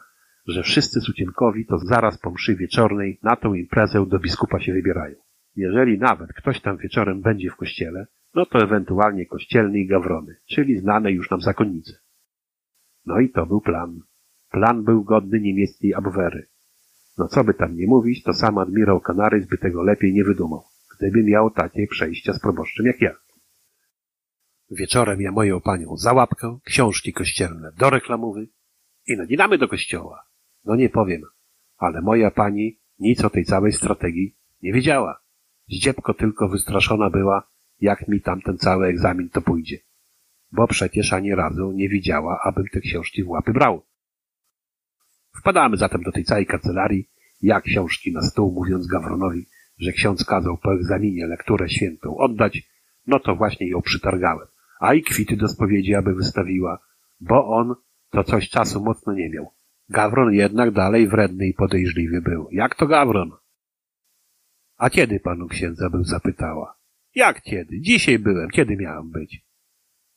że 0.48 0.64
wszyscy 0.64 1.02
sucienkowi 1.02 1.66
to 1.66 1.78
zaraz 1.78 2.18
po 2.18 2.32
mszy 2.32 2.56
wieczornej 2.56 3.20
na 3.24 3.36
tą 3.36 3.54
imprezę 3.54 4.06
do 4.06 4.20
biskupa 4.20 4.60
się 4.60 4.74
wybierają. 4.74 5.16
Jeżeli 5.56 6.00
nawet 6.00 6.34
ktoś 6.34 6.62
tam 6.62 6.78
wieczorem 6.78 7.22
będzie 7.22 7.50
w 7.50 7.56
kościele, 7.56 8.08
no 8.36 8.46
to 8.46 8.60
ewentualnie 8.60 9.26
kościelny 9.26 9.80
i 9.80 9.88
gawrony, 9.88 10.36
czyli 10.50 10.78
znane 10.78 11.12
już 11.12 11.32
nam 11.32 11.42
zakonnice. 11.42 12.05
No 13.06 13.20
i 13.20 13.30
to 13.30 13.46
był 13.46 13.62
plan. 13.62 14.00
Plan 14.52 14.84
był 14.84 15.04
godny 15.04 15.40
niemieckiej 15.40 15.94
Abwehry. 15.94 16.48
No 17.18 17.28
co 17.28 17.44
by 17.44 17.54
tam 17.54 17.76
nie 17.76 17.88
mówić, 17.88 18.24
to 18.24 18.34
sam 18.34 18.58
admirał 18.58 19.02
Kanarys 19.02 19.48
by 19.48 19.58
tego 19.58 19.84
lepiej 19.84 20.14
nie 20.14 20.24
wydumał, 20.24 20.64
gdyby 20.98 21.24
miał 21.24 21.52
takie 21.52 21.88
przejścia 21.88 22.34
z 22.34 22.40
proboszczem 22.40 22.86
jak 22.86 23.02
ja. 23.02 23.16
Wieczorem 24.72 25.22
ja 25.22 25.32
moją 25.32 25.62
panią 25.62 25.98
za 25.98 26.14
łapkę, 26.14 26.58
książki 26.64 27.14
kościelne 27.14 27.72
do 27.78 27.90
reklamowy 27.90 28.48
i 29.08 29.18
nadinamy 29.18 29.58
do 29.58 29.68
kościoła. 29.68 30.24
No 30.66 30.76
nie 30.76 30.90
powiem, 30.90 31.22
ale 31.78 32.02
moja 32.02 32.32
pani 32.32 32.80
nic 33.00 33.24
o 33.24 33.30
tej 33.30 33.46
całej 33.46 33.72
strategii 33.72 34.38
nie 34.62 34.74
wiedziała. 34.74 35.22
Zdziebko 35.68 36.14
tylko 36.14 36.50
wystraszona 36.50 37.10
była, 37.10 37.50
jak 37.80 38.08
mi 38.08 38.22
tamten 38.22 38.58
cały 38.58 38.88
egzamin 38.88 39.30
to 39.30 39.42
pójdzie. 39.42 39.78
Bo 40.56 40.68
przecież 40.68 41.14
ani 41.14 41.36
razu 41.36 41.72
nie 41.72 41.90
widziała, 41.90 42.40
abym 42.44 42.66
te 42.68 42.80
książki 42.80 43.24
w 43.24 43.30
łapy 43.30 43.54
brał. 43.54 43.86
Wpadamy 45.40 45.78
zatem 45.78 46.04
do 46.04 46.12
tej 46.12 46.24
całej 46.24 46.46
kancelarii, 46.46 47.10
jak 47.42 47.64
książki 47.64 48.12
na 48.12 48.22
stół, 48.22 48.52
mówiąc 48.52 48.88
Gawronowi, 48.88 49.46
że 49.78 49.92
ksiądz 49.92 50.26
kazał 50.26 50.58
po 50.58 50.74
egzaminie 50.74 51.28
lekturę 51.28 51.70
świętą 51.70 52.18
oddać, 52.18 52.64
No 53.08 53.20
to 53.20 53.36
właśnie 53.36 53.70
ją 53.70 53.82
przytargałem. 53.82 54.48
A 54.80 54.94
i 54.94 55.02
kwity 55.02 55.38
do 55.38 55.48
spowiedzi, 55.48 55.96
aby 55.96 56.16
wystawiła, 56.16 56.80
bo 57.20 57.48
on 57.48 57.76
to 58.10 58.24
coś 58.24 58.50
czasu 58.50 58.84
mocno 58.84 59.14
nie 59.14 59.30
miał. 59.30 59.52
Gawron 59.90 60.34
jednak 60.34 60.72
dalej 60.72 61.08
wredny 61.08 61.48
i 61.48 61.54
podejrzliwy 61.54 62.22
był. 62.22 62.48
Jak 62.52 62.76
to 62.76 62.88
Gawron? 62.88 63.32
A 64.78 64.90
kiedy 64.90 65.20
panu 65.20 65.48
księdza 65.48 65.90
był 65.90 66.04
zapytała? 66.04 66.78
Jak 67.16 67.42
kiedy? 67.42 67.82
Dzisiaj 67.82 68.20
byłem. 68.20 68.50
Kiedy 68.50 68.78
miałem 68.78 69.12
być? 69.12 69.45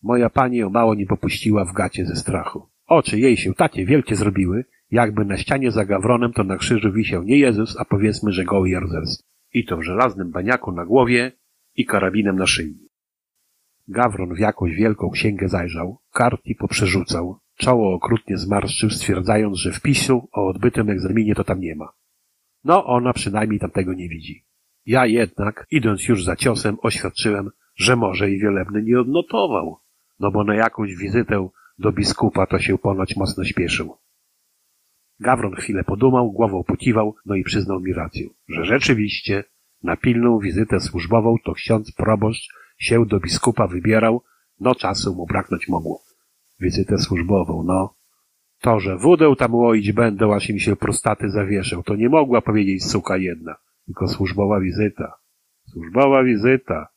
Moja 0.02 0.30
pani 0.30 0.62
o 0.62 0.70
mało 0.70 0.94
nie 0.94 1.06
popuściła 1.06 1.64
w 1.64 1.72
gacie 1.72 2.06
ze 2.06 2.16
strachu. 2.16 2.68
Oczy 2.86 3.18
jej 3.18 3.36
się 3.36 3.54
takie 3.54 3.86
wielkie 3.86 4.16
zrobiły, 4.16 4.64
jakby 4.90 5.24
na 5.24 5.36
ścianie 5.36 5.70
za 5.70 5.84
Gawronem 5.84 6.32
to 6.32 6.44
na 6.44 6.56
krzyżu 6.56 6.92
wisiał 6.92 7.22
nie 7.22 7.38
Jezus, 7.38 7.76
a 7.78 7.84
powiedzmy, 7.84 8.32
że 8.32 8.44
goły 8.44 8.70
Jarzelski. 8.70 9.24
I 9.52 9.64
to 9.64 9.76
w 9.76 9.82
żelaznym 9.82 10.30
baniaku 10.30 10.72
na 10.72 10.84
głowie 10.84 11.32
i 11.74 11.86
karabinem 11.86 12.36
na 12.36 12.46
szyi. 12.46 12.88
Gawron 13.88 14.34
w 14.34 14.38
jakąś 14.38 14.74
wielką 14.74 15.10
księgę 15.10 15.48
zajrzał, 15.48 15.98
kartki 16.12 16.54
poprzerzucał, 16.54 17.38
czoło 17.56 17.94
okrutnie 17.94 18.36
zmarszczył, 18.36 18.90
stwierdzając, 18.90 19.58
że 19.58 19.72
wpisu 19.72 20.28
o 20.32 20.48
odbytym 20.48 20.90
egzaminie 20.90 21.34
to 21.34 21.44
tam 21.44 21.60
nie 21.60 21.74
ma. 21.74 21.88
No, 22.64 22.86
ona 22.86 23.12
przynajmniej 23.12 23.60
tamtego 23.60 23.94
nie 23.94 24.08
widzi. 24.08 24.44
Ja 24.86 25.06
jednak, 25.06 25.66
idąc 25.70 26.08
już 26.08 26.24
za 26.24 26.36
ciosem, 26.36 26.76
oświadczyłem, 26.82 27.50
że 27.76 27.96
może 27.96 28.30
i 28.30 28.38
wielebny 28.38 28.82
nie 28.82 29.00
odnotował, 29.00 29.78
no 30.20 30.30
bo 30.30 30.44
na 30.44 30.54
jakąś 30.54 30.96
wizytę 30.96 31.48
do 31.78 31.92
biskupa 31.92 32.46
to 32.46 32.58
się 32.58 32.78
ponoć 32.78 33.16
mocno 33.16 33.44
śpieszył. 33.44 33.96
Gawron 35.20 35.54
chwilę 35.54 35.84
podumał, 35.84 36.32
głową 36.32 36.64
pokiwał, 36.64 37.14
no 37.26 37.34
i 37.34 37.42
przyznał 37.42 37.80
mi 37.80 37.92
rację, 37.92 38.28
że 38.48 38.64
rzeczywiście 38.64 39.44
na 39.82 39.96
pilną 39.96 40.38
wizytę 40.38 40.80
służbową 40.80 41.36
to 41.44 41.52
ksiądz 41.52 41.92
proboszcz 41.92 42.48
się 42.78 43.06
do 43.06 43.20
biskupa 43.20 43.66
wybierał, 43.66 44.22
no 44.60 44.74
czasu 44.74 45.14
mu 45.14 45.26
braknąć 45.26 45.68
mogło. 45.68 46.02
Wizytę 46.60 46.98
służbową, 46.98 47.62
no. 47.62 47.94
To, 48.60 48.80
że 48.80 48.96
wódę 48.96 49.34
tam 49.38 49.54
łoić 49.54 49.92
będę, 49.92 50.34
aż 50.34 50.50
im 50.50 50.58
się 50.58 50.76
prostaty 50.76 51.30
zawieszał, 51.30 51.82
to 51.82 51.96
nie 51.96 52.08
mogła 52.08 52.40
powiedzieć 52.40 52.84
suka 52.84 53.16
jedna, 53.16 53.56
tylko 53.86 54.08
służbowa 54.08 54.60
wizyta. 54.60 55.12
Służbowa 55.72 56.24
wizyta. 56.24 56.88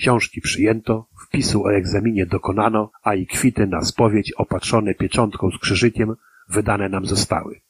Książki 0.00 0.40
przyjęto, 0.40 1.08
wpisu 1.26 1.64
o 1.64 1.74
egzaminie 1.74 2.26
dokonano, 2.26 2.90
a 3.02 3.14
i 3.14 3.26
kwity 3.26 3.66
na 3.66 3.82
spowiedź 3.82 4.32
opatrzone 4.32 4.94
pieczątką 4.94 5.50
z 5.50 5.58
krzyżykiem 5.58 6.14
wydane 6.48 6.88
nam 6.88 7.06
zostały. 7.06 7.60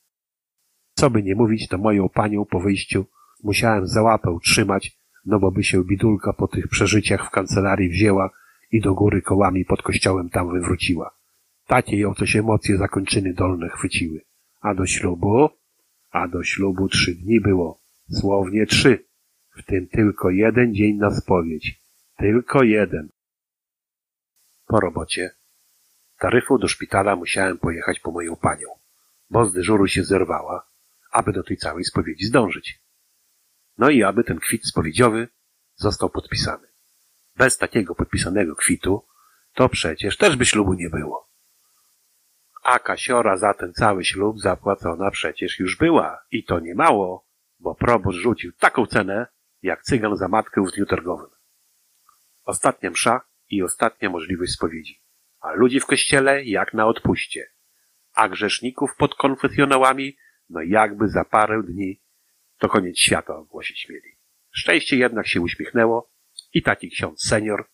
Co 0.95 1.11
by 1.11 1.23
nie 1.23 1.35
mówić, 1.35 1.69
to 1.69 1.79
moją 1.79 2.09
panią 2.09 2.45
po 2.45 2.61
wyjściu 2.61 3.07
musiałem 3.45 3.87
za 3.87 4.03
łapę 4.03 4.39
trzymać, 4.43 4.99
no 5.27 5.39
bo 5.39 5.51
by 5.51 5.65
się 5.65 5.85
bidulka 5.85 6.33
po 6.33 6.49
tych 6.49 6.69
przeżyciach 6.69 7.27
w 7.27 7.31
kancelarii 7.31 7.89
wzięła 7.89 8.31
i 8.73 8.81
do 8.81 8.95
góry 8.95 9.23
kołami 9.23 9.65
pod 9.65 9.83
kościołem 9.83 10.29
tam 10.29 10.53
wywróciła. 10.53 11.11
Takie 11.67 11.97
ją 11.97 12.15
coś 12.15 12.37
emocje 12.37 12.77
zakończyny 12.77 13.35
dolne 13.35 13.69
chwyciły. 13.69 14.21
A 14.61 14.75
do 14.75 14.87
ślubu? 14.87 15.49
A 16.11 16.29
do 16.29 16.43
ślubu 16.43 16.89
trzy 16.89 17.15
dni 17.15 17.41
było. 17.41 17.81
Słownie 18.11 18.67
trzy. 18.67 19.05
W 19.57 19.65
tym 19.65 19.87
tylko 19.87 20.31
jeden 20.31 20.75
dzień 20.75 20.97
na 20.97 21.11
spowiedź. 21.11 21.80
Tylko 22.21 22.63
jeden. 22.63 23.09
Po 24.67 24.81
robocie. 24.81 25.31
Taryfu 26.19 26.59
do 26.59 26.69
szpitala 26.69 27.17
musiałem 27.17 27.59
pojechać 27.59 28.01
po 28.01 28.11
moją 28.11 28.37
panią, 28.37 28.69
bo 29.31 29.47
z 29.47 29.53
dyżuru 29.53 29.87
się 29.87 30.05
zerwała, 30.05 30.67
aby 31.13 31.33
do 31.33 31.43
tej 31.43 31.57
całej 31.57 31.85
spowiedzi 31.85 32.25
zdążyć. 32.25 32.81
No 33.79 33.91
i 33.91 34.03
aby 34.03 34.25
ten 34.25 34.39
kwit 34.39 34.67
spowiedziowy 34.67 35.29
został 35.77 36.11
podpisany. 36.11 36.69
Bez 37.37 37.59
takiego 37.59 37.95
podpisanego 37.95 38.57
kwitu 38.57 39.07
to 39.55 39.69
przecież 39.69 40.17
też 40.17 40.37
by 40.37 40.47
ślubu 40.47 40.75
nie 40.75 40.91
było. 40.91 41.29
A 42.63 42.79
kasiora 42.79 43.37
za 43.37 43.55
ten 43.55 43.73
cały 43.73 44.05
ślub 44.05 44.41
zapłacona 44.41 45.11
przecież 45.11 45.59
już 45.59 45.77
była 45.77 46.25
i 46.31 46.45
to 46.45 46.61
nie 46.61 46.75
mało, 46.75 47.27
bo 47.59 47.75
proboszcz 47.75 48.19
rzucił 48.19 48.53
taką 48.53 48.87
cenę, 48.87 49.27
jak 49.63 49.83
cygan 49.83 50.17
za 50.17 50.29
matkę 50.29 50.65
w 50.65 50.73
dniu 50.73 50.87
targowym. 50.87 51.40
Ostatnia 52.45 52.91
msza 52.91 53.21
i 53.49 53.63
ostatnia 53.63 54.11
możliwość 54.11 54.53
spowiedzi. 54.53 55.03
A 55.41 55.53
ludzi 55.53 55.81
w 55.81 55.87
kościele 55.87 56.45
jak 56.45 56.75
na 56.75 56.87
odpuście. 56.87 57.47
A 58.15 58.29
grzeszników 58.29 58.97
pod 58.97 59.15
konfesjonałami, 59.15 60.17
no 60.49 60.61
jakby 60.63 61.09
za 61.09 61.25
parę 61.25 61.63
dni 61.63 62.01
to 62.59 62.69
koniec 62.69 62.99
świata 62.99 63.37
ogłosić 63.37 63.89
mieli. 63.89 64.17
Szczęście 64.51 64.97
jednak 64.97 65.27
się 65.27 65.41
uśmiechnęło 65.41 66.11
i 66.55 66.63
taki 66.63 66.91
ksiądz 66.91 67.23
senior 67.23 67.69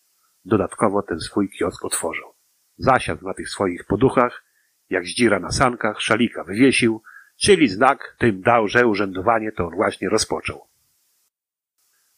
dodatkowo 0.45 1.03
ten 1.03 1.21
swój 1.21 1.51
kiosk 1.51 1.85
otworzył. 1.85 2.35
Zasiadł 2.77 3.25
na 3.25 3.35
tych 3.35 3.49
swoich 3.49 3.85
poduchach, 3.85 4.45
jak 4.91 5.07
zdzira 5.07 5.41
na 5.41 5.51
sankach, 5.51 6.01
szalika 6.01 6.45
wywiesił, 6.45 7.03
czyli 7.37 7.69
znak 7.69 8.17
tym 8.19 8.41
dał, 8.41 8.69
że 8.69 8.87
urzędowanie 8.87 9.53
to 9.53 9.67
on 9.67 9.75
właśnie 9.75 10.09
rozpoczął. 10.09 10.69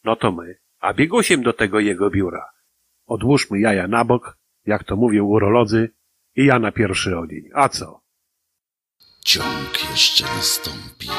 No 0.03 0.15
to 0.15 0.31
my, 0.31 0.59
a 0.79 0.93
biegusiem 0.93 1.43
do 1.43 1.53
tego 1.53 1.79
jego 1.79 2.09
biura. 2.09 2.45
Odłóżmy 3.05 3.59
jaja 3.59 3.87
na 3.87 4.05
bok, 4.05 4.37
jak 4.65 4.83
to 4.83 4.95
mówią 4.95 5.25
urolodzy, 5.25 5.89
i 6.35 6.45
ja 6.45 6.59
na 6.59 6.71
pierwszy 6.71 7.17
ogień. 7.17 7.49
A 7.53 7.69
co? 7.69 8.01
Ciąg 9.25 9.91
jeszcze 9.91 10.23
nastąpi. 10.23 11.09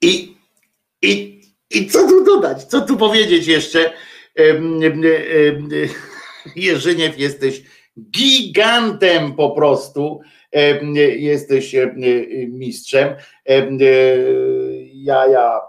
I, 0.00 0.36
i, 1.02 1.40
I 1.70 1.86
co 1.86 2.08
tu 2.08 2.24
dodać? 2.24 2.64
Co 2.64 2.80
tu 2.80 2.96
powiedzieć 2.96 3.46
jeszcze? 3.46 3.92
Jerzyniew, 6.56 7.18
jesteś 7.18 7.62
gigantem 8.10 9.32
po 9.32 9.50
prostu. 9.50 10.20
Jesteś 11.16 11.74
em, 11.74 11.94
mistrzem. 12.48 13.14
Em, 13.44 13.78
Jaja 14.94 15.60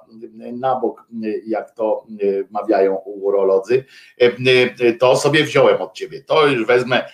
na 0.54 0.80
bok, 0.80 1.08
jak 1.48 1.72
to 1.72 2.06
mawiają 2.52 2.96
urolodzy. 2.96 3.86
Em, 4.18 4.36
To 5.00 5.16
sobie 5.16 5.44
wziąłem 5.44 5.82
od 5.82 5.94
ciebie. 5.94 6.24
To 6.24 6.48
już 6.48 6.66
wezmę 6.66 7.06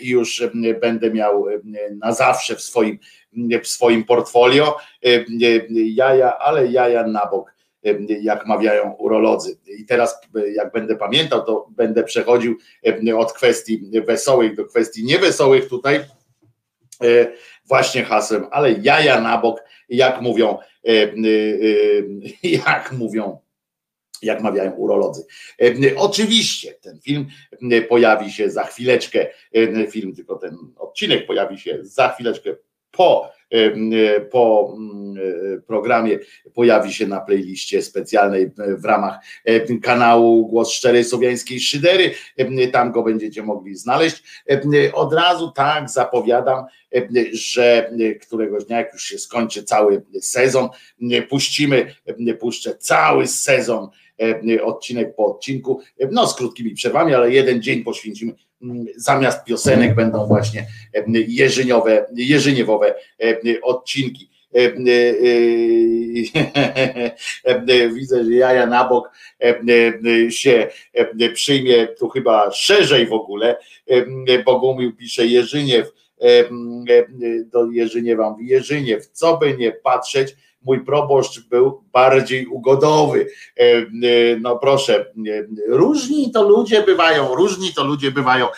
i 0.00 0.08
już 0.08 0.42
będę 0.80 1.10
miał 1.10 1.46
na 2.04 2.12
zawsze 2.12 2.56
w 2.56 2.60
swoim, 2.60 2.98
w 3.62 3.68
swoim 3.68 4.04
portfolio 4.04 4.76
jaja, 5.70 6.38
ale 6.38 6.66
jaja 6.66 7.06
na 7.06 7.26
bok, 7.26 7.55
jak 8.20 8.46
mawiają 8.46 8.92
urolodzy. 8.92 9.58
I 9.78 9.86
teraz, 9.86 10.20
jak 10.54 10.72
będę 10.72 10.96
pamiętał, 10.96 11.44
to 11.44 11.68
będę 11.70 12.04
przechodził 12.04 12.56
od 13.16 13.32
kwestii 13.32 13.90
wesołych 14.06 14.56
do 14.56 14.64
kwestii 14.64 15.04
niewesołych 15.04 15.68
tutaj, 15.68 16.04
właśnie 17.68 18.04
hasłem, 18.04 18.46
ale 18.50 18.72
jaja 18.72 19.20
na 19.20 19.38
bok, 19.38 19.62
jak 19.88 20.20
mówią, 20.20 20.58
jak 22.42 22.92
mówią 22.92 23.38
jak 24.22 24.42
mawiają 24.42 24.70
urolodzy. 24.70 25.26
E, 25.62 25.96
Oczywiście 25.96 26.72
ten 26.72 27.00
film 27.00 27.26
e, 27.72 27.82
pojawi 27.82 28.32
się 28.32 28.50
za 28.50 28.64
chwileczkę, 28.64 29.26
e, 29.54 29.86
film, 29.86 30.14
tylko 30.14 30.36
ten 30.36 30.56
odcinek 30.76 31.26
pojawi 31.26 31.58
się 31.58 31.78
za 31.82 32.08
chwileczkę 32.08 32.56
po, 32.90 33.32
po 34.30 34.74
mm, 34.76 35.62
programie, 35.66 36.18
pojawi 36.54 36.92
się 36.92 37.06
na 37.06 37.20
playliście 37.20 37.82
specjalnej 37.82 38.50
w 38.78 38.84
ramach 38.84 39.18
kanału 39.82 40.46
Głos 40.48 40.72
Szczerej 40.72 41.04
Słowiańskiej 41.04 41.60
Szydery, 41.60 42.10
tam 42.72 42.92
go 42.92 43.02
będziecie 43.02 43.42
mogli 43.42 43.76
znaleźć. 43.76 44.22
Od 44.92 45.12
razu 45.12 45.50
tak 45.50 45.90
zapowiadam, 45.90 46.64
że 47.32 47.90
któregoś 48.22 48.64
dnia, 48.64 48.78
jak 48.78 48.92
już 48.92 49.02
się 49.02 49.18
skończy 49.18 49.64
cały 49.64 50.02
sezon, 50.20 50.68
puścimy, 51.28 51.94
puszczę 52.40 52.76
cały 52.76 53.26
sezon 53.26 53.88
odcinek 54.62 55.14
po 55.14 55.26
odcinku, 55.26 55.80
no 56.10 56.26
z 56.26 56.36
krótkimi 56.36 56.74
przerwami, 56.74 57.14
ale 57.14 57.32
jeden 57.32 57.62
dzień 57.62 57.84
poświęcimy. 57.84 58.32
Zamiast 58.96 59.44
piosenek 59.44 59.94
będą 59.94 60.26
właśnie 60.26 60.66
jeżyniowe, 61.28 62.06
jeżyniewowe 62.16 62.94
odcinki. 63.62 64.30
Widzę, 67.94 68.24
że 68.24 68.32
jaja 68.32 68.66
na 68.66 68.88
bok 68.88 69.10
się 70.30 70.68
przyjmie 71.34 71.86
tu 71.86 72.08
chyba 72.08 72.50
szerzej 72.50 73.06
w 73.06 73.12
ogóle. 73.12 73.56
Bogumił 74.44 74.96
pisze 74.96 75.26
Jerzyniew 75.26 75.92
do 77.46 77.70
Jerzyniewa. 77.70 78.36
Jerzyniew, 78.40 79.06
co 79.06 79.36
by 79.36 79.56
nie 79.56 79.72
patrzeć, 79.72 80.36
mój 80.66 80.84
proboszcz 80.84 81.48
był 81.48 81.84
bardziej 81.92 82.46
ugodowy. 82.46 83.28
No 84.40 84.58
proszę, 84.58 85.12
różni 85.68 86.32
to 86.32 86.48
ludzie 86.48 86.82
bywają, 86.82 87.34
różni 87.34 87.72
to 87.74 87.84
ludzie 87.84 88.10
bywają. 88.10 88.48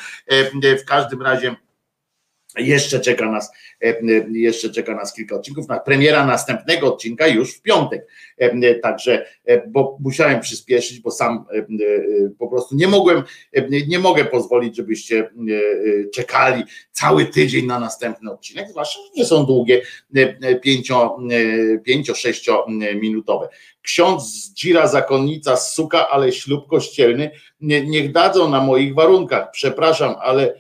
W 0.62 0.85
każdym 0.85 1.22
razie 1.22 1.56
jeszcze 2.59 3.01
czeka 3.01 3.30
nas, 3.30 3.51
e, 3.82 3.94
jeszcze 4.32 4.70
czeka 4.70 4.94
nas 4.94 5.14
kilka 5.14 5.36
odcinków. 5.36 5.68
Na 5.68 5.80
premiera 5.80 6.26
następnego 6.26 6.94
odcinka 6.94 7.26
już 7.26 7.55
w 7.55 7.62
piątek. 7.62 8.06
E, 8.39 8.74
także, 8.74 9.26
e, 9.44 9.66
bo 9.66 9.97
musiałem 10.01 10.40
przyspieszyć, 10.40 11.01
bo 11.01 11.10
sam 11.10 11.44
po 12.39 12.48
prostu 12.48 12.76
nie 12.76 12.89
mogłem, 12.89 13.22
nie 13.89 13.98
mogę 13.98 14.24
pozwolić, 14.24 14.76
żebyście 14.76 15.30
czekali 16.14 16.64
cały 16.93 17.26
tydzień 17.26 17.66
na 17.66 17.80
następny 17.80 18.32
odcinek, 18.32 18.68
zwłaszcza, 18.70 18.98
że 19.01 19.10
nie 19.16 19.24
są 19.24 19.47
długie, 19.47 19.82
pięcio, 20.62 21.18
pięcio 21.85 22.14
minutowe. 22.94 23.48
Ksiądz 23.82 24.22
z 24.22 24.52
dzira 24.52 24.89
zakonnica 24.89 25.56
suka, 25.56 26.09
ale 26.09 26.32
ślub 26.32 26.66
kościelny 26.68 27.30
niech 27.60 28.12
dadzą 28.12 28.51
na 28.51 28.60
moich 28.60 28.94
warunkach. 28.94 29.51
Przepraszam, 29.51 30.14
ale 30.20 30.55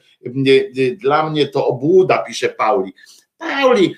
dla 0.96 1.30
mnie 1.30 1.48
to 1.48 1.66
obłuda, 1.66 2.18
pisze 2.18 2.48
Pauli. 2.48 2.94
Pauli, 3.38 3.94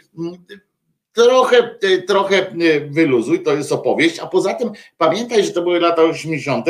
trochę, 1.13 1.79
trochę 2.07 2.47
wyluzuj, 2.91 3.43
to 3.43 3.53
jest 3.53 3.73
opowieść, 3.73 4.19
a 4.19 4.27
poza 4.27 4.55
tym 4.55 4.71
pamiętaj, 4.99 5.45
że 5.45 5.51
to 5.51 5.63
były 5.63 5.81
lata 5.81 6.03
80., 6.03 6.67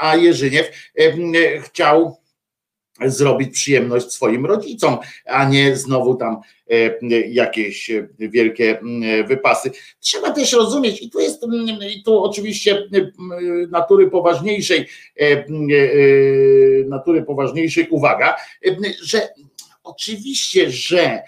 a 0.00 0.16
Jerzyniew 0.16 0.92
chciał 1.62 2.21
zrobić 3.06 3.54
przyjemność 3.54 4.12
swoim 4.12 4.46
rodzicom, 4.46 4.98
a 5.26 5.48
nie 5.48 5.76
znowu 5.76 6.14
tam 6.14 6.36
jakieś 7.28 7.90
wielkie 8.18 8.80
wypasy. 9.28 9.70
Trzeba 10.00 10.30
też 10.30 10.52
rozumieć, 10.52 11.02
i 11.02 11.10
tu 11.10 11.20
jest, 11.20 11.42
i 11.96 12.02
tu 12.02 12.22
oczywiście 12.22 12.88
natury 13.70 14.10
poważniejszej, 14.10 14.88
natury 16.86 17.22
poważniejszej 17.22 17.88
uwaga, 17.88 18.36
że 19.02 19.28
oczywiście, 19.84 20.70
że 20.70 21.22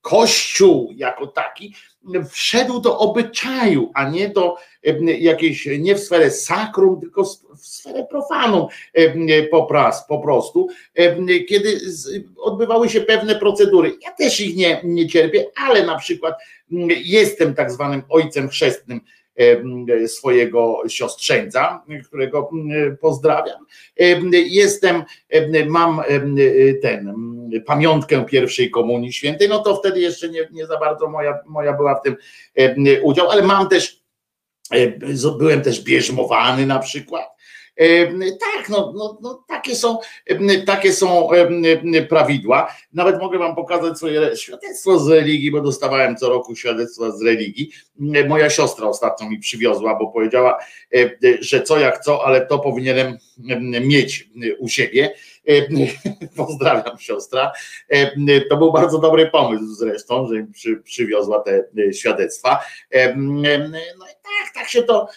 Kościół 0.00 0.92
jako 0.96 1.26
taki 1.26 1.74
wszedł 2.30 2.80
do 2.80 2.98
obyczaju, 2.98 3.90
a 3.94 4.10
nie 4.10 4.28
do 4.28 4.56
jakiejś, 5.18 5.68
nie 5.78 5.94
w 5.94 6.00
sferę 6.00 6.30
sakrum, 6.30 7.00
tylko 7.00 7.24
w 7.58 7.66
sferę 7.66 8.06
profanum 8.10 8.66
po 10.08 10.18
prostu, 10.18 10.68
kiedy 11.48 11.80
odbywały 12.36 12.88
się 12.88 13.00
pewne 13.00 13.34
procedury. 13.34 13.92
Ja 14.02 14.10
też 14.10 14.40
ich 14.40 14.56
nie, 14.56 14.80
nie 14.84 15.06
cierpię, 15.06 15.44
ale 15.66 15.86
na 15.86 15.98
przykład 15.98 16.34
jestem 17.04 17.54
tak 17.54 17.72
zwanym 17.72 18.02
ojcem 18.08 18.48
chrzestnym 18.48 19.00
swojego 20.06 20.82
siostrzeńca, 20.88 21.84
którego 22.06 22.50
pozdrawiam. 23.00 23.66
Jestem, 24.32 25.04
mam 25.66 26.02
ten 26.82 27.14
pamiątkę 27.66 28.24
pierwszej 28.24 28.70
komunii 28.70 29.12
świętej, 29.12 29.48
no 29.48 29.58
to 29.58 29.76
wtedy 29.76 30.00
jeszcze 30.00 30.28
nie, 30.28 30.48
nie 30.52 30.66
za 30.66 30.78
bardzo 30.78 31.08
moja, 31.08 31.38
moja 31.46 31.72
była 31.72 31.94
w 31.94 32.02
tym 32.02 32.16
udział, 33.02 33.30
ale 33.30 33.42
mam 33.42 33.68
też, 33.68 34.00
byłem 35.38 35.62
też 35.62 35.80
bierzmowany 35.84 36.66
na 36.66 36.78
przykład 36.78 37.38
tak, 38.40 38.68
no, 38.68 38.92
no, 38.96 39.18
no, 39.22 39.44
takie, 39.48 39.76
są, 39.76 39.98
takie 40.66 40.92
są 40.92 41.28
prawidła. 42.08 42.74
Nawet 42.92 43.18
mogę 43.18 43.38
Wam 43.38 43.54
pokazać 43.54 43.96
swoje 43.96 44.36
świadectwo 44.36 44.98
z 44.98 45.08
religii, 45.08 45.50
bo 45.50 45.60
dostawałem 45.60 46.16
co 46.16 46.28
roku 46.28 46.56
świadectwa 46.56 47.10
z 47.10 47.22
religii. 47.22 47.70
Moja 48.28 48.50
siostra 48.50 48.86
ostatnio 48.86 49.30
mi 49.30 49.38
przywiozła, 49.38 49.94
bo 49.94 50.06
powiedziała, 50.06 50.58
że 51.40 51.62
co 51.62 51.78
jak 51.78 52.04
co, 52.04 52.24
ale 52.24 52.46
to 52.46 52.58
powinienem 52.58 53.18
mieć 53.80 54.30
u 54.58 54.68
siebie. 54.68 55.14
Pozdrawiam 56.36 56.98
siostra. 56.98 57.52
To 58.50 58.56
był 58.56 58.72
bardzo 58.72 58.98
dobry 58.98 59.26
pomysł 59.26 59.64
zresztą, 59.64 60.26
że 60.28 60.46
przy, 60.52 60.76
przywiozła 60.76 61.40
te 61.40 61.64
świadectwa. 61.92 62.60
No 63.06 64.06
i 64.06 64.18
tak, 64.22 64.54
tak 64.54 64.68
się 64.68 64.82
to, 64.82 65.08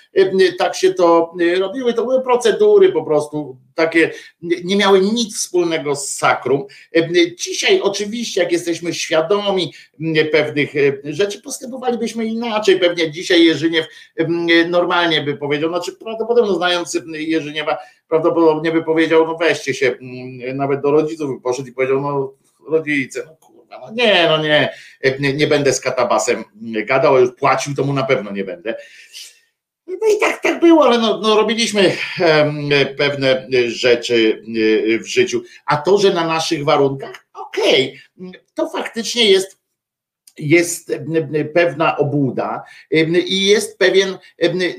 tak 0.57 0.75
się 0.75 0.93
to 0.93 1.33
robiły. 1.59 1.93
To 1.93 2.03
były 2.03 2.23
procedury 2.23 2.91
po 2.91 3.03
prostu 3.03 3.57
takie, 3.75 4.11
nie 4.41 4.75
miały 4.75 5.01
nic 5.01 5.37
wspólnego 5.37 5.95
z 5.95 6.11
sakrum. 6.11 6.65
Dzisiaj 7.37 7.81
oczywiście, 7.81 8.41
jak 8.41 8.51
jesteśmy 8.51 8.93
świadomi 8.93 9.73
pewnych 10.31 10.73
rzeczy, 11.03 11.41
postępowalibyśmy 11.41 12.25
inaczej. 12.25 12.79
Pewnie 12.79 13.11
dzisiaj 13.11 13.45
Jerzyniew 13.45 13.85
normalnie 14.67 15.21
by 15.21 15.37
powiedział, 15.37 15.69
znaczy 15.69 15.91
prawdopodobnie 15.91 16.55
znając 16.55 16.97
Jerzyniewa, 17.13 17.77
prawdopodobnie 18.11 18.71
by 18.71 18.83
powiedział, 18.83 19.27
no 19.27 19.37
weźcie 19.37 19.73
się, 19.73 19.95
nawet 20.53 20.81
do 20.81 20.91
rodziców 20.91 21.41
poszedł 21.43 21.69
i 21.69 21.71
powiedział, 21.71 22.01
no 22.01 22.33
rodzice, 22.67 23.23
no 23.25 23.35
kurwa, 23.35 23.79
no 23.79 23.91
nie, 23.91 24.25
no 24.29 24.43
nie, 24.43 24.73
nie, 25.19 25.33
nie 25.33 25.47
będę 25.47 25.73
z 25.73 25.79
katabasem 25.79 26.43
gadał, 26.85 27.19
już 27.19 27.35
płacił, 27.35 27.75
to 27.75 27.83
mu 27.83 27.93
na 27.93 28.03
pewno 28.03 28.31
nie 28.31 28.43
będę. 28.43 28.75
No 29.87 30.07
i 30.17 30.19
tak, 30.19 30.41
tak 30.41 30.59
było, 30.59 30.85
ale 30.85 30.97
no, 30.97 31.19
no 31.23 31.35
robiliśmy 31.35 31.91
pewne 32.97 33.47
rzeczy 33.67 34.43
e, 34.93 34.99
w 34.99 35.07
życiu. 35.07 35.43
A 35.65 35.77
to, 35.77 35.97
że 35.97 36.13
na 36.13 36.27
naszych 36.27 36.63
warunkach, 36.63 37.27
okej, 37.33 37.99
okay, 38.19 38.31
to 38.53 38.69
faktycznie 38.69 39.25
jest 39.25 39.60
jest 40.37 40.93
pewna 41.53 41.97
obłuda 41.97 42.63
i 43.27 43.45
jest 43.45 43.77
pewien 43.77 44.17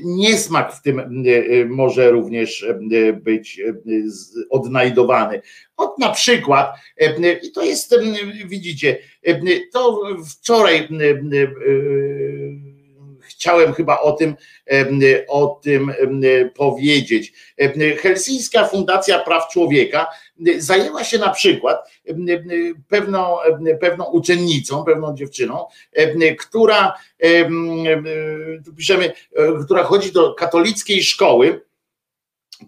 niesmak 0.03 0.73
w 0.73 0.81
tym 0.81 1.23
może 1.69 2.11
również 2.11 2.65
być 3.13 3.61
odnajdowany. 4.49 5.41
Od 5.77 5.99
na 5.99 6.09
przykład, 6.09 6.75
i 7.43 7.51
to 7.51 7.63
jest, 7.63 7.95
widzicie, 8.45 8.97
to 9.73 10.01
wczoraj 10.29 10.87
chciałem 13.19 13.73
chyba 13.73 13.99
o 13.99 14.11
tym, 14.11 14.35
o 15.27 15.59
tym 15.63 15.91
powiedzieć. 16.55 17.33
Helsińska 17.97 18.67
Fundacja 18.67 19.19
Praw 19.19 19.47
Człowieka 19.51 20.07
zajęła 20.57 21.03
się 21.03 21.17
na 21.17 21.29
przykład 21.29 21.91
pewną, 22.87 23.37
pewną 23.81 24.05
uczennicą, 24.05 24.83
pewną 24.83 25.15
dziewczyną, 25.15 25.65
która, 26.39 26.93
tu 28.65 28.73
piszemy, 28.73 29.13
która 29.65 29.83
chodzi 29.83 30.11
do 30.11 30.33
katolickiej 30.33 31.03
szkoły. 31.03 31.61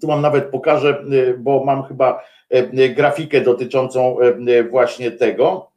Tu 0.01 0.07
mam 0.07 0.21
nawet 0.21 0.45
pokażę, 0.45 1.03
bo 1.37 1.63
mam 1.63 1.83
chyba 1.83 2.23
grafikę 2.95 3.41
dotyczącą 3.41 4.17
właśnie 4.69 5.11
tego 5.11 5.71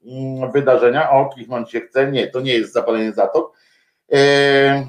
wydarzenia. 0.52 1.10
O, 1.10 1.26
klichnąć 1.34 1.70
się 1.70 1.80
chce. 1.80 2.12
Nie, 2.12 2.26
to 2.26 2.40
nie 2.40 2.52
jest 2.52 2.72
zapalenie 2.72 3.12
zatok 3.12 3.58
E, 4.12 4.86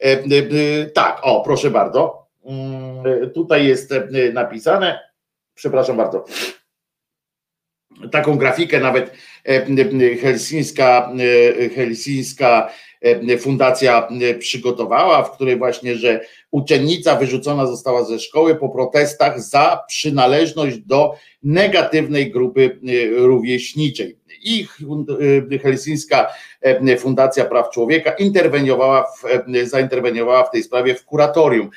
e, 0.00 0.10
e, 0.10 0.86
tak, 0.94 1.20
o, 1.22 1.40
proszę 1.40 1.70
bardzo. 1.70 2.29
Mm, 2.50 3.30
tutaj 3.30 3.66
jest 3.66 3.94
napisane, 4.32 5.00
przepraszam 5.54 5.96
bardzo, 5.96 6.24
taką 8.12 8.36
grafikę 8.36 8.80
nawet 8.80 9.12
helsińska, 10.20 11.12
helsińska 11.74 12.70
fundacja 13.38 14.08
przygotowała, 14.38 15.22
w 15.22 15.32
której 15.32 15.58
właśnie, 15.58 15.94
że 15.94 16.20
uczennica 16.50 17.16
wyrzucona 17.16 17.66
została 17.66 18.04
ze 18.04 18.18
szkoły 18.18 18.56
po 18.56 18.68
protestach 18.68 19.40
za 19.40 19.84
przynależność 19.88 20.78
do 20.78 21.14
negatywnej 21.42 22.30
grupy 22.30 22.80
rówieśniczej 23.16 24.19
ich 24.42 24.78
y, 25.52 25.58
Helsińska 25.58 26.26
e, 26.60 26.96
Fundacja 26.96 27.44
Praw 27.44 27.70
Człowieka 27.70 28.10
interweniowała 28.10 29.02
w, 29.02 29.24
e, 29.54 29.66
zainterweniowała 29.66 30.44
w 30.44 30.50
tej 30.50 30.62
sprawie 30.62 30.94
w 30.94 31.04
kuratorium. 31.04 31.70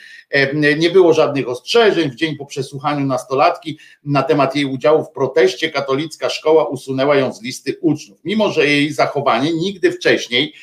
Nie 0.78 0.90
było 0.90 1.14
żadnych 1.14 1.50
ostrzeżeń. 1.50 2.10
W 2.10 2.16
dzień 2.16 2.36
po 2.36 2.46
przesłuchaniu 2.46 3.06
nastolatki 3.06 3.80
na 4.06 4.24
temat 4.24 4.56
jej 4.56 4.66
udziału 4.66 5.04
w 5.04 5.12
proteście 5.12 5.70
katolicka 5.70 6.30
szkoła 6.30 6.68
usunęła 6.68 7.16
ją 7.16 7.34
z 7.34 7.42
listy 7.42 7.78
uczniów, 7.82 8.20
mimo 8.24 8.52
że 8.52 8.68
jej 8.68 8.94
zachowanie 8.94 9.54
nigdy 9.54 9.92
wcześniej 9.92 10.54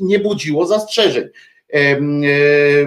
nie 0.00 0.18
budziło 0.18 0.66
zastrzeżeń. 0.66 1.28
E, 1.72 2.00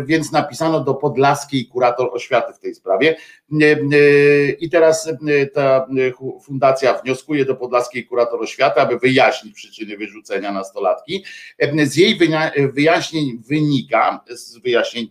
więc 0.03 0.31
napisano 0.31 0.84
do 0.84 0.93
podlaskiej 0.93 1.65
kurator 1.65 2.10
oświaty 2.14 2.53
w 2.53 2.60
tej 2.60 2.76
sprawie. 2.76 3.18
E, 3.61 3.65
I 4.51 4.69
teraz 4.69 5.10
ta 5.53 5.88
fundacja 6.43 6.93
wnioskuje 6.93 7.45
do 7.45 7.56
podlaskiej 7.56 8.06
kurator 8.06 8.41
oświaty, 8.41 8.81
aby 8.81 8.99
wyjaśnić 8.99 9.56
przyczyny 9.56 9.97
wyrzucenia 9.97 10.51
nastolatki. 10.51 11.26
Z 11.84 11.95
jej 11.95 12.19
wyjaśnień 12.73 13.41
wynika, 13.47 14.23
z 14.30 14.57
wyjaśnień 14.57 15.10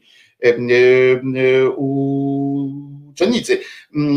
uczennicy, 3.10 3.60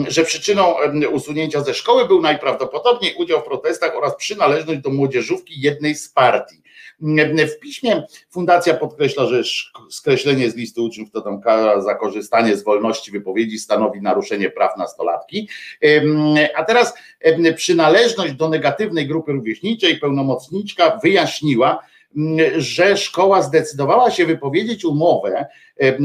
że 0.07 0.23
przyczyną 0.23 0.75
usunięcia 1.11 1.61
ze 1.61 1.73
szkoły 1.73 2.07
był 2.07 2.21
najprawdopodobniej 2.21 3.15
udział 3.17 3.41
w 3.41 3.43
protestach 3.43 3.95
oraz 3.95 4.15
przynależność 4.15 4.81
do 4.81 4.89
młodzieżówki 4.89 5.61
jednej 5.61 5.95
z 5.95 6.09
partii. 6.09 6.60
W 7.47 7.59
piśmie 7.59 8.03
fundacja 8.29 8.73
podkreśla, 8.73 9.25
że 9.25 9.43
skreślenie 9.89 10.51
z 10.51 10.55
listy 10.55 10.81
uczniów 10.81 11.11
to 11.11 11.21
tam 11.21 11.41
kara 11.41 11.81
za 11.81 11.95
korzystanie 11.95 12.57
z 12.57 12.63
wolności 12.63 13.11
wypowiedzi 13.11 13.59
stanowi 13.59 14.01
naruszenie 14.01 14.49
praw 14.49 14.77
nastolatki. 14.77 15.49
A 16.55 16.63
teraz 16.63 16.93
przynależność 17.55 18.33
do 18.33 18.49
negatywnej 18.49 19.07
grupy 19.07 19.31
rówieśniczej 19.31 19.99
pełnomocniczka 19.99 20.99
wyjaśniła, 21.03 21.79
że 22.57 22.97
szkoła 22.97 23.41
zdecydowała 23.41 24.11
się 24.11 24.25
wypowiedzieć 24.25 24.85
umowę 24.85 25.45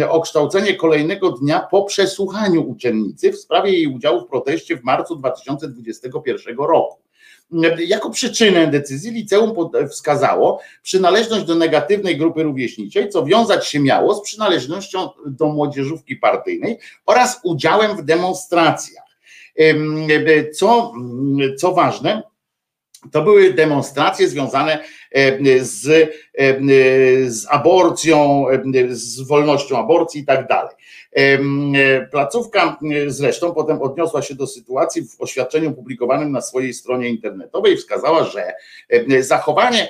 o 0.09 0.20
kształcenie 0.20 0.74
kolejnego 0.74 1.31
dnia 1.31 1.60
po 1.70 1.85
przesłuchaniu 1.85 2.70
uczennicy 2.70 3.32
w 3.32 3.39
sprawie 3.39 3.73
jej 3.73 3.86
udziału 3.86 4.20
w 4.20 4.28
proteście 4.28 4.77
w 4.77 4.85
marcu 4.85 5.16
2021 5.16 6.56
roku. 6.56 7.06
Jako 7.78 8.10
przyczynę 8.10 8.66
decyzji 8.66 9.10
liceum 9.10 9.55
wskazało 9.90 10.60
przynależność 10.82 11.44
do 11.44 11.55
negatywnej 11.55 12.16
grupy 12.16 12.43
rówieśniczej, 12.43 13.09
co 13.09 13.24
wiązać 13.24 13.68
się 13.68 13.81
miało 13.81 14.14
z 14.14 14.23
przynależnością 14.23 15.09
do 15.27 15.48
młodzieżówki 15.48 16.16
partyjnej 16.16 16.78
oraz 17.06 17.40
udziałem 17.44 17.97
w 17.97 18.02
demonstracjach. 18.02 19.06
Co, 20.55 20.93
co 21.59 21.73
ważne, 21.73 22.23
to 23.12 23.23
były 23.23 23.52
demonstracje 23.52 24.28
związane 24.28 24.78
z, 25.60 26.10
z 27.27 27.47
aborcją, 27.51 28.47
z 28.89 29.20
wolnością 29.20 29.78
aborcji 29.78 30.20
i 30.20 30.24
tak 30.24 30.48
dalej. 30.48 30.76
Placówka 32.11 32.79
zresztą 33.07 33.55
potem 33.55 33.83
odniosła 33.83 34.23
się 34.23 34.35
do 34.35 34.47
sytuacji 34.47 35.03
w 35.03 35.21
oświadczeniu 35.21 35.73
publikowanym 35.73 36.33
na 36.33 36.41
swojej 36.41 36.75
stronie 36.75 37.09
internetowej 37.09 37.77
wskazała, 37.77 38.25
że 38.25 38.55
zachowanie 39.21 39.89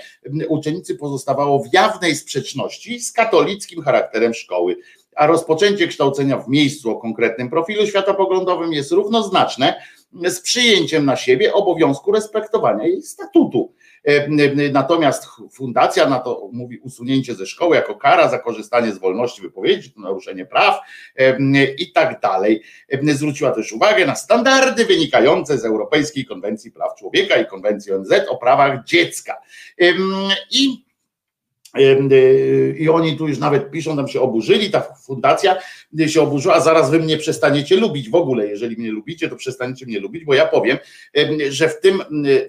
uczennicy 0.49 0.95
pozostawało 0.95 1.63
w 1.63 1.73
jawnej 1.73 2.17
sprzeczności 2.17 3.01
z 3.01 3.13
katolickim 3.13 3.83
charakterem 3.83 4.35
szkoły 4.35 4.77
a 5.17 5.27
rozpoczęcie 5.27 5.89
kształcenia 5.89 6.39
w 6.39 6.49
miejscu 6.49 6.91
o 6.91 6.97
konkretnym 7.01 7.51
profilu 7.51 7.87
światopoglądowym 7.87 8.73
jest 8.73 8.93
równoznaczne 8.93 9.83
z 10.13 10.41
przyjęciem 10.41 11.05
na 11.05 11.17
siebie 11.17 11.53
obowiązku 11.53 12.13
respektowania 12.13 12.87
jej 12.87 13.03
statutu. 13.03 13.73
E, 14.07 14.29
natomiast 14.73 15.27
fundacja 15.53 16.09
na 16.09 16.19
to 16.19 16.49
mówi 16.53 16.79
usunięcie 16.79 17.35
ze 17.35 17.47
szkoły 17.47 17.77
jako 17.77 17.95
kara 17.95 18.29
za 18.29 18.39
korzystanie 18.39 18.93
z 18.93 18.99
wolności 18.99 19.43
wypowiedzi, 19.43 19.93
to 19.93 20.01
naruszenie 20.01 20.47
praw 20.47 20.81
e, 21.17 21.37
i 21.65 21.93
tak 21.93 22.21
dalej. 22.21 22.63
E, 22.89 23.15
zwróciła 23.15 23.51
też 23.51 23.73
uwagę 23.73 24.07
na 24.07 24.15
standardy 24.15 24.85
wynikające 24.85 25.59
z 25.59 25.65
Europejskiej 25.65 26.25
Konwencji 26.25 26.71
Praw 26.71 26.95
Człowieka 26.99 27.37
i 27.37 27.47
Konwencji 27.47 27.93
ONZ 27.93 28.11
o 28.29 28.37
prawach 28.37 28.85
dziecka. 28.85 29.35
I 30.51 30.87
I 32.79 32.89
oni 32.89 33.17
tu 33.17 33.29
już 33.29 33.39
nawet 33.39 33.71
piszą, 33.71 33.97
tam 33.97 34.09
się 34.09 34.21
oburzyli, 34.21 34.71
ta 34.71 34.81
fundacja 34.81 35.57
się 36.07 36.23
oburzyła, 36.23 36.61
zaraz 36.61 36.91
wy 36.91 36.99
mnie 36.99 37.17
przestaniecie 37.17 37.77
lubić 37.77 38.11
w 38.11 38.15
ogóle. 38.15 38.47
Jeżeli 38.47 38.77
mnie 38.77 38.91
lubicie, 38.91 39.29
to 39.29 39.37
przestaniecie 39.37 39.87
mnie 39.87 40.01
lubić, 40.01 40.25
bo 40.25 40.35
ja 40.35 40.47
powiem, 40.47 40.79
że 41.49 41.69
w 41.69 41.81
tym, 41.81 42.03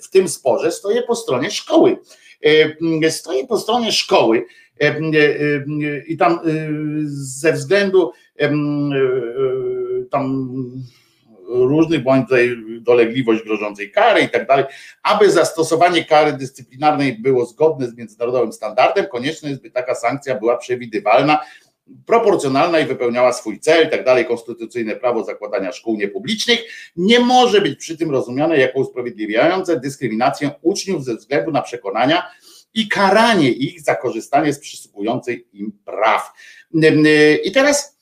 w 0.04 0.10
tym 0.10 0.30
sporze 0.30 0.72
stoję 0.72 1.04
po 1.04 1.16
stronie 1.16 1.52
szkoły. 1.52 1.98
Stoję 3.10 3.48
po 3.48 3.60
stronie 3.60 3.92
szkoły 3.92 4.46
i 6.08 6.18
tam 6.18 6.40
ze 7.06 7.54
względu 7.54 8.12
tam 10.12 10.54
różnych, 11.48 12.04
bądź 12.04 12.24
tutaj 12.24 12.56
dolegliwość 12.82 13.44
grożącej 13.44 13.92
kary 13.92 14.22
i 14.22 14.30
tak 14.30 14.48
dalej. 14.48 14.66
Aby 15.04 15.32
zastosowanie 15.32 16.06
kary 16.06 16.34
dyscyplinarnej 16.34 17.20
było 17.20 17.46
zgodne 17.46 17.88
z 17.88 17.96
międzynarodowym 17.96 18.54
standardem, 18.54 19.06
konieczne 19.12 19.50
jest, 19.50 19.62
by 19.62 19.72
taka 19.72 19.96
sankcja 19.96 20.40
była 20.40 20.58
przewidywalna, 20.58 21.40
proporcjonalna 22.06 22.80
i 22.80 22.86
wypełniała 22.86 23.34
swój 23.34 23.60
cel 23.60 23.88
i 23.88 23.90
tak 23.90 24.06
dalej. 24.06 24.26
Konstytucyjne 24.26 24.96
prawo 24.96 25.24
zakładania 25.24 25.72
szkół 25.72 25.98
niepublicznych 25.98 26.60
nie 26.96 27.20
może 27.20 27.62
być 27.62 27.80
przy 27.80 27.98
tym 27.98 28.12
rozumiane 28.12 28.58
jako 28.58 28.80
usprawiedliwiające 28.80 29.80
dyskryminację 29.80 30.52
uczniów 30.62 31.06
ze 31.06 31.16
względu 31.16 31.52
na 31.52 31.62
przekonania 31.62 32.32
i 32.74 32.88
karanie 32.88 33.52
ich 33.52 33.82
za 33.82 33.96
korzystanie 33.96 34.54
z 34.54 34.60
przysługujących 34.60 35.54
im 35.54 35.72
praw. 35.86 36.34
I 37.44 37.52
teraz 37.52 37.98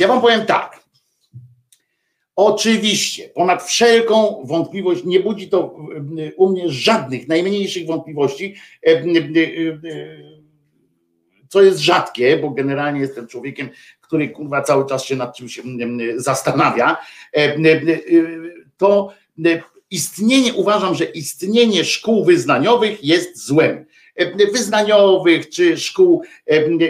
ja 0.00 0.08
wam 0.08 0.20
powiem 0.20 0.46
tak. 0.46 0.79
Oczywiście, 2.42 3.28
ponad 3.28 3.62
wszelką 3.62 4.42
wątpliwość, 4.44 5.04
nie 5.04 5.20
budzi 5.20 5.48
to 5.48 5.76
u 6.36 6.48
mnie 6.48 6.68
żadnych, 6.68 7.28
najmniejszych 7.28 7.86
wątpliwości, 7.86 8.54
e, 8.86 8.90
e, 8.90 9.04
co 11.48 11.62
jest 11.62 11.78
rzadkie, 11.78 12.36
bo 12.36 12.50
generalnie 12.50 13.00
jestem 13.00 13.26
człowiekiem, 13.26 13.68
który 14.00 14.28
kurwa 14.28 14.62
cały 14.62 14.86
czas 14.86 15.04
się 15.04 15.16
nad 15.16 15.36
czymś 15.36 15.60
zastanawia, 16.16 16.96
e, 17.32 17.56
to 18.76 19.12
istnienie, 19.90 20.54
uważam, 20.54 20.94
że 20.94 21.04
istnienie 21.04 21.84
szkół 21.84 22.24
wyznaniowych 22.24 23.04
jest 23.04 23.46
złem. 23.46 23.84
Wyznaniowych, 24.52 25.48
czy 25.48 25.76
szkół 25.76 26.22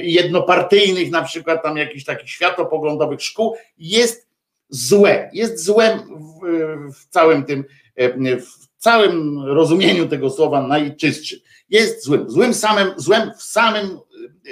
jednopartyjnych, 0.03 1.11
na 1.11 1.23
przykład 1.23 1.63
tam 1.63 1.77
jakichś 1.77 2.05
takich 2.05 2.31
światopoglądowych 2.31 3.23
szkół, 3.23 3.57
jest 3.79 4.30
złe. 4.71 5.31
Jest 5.33 5.65
złem 5.65 5.99
w, 5.99 6.41
w 6.95 7.09
całym 7.09 7.45
tym, 7.45 7.65
w 8.41 8.83
całym 8.83 9.45
rozumieniu 9.45 10.09
tego 10.09 10.31
słowa 10.31 10.63
najczystszym. 10.67 11.39
Jest 11.69 12.05
złym. 12.05 12.31
Złym 12.31 12.55
samym, 12.55 12.89
złem 12.97 13.31
w 13.39 13.43
samym, 13.43 13.99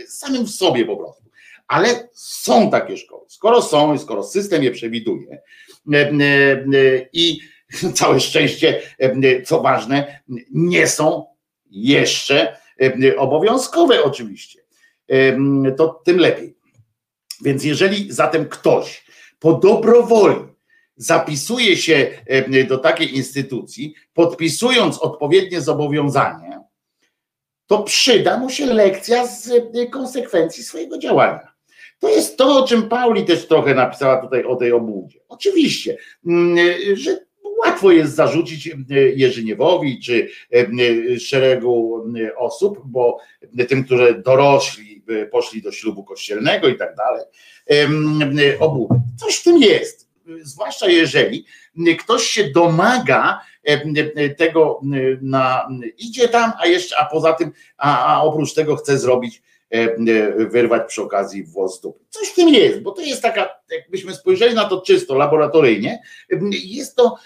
samym 0.08 0.44
w 0.44 0.50
sobie 0.50 0.84
po 0.84 0.96
prostu. 0.96 1.24
Ale 1.66 2.08
są 2.12 2.70
takie 2.70 2.96
szkoły. 2.96 3.24
Skoro 3.28 3.62
są 3.62 3.94
i 3.94 3.98
skoro 3.98 4.22
system 4.22 4.62
je 4.62 4.70
przewiduje 4.70 5.42
i 7.12 7.40
całe 7.94 8.20
szczęście, 8.20 8.82
co 9.46 9.60
ważne, 9.60 10.20
nie 10.50 10.86
są 10.86 11.26
jeszcze 11.70 12.56
obowiązkowe 13.16 14.02
oczywiście, 14.02 14.60
to 15.76 16.02
tym 16.04 16.18
lepiej. 16.18 16.58
Więc 17.44 17.64
jeżeli 17.64 18.12
zatem 18.12 18.48
ktoś 18.48 19.07
po 19.38 19.52
dobrowoli 19.52 20.36
zapisuje 20.96 21.76
się 21.76 22.10
do 22.68 22.78
takiej 22.78 23.16
instytucji, 23.16 23.94
podpisując 24.14 24.98
odpowiednie 24.98 25.60
zobowiązanie, 25.60 26.60
to 27.66 27.82
przyda 27.82 28.38
mu 28.38 28.50
się 28.50 28.66
lekcja 28.66 29.26
z 29.26 29.50
konsekwencji 29.90 30.62
swojego 30.62 30.98
działania. 30.98 31.52
To 31.98 32.08
jest 32.08 32.36
to, 32.36 32.64
o 32.64 32.66
czym 32.66 32.88
Pauli 32.88 33.24
też 33.24 33.46
trochę 33.46 33.74
napisała 33.74 34.22
tutaj 34.22 34.44
o 34.44 34.56
tej 34.56 34.72
obłudzie. 34.72 35.20
Oczywiście, 35.28 35.96
że 36.94 37.18
łatwo 37.64 37.92
jest 37.92 38.14
zarzucić 38.14 38.70
Jerzyniewowi 39.16 40.00
czy 40.00 40.28
szeregu 41.18 42.04
osób, 42.36 42.80
bo 42.84 43.18
tym, 43.68 43.84
którzy 43.84 44.22
dorośli, 44.24 44.97
poszli 45.30 45.62
do 45.62 45.72
ślubu 45.72 46.04
kościelnego 46.04 46.68
i 46.68 46.76
tak 46.76 46.94
dalej, 46.96 47.24
obłudy. 48.58 48.94
Coś 49.16 49.36
w 49.36 49.42
tym 49.42 49.62
jest. 49.62 50.08
Zwłaszcza 50.42 50.88
jeżeli 50.88 51.46
ktoś 51.98 52.22
się 52.22 52.50
domaga 52.50 53.40
tego, 54.36 54.80
na, 55.20 55.68
idzie 55.98 56.28
tam, 56.28 56.52
a 56.60 56.66
jeszcze, 56.66 56.98
a 56.98 57.06
poza 57.06 57.32
tym, 57.32 57.52
a, 57.76 58.14
a 58.14 58.22
oprócz 58.22 58.54
tego 58.54 58.76
chce 58.76 58.98
zrobić 58.98 59.42
E, 59.42 59.42
e, 59.42 59.57
wyrwać 60.36 60.82
przy 60.88 61.02
okazji 61.02 61.44
włos 61.44 61.80
dupy. 61.80 62.04
Coś 62.10 62.28
w 62.28 62.34
tym 62.34 62.48
jest, 62.48 62.80
bo 62.80 62.92
to 62.92 63.02
jest 63.02 63.22
taka, 63.22 63.48
jakbyśmy 63.70 64.14
spojrzeli 64.14 64.54
na 64.54 64.64
to 64.64 64.80
czysto 64.80 65.14
laboratoryjnie, 65.14 66.02
jest 66.64 66.96
to, 66.96 67.16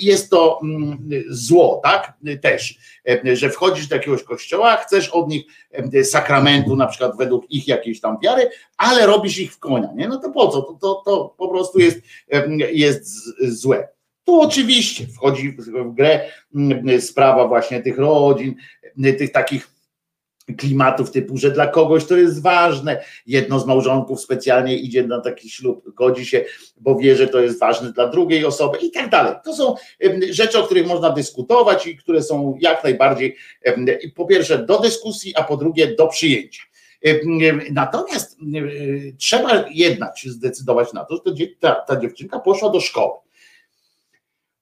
jest 0.00 0.30
to 0.30 0.60
mm, 0.62 1.08
zło, 1.28 1.80
tak? 1.84 2.12
Też, 2.42 2.78
że 3.32 3.50
wchodzisz 3.50 3.86
do 3.86 3.96
jakiegoś 3.96 4.22
kościoła, 4.22 4.76
chcesz 4.76 5.08
od 5.08 5.28
nich 5.28 5.44
sakramentu, 6.02 6.76
na 6.76 6.86
przykład 6.86 7.16
według 7.18 7.50
ich 7.50 7.68
jakiejś 7.68 8.00
tam 8.00 8.16
wiary, 8.22 8.50
ale 8.76 9.06
robisz 9.06 9.38
ich 9.38 9.52
w 9.52 9.58
konia, 9.58 9.92
nie? 9.94 10.08
No 10.08 10.18
to 10.18 10.30
po 10.30 10.48
co? 10.48 10.62
To, 10.62 10.74
to, 10.74 11.02
to 11.04 11.34
po 11.38 11.48
prostu 11.48 11.78
jest, 11.78 12.00
jest 12.72 13.24
złe. 13.42 13.88
Tu 14.24 14.40
oczywiście 14.40 15.06
wchodzi 15.06 15.56
w 15.58 15.94
grę 15.94 16.20
sprawa 17.00 17.48
właśnie 17.48 17.82
tych 17.82 17.98
rodzin, 17.98 18.54
tych 19.18 19.32
takich 19.32 19.79
klimatów 20.56 21.10
typu, 21.10 21.36
że 21.36 21.50
dla 21.50 21.66
kogoś 21.66 22.04
to 22.04 22.16
jest 22.16 22.42
ważne. 22.42 23.04
Jedno 23.26 23.60
z 23.60 23.66
małżonków 23.66 24.20
specjalnie 24.20 24.76
idzie 24.76 25.06
na 25.06 25.20
taki 25.20 25.50
ślub, 25.50 25.94
godzi 25.94 26.26
się, 26.26 26.44
bo 26.80 26.96
wie, 26.96 27.16
że 27.16 27.28
to 27.28 27.40
jest 27.40 27.60
ważne 27.60 27.92
dla 27.92 28.06
drugiej 28.06 28.44
osoby 28.44 28.78
i 28.78 28.90
tak 28.90 29.10
dalej. 29.10 29.34
To 29.44 29.54
są 29.54 29.74
rzeczy, 30.30 30.58
o 30.58 30.62
których 30.62 30.86
można 30.86 31.10
dyskutować 31.10 31.86
i 31.86 31.96
które 31.96 32.22
są 32.22 32.58
jak 32.60 32.84
najbardziej 32.84 33.36
po 34.14 34.26
pierwsze 34.26 34.58
do 34.58 34.78
dyskusji, 34.78 35.34
a 35.36 35.44
po 35.44 35.56
drugie 35.56 35.94
do 35.94 36.06
przyjęcia. 36.06 36.62
Natomiast 37.70 38.38
trzeba 39.18 39.64
jednak 39.70 40.18
się 40.18 40.30
zdecydować 40.30 40.92
na 40.92 41.04
to, 41.04 41.14
że 41.14 41.46
ta, 41.60 41.74
ta 41.74 42.00
dziewczynka 42.00 42.38
poszła 42.38 42.70
do 42.70 42.80
szkoły. 42.80 43.12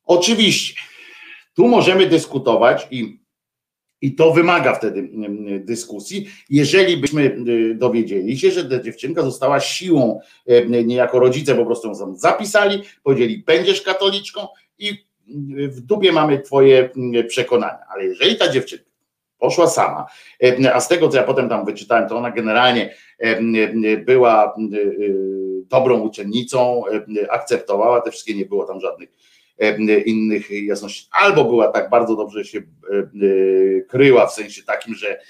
Oczywiście, 0.05 0.74
tu 1.55 1.69
możemy 1.69 2.06
dyskutować 2.06 2.86
i 2.90 3.19
i 4.01 4.15
to 4.15 4.33
wymaga 4.33 4.75
wtedy 4.75 5.01
mm, 5.01 5.65
dyskusji. 5.65 6.29
Jeżeli 6.51 6.97
byśmy 6.97 7.23
y, 7.49 7.75
dowiedzieli 7.75 8.39
się, 8.39 8.51
że 8.51 8.65
ta 8.65 8.83
dziewczynka 8.83 9.23
została 9.23 9.61
siłą, 9.61 10.20
y, 10.51 10.85
niejako 10.85 11.19
rodzice 11.19 11.55
po 11.55 11.66
prostu 11.66 11.89
ją 11.89 12.15
zapisali, 12.15 12.83
powiedzieli, 13.03 13.43
będziesz 13.47 13.83
katoliczką 13.83 14.47
i 14.79 14.89
y, 14.89 15.69
w 15.69 15.81
dubie 15.81 16.12
mamy 16.12 16.39
twoje 16.39 16.91
przekonania. 17.29 17.79
Ale 17.95 18.05
jeżeli 18.05 18.37
ta 18.37 18.49
dziewczynka 18.49 18.89
poszła 19.39 19.66
sama, 19.66 20.07
a 20.73 20.81
z 20.81 20.89
tego, 20.89 21.09
co 21.09 21.16
ja 21.16 21.23
potem 21.23 21.49
tam 21.49 21.65
wyczytałem, 21.65 22.09
to 22.09 22.16
ona 22.16 22.31
generalnie 22.31 22.95
była 24.07 24.55
dobrą 25.69 26.01
uczennicą, 26.01 26.83
akceptowała 27.31 28.01
te 28.01 28.11
wszystkie, 28.11 28.35
nie 28.35 28.47
było 28.47 28.65
tam 28.65 28.81
żadnych 28.81 29.09
innych 30.06 30.51
jasności. 30.51 31.09
Albo 31.12 31.44
była 31.44 31.68
tak 31.68 31.90
bardzo 31.90 32.16
dobrze 32.16 32.44
się 32.44 32.62
kryła, 33.89 34.26
w 34.26 34.32
sensie 34.32 34.62
takim, 34.62 34.94
że 34.94 35.20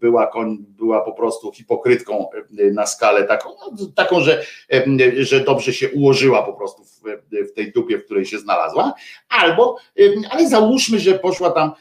była, 0.00 0.30
była 0.58 1.00
po 1.00 1.12
prostu 1.12 1.52
hipokrytką 1.52 2.26
na 2.50 2.86
skalę 2.86 3.24
taką, 3.24 3.48
no, 3.48 3.86
taką 3.94 4.20
że, 4.20 4.42
że 5.16 5.40
dobrze 5.40 5.72
się 5.72 5.90
ułożyła 5.90 6.42
po 6.42 6.52
prostu 6.52 6.84
w, 6.84 7.00
w 7.50 7.52
tej 7.52 7.72
dupie, 7.72 7.98
w 7.98 8.04
której 8.04 8.26
się 8.26 8.38
znalazła, 8.38 8.94
albo, 9.28 9.76
ale 10.30 10.48
załóżmy, 10.48 10.98
że 10.98 11.18
poszła 11.18 11.50
tam, 11.50 11.72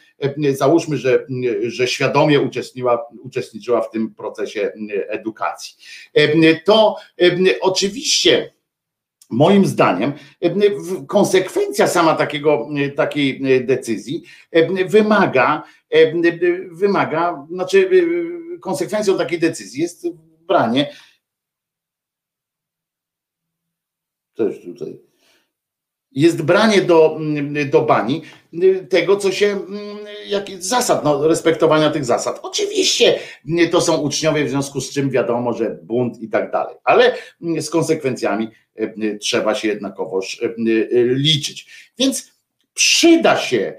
załóżmy, 0.51 0.97
że, 0.97 1.25
że 1.61 1.87
świadomie 1.87 2.41
uczestniczyła, 2.41 3.07
uczestniczyła 3.23 3.81
w 3.81 3.91
tym 3.91 4.15
procesie 4.15 4.71
edukacji. 5.07 5.75
To 6.65 6.95
oczywiście 7.61 8.53
Moim 9.31 9.65
zdaniem 9.65 10.13
konsekwencja 11.07 11.87
sama 11.87 12.13
takiego, 12.15 12.69
takiej 12.95 13.41
decyzji 13.65 14.23
wymaga, 14.87 15.63
wymaga, 16.71 17.47
znaczy 17.51 17.89
konsekwencją 18.61 19.17
takiej 19.17 19.39
decyzji 19.39 19.81
jest 19.81 20.07
branie 20.47 20.93
też 24.33 24.63
tutaj 24.63 25.10
jest 26.11 26.41
branie 26.41 26.81
do, 26.81 27.19
do 27.71 27.81
bani 27.81 28.21
tego, 28.89 29.17
co 29.17 29.31
się, 29.31 29.59
jak 30.27 30.49
zasad, 30.59 31.03
no, 31.03 31.27
respektowania 31.27 31.89
tych 31.89 32.05
zasad. 32.05 32.39
Oczywiście 32.43 33.19
to 33.71 33.81
są 33.81 33.97
uczniowie, 33.97 34.45
w 34.45 34.49
związku 34.49 34.81
z 34.81 34.89
czym 34.89 35.09
wiadomo, 35.09 35.53
że 35.53 35.77
bunt 35.83 36.21
i 36.21 36.29
tak 36.29 36.51
dalej, 36.51 36.75
ale 36.83 37.15
z 37.59 37.69
konsekwencjami 37.69 38.47
E, 38.75 39.17
trzeba 39.17 39.55
się 39.55 39.67
jednakowoż 39.67 40.41
liczyć. 41.05 41.91
Więc 41.99 42.31
przyda 42.73 43.37
się 43.37 43.73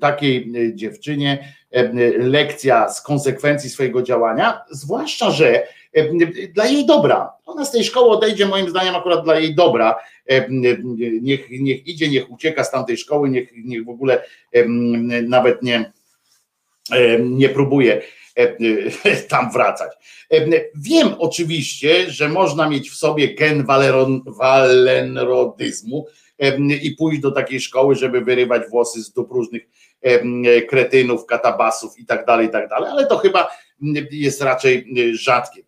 takiej 0.00 0.52
dziewczynie 0.74 1.54
lekcja 2.18 2.88
z 2.88 3.02
konsekwencji 3.02 3.70
swojego 3.70 4.02
działania, 4.02 4.60
zwłaszcza, 4.70 5.30
że 5.30 5.66
dla 6.52 6.66
jej 6.66 6.86
dobra. 6.86 7.32
Ona 7.46 7.64
z 7.64 7.72
tej 7.72 7.84
szkoły 7.84 8.10
odejdzie, 8.10 8.46
moim 8.46 8.70
zdaniem, 8.70 8.96
akurat 8.96 9.24
dla 9.24 9.38
jej 9.38 9.54
dobra. 9.54 9.96
Niech, 11.22 11.50
niech 11.50 11.86
idzie, 11.86 12.08
niech 12.08 12.30
ucieka 12.30 12.64
z 12.64 12.70
tamtej 12.70 12.96
szkoły, 12.96 13.30
niech, 13.30 13.52
niech 13.64 13.84
w 13.84 13.88
ogóle 13.88 14.22
nawet 15.28 15.62
nie, 15.62 15.92
nie 17.20 17.48
próbuje 17.48 18.02
E, 18.38 18.56
e, 19.04 19.16
tam 19.32 19.52
wracać. 19.52 19.92
E, 20.32 20.46
wiem 20.74 21.14
oczywiście, 21.18 22.10
że 22.10 22.28
można 22.28 22.68
mieć 22.68 22.90
w 22.90 22.96
sobie 22.96 23.34
gen 23.34 23.66
walenrodyzmu 24.26 26.06
i 26.82 26.90
pójść 26.90 27.20
do 27.20 27.30
takiej 27.30 27.60
szkoły, 27.60 27.94
żeby 27.94 28.20
wyrywać 28.20 28.62
włosy 28.70 29.02
z 29.02 29.12
dup 29.12 29.30
różnych 29.30 29.62
kretynów, 30.68 31.26
katabasów 31.26 31.98
i 31.98 32.06
tak 32.06 32.26
dalej, 32.26 32.46
i 32.46 32.50
tak 32.50 32.68
dalej, 32.68 32.90
ale 32.90 33.06
to 33.06 33.16
chyba 33.16 33.48
jest 34.10 34.42
raczej 34.42 34.94
rzadkie. 35.12 35.62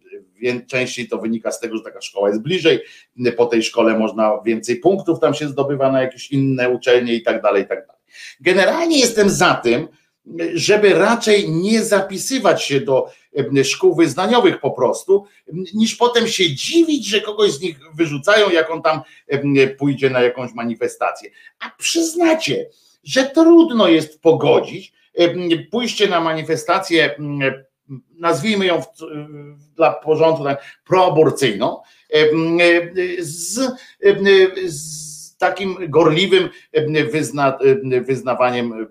Częściej 0.67 1.09
to 1.09 1.19
wynika 1.19 1.53
z 1.53 1.61
tego, 1.61 1.77
że 1.77 1.83
taka 1.83 2.01
szkoła 2.01 2.29
jest 2.29 2.43
bliżej, 2.43 2.81
po 3.37 3.47
tej 3.47 3.63
szkole 3.63 3.99
można 3.99 4.41
więcej 4.45 4.77
punktów 4.77 5.21
tam 5.21 5.35
się 5.35 5.49
zdobywa 5.49 5.93
na 5.93 6.03
jakieś 6.03 6.31
inne 6.31 6.71
uczelnie 6.71 7.15
i 7.15 7.23
tak 7.23 7.43
dalej, 7.43 7.63
i 7.63 7.67
tak 7.67 7.87
dalej. 7.87 8.03
Generalnie 8.41 8.99
jestem 8.99 9.31
za 9.31 9.55
tym, 9.55 9.89
żeby 10.55 10.95
raczej 10.95 11.51
nie 11.51 11.85
zapisywać 11.85 12.63
się 12.63 12.81
do 12.81 13.11
szkół 13.65 13.95
wyznaniowych 13.95 14.61
po 14.61 14.71
prostu, 14.71 15.25
niż 15.75 15.95
potem 15.95 16.29
się 16.29 16.55
dziwić, 16.55 17.07
że 17.07 17.21
kogoś 17.21 17.53
z 17.53 17.61
nich 17.61 17.79
wyrzucają, 17.95 18.51
jak 18.51 18.71
on 18.71 18.83
tam 18.83 19.01
pójdzie 19.79 20.11
na 20.11 20.21
jakąś 20.21 20.53
manifestację. 20.53 21.31
A 21.61 21.71
przyznacie, 21.79 22.67
że 23.05 23.25
trudno 23.25 23.89
jest 23.89 24.21
pogodzić 24.21 24.93
pójście 25.71 26.09
na 26.09 26.21
manifestację, 26.21 27.17
nazwijmy 28.19 28.67
ją 28.67 28.83
dla 29.77 29.93
porządku 29.93 30.45
tak, 30.45 30.81
proaborcyjną, 30.87 31.77
z, 33.19 33.61
z 34.67 35.37
takim 35.37 35.77
gorliwym 35.89 36.49
wyzna, 37.13 37.59
wyznawaniem 38.07 38.87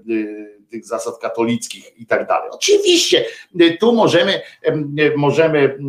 tych 0.70 0.86
zasad 0.86 1.18
katolickich 1.18 2.00
i 2.00 2.06
tak 2.06 2.28
dalej. 2.28 2.50
Oczywiście 2.54 3.26
tu 3.80 3.94
możemy, 3.94 4.42
możemy 5.16 5.80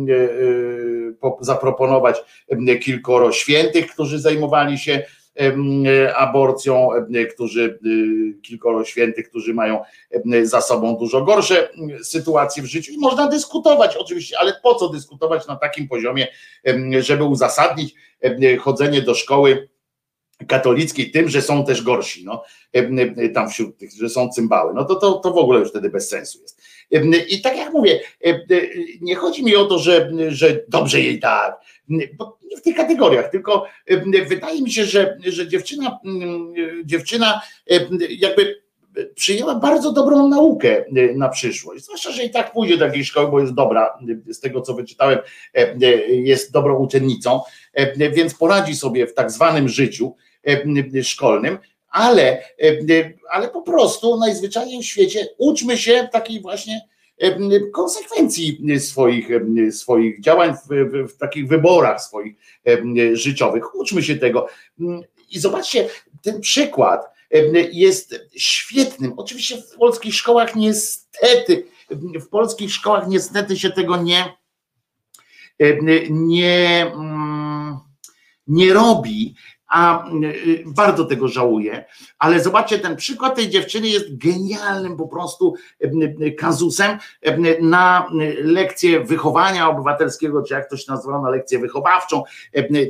zaproponować 1.39 2.17
kilkoro 2.81 3.31
świętych, 3.31 3.87
którzy 3.87 4.19
zajmowali 4.19 4.77
się 4.77 5.03
aborcją, 6.15 6.89
którzy 7.33 7.79
kilkoro 8.41 8.85
świętych, 8.85 9.29
którzy 9.29 9.53
mają 9.53 9.79
za 10.43 10.61
sobą 10.61 10.97
dużo 10.97 11.21
gorsze 11.21 11.69
sytuacje 12.03 12.63
w 12.63 12.65
życiu. 12.65 12.91
I 12.91 12.97
można 12.97 13.27
dyskutować 13.27 13.95
oczywiście, 13.95 14.39
ale 14.39 14.53
po 14.63 14.75
co 14.75 14.89
dyskutować 14.89 15.47
na 15.47 15.55
takim 15.55 15.87
poziomie, 15.87 16.27
żeby 16.99 17.23
uzasadnić 17.23 17.95
chodzenie 18.59 19.01
do 19.01 19.15
szkoły 19.15 19.69
katolickiej 20.47 21.11
tym, 21.11 21.29
że 21.29 21.41
są 21.41 21.65
też 21.65 21.81
gorsi, 21.81 22.25
no, 22.25 22.43
tam 23.33 23.49
wśród 23.49 23.77
tych, 23.77 23.91
że 23.91 24.09
są 24.09 24.29
cymbały, 24.29 24.73
no 24.73 24.85
to, 24.85 24.95
to, 24.95 25.13
to 25.13 25.31
w 25.31 25.37
ogóle 25.37 25.59
już 25.59 25.69
wtedy 25.69 25.89
bez 25.89 26.09
sensu 26.09 26.41
jest. 26.41 26.61
I 27.29 27.41
tak 27.41 27.57
jak 27.57 27.73
mówię, 27.73 27.99
nie 29.01 29.15
chodzi 29.15 29.43
mi 29.43 29.55
o 29.55 29.65
to, 29.65 29.79
że, 29.79 30.11
że 30.27 30.63
dobrze 30.67 31.01
jej 31.01 31.19
tak, 31.19 31.61
bo 32.17 32.37
nie 32.51 32.57
w 32.57 32.61
tych 32.61 32.75
kategoriach, 32.75 33.31
tylko 33.31 33.65
wydaje 34.27 34.61
mi 34.61 34.71
się, 34.71 34.85
że, 34.85 35.17
że 35.25 35.47
dziewczyna, 35.47 35.99
dziewczyna 36.85 37.41
jakby 38.09 38.61
przyjęła 39.15 39.55
bardzo 39.55 39.91
dobrą 39.91 40.27
naukę 40.27 40.85
na 41.15 41.29
przyszłość. 41.29 41.83
Zwłaszcza, 41.83 42.11
że 42.11 42.23
i 42.23 42.29
tak 42.29 42.53
pójdzie 42.53 42.77
do 42.77 42.85
jakiejś 42.85 43.07
szkoły, 43.07 43.31
bo 43.31 43.39
jest 43.39 43.53
dobra, 43.53 43.97
z 44.29 44.39
tego 44.39 44.61
co 44.61 44.73
wyczytałem, 44.73 45.19
jest 46.09 46.51
dobrą 46.51 46.77
uczennicą, 46.77 47.41
więc 47.97 48.33
poradzi 48.33 48.75
sobie 48.75 49.07
w 49.07 49.13
tak 49.13 49.31
zwanym 49.31 49.69
życiu 49.69 50.15
E, 50.43 51.03
szkolnym, 51.03 51.57
ale, 51.89 52.43
e, 52.59 53.13
ale 53.31 53.49
po 53.49 53.61
prostu 53.61 54.17
najzwyczajniej 54.17 54.81
w 54.81 54.85
świecie 54.85 55.27
uczmy 55.37 55.77
się 55.77 56.09
takiej 56.11 56.41
właśnie 56.41 56.75
e, 56.75 56.81
konsekwencji 57.71 58.79
swoich, 58.79 59.27
swoich 59.71 60.21
działań, 60.21 60.53
w, 60.53 60.67
w, 60.67 61.13
w, 61.13 61.17
takich 61.17 61.47
wyborach 61.47 62.01
swoich 62.01 62.35
życiowych. 63.13 63.75
Uczmy 63.75 64.03
się 64.03 64.15
tego. 64.15 64.47
I 65.29 65.39
zobaczcie, 65.39 65.89
ten 66.21 66.41
przykład 66.41 67.05
jest 67.71 68.15
świetnym. 68.35 69.13
Oczywiście 69.17 69.57
w 69.57 69.77
polskich 69.77 70.15
szkołach 70.15 70.55
niestety, 70.55 71.65
w 71.91 72.27
polskich 72.27 72.73
szkołach 72.73 73.07
niestety 73.07 73.57
się 73.57 73.69
tego 73.69 73.97
nie, 73.97 74.37
nie, 76.09 76.91
mm, 76.95 77.79
nie 78.47 78.73
robi, 78.73 79.35
a 79.71 80.05
y, 80.23 80.63
bardzo 80.65 81.05
tego 81.05 81.27
żałuję, 81.27 81.85
ale 82.19 82.43
zobaczcie, 82.43 82.79
ten 82.79 82.95
przykład 82.95 83.35
tej 83.35 83.49
dziewczyny 83.49 83.87
jest 83.87 84.17
genialnym 84.17 84.97
po 84.97 85.07
prostu 85.07 85.55
y, 85.83 85.91
y, 86.21 86.31
kazusem 86.31 86.97
na 87.61 88.07
lekcję 88.43 88.99
wychowania 88.99 89.69
obywatelskiego, 89.69 90.43
czy 90.43 90.53
jak 90.53 90.69
to 90.69 90.77
się 90.77 90.91
nazywa, 90.91 91.21
na 91.21 91.29
lekcję 91.29 91.59
wychowawczą, 91.59 92.23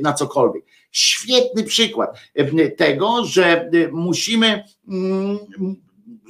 na 0.02 0.12
cokolwiek. 0.12 0.64
Świetny 0.90 1.64
przykład 1.64 2.18
tego, 2.76 3.24
że 3.24 3.70
musimy, 3.92 4.64
mm, 4.88 5.38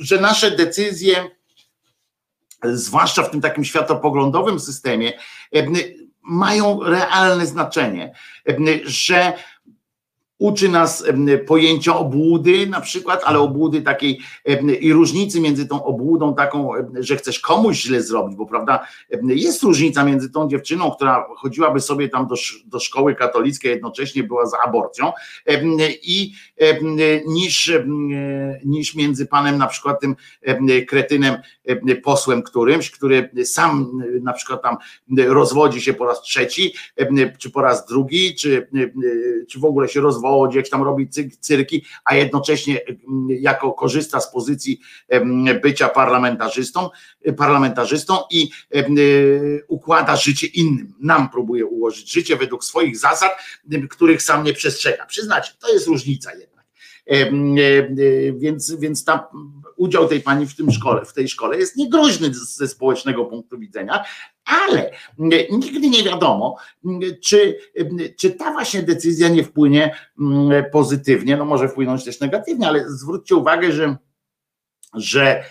że 0.00 0.20
nasze 0.20 0.50
decyzje, 0.50 1.30
zwłaszcza 2.64 3.22
w 3.22 3.30
tym 3.30 3.40
takim 3.40 3.64
światopoglądowym 3.64 4.60
systemie, 4.60 5.12
mają 6.22 6.80
realne 6.82 7.46
znaczenie, 7.46 8.14
że 8.84 9.32
uczy 10.42 10.68
nas 10.68 11.04
pojęcia 11.46 11.96
obłudy 11.96 12.66
na 12.66 12.80
przykład, 12.80 13.22
ale 13.24 13.38
obłudy 13.38 13.82
takiej 13.82 14.20
i 14.80 14.92
różnicy 14.92 15.40
między 15.40 15.68
tą 15.68 15.84
obłudą 15.84 16.34
taką, 16.34 16.70
że 16.94 17.16
chcesz 17.16 17.40
komuś 17.40 17.82
źle 17.82 18.02
zrobić, 18.02 18.36
bo 18.36 18.46
prawda, 18.46 18.86
jest 19.22 19.62
różnica 19.62 20.04
między 20.04 20.30
tą 20.30 20.48
dziewczyną, 20.48 20.90
która 20.90 21.26
chodziłaby 21.36 21.80
sobie 21.80 22.08
tam 22.08 22.26
do, 22.26 22.34
do 22.66 22.80
szkoły 22.80 23.14
katolickiej, 23.14 23.70
jednocześnie 23.70 24.22
była 24.22 24.46
za 24.46 24.56
aborcją 24.64 25.12
i 26.02 26.32
niż, 27.26 27.72
niż 28.64 28.94
między 28.94 29.26
panem 29.26 29.58
na 29.58 29.66
przykład 29.66 30.00
tym 30.00 30.16
kretynem 30.88 31.36
posłem 32.02 32.42
którymś, 32.42 32.90
który 32.90 33.30
sam 33.44 34.02
na 34.22 34.32
przykład 34.32 34.62
tam 34.62 34.76
rozwodzi 35.26 35.80
się 35.80 35.94
po 35.94 36.06
raz 36.06 36.22
trzeci, 36.22 36.74
czy 37.38 37.50
po 37.50 37.62
raz 37.62 37.86
drugi, 37.86 38.34
czy, 38.34 38.68
czy 39.48 39.60
w 39.60 39.64
ogóle 39.64 39.88
się 39.88 40.00
rozwodzi, 40.00 40.31
jak 40.54 40.68
tam 40.68 40.82
robi 40.82 41.08
cyrki, 41.40 41.84
a 42.04 42.14
jednocześnie 42.14 42.80
jako 43.28 43.72
korzysta 43.72 44.20
z 44.20 44.32
pozycji 44.32 44.80
bycia 45.62 45.88
parlamentarzystą, 45.88 46.90
parlamentarzystą 47.36 48.18
i 48.30 48.50
układa 49.68 50.16
życie 50.16 50.46
innym. 50.46 50.94
Nam 51.00 51.30
próbuje 51.30 51.66
ułożyć 51.66 52.12
życie 52.12 52.36
według 52.36 52.64
swoich 52.64 52.98
zasad, 52.98 53.32
których 53.90 54.22
sam 54.22 54.44
nie 54.44 54.52
przestrzega. 54.52 55.06
Przyznacie, 55.06 55.52
to 55.60 55.72
jest 55.72 55.86
różnica 55.86 56.30
jedna. 56.34 56.62
Więc, 58.36 58.74
więc 58.74 59.04
tam 59.04 59.20
udział 59.76 60.08
tej 60.08 60.20
pani 60.20 60.46
w 60.46 60.56
tym 60.56 60.70
szkole, 60.70 61.04
w 61.04 61.12
tej 61.12 61.28
szkole 61.28 61.58
jest 61.58 61.76
niegroźny 61.76 62.34
ze 62.34 62.68
społecznego 62.68 63.24
punktu 63.24 63.58
widzenia, 63.58 64.04
ale 64.44 64.90
nigdy 65.50 65.88
nie 65.88 66.02
wiadomo, 66.02 66.56
czy, 67.24 67.58
czy 68.18 68.30
ta 68.30 68.52
właśnie 68.52 68.82
decyzja 68.82 69.28
nie 69.28 69.44
wpłynie 69.44 69.96
pozytywnie, 70.72 71.36
no 71.36 71.44
może 71.44 71.68
wpłynąć 71.68 72.04
też 72.04 72.20
negatywnie, 72.20 72.68
ale 72.68 72.90
zwróćcie 72.90 73.36
uwagę, 73.36 73.72
że, 73.72 73.96
że 74.94 75.44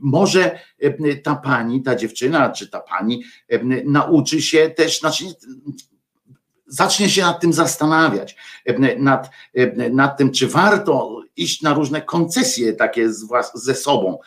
może 0.00 0.58
ta 1.22 1.36
pani, 1.36 1.82
ta 1.82 1.96
dziewczyna, 1.96 2.50
czy 2.50 2.68
ta 2.68 2.80
pani 2.80 3.24
nauczy 3.84 4.42
się 4.42 4.70
też, 4.70 5.00
znaczy 5.00 5.24
zacznie 6.66 7.08
się 7.08 7.22
nad 7.22 7.40
tym 7.40 7.52
zastanawiać, 7.52 8.36
nad, 8.98 9.30
nad 9.90 10.16
tym, 10.16 10.30
czy 10.30 10.48
warto 10.48 11.22
iść 11.36 11.62
na 11.62 11.74
różne 11.74 12.02
koncesje 12.02 12.72
takie 12.72 13.12
z, 13.12 13.26
ze 13.54 13.74
sobą 13.74 14.18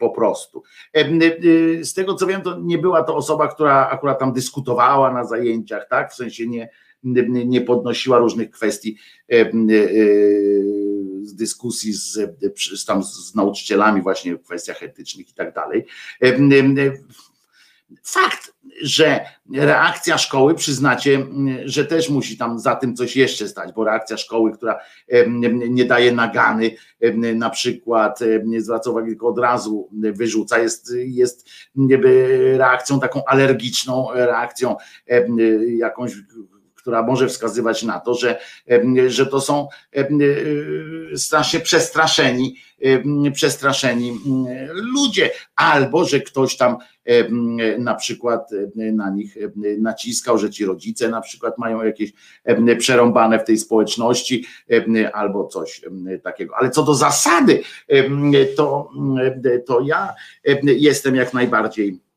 po 0.00 0.10
prostu. 0.10 0.62
Z 1.82 1.94
tego 1.94 2.14
co 2.14 2.26
wiem, 2.26 2.42
to 2.42 2.58
nie 2.60 2.78
była 2.78 3.02
to 3.02 3.16
osoba, 3.16 3.48
która 3.48 3.88
akurat 3.88 4.18
tam 4.18 4.32
dyskutowała 4.32 5.12
na 5.12 5.24
zajęciach, 5.24 5.88
tak? 5.88 6.12
W 6.12 6.14
sensie 6.14 6.46
nie, 6.46 6.68
nie 7.46 7.60
podnosiła 7.60 8.18
różnych 8.18 8.50
kwestii 8.50 8.98
z 11.22 11.34
dyskusji 11.34 11.92
z, 11.92 12.18
z, 12.78 12.84
tam 12.84 13.04
z 13.04 13.34
nauczycielami 13.34 14.02
właśnie 14.02 14.34
w 14.34 14.42
kwestiach 14.42 14.82
etycznych 14.82 15.30
i 15.30 15.34
tak 15.34 15.54
dalej. 15.54 15.86
Fakt, 18.02 18.54
że 18.82 19.20
reakcja 19.54 20.18
szkoły, 20.18 20.54
przyznacie, 20.54 21.26
że 21.64 21.84
też 21.84 22.10
musi 22.10 22.38
tam 22.38 22.58
za 22.58 22.76
tym 22.76 22.96
coś 22.96 23.16
jeszcze 23.16 23.48
stać, 23.48 23.72
bo 23.72 23.84
reakcja 23.84 24.16
szkoły, 24.16 24.52
która 24.52 24.78
nie 25.68 25.84
daje 25.84 26.12
nagany, 26.12 26.70
na 27.34 27.50
przykład 27.50 28.20
nie 28.44 28.60
zwraca 28.60 28.90
uwagi, 28.90 29.08
tylko 29.08 29.28
od 29.28 29.38
razu 29.38 29.88
wyrzuca, 29.92 30.58
jest, 30.58 30.92
jest 30.96 31.48
reakcją 32.56 33.00
taką 33.00 33.24
alergiczną, 33.24 34.08
reakcją 34.12 34.76
jakąś 35.76 36.12
która 36.80 37.02
może 37.02 37.28
wskazywać 37.28 37.82
na 37.82 38.00
to, 38.00 38.14
że, 38.14 38.38
że 39.06 39.26
to 39.26 39.40
są 39.40 39.68
strasznie 41.16 41.60
przestraszeni, 41.60 42.56
przestraszeni 43.32 44.20
ludzie, 44.94 45.30
albo 45.56 46.04
że 46.04 46.20
ktoś 46.20 46.56
tam 46.56 46.76
na 47.78 47.94
przykład 47.94 48.50
na 48.76 49.10
nich 49.10 49.36
naciskał, 49.78 50.38
że 50.38 50.50
ci 50.50 50.64
rodzice 50.64 51.08
na 51.08 51.20
przykład 51.20 51.58
mają 51.58 51.84
jakieś 51.84 52.12
przerąbane 52.78 53.38
w 53.38 53.44
tej 53.44 53.58
społeczności 53.58 54.44
albo 55.12 55.46
coś 55.46 55.82
takiego. 56.22 56.54
Ale 56.56 56.70
co 56.70 56.82
do 56.82 56.94
zasady, 56.94 57.62
to, 58.56 58.90
to 59.66 59.80
ja 59.80 60.14
jestem 60.62 61.14
jak 61.14 61.34
najbardziej 61.34 62.00
E, 62.00 62.09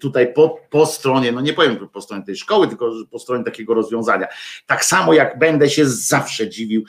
tutaj 0.00 0.32
po, 0.32 0.60
po 0.70 0.86
stronie, 0.86 1.32
no 1.32 1.40
nie 1.40 1.52
powiem 1.52 1.88
po 1.92 2.00
stronie 2.00 2.24
tej 2.24 2.36
szkoły, 2.36 2.68
tylko 2.68 2.92
po 3.10 3.18
stronie 3.18 3.44
takiego 3.44 3.74
rozwiązania. 3.74 4.26
Tak 4.66 4.84
samo 4.84 5.12
jak 5.12 5.38
będę 5.38 5.70
się 5.70 5.86
zawsze 5.86 6.48
dziwił 6.48 6.84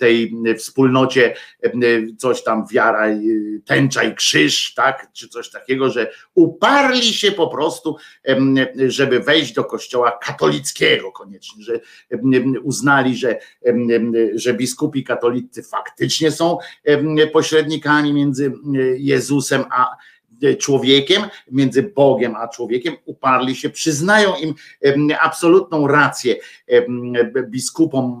tej 0.00 0.34
wspólnocie, 0.58 1.34
coś 2.18 2.42
tam 2.42 2.66
wiara, 2.72 3.06
tęcza 3.64 4.02
i 4.02 4.14
krzyż, 4.14 4.74
tak, 4.74 5.06
czy 5.12 5.28
coś 5.28 5.50
takiego, 5.50 5.90
że 5.90 6.10
uparli 6.34 7.02
się 7.02 7.32
po 7.32 7.48
prostu, 7.48 7.96
żeby 8.86 9.20
wejść 9.20 9.52
do 9.52 9.64
kościoła 9.64 10.18
katolickiego 10.22 11.12
koniecznie, 11.12 11.64
że 11.64 11.80
uznali, 12.62 13.16
że, 13.16 13.38
że 14.34 14.54
biskupi 14.54 15.04
katolicy 15.04 15.62
faktycznie 15.62 16.30
są 16.30 16.58
pośrednikami 17.32 18.12
między 18.12 18.52
Jezusem 18.96 19.64
a 19.70 19.96
człowiekiem, 20.58 21.22
między 21.50 21.82
Bogiem 21.82 22.36
a 22.36 22.48
człowiekiem, 22.48 22.96
uparli 23.04 23.56
się, 23.56 23.70
przyznają 23.70 24.36
im 24.36 24.54
absolutną 25.20 25.86
rację 25.86 26.36
biskupom, 27.48 28.20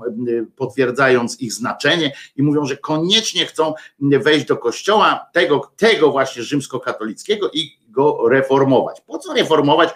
potwierdzając 0.56 1.40
ich 1.40 1.52
znaczenie 1.52 2.12
i 2.36 2.42
mówią, 2.42 2.64
że 2.64 2.76
koniecznie 2.76 3.46
chcą 3.46 3.74
wejść 4.00 4.46
do 4.46 4.56
kościoła 4.56 5.26
tego, 5.32 5.72
tego 5.76 6.10
właśnie 6.10 6.42
rzymskokatolickiego 6.42 7.50
i 7.52 7.78
go 7.88 8.28
reformować. 8.28 9.00
Po 9.00 9.18
co 9.18 9.34
reformować 9.34 9.90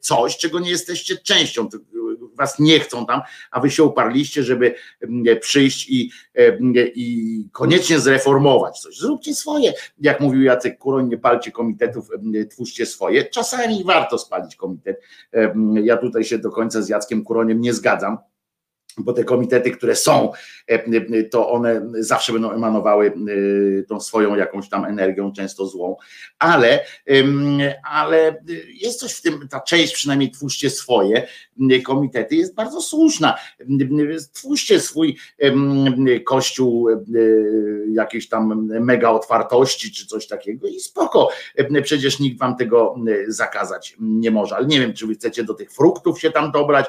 coś, 0.00 0.36
czego 0.36 0.58
nie 0.58 0.70
jesteście 0.70 1.16
częścią? 1.16 1.68
Was 2.38 2.58
nie 2.58 2.80
chcą 2.80 3.06
tam, 3.06 3.20
a 3.50 3.60
wy 3.60 3.70
się 3.70 3.82
uparliście, 3.82 4.42
żeby 4.42 4.74
mm, 5.02 5.40
przyjść 5.40 5.90
i, 5.90 6.10
i 6.94 7.44
koniecznie 7.52 7.98
zreformować 7.98 8.80
coś. 8.80 8.98
Zróbcie 8.98 9.34
swoje, 9.34 9.72
jak 10.00 10.20
mówił 10.20 10.42
Jacek 10.42 10.78
Kuroń, 10.78 11.08
nie 11.08 11.18
palcie 11.18 11.52
komitetów, 11.52 12.08
twórzcie 12.50 12.86
swoje. 12.86 13.24
Czasami 13.24 13.84
warto 13.84 14.18
spalić 14.18 14.56
komitet. 14.56 15.00
Ja 15.82 15.96
tutaj 15.96 16.24
się 16.24 16.38
do 16.38 16.50
końca 16.50 16.82
z 16.82 16.88
Jackiem 16.88 17.24
Kuroniem 17.24 17.60
nie 17.60 17.74
zgadzam 17.74 18.18
bo 18.98 19.12
te 19.12 19.24
komitety, 19.24 19.70
które 19.70 19.96
są, 19.96 20.32
e, 20.66 21.24
to 21.24 21.50
one 21.50 21.90
zawsze 21.98 22.32
będą 22.32 22.50
emanowały 22.50 23.06
e, 23.06 23.82
tą 23.82 24.00
swoją 24.00 24.36
jakąś 24.36 24.68
tam 24.68 24.84
energią, 24.84 25.32
często 25.32 25.66
złą, 25.66 25.96
ale, 26.38 26.84
ale 27.90 28.42
jest 28.82 29.00
coś 29.00 29.12
w 29.12 29.22
tym, 29.22 29.48
ta 29.48 29.60
część 29.60 29.94
przynajmniej 29.94 30.30
twórzcie 30.30 30.70
swoje 30.70 31.26
komitety 31.84 32.36
jest 32.36 32.54
bardzo 32.54 32.80
słuszna. 32.80 33.34
Twórzcie 34.32 34.80
swój 34.80 35.16
kościół 36.24 36.90
e, 36.90 36.98
jakiejś 37.92 38.28
tam 38.28 38.68
mega 38.80 39.10
otwartości 39.10 39.92
czy 39.92 40.06
coś 40.06 40.26
takiego 40.26 40.68
i 40.68 40.80
spoko, 40.80 41.28
przecież 41.82 42.20
nikt 42.20 42.38
wam 42.38 42.56
tego 42.56 42.94
zakazać 43.26 43.96
nie 44.00 44.30
może, 44.30 44.56
ale 44.56 44.66
nie 44.66 44.80
wiem, 44.80 44.94
czy 44.94 45.06
wy 45.06 45.14
chcecie 45.14 45.44
do 45.44 45.54
tych 45.54 45.72
fruktów 45.72 46.20
się 46.20 46.30
tam 46.30 46.52
dobrać, 46.52 46.86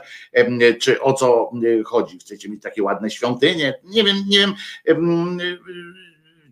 czy 0.80 1.02
o 1.02 1.14
co 1.14 1.52
chodzi 1.86 1.99
chodzi. 2.02 2.20
Chcecie 2.20 2.50
mieć 2.50 2.64
takie 2.64 2.84
ładne 2.84 3.10
świątynie. 3.10 3.80
Nie 3.84 4.04
wiem, 4.04 4.18
nie 4.28 4.40
wiem 4.40 4.56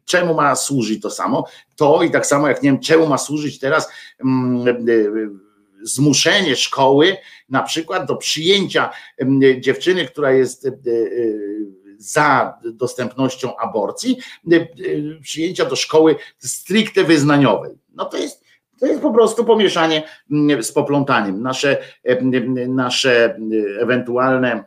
czemu 0.07 0.33
ma 0.33 0.55
służyć 0.55 1.01
to 1.01 1.09
samo. 1.09 1.45
To 1.75 2.03
i 2.03 2.11
tak 2.11 2.25
samo 2.25 2.47
jak 2.47 2.63
nie 2.63 2.71
wiem, 2.71 2.79
czemu 2.79 3.07
ma 3.07 3.17
służyć 3.17 3.59
teraz 3.59 3.89
zmuszenie 5.81 6.55
szkoły 6.55 7.17
na 7.49 7.63
przykład 7.63 8.07
do 8.07 8.15
przyjęcia 8.15 8.89
dziewczyny, 9.59 10.05
która 10.05 10.31
jest 10.31 10.65
e, 10.65 10.69
e, 10.69 10.73
za 11.97 12.59
dostępnością 12.73 13.57
aborcji, 13.57 14.17
przyjęcia 15.21 15.65
do 15.65 15.75
szkoły 15.75 16.15
stricte 16.37 17.03
wyznaniowej. 17.03 17.71
No 17.95 18.05
to 18.05 18.17
jest 18.17 18.47
to 18.79 18.85
jest 18.85 19.01
po 19.01 19.13
prostu 19.13 19.45
pomieszanie 19.45 20.03
z 20.61 20.71
poplątaniem. 20.71 21.41
Nasze, 21.41 21.77
nasze 22.67 23.39
ewentualne 23.79 24.63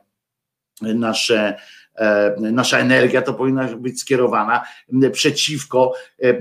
nasze 0.81 1.57
e, 1.94 2.36
nasza 2.39 2.78
energia 2.78 3.23
to 3.23 3.35
powinna 3.35 3.65
być 3.77 4.01
skierowana 4.01 4.65
przeciwko, 5.12 5.93
e, 6.23 6.39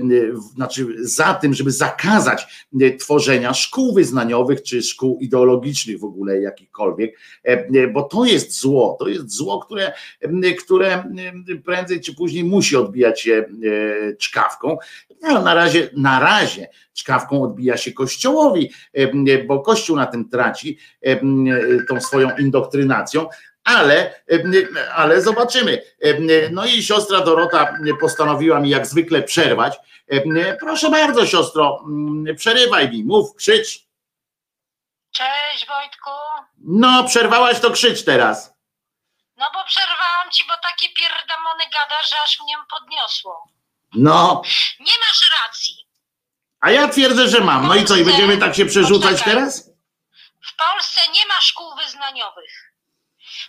znaczy 0.54 0.86
za 1.00 1.34
tym, 1.34 1.54
żeby 1.54 1.70
zakazać 1.70 2.68
tworzenia 3.00 3.54
szkół 3.54 3.94
wyznaniowych 3.94 4.62
czy 4.62 4.82
szkół 4.82 5.18
ideologicznych 5.20 5.98
w 5.98 6.04
ogóle 6.04 6.40
jakichkolwiek, 6.40 7.18
e, 7.44 7.88
bo 7.88 8.02
to 8.02 8.24
jest 8.24 8.60
zło, 8.60 8.96
to 8.98 9.08
jest 9.08 9.30
zło, 9.30 9.58
które, 9.58 9.92
które 10.64 11.04
prędzej 11.64 12.00
czy 12.00 12.14
później 12.14 12.44
musi 12.44 12.76
odbijać 12.76 13.20
się 13.20 13.44
czkawką. 14.18 14.78
Na 15.22 15.54
razie, 15.54 15.90
na 15.96 16.20
razie 16.20 16.68
czkawką 16.94 17.42
odbija 17.42 17.76
się 17.76 17.92
Kościołowi, 17.92 18.70
bo 19.46 19.60
Kościół 19.60 19.96
na 19.96 20.06
tym 20.06 20.28
traci 20.28 20.78
tą 21.88 22.00
swoją 22.00 22.36
indoktrynacją, 22.36 23.26
ale, 23.70 24.22
ale 24.94 25.22
zobaczymy. 25.22 25.82
No 26.50 26.66
i 26.66 26.82
siostra 26.82 27.20
Dorota 27.20 27.74
postanowiła 28.00 28.60
mi 28.60 28.70
jak 28.70 28.86
zwykle 28.86 29.22
przerwać. 29.22 29.76
Proszę 30.60 30.90
bardzo, 30.90 31.26
siostro, 31.26 31.84
przerywaj 32.36 32.90
mi, 32.90 33.04
mów, 33.04 33.34
krzycz. 33.36 33.78
Cześć 35.12 35.66
Wojtku. 35.66 36.10
No, 36.58 37.04
przerwałaś 37.04 37.60
to 37.60 37.70
krzycz 37.70 38.04
teraz. 38.04 38.54
No 39.36 39.46
bo 39.54 39.64
przerwałam 39.64 40.30
ci, 40.32 40.44
bo 40.48 40.54
takie 40.62 40.88
pierdamony 40.94 41.64
gada, 41.64 42.02
że 42.10 42.16
aż 42.24 42.38
mnie 42.42 42.54
podniosło. 42.70 43.48
No. 43.94 44.42
Nie 44.80 44.92
masz 45.08 45.30
racji. 45.46 45.74
A 46.60 46.70
ja 46.70 46.88
twierdzę, 46.88 47.28
że 47.28 47.40
mam. 47.40 47.66
No 47.66 47.74
i 47.74 47.84
co, 47.84 47.96
i 47.96 48.04
będziemy 48.04 48.38
tak 48.38 48.54
się 48.54 48.66
przerzucać 48.66 49.12
Poczekaj. 49.12 49.34
teraz? 49.34 49.70
W 50.46 50.56
Polsce 50.56 51.00
nie 51.12 51.26
ma 51.26 51.40
szkół 51.40 51.76
wyznaniowych, 51.76 52.59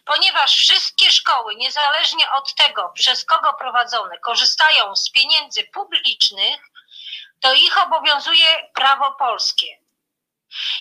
ponieważ 0.05 0.55
wszystkie 0.55 1.11
szkoły, 1.11 1.55
niezależnie 1.55 2.31
od 2.31 2.55
tego, 2.55 2.91
przez 2.93 3.25
kogo 3.25 3.53
prowadzone, 3.53 4.19
korzystają 4.19 4.95
z 4.95 5.11
pieniędzy 5.11 5.63
publicznych, 5.63 6.61
to 7.39 7.53
ich 7.53 7.83
obowiązuje 7.83 8.69
prawo 8.73 9.11
polskie. 9.11 9.81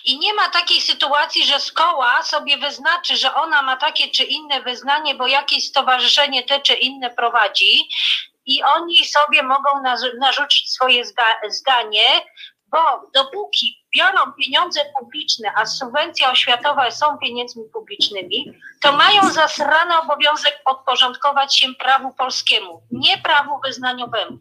I 0.03 0.19
nie 0.19 0.33
ma 0.33 0.49
takiej 0.49 0.81
sytuacji, 0.81 1.45
że 1.45 1.59
szkoła 1.59 2.23
sobie 2.23 2.57
wyznaczy, 2.57 3.17
że 3.17 3.35
ona 3.35 3.61
ma 3.61 3.77
takie 3.77 4.09
czy 4.09 4.23
inne 4.23 4.61
wyznanie, 4.61 5.15
bo 5.15 5.27
jakieś 5.27 5.67
stowarzyszenie 5.67 6.43
te 6.43 6.61
czy 6.61 6.73
inne 6.73 7.09
prowadzi 7.09 7.89
i 8.45 8.63
oni 8.63 9.05
sobie 9.05 9.43
mogą 9.43 9.69
narzu- 9.83 10.17
narzucić 10.19 10.71
swoje 10.71 11.05
zda- 11.05 11.39
zdanie, 11.49 12.25
bo 12.67 13.01
dopóki 13.13 13.80
biorą 13.97 14.31
pieniądze 14.33 14.79
publiczne, 14.99 15.51
a 15.55 15.65
subwencja 15.65 16.31
oświatowa 16.31 16.91
są 16.91 17.17
pieniędzmi 17.17 17.63
publicznymi, 17.73 18.53
to 18.81 18.91
mają 18.91 19.29
zasrany 19.29 19.97
obowiązek 19.99 20.61
podporządkować 20.65 21.57
się 21.57 21.67
prawu 21.79 22.13
polskiemu, 22.13 22.81
nie 22.91 23.17
prawu 23.17 23.59
wyznaniowemu. 23.65 24.37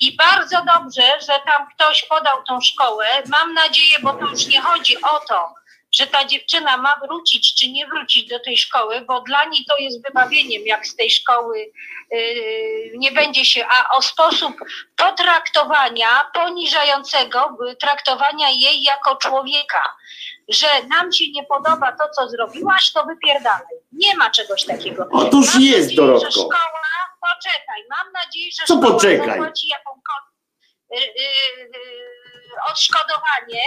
I 0.00 0.16
bardzo 0.16 0.64
dobrze, 0.64 1.02
że 1.20 1.32
tam 1.46 1.66
ktoś 1.74 2.04
podał 2.04 2.44
tą 2.48 2.60
szkołę. 2.60 3.06
Mam 3.28 3.54
nadzieję, 3.54 3.98
bo 4.02 4.12
to 4.12 4.30
już 4.30 4.46
nie 4.46 4.60
chodzi 4.60 5.02
o 5.02 5.20
to, 5.28 5.54
że 5.92 6.06
ta 6.06 6.24
dziewczyna 6.24 6.76
ma 6.76 6.96
wrócić 7.06 7.54
czy 7.54 7.68
nie 7.70 7.86
wrócić 7.86 8.28
do 8.28 8.40
tej 8.40 8.56
szkoły, 8.58 9.00
bo 9.00 9.20
dla 9.20 9.44
niej 9.44 9.64
to 9.68 9.76
jest 9.78 10.02
wybawieniem, 10.06 10.66
jak 10.66 10.86
z 10.86 10.96
tej 10.96 11.10
szkoły 11.10 11.72
yy, 12.10 12.92
nie 12.94 13.12
będzie 13.12 13.44
się, 13.44 13.66
a 13.66 13.96
o 13.96 14.02
sposób 14.02 14.56
potraktowania, 14.96 16.30
poniżającego 16.34 17.56
y, 17.70 17.76
traktowania 17.76 18.50
jej 18.50 18.82
jako 18.82 19.16
człowieka, 19.16 19.82
że 20.48 20.66
nam 20.88 21.12
się 21.12 21.24
nie 21.30 21.44
podoba 21.44 21.92
to, 21.92 22.08
co 22.16 22.28
zrobiłaś, 22.28 22.92
to 22.92 23.04
wypierdalaj. 23.04 23.76
Nie 23.92 24.16
ma 24.16 24.30
czegoś 24.30 24.64
takiego. 24.64 25.06
Otóż 25.12 25.54
Mam 25.54 25.62
jest, 25.62 25.78
nadzieję, 25.88 25.96
Dorotko. 25.96 26.26
Że 26.26 26.32
szkoła, 26.32 26.82
poczekaj, 27.20 27.84
mam 27.90 28.12
nadzieję, 28.12 28.50
że 28.60 28.66
Co 28.66 28.74
szkoła 28.74 28.92
poczekaj? 28.92 29.26
zapłaci 29.28 29.68
jakąkolwiek 29.68 30.32
y, 30.92 30.96
y, 30.96 31.62
y, 31.62 32.70
odszkodowanie, 32.70 33.62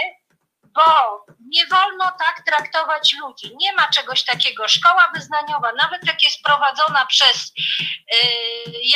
bo 0.76 1.24
nie 1.40 1.66
wolno 1.66 2.04
tak 2.04 2.42
traktować 2.46 3.14
ludzi. 3.20 3.56
Nie 3.56 3.72
ma 3.72 3.88
czegoś 3.88 4.24
takiego. 4.24 4.68
Szkoła 4.68 5.10
wyznaniowa, 5.14 5.72
nawet 5.72 6.06
jak 6.06 6.22
jest 6.22 6.42
prowadzona 6.42 7.06
przez 7.06 7.52
y, 8.14 8.16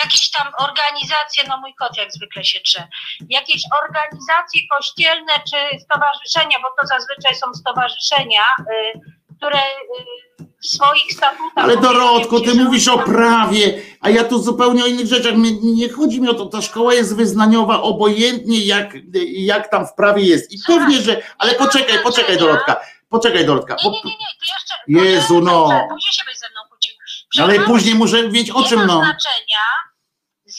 jakieś 0.03 0.31
tam 0.31 0.53
organizacje, 0.59 1.45
no 1.49 1.57
mój 1.57 1.75
kot 1.75 1.97
jak 1.97 2.13
zwykle 2.13 2.45
się 2.45 2.61
drze, 2.61 2.89
jakieś 3.29 3.63
organizacje 3.83 4.61
kościelne 4.71 5.33
czy 5.51 5.79
stowarzyszenia, 5.79 6.59
bo 6.63 6.69
to 6.81 6.87
zazwyczaj 6.87 7.35
są 7.35 7.55
stowarzyszenia, 7.55 8.43
y, 8.61 9.20
które 9.41 9.59
y, 9.59 10.45
w 10.63 10.67
swoich 10.67 11.13
statutach... 11.13 11.65
Ale 11.65 11.77
Dorotko, 11.77 12.41
ty 12.41 12.55
mówisz 12.55 12.89
o 12.89 12.99
prawie, 12.99 13.83
a 14.01 14.11
ja 14.11 14.25
tu 14.25 14.43
zupełnie 14.43 14.85
o 14.85 14.87
innych 14.87 15.07
rzeczach. 15.07 15.35
Nie 15.63 15.89
chodzi 15.89 16.21
mi 16.21 16.29
o 16.29 16.35
to, 16.35 16.47
ta 16.47 16.63
szkoła 16.63 16.95
jest 16.95 17.17
wyznaniowa 17.17 17.83
obojętnie 17.83 18.65
jak, 18.65 18.97
jak 19.29 19.71
tam 19.71 19.87
w 19.87 19.95
prawie 19.95 20.23
jest. 20.23 20.53
I 20.53 20.59
pewnie, 20.67 21.03
że... 21.03 21.23
Ale 21.39 21.55
poczekaj, 21.55 21.99
poczekaj 22.03 22.39
Dorotka, 22.39 22.81
poczekaj 23.09 23.47
Dorotka. 23.47 23.77
Nie, 23.85 23.91
nie, 23.91 23.97
nie, 23.97 24.11
nie, 24.11 24.27
to 24.39 24.45
jeszcze... 24.55 25.11
Jezu, 25.11 25.41
no. 25.41 25.69
Później 25.91 26.13
się 26.13 26.23
ze 26.35 26.51
mną 26.51 26.61
kłócił. 26.69 26.95
ale 27.39 27.61
później 27.61 27.95
muszę 27.95 28.29
wiedzieć 28.29 28.51
o 28.51 28.61
nie 28.61 28.69
czym 28.69 28.79
ma 28.79 28.87
no. 28.87 28.99
znaczenia, 28.99 29.65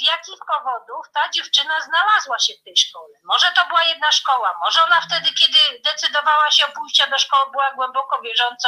z 0.02 0.04
jakich 0.04 0.40
powodów 0.54 1.06
ta 1.14 1.30
dziewczyna 1.30 1.82
znalazła 1.82 2.40
się 2.40 2.54
w 2.54 2.64
tej 2.64 2.78
szkole. 2.78 3.16
Może 3.24 3.48
to 3.56 3.68
była 3.68 3.84
jedna 3.84 4.12
szkoła, 4.12 4.60
może 4.66 4.84
ona 4.84 5.02
wtedy, 5.02 5.30
kiedy 5.40 5.82
decydowała 5.84 6.52
się 6.52 6.66
o 6.66 6.72
pójściu 6.72 7.10
do 7.10 7.18
szkoły, 7.18 7.52
była 7.52 7.72
głęboko 7.72 8.22
wierzącą 8.22 8.68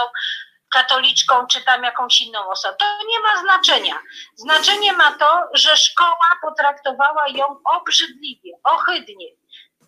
katoliczką, 0.74 1.48
czy 1.48 1.62
tam 1.62 1.84
jakąś 1.84 2.22
inną 2.22 2.50
osobą. 2.50 2.76
To 2.80 2.86
nie 3.08 3.20
ma 3.20 3.42
znaczenia. 3.42 4.00
Znaczenie 4.36 4.94
ma 4.94 5.12
to, 5.12 5.42
że 5.54 5.78
szkoła 5.78 6.30
potraktowała 6.42 7.28
ją 7.28 7.46
obrzydliwie, 7.66 8.52
ohydnie. 8.64 9.28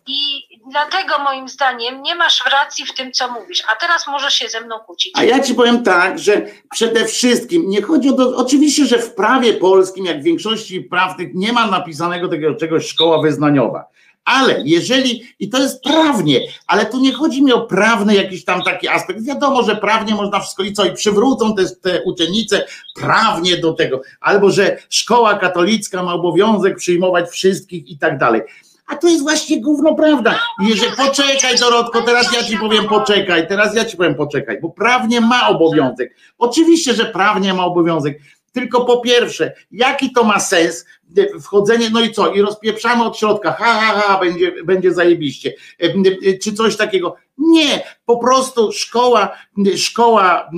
I 0.06 0.42
dlatego 0.70 1.18
moim 1.24 1.48
zdaniem 1.48 2.02
nie 2.02 2.14
masz 2.14 2.44
racji 2.52 2.86
w 2.86 2.94
tym, 2.94 3.12
co 3.12 3.32
mówisz. 3.32 3.62
A 3.72 3.76
teraz 3.76 4.06
możesz 4.06 4.34
się 4.34 4.48
ze 4.48 4.60
mną 4.60 4.78
kłócić. 4.78 5.12
A 5.16 5.24
ja 5.24 5.40
ci 5.40 5.54
powiem 5.54 5.82
tak, 5.82 6.18
że 6.18 6.46
przede 6.70 7.04
wszystkim 7.04 7.68
nie 7.68 7.82
chodzi 7.82 8.08
o 8.08 8.12
to, 8.12 8.36
oczywiście, 8.36 8.86
że 8.86 8.98
w 8.98 9.14
prawie 9.14 9.52
polskim, 9.52 10.04
jak 10.04 10.20
w 10.20 10.24
większości 10.24 10.80
praw 10.80 11.16
tych, 11.16 11.34
nie 11.34 11.52
ma 11.52 11.66
napisanego 11.66 12.28
takiego 12.28 12.54
czegoś 12.54 12.86
szkoła 12.86 13.22
wyznaniowa. 13.22 13.84
Ale 14.24 14.62
jeżeli, 14.64 15.34
i 15.38 15.48
to 15.48 15.58
jest 15.58 15.82
prawnie, 15.82 16.40
ale 16.66 16.86
tu 16.86 17.00
nie 17.00 17.12
chodzi 17.12 17.42
mi 17.42 17.52
o 17.52 17.60
prawny 17.60 18.14
jakiś 18.14 18.44
tam 18.44 18.62
taki 18.62 18.88
aspekt. 18.88 19.24
Wiadomo, 19.24 19.62
że 19.62 19.76
prawnie 19.76 20.14
można 20.14 20.40
wszystko 20.40 20.62
i 20.62 20.72
co, 20.72 20.84
i 20.84 20.92
przywrócą 20.92 21.54
te, 21.54 21.64
te 21.82 22.02
uczennice 22.02 22.64
prawnie 22.94 23.56
do 23.56 23.72
tego, 23.72 24.00
albo 24.20 24.50
że 24.50 24.78
szkoła 24.90 25.38
katolicka 25.38 26.02
ma 26.02 26.14
obowiązek 26.14 26.76
przyjmować 26.76 27.30
wszystkich 27.30 27.88
i 27.88 27.98
tak 27.98 28.18
dalej. 28.18 28.42
A 28.86 28.96
to 28.96 29.08
jest 29.08 29.22
właśnie 29.22 29.60
gówno 29.60 29.94
prawda. 29.94 30.38
Jeżeli, 30.60 30.96
poczekaj 30.96 31.58
Dorotko, 31.58 32.02
teraz 32.02 32.32
ja 32.32 32.44
ci 32.44 32.58
powiem 32.58 32.88
poczekaj, 32.88 33.48
teraz 33.48 33.74
ja 33.74 33.84
ci 33.84 33.96
powiem 33.96 34.14
poczekaj, 34.14 34.58
bo 34.60 34.70
prawnie 34.70 35.20
ma 35.20 35.48
obowiązek. 35.48 36.14
Oczywiście, 36.38 36.94
że 36.94 37.04
prawnie 37.04 37.54
ma 37.54 37.64
obowiązek. 37.64 38.18
Tylko 38.52 38.84
po 38.84 39.00
pierwsze, 39.00 39.52
jaki 39.70 40.12
to 40.12 40.24
ma 40.24 40.40
sens 40.40 40.86
e, 41.16 41.40
wchodzenie, 41.40 41.90
no 41.90 42.00
i 42.00 42.12
co, 42.12 42.32
i 42.32 42.42
rozpieprzamy 42.42 43.04
od 43.04 43.18
środka, 43.18 43.52
ha, 43.52 43.64
ha, 43.64 44.00
ha, 44.00 44.18
będzie, 44.18 44.64
będzie 44.64 44.92
zajebiście, 44.92 45.52
E, 45.82 45.86
e, 45.86 46.38
czy 46.38 46.52
coś 46.52 46.76
takiego. 46.76 47.16
Nie, 47.38 47.82
po 48.06 48.18
prostu 48.18 48.72
szkoła, 48.72 49.36
szkoła, 49.76 50.50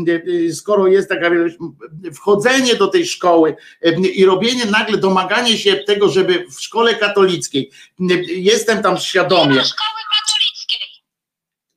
skoro 0.52 0.86
jest 0.86 1.09
taka 1.09 1.30
wchodzenie 2.14 2.74
do 2.74 2.88
tej 2.88 3.06
szkoły 3.06 3.56
e, 3.82 4.00
i 4.00 4.24
robienie 4.24 4.66
nagle, 4.66 4.98
domaganie 4.98 5.59
się 5.59 5.76
tego, 5.76 6.09
żeby 6.09 6.46
w 6.50 6.60
szkole 6.60 6.94
katolickiej, 6.94 7.70
e, 8.00 8.14
jestem 8.26 8.82
tam 8.82 8.98
świadomie, 8.98 9.64
Szkoły 9.64 10.00
katolickiej. 10.20 10.88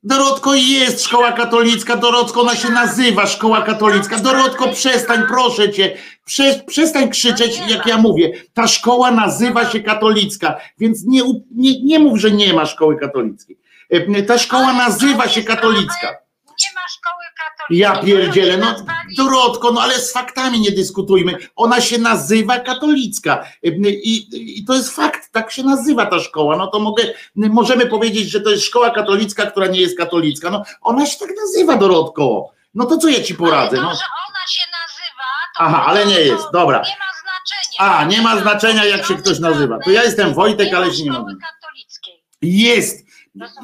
Dorotko 0.02 0.54
jest 0.54 1.04
szkoła 1.04 1.32
katolicka, 1.32 1.96
Dorotko 1.96 2.40
ona 2.40 2.56
się 2.56 2.70
nazywa 2.70 3.26
szkoła 3.26 3.62
katolicka. 3.62 4.18
Dorotko 4.18 4.68
przestań, 4.68 5.22
proszę 5.28 5.72
cię, 5.72 5.96
Prze, 6.24 6.62
przestań 6.66 7.10
krzyczeć 7.10 7.60
jak 7.68 7.86
ja 7.86 7.98
mówię. 7.98 8.32
Ta 8.54 8.68
szkoła 8.68 9.10
nazywa 9.10 9.70
się 9.70 9.80
katolicka, 9.80 10.60
więc 10.78 11.04
nie, 11.06 11.22
nie, 11.54 11.82
nie 11.82 11.98
mów, 11.98 12.18
że 12.18 12.30
nie 12.30 12.52
ma 12.52 12.66
szkoły 12.66 12.96
katolickiej. 12.96 13.58
E, 13.92 14.22
Ta 14.22 14.38
szkoła 14.38 14.72
nazywa 14.72 15.28
się 15.28 15.42
katolicka. 15.42 16.06
Nie 16.62 16.74
ma 16.74 16.88
szkoły 16.88 17.24
katolickiej. 17.38 17.78
Ja 17.78 17.96
pierdzielę, 17.96 18.56
no 18.56 18.74
Dorotko, 19.16 19.72
no 19.72 19.80
ale 19.80 19.98
z 19.98 20.12
faktami 20.12 20.60
nie 20.60 20.70
dyskutujmy. 20.70 21.36
Ona 21.56 21.80
się 21.80 21.98
nazywa 21.98 22.60
katolicka 22.60 23.44
i, 23.62 24.28
i 24.58 24.64
to 24.64 24.74
jest 24.74 24.96
fakt, 24.96 25.32
tak 25.32 25.52
się 25.52 25.62
nazywa 25.62 26.06
ta 26.06 26.20
szkoła. 26.20 26.56
No 26.56 26.66
to 26.66 26.78
mogę, 26.78 27.04
możemy 27.36 27.86
powiedzieć, 27.86 28.30
że 28.30 28.40
to 28.40 28.50
jest 28.50 28.64
szkoła 28.64 28.90
katolicka, 28.90 29.46
która 29.46 29.66
nie 29.66 29.80
jest 29.80 29.98
katolicka. 29.98 30.50
No 30.50 30.62
ona 30.80 31.06
się 31.06 31.18
tak 31.18 31.30
nazywa, 31.36 31.76
Dorotko. 31.76 32.50
No 32.74 32.86
to 32.86 32.98
co 32.98 33.08
ja 33.08 33.22
ci 33.22 33.34
poradzę? 33.34 33.76
No. 33.76 33.82
ona 33.88 34.46
się 34.48 34.62
nazywa, 34.72 35.24
Aha, 35.58 35.84
ale 35.86 36.06
nie 36.06 36.20
jest, 36.20 36.44
dobra. 36.52 36.78
Nie 36.78 36.96
ma 36.98 37.12
znaczenia. 37.22 37.98
A, 37.98 38.04
nie 38.04 38.22
ma 38.22 38.40
znaczenia 38.40 38.84
jak 38.84 39.06
się 39.06 39.16
ktoś 39.16 39.38
nazywa. 39.38 39.78
To 39.84 39.90
ja 39.90 40.02
jestem 40.02 40.34
Wojtek, 40.34 40.74
ale 40.74 40.94
się 40.94 41.02
nie 41.04 41.10
katolickiej. 41.10 42.22
Jest! 42.42 43.11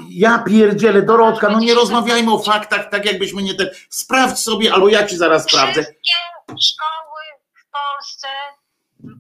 Ja 0.08 0.38
pierdzielę, 0.38 1.02
Dorotka, 1.02 1.48
no 1.48 1.58
nie 1.58 1.74
rozmawiajmy 1.74 2.32
o 2.32 2.38
faktach, 2.38 2.90
tak 2.90 3.04
jakbyśmy 3.06 3.42
nie 3.42 3.54
te. 3.54 3.70
Sprawdź 3.90 4.38
sobie, 4.38 4.74
albo 4.74 4.88
ja 4.88 5.06
ci 5.06 5.16
zaraz 5.16 5.44
sprawdzę. 5.44 5.82
Wszystkie 5.82 6.12
szkoły 6.46 7.22
w 7.54 7.64
Polsce 7.72 8.28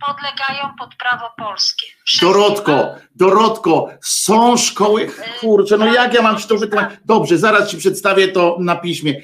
podlegają 0.06 0.74
pod 0.78 0.94
prawo 0.94 1.30
polskie. 1.38 1.86
Wszystkie. 2.04 2.26
Dorotko, 2.26 2.94
Dorotko, 3.14 3.88
są 4.00 4.56
szkoły. 4.56 5.10
Kurczę, 5.40 5.76
no 5.76 5.86
jak 5.86 6.14
ja 6.14 6.22
mam 6.22 6.38
ci 6.38 6.48
to 6.48 6.56
wytłumaczyć? 6.56 7.00
Dobrze, 7.04 7.38
zaraz 7.38 7.70
ci 7.70 7.78
przedstawię 7.78 8.28
to 8.28 8.56
na 8.60 8.76
piśmie, 8.76 9.22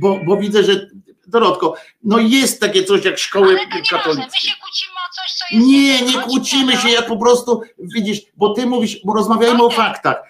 bo, 0.00 0.20
bo 0.26 0.36
widzę, 0.36 0.64
że. 0.64 0.86
Dorotko, 1.26 1.74
no 2.02 2.18
jest 2.18 2.60
takie 2.60 2.84
coś 2.84 3.04
jak 3.04 3.18
szkoły 3.18 3.58
katolickie. 3.90 4.48
się 4.48 4.54
kłócimy 4.60 4.92
o 4.92 5.14
coś, 5.14 5.32
co 5.32 5.44
jest... 5.50 5.66
Nie, 5.66 6.02
nie 6.02 6.22
kłócimy 6.22 6.72
o 6.72 6.76
się, 6.76 6.88
ja 6.88 7.02
po 7.02 7.16
prostu, 7.16 7.62
widzisz, 7.78 8.20
bo 8.36 8.54
ty 8.54 8.66
mówisz, 8.66 8.96
bo 9.04 9.14
rozmawiajmy 9.14 9.62
o 9.62 9.68
Wojtek. 9.68 9.76
faktach. 9.76 10.27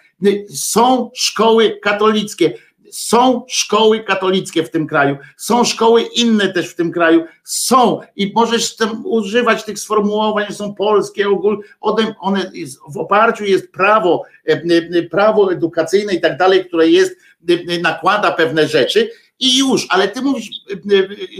Są 0.54 1.10
szkoły 1.14 1.78
katolickie. 1.82 2.52
Są 2.90 3.44
szkoły 3.48 4.04
katolickie 4.04 4.62
w 4.62 4.70
tym 4.70 4.86
kraju, 4.86 5.16
są 5.36 5.64
szkoły 5.64 6.02
inne 6.02 6.52
też 6.52 6.68
w 6.68 6.74
tym 6.74 6.92
kraju, 6.92 7.24
są 7.44 8.00
i 8.16 8.32
możesz 8.34 8.76
tam 8.76 9.06
używać 9.06 9.64
tych 9.64 9.78
sformułowań, 9.78 10.52
są 10.52 10.74
polskie, 10.74 11.28
ogól, 11.28 11.62
one, 11.80 12.14
one 12.20 12.50
jest, 12.54 12.78
w 12.88 12.98
oparciu 12.98 13.44
jest 13.44 13.72
prawo, 13.72 14.24
e, 14.48 14.52
e, 14.98 15.02
prawo 15.02 15.52
edukacyjne 15.52 16.14
i 16.14 16.20
tak 16.20 16.36
dalej, 16.36 16.64
które 16.64 16.88
jest, 16.88 17.16
e, 17.48 17.78
nakłada 17.78 18.32
pewne 18.32 18.68
rzeczy 18.68 19.10
i 19.40 19.58
już, 19.58 19.86
ale 19.90 20.08
ty 20.08 20.22
mówisz, 20.22 20.50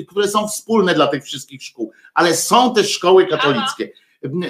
które 0.09 0.29
są 0.29 0.49
wspólne 0.49 0.95
dla 0.95 1.07
tych 1.07 1.25
wszystkich 1.25 1.63
szkół, 1.63 1.93
ale 2.15 2.35
są 2.35 2.75
też 2.75 2.93
szkoły 2.93 3.27
katolickie. 3.27 3.91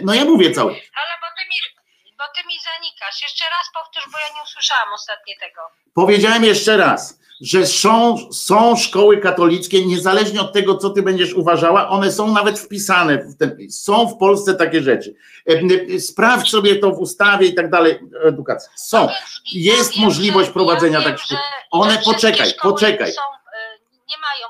No 0.02 0.14
ja 0.14 0.24
mówię 0.24 0.50
cały. 0.50 0.70
Ale 0.70 1.14
bo 1.20 1.26
ty 1.36 1.42
mi, 1.48 1.77
bo 2.18 2.24
ty 2.34 2.40
mi 2.48 2.54
zanikasz. 2.60 3.22
Jeszcze 3.22 3.44
raz 3.44 3.66
powtórz, 3.74 4.12
bo 4.12 4.18
ja 4.18 4.34
nie 4.34 4.42
usłyszałam 4.42 4.92
ostatnie 4.94 5.34
tego. 5.40 5.60
Powiedziałem 5.94 6.44
jeszcze 6.44 6.76
raz, 6.76 7.18
że 7.40 7.66
są, 7.66 8.16
są 8.32 8.76
szkoły 8.76 9.18
katolickie, 9.18 9.86
niezależnie 9.86 10.40
od 10.40 10.52
tego, 10.52 10.76
co 10.76 10.90
ty 10.90 11.02
będziesz 11.02 11.34
uważała, 11.34 11.88
one 11.88 12.12
są 12.12 12.32
nawet 12.32 12.58
wpisane 12.60 13.18
w 13.18 13.36
ten, 13.38 13.56
są 13.70 14.08
w 14.08 14.18
Polsce 14.18 14.54
takie 14.54 14.82
rzeczy. 14.82 15.14
E, 15.46 16.00
Sprawdź 16.00 16.50
sobie 16.50 16.76
to 16.76 16.90
w 16.90 16.98
ustawie 16.98 17.46
i 17.46 17.54
tak 17.54 17.70
dalej, 17.70 18.00
edukacja. 18.24 18.70
Są. 18.76 19.06
No 19.06 19.12
Jest 19.52 19.96
możliwość 19.96 20.50
prowadzenia 20.50 20.98
ja 20.98 21.04
takich 21.04 21.24
szkół. 21.24 21.38
One, 21.70 21.98
poczekaj, 22.04 22.54
poczekaj. 22.62 23.12
Są, 23.12 23.22
y, 23.22 23.80
nie, 24.08 24.16
mają, 24.18 24.46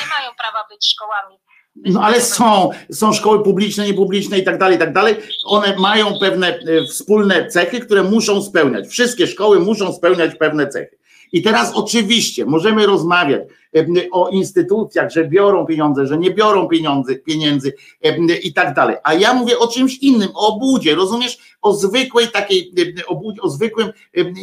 nie 0.00 0.06
mają 0.18 0.34
prawa 0.38 0.64
być 0.70 0.92
szkołami. 0.92 1.38
No 1.76 2.00
ale 2.02 2.20
są, 2.20 2.70
są 2.90 3.12
szkoły 3.12 3.42
publiczne, 3.44 3.86
niepubliczne 3.86 4.38
i 4.38 4.44
tak 4.44 4.58
dalej, 4.58 4.76
i 4.76 4.78
tak 4.78 4.92
dalej. 4.92 5.16
One 5.44 5.76
mają 5.76 6.18
pewne 6.20 6.58
e, 6.58 6.86
wspólne 6.86 7.46
cechy, 7.46 7.80
które 7.80 8.02
muszą 8.02 8.42
spełniać. 8.42 8.88
Wszystkie 8.88 9.26
szkoły 9.26 9.60
muszą 9.60 9.92
spełniać 9.92 10.34
pewne 10.34 10.68
cechy. 10.68 11.02
I 11.32 11.42
teraz 11.42 11.72
oczywiście 11.74 12.44
możemy 12.44 12.86
rozmawiać 12.86 13.42
e, 13.76 13.86
o 14.12 14.28
instytucjach, 14.28 15.10
że 15.10 15.28
biorą 15.28 15.66
pieniądze, 15.66 16.06
że 16.06 16.18
nie 16.18 16.30
biorą 16.30 16.68
pieniądze, 16.68 17.14
pieniędzy 17.14 17.74
e, 18.02 18.36
i 18.36 18.52
tak 18.52 18.74
dalej. 18.74 18.96
A 19.04 19.14
ja 19.14 19.34
mówię 19.34 19.58
o 19.58 19.68
czymś 19.68 19.98
innym, 19.98 20.28
o 20.34 20.54
obudzie, 20.54 20.94
rozumiesz? 20.94 21.38
O 21.62 21.74
zwykłej 21.74 22.28
takiej, 22.28 22.72
e, 22.78 23.12
obud- 23.12 23.40
o 23.40 23.48
zwykłym 23.48 23.92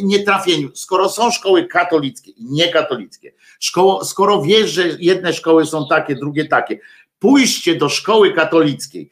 nietrafieniu. 0.02 0.68
Skoro 0.74 1.08
są 1.08 1.30
szkoły 1.30 1.66
katolickie 1.66 2.30
i 2.30 2.44
niekatolickie, 2.44 3.32
szkoło, 3.60 4.04
skoro 4.04 4.42
wiesz, 4.42 4.70
że 4.70 4.84
jedne 4.98 5.32
szkoły 5.32 5.66
są 5.66 5.86
takie, 5.88 6.14
drugie 6.14 6.44
takie, 6.44 6.78
pójście 7.20 7.74
do 7.74 7.88
szkoły 7.88 8.32
katolickiej 8.32 9.10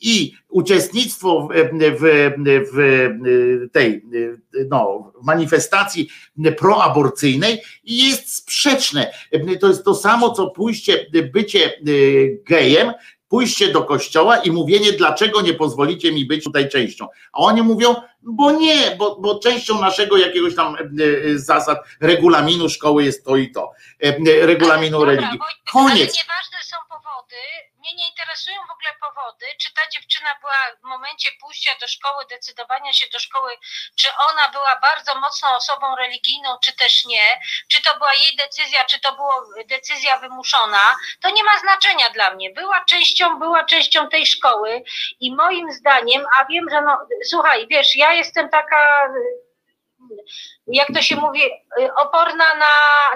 i 0.00 0.32
uczestnictwo 0.48 1.48
w, 1.48 1.78
w, 2.00 2.32
w 2.72 3.72
tej 3.72 4.02
no, 4.70 5.12
manifestacji 5.22 6.08
proaborcyjnej 6.58 7.62
jest 7.84 8.36
sprzeczne. 8.36 9.12
To 9.60 9.68
jest 9.68 9.84
to 9.84 9.94
samo, 9.94 10.30
co 10.30 10.50
pójście, 10.50 11.06
bycie 11.32 11.72
gejem, 12.44 12.92
pójście 13.28 13.72
do 13.72 13.82
kościoła 13.82 14.36
i 14.36 14.50
mówienie, 14.50 14.92
dlaczego 14.92 15.40
nie 15.42 15.54
pozwolicie 15.54 16.12
mi 16.12 16.24
być 16.24 16.44
tutaj 16.44 16.68
częścią. 16.68 17.06
A 17.32 17.38
oni 17.38 17.62
mówią, 17.62 17.94
bo 18.22 18.50
nie, 18.50 18.96
bo, 18.98 19.16
bo 19.20 19.38
częścią 19.38 19.80
naszego 19.80 20.16
jakiegoś 20.16 20.54
tam 20.54 20.74
e, 20.74 20.78
e, 20.80 21.38
zasad, 21.38 21.78
regulaminu 22.00 22.68
szkoły 22.68 23.04
jest 23.04 23.24
to 23.24 23.36
i 23.36 23.50
to. 23.50 23.72
Regulaminu 24.42 24.98
Dobra, 24.98 25.14
religii. 25.14 25.38
Koniec. 25.72 26.26
Powody. 27.36 27.76
Mnie 27.78 27.94
nie 27.94 28.08
interesują 28.08 28.56
w 28.56 28.70
ogóle 28.70 28.90
powody, 29.00 29.46
czy 29.60 29.74
ta 29.74 29.88
dziewczyna 29.88 30.30
była 30.40 30.76
w 30.80 30.84
momencie 30.84 31.28
pójścia 31.40 31.70
do 31.80 31.88
szkoły, 31.88 32.24
decydowania 32.30 32.92
się 32.92 33.06
do 33.12 33.18
szkoły, 33.18 33.52
czy 33.98 34.08
ona 34.30 34.48
była 34.48 34.78
bardzo 34.82 35.14
mocną 35.20 35.54
osobą 35.54 35.96
religijną, 35.96 36.58
czy 36.64 36.76
też 36.76 37.04
nie, 37.04 37.40
czy 37.68 37.82
to 37.82 37.96
była 37.98 38.14
jej 38.14 38.36
decyzja, 38.36 38.84
czy 38.84 39.00
to 39.00 39.12
była 39.12 39.34
decyzja 39.68 40.18
wymuszona, 40.18 40.94
to 41.20 41.30
nie 41.30 41.44
ma 41.44 41.58
znaczenia 41.58 42.10
dla 42.10 42.30
mnie. 42.30 42.50
Była 42.50 42.84
częścią, 42.84 43.38
była 43.38 43.64
częścią 43.64 44.08
tej 44.08 44.26
szkoły 44.26 44.82
i 45.20 45.34
moim 45.34 45.72
zdaniem, 45.72 46.26
a 46.38 46.44
wiem, 46.44 46.64
że 46.70 46.82
no, 46.82 46.98
słuchaj, 47.24 47.66
wiesz, 47.70 47.96
ja 47.96 48.12
jestem 48.12 48.48
taka 48.48 49.08
jak 50.66 50.88
to 50.94 51.02
się 51.02 51.16
mówi, 51.16 51.42
y, 51.80 51.94
oporna 51.94 52.54
na, 52.54 52.66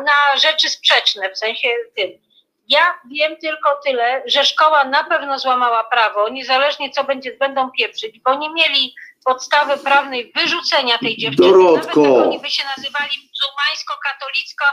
na 0.05 0.37
rzeczy 0.37 0.69
sprzeczne, 0.71 1.31
w 1.31 1.39
sensie 1.39 1.69
tym. 1.97 2.30
Ja 2.71 2.95
wiem 3.11 3.37
tylko 3.37 3.69
tyle, 3.85 4.23
że 4.27 4.45
szkoła 4.45 4.85
na 4.85 5.05
pewno 5.05 5.39
złamała 5.39 5.85
prawo, 5.85 6.29
niezależnie 6.29 6.91
co 6.91 7.05
będzie, 7.05 7.37
będą 7.37 7.71
pieprzyć, 7.71 8.21
bo 8.25 8.35
nie 8.35 8.51
mieli 8.51 8.95
podstawy 9.25 9.77
prawnej 9.79 10.33
wyrzucenia 10.37 10.99
tej 10.99 11.17
dziewczyny. 11.17 11.49
Dorotko. 11.49 12.01
Nawet 12.01 12.17
jak 12.17 12.27
oni 12.27 12.41
by 12.41 12.51
się 12.51 12.63
nazywali 12.77 13.11
muzułmańsko-katolicko. 13.31 14.65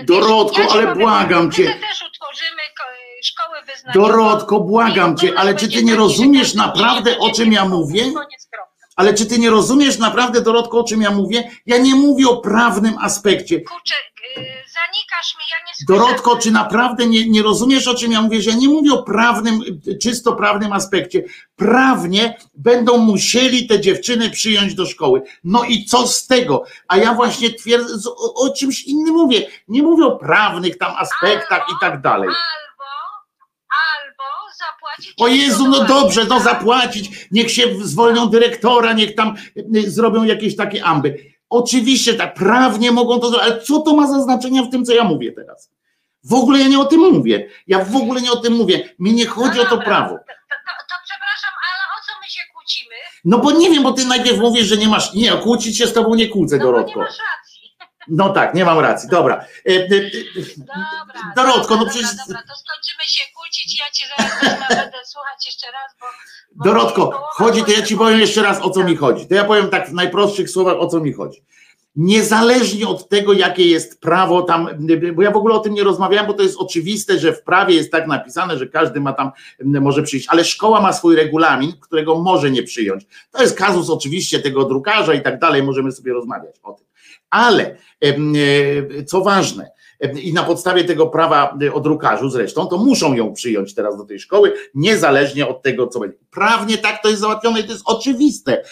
y, 0.00 0.04
Dorotko, 0.04 0.56
wiesz, 0.62 0.74
ja 0.74 0.80
ale 0.80 0.94
błagam 0.94 1.46
my 1.46 1.52
cię. 1.52 1.64
też 1.64 2.02
utworzymy 2.08 2.62
ko- 2.78 3.22
szkoły 3.24 3.58
wyznaniowe. 3.62 4.08
Dorotko, 4.08 4.60
błagam 4.60 5.16
cię, 5.16 5.32
ale 5.36 5.54
czy 5.54 5.68
ty 5.70 5.82
nie 5.84 5.96
rozumiesz 5.96 6.54
naprawdę, 6.54 7.18
o 7.18 7.30
czym 7.30 7.52
ja 7.52 7.64
mówię? 7.64 8.02
Ale 8.96 9.14
czy 9.14 9.26
ty 9.26 9.38
nie 9.38 9.50
rozumiesz 9.50 9.98
naprawdę, 9.98 10.40
Dorotko, 10.40 10.78
o 10.78 10.84
czym 10.84 11.02
ja 11.02 11.10
mówię? 11.10 11.50
Ja 11.66 11.78
nie 11.78 11.94
mówię 11.94 12.28
o 12.28 12.36
prawnym 12.36 12.94
aspekcie. 13.02 13.60
Kurczę, 13.60 13.94
zanikasz 14.36 15.34
mi, 15.38 15.44
ja 15.50 15.66
nie 15.66 15.74
słyszę. 15.74 15.86
Dorotko, 16.00 16.36
czy 16.36 16.50
naprawdę 16.50 17.06
nie, 17.06 17.28
nie 17.28 17.42
rozumiesz, 17.42 17.88
o 17.88 17.94
czym 17.94 18.12
ja 18.12 18.22
mówię? 18.22 18.42
Że 18.42 18.50
ja 18.50 18.56
nie 18.56 18.68
mówię 18.68 18.92
o 18.92 19.02
prawnym, 19.02 19.60
czysto 20.02 20.32
prawnym 20.32 20.72
aspekcie. 20.72 21.22
Prawnie 21.56 22.38
będą 22.54 22.98
musieli 22.98 23.66
te 23.66 23.80
dziewczyny 23.80 24.30
przyjąć 24.30 24.74
do 24.74 24.86
szkoły. 24.86 25.22
No 25.44 25.64
i 25.64 25.84
co 25.84 26.06
z 26.06 26.26
tego? 26.26 26.64
A 26.88 26.96
ja 26.96 27.14
właśnie 27.14 27.50
twierdzę, 27.54 28.10
o, 28.10 28.34
o 28.34 28.52
czymś 28.54 28.82
innym 28.82 29.14
mówię. 29.14 29.46
Nie 29.68 29.82
mówię 29.82 30.04
o 30.04 30.16
prawnych 30.16 30.78
tam 30.78 30.92
aspektach 30.96 31.66
i 31.70 31.74
tak 31.80 32.00
dalej. 32.00 32.28
Albo, 32.28 32.84
albo 33.68 34.24
zapłacić. 34.58 35.14
O 35.20 35.26
Jezu, 35.28 35.68
no 35.68 35.84
dobrze, 35.84 36.24
no 36.24 36.38
za- 36.40 36.44
zapłacić, 36.44 37.28
niech 37.30 37.50
się 37.52 37.62
zwolnią 37.82 38.26
dyrektora, 38.26 38.92
niech 38.92 39.14
tam 39.14 39.36
y, 39.76 39.90
zrobią 39.90 40.24
jakieś 40.24 40.56
takie 40.56 40.84
amby. 40.84 41.37
Oczywiście 41.50 42.14
tak, 42.14 42.34
prawnie 42.34 42.92
mogą 42.92 43.20
to 43.20 43.28
zrobić, 43.30 43.48
ale 43.50 43.60
co 43.62 43.80
to 43.80 43.96
ma 43.96 44.06
za 44.06 44.20
znaczenie 44.22 44.62
w 44.62 44.70
tym, 44.70 44.84
co 44.84 44.92
ja 44.92 45.04
mówię 45.04 45.32
teraz? 45.32 45.70
W 46.24 46.34
ogóle 46.34 46.58
ja 46.58 46.68
nie 46.68 46.78
o 46.80 46.84
tym 46.84 47.00
mówię. 47.00 47.48
Ja 47.66 47.84
w 47.84 47.96
ogóle 47.96 48.20
nie 48.20 48.32
o 48.32 48.36
tym 48.36 48.52
mówię. 48.52 48.94
Mi 48.98 49.12
nie 49.12 49.26
chodzi 49.26 49.60
o 49.60 49.64
to 49.64 49.78
prawo. 49.78 50.08
To, 50.08 50.18
to, 50.18 50.72
to 50.88 50.94
przepraszam, 51.04 51.50
ale 51.64 51.82
o 51.96 51.98
co 52.06 52.12
my 52.22 52.28
się 52.30 52.40
kłócimy? 52.54 52.94
No 53.24 53.38
bo 53.38 53.50
nie 53.52 53.70
wiem, 53.70 53.82
bo 53.82 53.92
ty 53.92 54.04
najpierw 54.04 54.38
mówisz, 54.38 54.66
że 54.66 54.76
nie 54.76 54.88
masz. 54.88 55.14
Nie, 55.14 55.32
kłócić 55.32 55.78
się 55.78 55.86
z 55.86 55.92
tobą 55.92 56.14
nie 56.14 56.28
kłócę, 56.28 56.56
No 56.56 56.64
bo 56.64 56.70
nie 56.70 56.72
Dorotko. 56.78 57.00
masz 57.00 57.08
racji. 57.08 57.57
No 58.10 58.28
tak, 58.30 58.54
nie 58.54 58.64
mam 58.64 58.78
racji. 58.78 59.08
Dobra. 59.08 59.36
E, 59.36 59.70
e, 59.70 59.76
e, 59.76 59.86
Dobra. 60.56 61.32
Dorotko, 61.36 61.76
no 61.76 61.86
przecież- 61.86 62.10
Dobra, 62.10 62.24
dobra, 62.26 62.42
to 62.42 62.54
skończymy 62.54 63.02
się 63.06 63.24
kłócić, 63.34 63.78
ja 63.80 63.84
cię 63.92 64.04
zaraz 64.18 64.40
wezmę, 64.40 64.66
będę 64.82 64.98
słuchać 65.06 65.46
jeszcze 65.46 65.66
raz, 65.66 65.96
bo... 66.00 66.06
bo 66.52 66.64
Dorotko, 66.64 67.22
chodzi, 67.30 67.64
to 67.64 67.70
ja 67.70 67.82
ci 67.82 67.96
powiem 67.96 68.20
jeszcze 68.20 68.42
raz 68.42 68.60
o 68.62 68.70
co 68.70 68.84
mi 68.84 68.96
chodzi. 68.96 69.14
chodzi. 69.20 69.28
To 69.28 69.34
ja 69.34 69.44
powiem 69.44 69.68
tak 69.70 69.88
w 69.88 69.92
najprostszych 69.92 70.50
słowach 70.50 70.76
o 70.78 70.86
co 70.86 71.00
mi 71.00 71.12
chodzi. 71.12 71.42
Niezależnie 71.96 72.88
od 72.88 73.08
tego, 73.08 73.32
jakie 73.32 73.66
jest 73.66 74.00
prawo 74.00 74.42
tam, 74.42 74.68
bo 75.14 75.22
ja 75.22 75.30
w 75.30 75.36
ogóle 75.36 75.54
o 75.54 75.58
tym 75.58 75.74
nie 75.74 75.84
rozmawiałem, 75.84 76.26
bo 76.26 76.32
to 76.34 76.42
jest 76.42 76.56
oczywiste, 76.58 77.18
że 77.18 77.32
w 77.32 77.42
prawie 77.42 77.74
jest 77.74 77.92
tak 77.92 78.06
napisane, 78.06 78.58
że 78.58 78.66
każdy 78.66 79.00
ma 79.00 79.12
tam, 79.12 79.30
może 79.64 80.02
przyjść, 80.02 80.26
ale 80.28 80.44
szkoła 80.44 80.80
ma 80.80 80.92
swój 80.92 81.16
regulamin, 81.16 81.72
którego 81.80 82.18
może 82.18 82.50
nie 82.50 82.62
przyjąć. 82.62 83.06
To 83.30 83.42
jest 83.42 83.58
kazus 83.58 83.90
oczywiście 83.90 84.40
tego 84.40 84.64
drukarza 84.64 85.14
i 85.14 85.22
tak 85.22 85.38
dalej, 85.38 85.62
możemy 85.62 85.92
sobie 85.92 86.12
rozmawiać 86.12 86.56
o 86.62 86.72
tym. 86.72 86.87
Ale 87.30 87.76
e, 88.04 88.14
co 89.04 89.20
ważne, 89.20 89.70
i 90.22 90.32
na 90.32 90.44
podstawie 90.44 90.84
tego 90.84 91.06
prawa 91.06 91.58
e, 91.62 91.72
o 91.72 91.80
drukarzu 91.80 92.30
zresztą, 92.30 92.66
to 92.66 92.78
muszą 92.78 93.14
ją 93.14 93.32
przyjąć 93.32 93.74
teraz 93.74 93.96
do 93.96 94.04
tej 94.04 94.20
szkoły, 94.20 94.52
niezależnie 94.74 95.46
od 95.46 95.62
tego, 95.62 95.86
co 95.86 96.00
będzie. 96.00 96.16
Prawnie 96.30 96.78
tak 96.78 97.02
to 97.02 97.08
jest 97.08 97.20
załatwione 97.20 97.60
i 97.60 97.64
to 97.64 97.72
jest 97.72 97.84
oczywiste, 97.86 98.62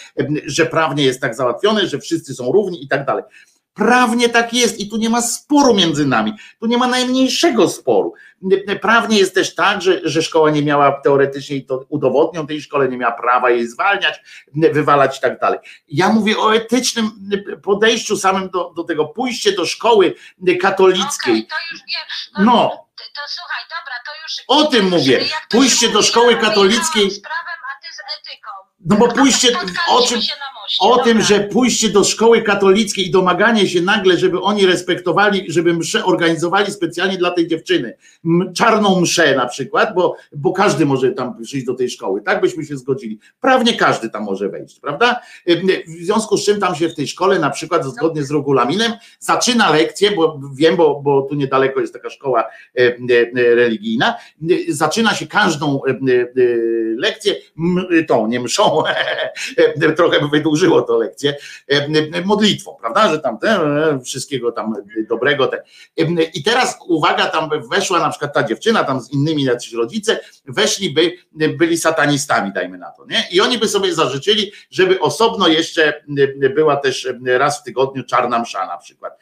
że 0.45 0.65
prawnie 0.65 1.03
jest 1.03 1.21
tak 1.21 1.35
załatwione, 1.35 1.87
że 1.87 1.99
wszyscy 1.99 2.33
są 2.33 2.51
równi 2.51 2.83
i 2.83 2.87
tak 2.87 3.05
dalej. 3.05 3.23
Prawnie 3.77 4.29
tak 4.29 4.53
jest 4.53 4.79
i 4.79 4.89
tu 4.89 4.97
nie 4.97 5.09
ma 5.09 5.21
sporu 5.21 5.73
między 5.73 6.05
nami, 6.05 6.33
tu 6.59 6.65
nie 6.65 6.77
ma 6.77 6.87
najmniejszego 6.87 7.69
sporu. 7.69 8.13
Prawnie 8.81 9.17
jest 9.19 9.33
też 9.35 9.55
tak, 9.55 9.81
że, 9.81 9.99
że 10.03 10.21
szkoła 10.21 10.49
nie 10.49 10.61
miała 10.63 11.01
teoretycznie, 11.01 11.55
i 11.55 11.65
to 11.65 11.85
udowodnią 11.89 12.47
tej 12.47 12.61
szkole, 12.61 12.87
nie 12.87 12.97
miała 12.97 13.11
prawa 13.13 13.49
jej 13.49 13.67
zwalniać, 13.67 14.19
wywalać 14.55 15.17
i 15.17 15.21
tak 15.21 15.39
dalej. 15.39 15.59
Ja 15.87 16.09
mówię 16.09 16.37
o 16.37 16.55
etycznym 16.55 17.11
podejściu 17.63 18.17
samym 18.17 18.49
do, 18.49 18.73
do 18.75 18.83
tego, 18.83 19.05
pójście 19.05 19.51
do 19.51 19.65
szkoły 19.65 20.15
katolickiej. 20.61 21.33
Okej, 21.33 21.47
to 21.47 21.55
już 21.71 21.79
wiem. 21.79 22.45
No. 22.45 22.69
To, 22.97 23.03
to 23.03 23.21
słuchaj, 23.27 23.63
dobra, 23.63 23.95
to 24.05 24.11
już... 24.23 24.33
O 24.47 24.71
tym 24.71 24.89
mówię. 24.89 25.25
Pójście 25.49 25.89
do 25.89 26.01
szkoły 26.03 26.35
katolickiej- 26.35 27.11
z 27.11 27.21
prawem, 27.21 27.59
a 27.71 27.81
ty 27.81 27.87
z 27.93 27.99
etyką. 28.19 28.49
No 28.89 28.97
bo 28.97 29.07
pójście, 29.07 29.47
o 29.89 30.01
czym, 30.07 30.19
o 30.79 31.03
tym, 31.03 31.21
że 31.21 31.39
pójście 31.39 31.89
do 31.89 32.03
szkoły 32.03 32.41
katolickiej 32.41 33.07
i 33.07 33.11
domaganie 33.11 33.67
się 33.67 33.81
nagle, 33.81 34.17
żeby 34.17 34.41
oni 34.41 34.65
respektowali, 34.65 35.45
żeby 35.47 35.73
mszę 35.73 36.05
organizowali 36.05 36.71
specjalnie 36.71 37.17
dla 37.17 37.31
tej 37.31 37.47
dziewczyny, 37.47 37.97
czarną 38.55 39.01
mszę 39.01 39.35
na 39.35 39.45
przykład, 39.45 39.93
bo, 39.95 40.15
bo 40.35 40.53
każdy 40.53 40.85
może 40.85 41.11
tam 41.11 41.43
przyjść 41.43 41.65
do 41.65 41.73
tej 41.73 41.89
szkoły, 41.89 42.21
tak 42.21 42.41
byśmy 42.41 42.65
się 42.65 42.77
zgodzili. 42.77 43.19
Prawnie 43.41 43.73
każdy 43.73 44.09
tam 44.09 44.23
może 44.23 44.49
wejść, 44.49 44.79
prawda? 44.79 45.21
W 45.87 46.03
związku 46.03 46.37
z 46.37 46.45
czym 46.45 46.59
tam 46.59 46.75
się 46.75 46.89
w 46.89 46.95
tej 46.95 47.07
szkole 47.07 47.39
na 47.39 47.49
przykład 47.49 47.85
zgodnie 47.85 48.23
z 48.23 48.31
regulaminem 48.31 48.91
zaczyna 49.19 49.71
lekcję, 49.71 50.11
bo 50.11 50.39
wiem, 50.55 50.75
bo, 50.75 51.01
bo 51.01 51.21
tu 51.21 51.35
niedaleko 51.35 51.79
jest 51.79 51.93
taka 51.93 52.09
szkoła 52.09 52.45
religijna, 53.35 54.15
zaczyna 54.69 55.13
się 55.13 55.27
każdą 55.27 55.81
lekcję 56.97 57.35
tą, 58.07 58.27
nie 58.27 58.39
mszą, 58.39 58.76
trochę 59.97 60.19
by 60.19 60.27
wydłużyło 60.27 60.81
to 60.81 60.97
lekcję, 60.97 61.35
modlitwą, 62.25 62.77
prawda, 62.81 63.09
że 63.09 63.19
tam 63.19 63.37
e, 63.43 63.99
wszystkiego 63.99 64.51
tam 64.51 64.73
dobrego. 65.09 65.47
Te. 65.47 65.63
I 66.33 66.43
teraz 66.43 66.79
uwaga, 66.87 67.25
tam 67.25 67.49
weszła 67.71 67.99
na 67.99 68.09
przykład 68.09 68.33
ta 68.33 68.43
dziewczyna 68.43 68.83
tam 68.83 69.01
z 69.01 69.11
innymi 69.11 69.43
jacyś 69.43 69.73
rodzice, 69.73 70.19
weszliby, 70.45 71.13
byli 71.31 71.77
satanistami, 71.77 72.53
dajmy 72.53 72.77
na 72.77 72.91
to, 72.91 73.05
nie? 73.05 73.23
I 73.31 73.41
oni 73.41 73.57
by 73.57 73.67
sobie 73.67 73.93
zażyczyli, 73.93 74.51
żeby 74.71 74.99
osobno 74.99 75.47
jeszcze 75.47 76.03
była 76.55 76.75
też 76.75 77.07
raz 77.25 77.59
w 77.59 77.63
tygodniu 77.63 78.03
czarna 78.03 78.39
msza 78.39 78.65
na 78.65 78.77
przykład. 78.77 79.19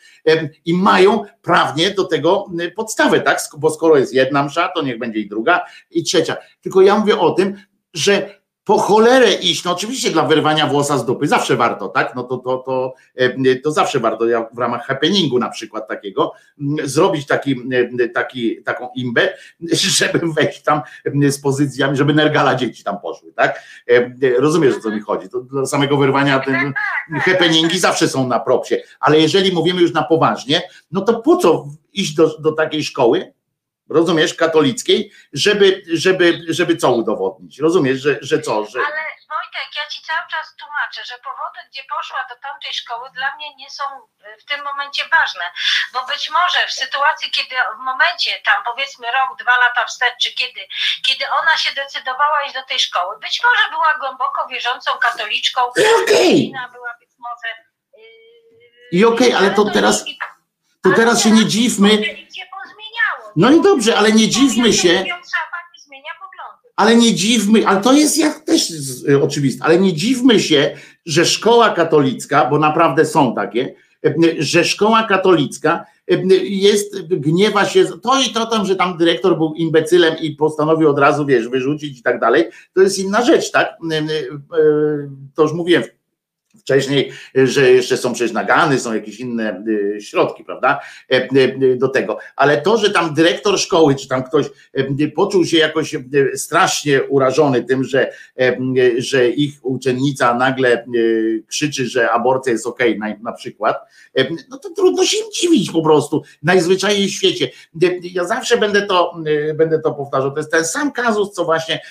I 0.66 0.74
mają 0.74 1.24
prawnie 1.42 1.92
do 1.92 2.04
tego 2.04 2.48
podstawę, 2.76 3.22
tak? 3.22 3.40
Bo 3.58 3.70
skoro 3.70 3.98
jest 3.98 4.14
jedna 4.14 4.44
msza, 4.44 4.68
to 4.76 4.82
niech 4.82 5.00
będzie 5.00 5.20
i 5.20 5.30
druga, 5.30 5.66
i 5.92 6.04
trzecia. 6.04 6.38
Tylko 6.62 6.82
ja 6.82 7.00
mówię 7.00 7.20
o 7.20 7.32
tym, 7.32 7.58
że 7.94 8.40
po 8.66 8.78
cholerę 8.78 9.34
iść, 9.34 9.64
no 9.64 9.72
oczywiście 9.72 10.12
dla 10.12 10.26
wyrwania 10.26 10.68
włosa 10.68 10.98
z 10.98 11.06
dupy, 11.06 11.28
zawsze 11.28 11.56
warto, 11.56 11.88
tak? 11.90 12.16
No 12.16 12.24
to, 12.24 12.38
to, 12.38 12.58
to, 12.58 12.94
e, 13.16 13.56
to 13.56 13.72
zawsze 13.72 14.00
warto, 14.00 14.28
ja 14.28 14.48
w 14.54 14.58
ramach 14.58 14.86
happeningu 14.86 15.40
na 15.40 15.50
przykład 15.50 15.88
takiego, 15.88 16.34
zrobić 16.84 17.28
taki, 17.28 17.56
taki, 18.14 18.64
taką 18.64 18.90
imbę, 18.96 19.30
żeby 20.00 20.20
wejść 20.34 20.62
tam 20.62 20.82
z 21.28 21.40
pozycjami, 21.40 21.98
żeby 21.98 22.14
nergala 22.14 22.56
dzieci 22.56 22.84
tam 22.84 23.00
poszły, 23.00 23.34
tak? 23.34 23.62
E, 23.90 24.40
Rozumiesz 24.40 24.76
o 24.76 24.80
co 24.80 24.90
mi 24.90 25.02
chodzi, 25.02 25.30
to 25.30 25.42
dla 25.42 25.66
samego 25.66 25.98
wyrwania 25.98 26.40
ten, 26.40 26.74
happeningi 27.20 27.80
zawsze 27.80 28.08
są 28.08 28.28
na 28.28 28.40
propsie, 28.40 28.76
ale 29.00 29.20
jeżeli 29.20 29.52
mówimy 29.52 29.82
już 29.82 29.94
na 29.94 30.04
poważnie, 30.04 30.62
no 30.92 31.02
to 31.02 31.22
po 31.22 31.38
co 31.38 31.68
iść 31.94 32.16
do, 32.16 32.38
do 32.38 32.52
takiej 32.52 32.84
szkoły, 32.84 33.34
rozumiesz, 33.90 34.34
katolickiej, 34.34 35.12
żeby, 35.34 35.84
żeby, 35.94 36.42
żeby 36.50 36.78
co 36.78 36.92
udowodnić, 36.92 37.60
rozumiesz, 37.60 38.00
że, 38.02 38.18
że 38.22 38.42
co, 38.42 38.66
że... 38.66 38.80
Ale 38.80 39.16
Wojtek, 39.36 39.70
ja 39.80 39.86
ci 39.94 40.02
cały 40.02 40.26
czas 40.34 40.56
tłumaczę, 40.62 41.02
że 41.10 41.18
powody, 41.30 41.60
gdzie 41.70 41.84
poszła 41.96 42.22
do 42.30 42.36
tamtej 42.36 42.74
szkoły, 42.74 43.10
dla 43.20 43.36
mnie 43.36 43.56
nie 43.56 43.70
są 43.70 43.84
y, 43.84 44.38
w 44.42 44.46
tym 44.46 44.64
momencie 44.64 45.04
ważne. 45.18 45.46
Bo 45.94 46.06
być 46.06 46.30
może 46.30 46.60
w 46.68 46.74
sytuacji, 46.82 47.32
kiedy 47.32 47.56
w 47.80 47.82
momencie 47.92 48.32
tam 48.46 48.64
powiedzmy 48.70 49.08
rok, 49.18 49.40
dwa 49.40 49.58
lata 49.58 49.86
wstecz, 49.86 50.18
czy 50.24 50.30
kiedy, 50.34 50.62
kiedy 51.06 51.26
ona 51.40 51.58
się 51.58 51.72
decydowała 51.82 52.44
iść 52.44 52.54
do 52.54 52.64
tej 52.64 52.80
szkoły, 52.80 53.20
być 53.20 53.42
może 53.46 53.64
była 53.70 53.92
głęboko 54.00 54.48
wierzącą 54.48 54.92
katoliczką, 54.98 55.62
rodzina 55.78 56.70
była 56.70 56.92
być 57.00 57.12
może. 57.26 57.50
Yy, 57.98 59.00
I 59.00 59.06
okej, 59.06 59.34
ale 59.34 59.52
to 59.52 59.66
teraz, 59.66 60.06
to 60.84 60.90
teraz 60.96 61.24
się 61.24 61.32
nie 61.32 61.46
dziwmy. 61.46 61.90
No 63.36 63.52
i 63.52 63.62
dobrze, 63.62 63.96
ale 63.98 64.12
nie 64.12 64.30
dziwmy 64.30 64.74
się, 64.74 65.06
ale 66.76 66.96
nie 66.96 67.14
dziwmy, 67.14 67.68
ale 67.68 67.82
to 67.82 67.94
jest 67.94 68.18
jak 68.18 68.40
też 68.40 68.72
y, 69.10 69.24
oczywiste, 69.24 69.66
ale 69.66 69.80
nie 69.80 69.94
dziwmy 69.94 70.40
się, 70.40 70.78
że 71.06 71.26
szkoła 71.26 71.70
katolicka, 71.70 72.46
bo 72.46 72.60
naprawdę 72.60 73.06
są 73.06 73.36
takie, 73.36 73.76
y, 74.06 74.36
że 74.40 74.64
szkoła 74.64 75.04
katolicka 75.04 75.86
y, 76.12 76.24
jest, 76.44 77.08
gniewa 77.08 77.66
się, 77.66 77.86
to 77.86 78.22
i 78.22 78.34
to 78.34 78.46
tam, 78.46 78.66
że 78.66 78.76
tam 78.76 78.98
dyrektor 78.98 79.38
był 79.38 79.54
imbecylem 79.54 80.16
i 80.22 80.32
postanowił 80.32 80.90
od 80.90 81.00
razu, 81.00 81.26
wiesz, 81.26 81.50
wyrzucić 81.50 82.00
i 82.00 82.04
tak 82.04 82.20
dalej, 82.20 82.50
to 82.74 82.82
jest 82.82 83.00
inna 83.00 83.26
rzecz, 83.26 83.52
tak? 83.52 83.78
Y, 83.92 83.96
y, 83.96 84.34
y, 84.60 85.10
To 85.36 85.44
już 85.44 85.54
mówiłem 85.54 85.84
wcześniej, 86.66 87.12
że 87.36 87.72
jeszcze 87.72 87.98
są 87.98 88.14
przecież 88.14 88.34
nagany, 88.34 88.80
są 88.80 88.94
jakieś 88.94 89.20
inne 89.20 89.64
y, 89.68 90.02
środki, 90.02 90.44
prawda, 90.44 90.80
e, 91.12 91.16
e, 91.16 91.76
do 91.76 91.88
tego. 91.88 92.18
Ale 92.36 92.62
to, 92.62 92.78
że 92.78 92.90
tam 92.90 93.14
dyrektor 93.14 93.60
szkoły, 93.60 93.96
czy 93.96 94.08
tam 94.08 94.24
ktoś 94.24 94.46
e, 94.74 95.08
poczuł 95.08 95.46
się 95.46 95.58
jakoś 95.58 95.96
strasznie 96.36 97.04
urażony 97.04 97.64
tym, 97.64 97.84
że, 97.84 98.12
że 98.98 99.30
ich 99.30 99.54
uczennica 99.62 100.34
nagle 100.34 100.86
krzyczy, 101.48 101.86
że 101.86 102.12
aborcja 102.12 102.52
jest 102.52 102.68
okej, 102.68 103.00
na, 103.00 103.08
na 103.22 103.32
przykład, 103.32 103.78
no 104.50 104.58
to 104.58 104.70
trudno 104.70 105.06
się 105.06 105.18
im 105.18 105.32
dziwić 105.32 105.72
po 105.72 105.82
prostu, 105.82 106.24
najzwyczajniej 106.44 107.08
w 107.08 107.12
świecie. 107.12 107.50
Ja 108.02 108.26
zawsze 108.26 108.58
będę 108.58 108.82
to, 108.82 109.16
będę 109.56 109.80
to 109.80 109.92
powtarzał, 109.92 110.32
to 110.32 110.38
jest 110.38 110.52
ten 110.52 110.66
sam 110.66 110.92
kazus, 110.92 111.32
co 111.32 111.46
właśnie 111.46 111.82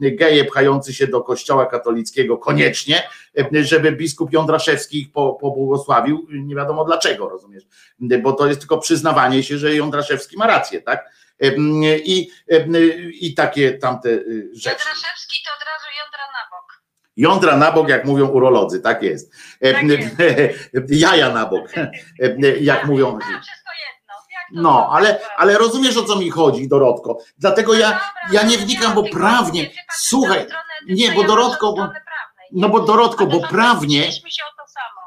geje 0.00 0.44
pchający 0.44 0.94
się 0.94 1.06
do 1.06 1.20
kościoła 1.20 1.66
katolickiego 1.66 2.38
koniecznie, 2.38 3.02
żeby 3.62 3.92
biskup 3.92 4.32
Jądraszewski 4.32 5.00
ich 5.00 5.12
po, 5.12 5.32
pobłogosławił, 5.32 6.26
nie 6.30 6.54
wiadomo 6.54 6.84
dlaczego, 6.84 7.28
rozumiesz, 7.28 7.64
bo 8.22 8.32
to 8.32 8.46
jest 8.46 8.60
tylko 8.60 8.78
przyznawanie 8.78 9.42
się, 9.42 9.58
że 9.58 9.74
Jądraszewski 9.74 10.36
ma 10.36 10.46
rację, 10.46 10.82
tak? 10.82 11.10
E, 11.40 11.48
I, 11.98 12.30
e, 12.50 12.66
i 13.08 13.34
takie 13.34 13.78
tamte 13.78 14.08
y, 14.08 14.50
rzeczy. 14.52 14.68
Jędraszewski 14.68 15.36
to 15.46 15.50
od 15.56 15.66
razu 15.66 15.86
jądra 16.04 16.24
na 16.32 16.50
bok. 16.50 16.82
Jądra 17.16 17.56
na 17.56 17.72
bok, 17.72 17.88
jak 17.88 18.04
mówią 18.04 18.28
urolodzy, 18.28 18.80
tak 18.80 19.02
jest. 19.02 19.32
E, 19.62 19.74
Jaja 20.88 21.32
na 21.32 21.46
bok, 21.46 21.68
e, 21.76 22.58
jak 22.60 22.86
mówią. 22.86 23.18
No, 24.52 24.88
ale, 24.92 25.20
ale 25.36 25.58
rozumiesz 25.58 25.96
o 25.96 26.04
co 26.04 26.16
mi 26.16 26.30
chodzi, 26.30 26.68
Dorotko. 26.68 27.18
Dlatego 27.38 27.74
ja, 27.74 28.00
ja 28.32 28.42
nie 28.42 28.56
no, 28.56 28.62
wnikam, 28.64 28.94
bo 28.94 29.02
prawnie, 29.02 29.70
słuchaj, 29.92 30.46
nie, 30.88 31.12
bo 31.12 31.24
Dorotko, 31.24 31.72
bo- 31.72 31.92
no 32.52 32.68
bo 32.68 32.80
Dorotko, 32.80 33.26
bo 33.26 33.40
prawnie, 33.40 34.10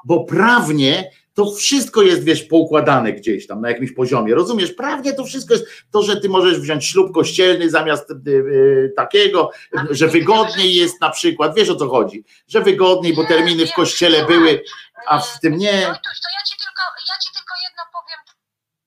bo 0.06 0.24
prawnie 0.24 1.12
to 1.34 1.52
wszystko 1.52 2.02
jest, 2.02 2.24
wiesz, 2.24 2.44
poukładane 2.44 3.14
gdzieś 3.14 3.48
tam 3.48 3.62
na 3.62 3.70
jakimś 3.70 3.92
poziomie. 3.92 4.36
Rozumiesz? 4.36 4.72
Prawnie 4.72 5.14
to 5.14 5.24
wszystko 5.26 5.54
jest 5.54 5.66
to, 5.92 6.02
że 6.02 6.18
ty 6.18 6.30
możesz 6.30 6.60
wziąć 6.60 6.86
ślub 6.86 7.14
kościelny 7.14 7.70
zamiast 7.70 8.12
y, 8.12 8.30
y, 8.30 8.94
takiego, 8.96 9.52
A 9.78 9.84
że 9.90 10.08
wygodniej 10.08 10.76
jest 10.76 11.02
na 11.02 11.10
przykład, 11.10 11.56
wiesz 11.56 11.70
o 11.70 11.76
co 11.76 11.90
chodzi, 11.90 12.24
że 12.48 12.62
wygodniej, 12.62 13.14
bo 13.14 13.26
terminy 13.26 13.68
w 13.68 13.74
kościele 13.74 14.26
były, 14.26 14.64
a 15.08 15.20
w 15.20 15.40
tym 15.40 15.58
nie. 15.58 15.72
Wojtuś, 15.72 16.20
to 16.24 16.30
ja 16.38 16.44
ci 16.50 16.56
tylko, 16.58 16.82
ja 17.12 17.18
ci 17.24 17.30
tylko 17.38 17.54
jedno 17.68 17.84
powiem. 17.94 18.20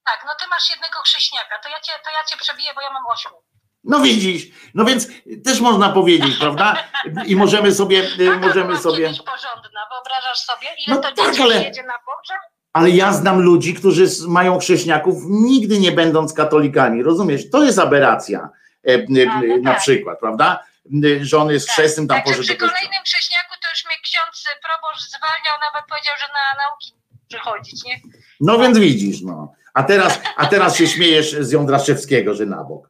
Tak, 0.05 0.19
no 0.27 0.31
ty 0.39 0.47
masz 0.49 0.69
jednego 0.69 0.99
chrześniaka, 0.99 1.59
to 1.63 1.69
ja 1.69 1.79
cię, 1.79 1.93
to 2.05 2.09
ja 2.11 2.23
cię 2.29 2.37
przebiję, 2.37 2.69
bo 2.75 2.81
ja 2.81 2.91
mam 2.93 3.05
ośmiu. 3.07 3.46
No 3.87 3.99
widzisz, 3.99 4.47
no 4.73 4.85
więc 4.85 5.07
też 5.45 5.59
można 5.59 5.89
powiedzieć, 5.89 6.35
prawda? 6.39 6.83
I 7.25 7.35
możemy 7.35 7.71
sobie, 7.71 8.03
Taka 8.25 8.37
możemy 8.39 8.77
sobie. 8.77 9.07
porządna, 9.07 9.81
wyobrażasz 9.91 10.37
sobie? 10.39 10.67
Ile 10.87 10.95
No 10.95 11.01
to 11.01 11.11
tak, 11.11 11.39
ale- 11.41 11.63
jedzie 11.63 11.83
na 11.83 11.93
pogrzeb? 11.93 12.37
Ale 12.73 12.89
ja 12.89 13.13
znam 13.13 13.41
ludzi, 13.41 13.73
którzy 13.73 14.05
mają 14.27 14.59
chrześniaków, 14.59 15.15
nigdy 15.29 15.79
nie 15.79 15.91
będąc 15.91 16.33
katolikami. 16.33 17.03
Rozumiesz? 17.03 17.49
To 17.49 17.63
jest 17.63 17.79
aberracja. 17.79 18.49
e, 18.87 18.93
e, 18.93 19.29
A, 19.31 19.41
no 19.41 19.57
Na 19.61 19.71
tak. 19.71 19.79
przykład, 19.81 20.19
prawda? 20.19 20.63
E, 21.05 21.25
Że 21.25 21.37
on 21.37 21.49
jest 21.51 21.69
chrzestnym, 21.69 22.07
tam 22.07 22.17
do 22.17 22.23
przy 22.31 22.55
kolejnym 22.55 23.03
chrześniaku 23.05 23.53
to 23.61 23.69
już 23.69 23.85
mnie 23.85 23.95
ksiądz 24.03 24.43
proboszcz 24.63 25.09
zwalniał, 25.09 25.55
nawet 25.73 25.89
powiedział, 25.89 26.13
że 26.19 26.25
na 26.33 26.63
nauki 26.63 26.93
przychodzić, 27.27 27.83
nie? 27.85 27.99
No 28.41 28.59
więc 28.59 28.77
widzisz, 28.79 29.21
no. 29.21 29.53
A 29.73 29.83
teraz, 29.83 30.19
a 30.37 30.45
teraz 30.45 30.77
się 30.77 30.87
śmiejesz 30.87 31.31
z 31.31 31.51
Jądraszewskiego, 31.51 32.33
że 32.33 32.45
na 32.45 32.63
bok. 32.63 32.86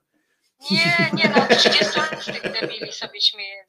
Nie, 0.71 1.09
nie 1.13 1.29
no, 1.29 1.57
30 1.57 1.99
lat 1.99 2.23
z 2.23 2.25
tych 2.25 2.51
debili 2.51 2.93
sobie 2.93 3.21
śmieję. 3.21 3.65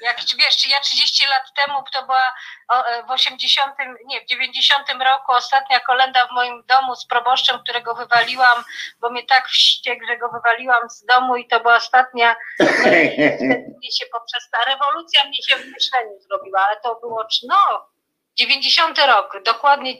Jak 0.00 0.16
wiesz, 0.38 0.56
czy 0.56 0.68
ja 0.68 0.80
30 0.80 1.26
lat 1.26 1.42
temu, 1.56 1.84
to 1.92 2.02
była 2.02 2.34
e, 2.72 3.02
w 3.02 3.10
80, 3.10 3.74
nie, 4.06 4.20
w 4.20 4.26
90 4.26 4.88
roku 4.88 5.32
ostatnia 5.32 5.80
kolenda 5.80 6.26
w 6.26 6.30
moim 6.32 6.62
domu 6.66 6.96
z 6.96 7.06
proboszczem, 7.06 7.58
którego 7.62 7.94
wywaliłam, 7.94 8.64
bo 9.00 9.10
mnie 9.10 9.22
tak 9.22 9.48
wściekł, 9.48 10.06
że 10.06 10.18
go 10.18 10.28
wywaliłam 10.28 10.90
z 10.90 11.04
domu 11.04 11.36
i 11.36 11.48
to 11.48 11.60
była 11.60 11.76
ostatnia, 11.76 12.36
mnie 13.78 13.92
się 13.98 14.06
poprzez 14.12 14.50
ta 14.50 14.64
rewolucja 14.64 15.24
mnie 15.24 15.42
się 15.42 15.56
w 15.56 15.66
myśleniu 15.66 16.20
zrobiła, 16.20 16.66
ale 16.68 16.80
to 16.80 16.94
było, 16.94 17.26
no, 17.48 17.88
90 18.36 18.98
rok, 18.98 19.42
dokładnie, 19.44 19.94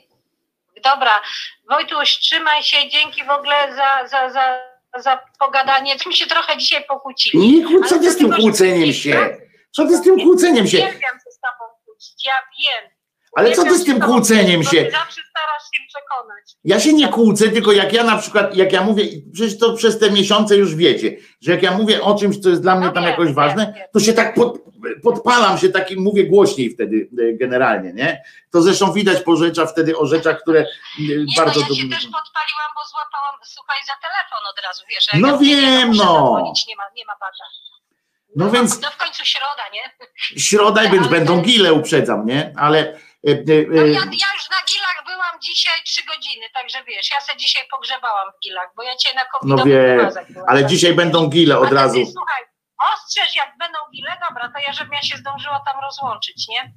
dobra, 0.83 1.21
Wojtuś, 1.69 2.17
trzymaj 2.17 2.63
się, 2.63 2.89
dzięki 2.89 3.23
w 3.23 3.29
ogóle 3.29 3.75
za, 3.75 4.07
za, 4.07 4.29
za, 4.29 4.70
za 4.99 5.19
pogadanie, 5.39 5.95
my 6.05 6.13
się 6.13 6.27
trochę 6.27 6.57
dzisiaj 6.57 6.83
pokłócili. 6.85 7.39
Nie, 7.53 7.67
kłó- 7.67 7.87
co 7.89 7.99
ty 7.99 8.11
z 8.11 8.17
tym 8.17 8.33
kłóceniem 8.33 8.79
nie 8.79 8.93
się? 8.93 9.37
Co 9.71 9.87
ty 9.87 9.97
z 9.97 10.01
tym 10.01 10.19
kłóceniem 10.19 10.67
się? 10.67 10.77
Uwielbiam 10.77 11.15
się 11.19 11.31
z 11.31 11.39
tobą 11.39 11.71
kłócić, 11.85 12.25
ja 12.25 12.33
wiem. 12.59 12.91
Ale 13.35 13.51
co 13.51 13.63
ty 13.63 13.77
z 13.77 13.85
tym 13.85 14.01
kłóceniem 14.01 14.63
się? 14.63 14.87
Zawsze 14.91 15.21
starasz 15.29 15.63
się 15.73 15.83
przekonać. 15.87 16.55
Ja 16.63 16.79
się 16.79 16.93
nie 16.93 17.07
kłócę, 17.07 17.49
tylko 17.49 17.71
jak 17.71 17.93
ja 17.93 18.03
na 18.03 18.17
przykład, 18.17 18.55
jak 18.55 18.71
ja 18.73 18.83
mówię, 18.83 19.03
przecież 19.33 19.59
to 19.59 19.73
przez 19.73 19.99
te 19.99 20.11
miesiące 20.11 20.55
już 20.55 20.75
wiecie, 20.75 21.17
że 21.41 21.51
jak 21.51 21.63
ja 21.63 21.71
mówię 21.71 22.01
o 22.01 22.15
czymś, 22.15 22.37
co 22.39 22.49
jest 22.49 22.61
dla 22.61 22.75
mnie 22.75 22.85
No 22.87 22.91
tam 22.93 23.03
jakoś 23.03 23.33
ważne, 23.33 23.87
to 23.93 23.99
się 23.99 24.13
tak 24.13 24.33
pod, 24.33 24.57
podpalam 25.03 25.57
się 25.57 25.69
takim, 25.69 25.99
mówię 26.03 26.23
głośniej 26.27 26.69
wtedy 26.69 27.09
e, 27.19 27.33
generalnie, 27.33 27.93
nie? 27.93 28.23
To 28.51 28.61
zresztą 28.61 28.93
widać 28.93 29.23
po 29.23 29.35
rzeczach 29.35 29.69
wtedy 29.71 29.97
o 29.97 30.05
rzeczach, 30.05 30.41
które 30.41 30.59
e, 30.59 30.65
Nie, 30.99 31.25
bardzo 31.37 31.59
no 31.59 31.65
ja 31.69 31.75
się 31.75 31.89
też 31.89 32.03
podpaliłam, 32.03 32.71
bo 32.75 32.81
złapałam, 32.89 33.39
słuchaj, 33.43 33.77
za 33.87 33.93
telefon 34.01 34.47
od 34.51 34.65
razu, 34.65 34.83
wiesz. 34.89 35.07
No 35.13 35.37
wiem, 35.37 35.91
no. 35.95 36.37
Nie 36.67 36.75
ma, 36.75 36.83
nie 36.95 37.05
ma 37.05 37.13
bata. 37.19 37.43
No 38.35 38.51
więc 38.51 38.81
No 38.81 38.91
w 38.91 38.97
końcu 38.97 39.25
środa, 39.25 39.63
nie? 39.73 40.07
środa, 40.41 40.81
więc 40.93 41.07
Ale- 41.07 41.09
będą 41.09 41.41
gile, 41.41 41.73
uprzedzam, 41.73 42.25
nie? 42.25 42.53
Ale 42.57 42.99
No 43.23 43.31
e, 43.33 43.87
ja, 43.87 43.99
ja 43.99 44.29
już 44.35 44.45
na 44.55 44.61
gilach 44.69 45.03
byłam 45.05 45.41
dzisiaj 45.43 45.83
trzy 45.85 46.01
godziny, 46.05 46.45
także 46.53 46.77
wiesz, 46.87 47.11
ja 47.11 47.21
se 47.21 47.37
dzisiaj 47.37 47.63
pogrzebałam 47.71 48.27
w 48.37 48.43
gilach, 48.43 48.69
bo 48.75 48.83
ja 48.83 48.95
cię 48.95 49.09
na 49.15 49.21
no 49.21 49.55
covidowych 49.57 49.73
wiem, 49.73 50.45
ale 50.47 50.65
dzisiaj 50.65 50.93
będą 50.93 51.27
gile 51.27 51.59
od 51.59 51.71
razu. 51.71 52.05
Ty, 52.05 52.05
słuchaj, 52.05 52.43
ostrzeż, 52.93 53.35
jak 53.35 53.57
będą 53.59 53.77
gile, 53.95 54.17
dobra, 54.29 54.51
to 54.55 54.59
ja 54.67 54.73
żebym 54.73 54.93
ja 54.93 55.01
się 55.01 55.17
zdążyła 55.17 55.61
tam 55.65 55.81
rozłączyć, 55.81 56.47
nie? 56.47 56.73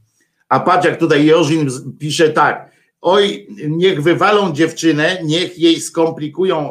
A 0.48 0.60
patrz, 0.60 0.86
jak 0.86 0.98
tutaj 0.98 1.26
Jorzin 1.26 1.70
pisze 2.00 2.30
tak. 2.30 2.74
Oj, 3.00 3.46
niech 3.68 4.02
wywalą 4.02 4.52
dziewczynę, 4.52 5.18
niech 5.22 5.58
jej 5.58 5.80
skomplikują 5.80 6.70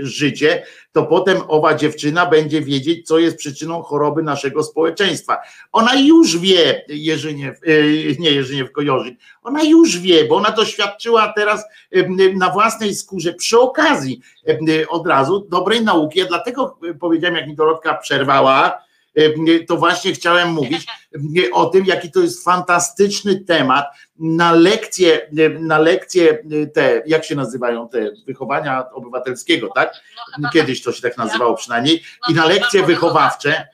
życie, 0.00 0.66
to 0.94 1.02
potem 1.02 1.38
owa 1.48 1.74
dziewczyna 1.74 2.26
będzie 2.26 2.60
wiedzieć, 2.60 3.06
co 3.06 3.18
jest 3.18 3.36
przyczyną 3.36 3.82
choroby 3.82 4.22
naszego 4.22 4.62
społeczeństwa. 4.62 5.38
Ona 5.72 5.94
już 5.94 6.38
wie, 6.38 6.84
Jerzyniew, 6.88 7.60
e, 7.66 8.18
nie 8.18 8.30
Jerzyniew, 8.30 8.68
Jorzin, 8.78 9.16
ona 9.42 9.62
już 9.62 9.98
wie, 9.98 10.24
bo 10.24 10.36
ona 10.36 10.52
to 10.52 10.64
świadczyła 10.64 11.32
teraz 11.36 11.64
em, 11.92 12.38
na 12.38 12.50
własnej 12.50 12.94
skórze 12.94 13.32
przy 13.32 13.58
okazji 13.60 14.20
em, 14.46 14.58
od 14.88 15.06
razu 15.06 15.46
dobrej 15.50 15.84
nauki. 15.84 16.18
Ja 16.18 16.26
dlatego 16.26 16.78
e, 16.90 16.94
powiedziałem, 16.94 17.36
jak 17.36 17.48
mi 17.48 17.54
Dorotka 17.54 17.94
przerwała, 17.94 18.84
to 19.68 19.76
właśnie 19.76 20.12
chciałem 20.12 20.52
mówić, 20.52 20.86
o 21.52 21.66
tym, 21.66 21.84
jaki 21.84 22.10
to 22.10 22.20
jest 22.20 22.44
fantastyczny 22.44 23.40
temat 23.40 23.86
na 24.18 24.52
lekcje, 24.52 25.30
na 25.60 25.78
lekcje 25.78 26.38
te, 26.74 27.02
jak 27.06 27.24
się 27.24 27.34
nazywają 27.34 27.88
te 27.88 28.10
wychowania 28.26 28.90
obywatelskiego, 28.90 29.68
tak? 29.74 29.92
No, 30.16 30.36
chyba 30.36 30.50
Kiedyś 30.50 30.82
to 30.82 30.92
się 30.92 31.02
tak 31.02 31.18
nazywało 31.18 31.54
przynajmniej, 31.54 32.02
No, 32.28 32.32
i 32.32 32.36
na 32.36 32.42
chyba 32.42 32.54
lekcje 32.54 32.82
wychowawcze 32.86 33.68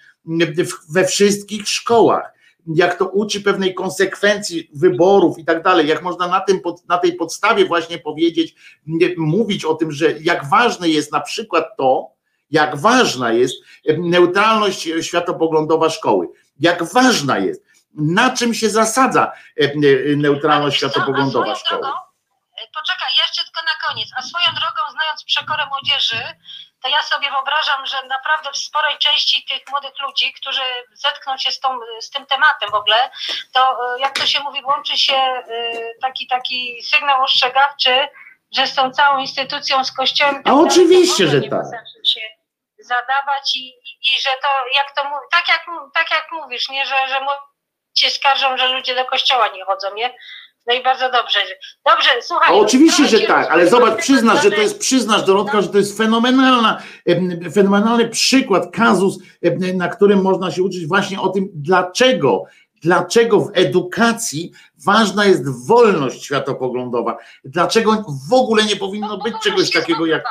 w- 0.64 0.92
we 0.92 1.04
wszystkich 1.04 1.68
szkołach. 1.68 2.32
Jak 2.74 2.98
to 2.98 3.08
uczy 3.08 3.40
pewnej 3.40 3.74
konsekwencji 3.74 4.70
wyborów 4.74 5.38
i 5.38 5.44
tak 5.44 5.62
dalej, 5.62 5.86
jak 5.88 6.02
można 6.02 6.28
na, 6.28 6.40
tym, 6.40 6.60
na 6.88 6.98
tej 6.98 7.12
podstawie 7.12 7.64
właśnie 7.64 7.98
powiedzieć, 7.98 8.54
nie- 8.86 9.14
mówić 9.16 9.64
o 9.64 9.74
tym, 9.74 9.92
że 9.92 10.12
jak 10.20 10.48
ważne 10.50 10.88
jest 10.88 11.12
na 11.12 11.20
przykład 11.20 11.64
to, 11.78 12.08
jak 12.50 12.76
ważna 12.76 13.32
jest 13.32 13.54
neutralność 13.98 14.88
światopoglądowa 15.00 15.90
szkoły, 15.90 16.28
jak 16.60 16.82
ważna 16.92 17.38
jest, 17.38 17.62
na 17.94 18.36
czym 18.36 18.54
się 18.54 18.70
zasadza 18.70 19.32
e, 19.60 19.64
e, 19.64 19.70
neutralność 20.16 20.76
światopoglądowa 20.76 21.54
szkoły. 21.54 21.86
e, 21.86 22.62
Poczekaj, 22.74 23.12
jeszcze 23.22 23.44
tylko 23.44 23.60
na 23.62 23.88
koniec. 23.88 24.08
A 24.16 24.22
swoją 24.22 24.46
drogą, 24.46 24.82
znając 24.92 25.24
przekorę 25.24 25.66
młodzieży, 25.66 26.22
to 26.82 26.88
ja 26.88 27.02
sobie 27.02 27.30
wyobrażam, 27.30 27.86
że 27.86 27.96
naprawdę 28.08 28.52
w 28.52 28.56
sporej 28.56 28.98
części 28.98 29.44
tych 29.48 29.62
młodych 29.70 29.92
ludzi, 30.02 30.32
którzy 30.32 30.60
zetkną 30.94 31.38
się 31.38 31.50
z, 31.52 31.60
tą, 31.60 31.68
z 32.00 32.10
tym 32.10 32.26
tematem 32.26 32.70
w 32.70 32.74
ogóle, 32.74 33.10
to 33.52 33.78
jak 33.98 34.18
to 34.18 34.26
się 34.26 34.40
mówi, 34.40 34.64
łączy 34.64 34.98
się 34.98 35.42
taki, 36.00 36.26
taki 36.26 36.82
sygnał 36.82 37.24
ostrzegawczy, 37.24 38.08
że 38.56 38.66
z 38.66 38.74
tą 38.74 38.90
całą 38.90 39.18
instytucją, 39.18 39.84
z 39.84 39.92
kościołem. 39.92 40.34
tak 40.34 40.46
A 40.46 40.50
dalej, 40.50 40.66
oczywiście, 40.66 41.28
że 41.28 41.40
tak. 41.40 41.64
się 42.04 42.20
zadawać 42.94 43.56
i, 43.56 43.64
i, 44.08 44.12
że 44.24 44.30
to, 44.42 44.48
jak 44.74 44.88
to 44.96 45.04
mówi, 45.04 45.26
tak 45.30 45.48
jak, 45.48 45.62
tak 45.94 46.10
jak 46.10 46.26
mówisz, 46.32 46.68
nie, 46.68 46.86
że, 46.86 47.08
że 47.08 47.20
się 47.94 48.10
skarżą, 48.10 48.56
że 48.56 48.68
ludzie 48.68 48.94
do 48.94 49.04
kościoła 49.04 49.48
nie 49.48 49.64
chodzą, 49.64 49.94
nie? 49.94 50.14
No 50.66 50.74
i 50.74 50.82
bardzo 50.82 51.10
dobrze. 51.10 51.40
Dobrze, 51.86 52.10
słuchaj. 52.22 52.54
oczywiście, 52.60 53.06
że 53.06 53.20
tak, 53.20 53.50
ale 53.50 53.66
zobacz, 53.68 53.90
na 53.90 53.96
przyznasz, 53.96 54.42
że 54.42 54.50
to 54.50 54.60
jest, 54.60 54.78
przyznasz 54.78 55.22
Dorotka, 55.22 55.62
że 55.62 55.68
to 55.68 55.78
jest 55.78 55.98
fenomenalna, 55.98 56.82
fenomenalny 57.54 58.08
przykład, 58.08 58.70
kazus, 58.72 59.18
na 59.74 59.88
którym 59.88 60.22
można 60.22 60.50
się 60.50 60.62
uczyć 60.62 60.86
właśnie 60.86 61.20
o 61.20 61.28
tym, 61.28 61.48
dlaczego, 61.54 62.44
dlaczego 62.82 63.40
w 63.40 63.50
edukacji 63.54 64.52
ważna 64.84 65.24
jest 65.24 65.66
wolność 65.66 66.24
światopoglądowa, 66.24 67.16
dlaczego 67.44 68.04
w 68.28 68.32
ogóle 68.32 68.64
nie 68.64 68.76
powinno 68.76 69.18
Bo 69.18 69.24
być 69.24 69.34
czegoś 69.42 69.70
takiego 69.70 70.06
jak 70.06 70.24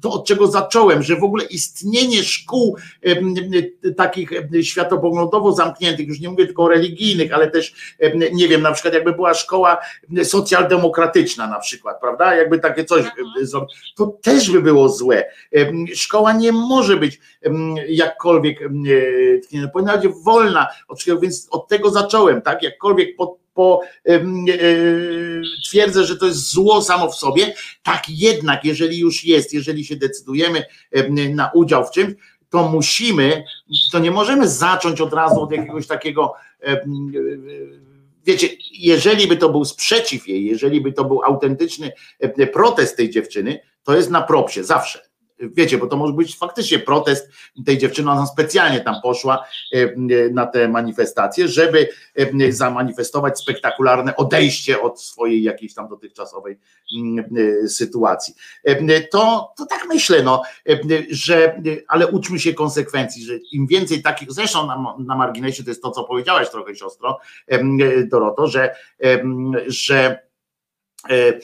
to 0.00 0.12
od 0.12 0.26
czego 0.26 0.46
zacząłem, 0.46 1.02
że 1.02 1.16
w 1.16 1.24
ogóle 1.24 1.44
istnienie 1.44 2.22
szkół 2.22 2.76
takich 3.96 4.30
światopoglądowo 4.62 5.52
zamkniętych, 5.52 6.08
już 6.08 6.20
nie 6.20 6.28
mówię 6.28 6.46
tylko 6.46 6.62
o 6.62 6.68
religijnych, 6.68 7.34
ale 7.34 7.50
też 7.50 7.96
nie 8.32 8.48
wiem, 8.48 8.62
na 8.62 8.72
przykład 8.72 8.94
jakby 8.94 9.12
była 9.12 9.34
szkoła 9.34 9.78
socjaldemokratyczna 10.22 11.46
na 11.46 11.58
przykład, 11.58 12.00
prawda? 12.00 12.34
Jakby 12.34 12.58
takie 12.58 12.84
coś 12.84 13.04
em, 13.04 13.46
zrobić, 13.46 13.92
to 13.96 14.06
też 14.22 14.50
by 14.50 14.62
było 14.62 14.88
złe. 14.88 15.24
Szkoła 15.94 16.32
nie 16.32 16.52
może 16.52 16.96
być 16.96 17.20
jakkolwiek 17.88 18.58
powinna 19.72 19.98
być 19.98 20.12
wolna, 20.24 20.68
więc 21.22 21.48
od 21.50 21.68
tego 21.68 21.90
zacząłem, 21.90 22.42
tak? 22.42 22.62
Jakkolwiek 22.62 23.16
po, 23.16 23.37
po 23.58 23.80
em, 24.04 24.44
e, 24.48 24.56
twierdzę, 25.68 26.04
że 26.04 26.16
to 26.16 26.26
jest 26.26 26.50
zło 26.50 26.82
samo 26.82 27.10
w 27.10 27.14
sobie, 27.14 27.54
tak 27.82 28.02
jednak, 28.08 28.64
jeżeli 28.64 28.98
już 28.98 29.24
jest, 29.24 29.54
jeżeli 29.54 29.84
się 29.84 29.96
decydujemy 29.96 30.64
em, 30.92 31.34
na 31.34 31.50
udział 31.54 31.86
w 31.86 31.90
czymś, 31.90 32.14
to 32.50 32.68
musimy, 32.68 33.44
to 33.92 33.98
nie 33.98 34.10
możemy 34.10 34.48
zacząć 34.48 35.00
od 35.00 35.12
razu 35.12 35.42
od 35.42 35.52
jakiegoś 35.52 35.86
takiego, 35.86 36.34
e, 36.62 36.80
wiecie, 38.24 38.48
jeżeli 38.72 39.26
by 39.26 39.36
to 39.36 39.48
był 39.48 39.64
sprzeciw 39.64 40.28
jej, 40.28 40.44
jeżeli 40.44 40.80
by 40.80 40.92
to 40.92 41.04
był 41.04 41.22
autentyczny 41.24 41.92
e, 42.20 42.46
protest 42.46 42.96
tej 42.96 43.10
dziewczyny, 43.10 43.60
to 43.82 43.96
jest 43.96 44.10
na 44.10 44.22
propsie, 44.22 44.64
zawsze. 44.64 45.07
Wiecie, 45.40 45.78
bo 45.78 45.86
to 45.86 45.96
może 45.96 46.12
być 46.12 46.36
faktycznie 46.36 46.78
protest 46.78 47.30
tej 47.66 47.78
dziewczyny, 47.78 48.10
ona 48.10 48.26
specjalnie 48.26 48.80
tam 48.80 48.94
poszła 49.02 49.44
e, 49.72 49.96
na 50.30 50.46
te 50.46 50.68
manifestacje, 50.68 51.48
żeby 51.48 51.88
e, 52.14 52.52
zamanifestować 52.52 53.40
spektakularne 53.40 54.16
odejście 54.16 54.80
od 54.80 55.02
swojej 55.02 55.42
jakiejś 55.42 55.74
tam 55.74 55.88
dotychczasowej 55.88 56.58
e, 57.64 57.68
sytuacji. 57.68 58.34
E, 58.64 59.00
To, 59.00 59.52
to 59.56 59.66
tak 59.66 59.84
myślę, 59.88 60.22
no, 60.22 60.42
e, 60.68 60.78
że, 61.10 61.56
e, 61.56 61.60
ale 61.88 62.06
uczmy 62.06 62.38
się 62.38 62.54
konsekwencji, 62.54 63.24
że 63.24 63.36
im 63.52 63.66
więcej 63.66 64.02
takich, 64.02 64.32
zresztą 64.32 64.66
na, 64.66 64.94
na 64.98 65.16
marginesie 65.16 65.64
to 65.64 65.70
jest 65.70 65.82
to, 65.82 65.90
co 65.90 66.04
powiedziałaś 66.04 66.50
trochę 66.50 66.76
siostro, 66.76 67.18
Doroto, 68.06 68.46
że, 68.46 68.74
że 69.66 70.18
e, 71.10 71.38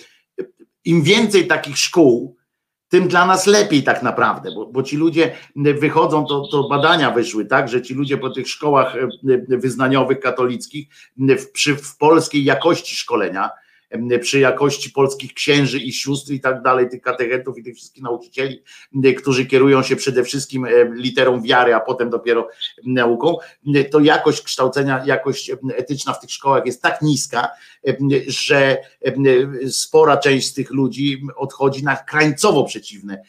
im 0.85 1.03
więcej 1.03 1.47
takich 1.47 1.79
szkół, 1.79 2.34
tym 2.95 3.09
dla 3.09 3.27
nas 3.27 3.47
lepiej 3.47 3.83
tak 3.83 4.03
naprawdę, 4.03 4.51
bo, 4.55 4.67
bo 4.67 4.83
ci 4.83 4.97
ludzie 4.97 5.37
wychodzą, 5.57 6.27
to, 6.27 6.49
to 6.51 6.69
badania 6.69 7.11
wyszły, 7.11 7.47
tak, 7.47 7.69
że 7.69 7.83
ci 7.83 7.95
ludzie 7.95 8.19
po 8.19 8.31
tych 8.31 8.49
szkołach 8.49 8.97
e, 8.97 9.57
wyznaniowych, 9.59 10.21
katolickich, 10.21 10.89
w, 11.17 11.51
przy, 11.51 11.77
w 11.77 11.97
polskiej 11.97 12.45
jakości 12.45 12.97
szkolenia, 12.97 13.51
przy 14.21 14.39
jakości 14.39 14.91
polskich 14.91 15.35
księży 15.35 15.79
i 15.79 15.93
sióstr 15.93 16.33
i 16.33 16.41
tak 16.41 16.63
dalej, 16.63 16.89
tych 16.89 17.03
katechetów 17.03 17.59
i 17.59 17.63
tych 17.63 17.75
wszystkich 17.75 18.03
nauczycieli, 18.03 18.63
którzy 19.17 19.47
kierują 19.47 19.83
się 19.83 19.97
przede 19.97 20.25
wszystkim 20.25 20.67
literą 20.93 21.43
wiary, 21.43 21.75
a 21.75 21.81
potem 21.81 22.11
dopiero 22.11 22.49
nauką, 22.87 23.37
to 23.91 24.01
jakość 24.01 24.43
kształcenia, 24.43 25.03
jakość 25.07 25.51
etyczna 25.77 26.13
w 26.13 26.21
tych 26.21 26.31
szkołach 26.31 26.67
jest 26.67 26.83
tak 26.83 27.03
niska, 27.03 27.49
że 28.27 28.77
spora 29.71 30.17
część 30.17 30.47
z 30.47 30.55
tych 30.55 30.71
ludzi 30.71 31.23
odchodzi 31.37 31.85
na 31.85 31.97
krańcowo 31.97 32.65
przeciwne 32.65 33.23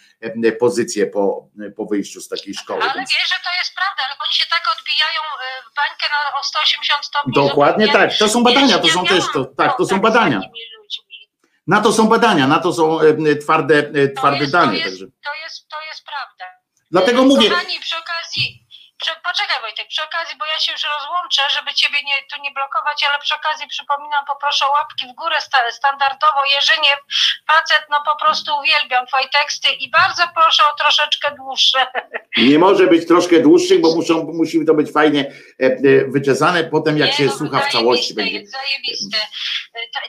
pozycje 0.60 1.08
po, 1.08 1.50
po 1.76 1.86
wyjściu 1.86 2.22
z 2.22 2.28
takiej 2.28 2.54
szkoły. 2.54 2.82
Ale 2.82 3.02
wiesz, 3.02 3.30
że 3.30 3.40
to 3.44 3.50
jest 3.60 3.76
prawda, 3.76 4.04
ale 4.06 4.16
oni 4.28 4.36
się 4.36 4.46
tak 4.50 4.64
odbijają 4.78 5.22
y, 5.22 5.72
w 5.72 5.76
bańkę 5.76 6.06
na, 6.10 6.40
o 6.40 6.44
180 6.44 7.06
stopni. 7.06 7.34
Dokładnie 7.34 7.92
tak, 7.92 8.18
to 8.18 8.30
są 8.30 8.44
badania, 8.44 8.80
to 8.80 8.88
są 8.88 9.06
też, 9.06 9.24
to, 9.34 9.46
tak, 9.46 9.78
to 9.78 9.86
są 9.86 10.00
badania. 10.00 10.42
Na 11.68 11.82
to 11.82 11.94
są 11.94 12.08
badania, 12.08 12.48
na 12.48 12.60
to 12.60 12.74
są 12.74 13.00
twarde, 13.42 13.78
e, 13.78 14.08
To 14.08 14.22
twarde 14.22 14.40
jest, 14.40 14.52
dane. 14.52 14.72
To 14.72 14.78
jest, 14.78 14.86
Także. 14.86 15.06
to, 15.06 15.34
jest, 15.44 15.68
to 15.70 15.78
jest 15.88 16.04
prawda. 16.06 16.46
Dlatego 16.92 17.24
mówię, 17.24 17.50
Kochani, 17.50 17.80
przy 17.80 17.96
okazji, 17.98 18.65
Poczekaj 19.24 19.62
Wojtek, 19.62 19.88
przy 19.88 20.04
okazji, 20.04 20.36
bo 20.40 20.46
ja 20.46 20.60
się 20.60 20.72
już 20.72 20.84
rozłączę, 20.84 21.42
żeby 21.56 21.74
ciebie 21.74 22.00
nie, 22.04 22.18
tu 22.32 22.42
nie 22.42 22.52
blokować, 22.52 23.04
ale 23.04 23.20
przy 23.20 23.36
okazji 23.36 23.68
przypominam, 23.68 24.26
poproszę 24.26 24.66
o 24.68 24.72
łapki 24.72 25.06
w 25.08 25.14
górę 25.16 25.42
sta- 25.42 25.72
standardowo. 25.72 26.40
Jerzyniew, 26.54 27.00
facet, 27.48 27.84
no 27.90 28.04
po 28.06 28.16
prostu 28.26 28.52
uwielbiam 28.60 29.08
twoje 29.08 29.28
teksty 29.30 29.68
i 29.70 29.90
bardzo 29.90 30.24
proszę 30.36 30.64
o 30.72 30.76
troszeczkę 30.76 31.32
dłuższe. 31.36 31.88
Nie 32.38 32.60
może 32.60 32.88
być 32.88 33.08
troszkę 33.08 33.40
dłuższych, 33.40 33.82
bo 33.82 33.96
muszą, 33.96 34.14
musi 34.34 34.66
to 34.66 34.74
być 34.74 34.92
fajnie 34.92 35.22
e, 35.22 35.66
e, 35.66 35.78
wyczesane, 36.08 36.64
potem 36.64 36.98
jak 36.98 37.10
Nie, 37.10 37.16
się 37.18 37.26
no, 37.26 37.38
słucha 37.38 37.60
w 37.60 37.72
całości 37.72 38.14
będzie. 38.14 38.48
Zajebiste. 38.48 39.18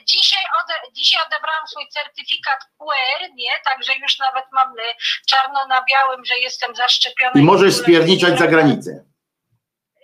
Dzisiaj, 0.05 0.43
ode, 0.63 0.73
dzisiaj 0.93 1.21
odebrałam 1.27 1.67
swój 1.67 1.87
certyfikat 1.89 2.59
QR, 2.77 3.29
nie? 3.35 3.49
Także 3.65 3.93
już 3.95 4.19
nawet 4.19 4.45
mam 4.51 4.69
e, 4.79 4.83
czarno 5.29 5.67
na 5.67 5.83
białym, 5.91 6.25
że 6.25 6.39
jestem 6.39 6.75
zaszczepiona. 6.75 7.31
I 7.35 7.41
możesz 7.41 7.75
spierniczać 7.75 8.39
za 8.39 8.47
granicę. 8.47 8.86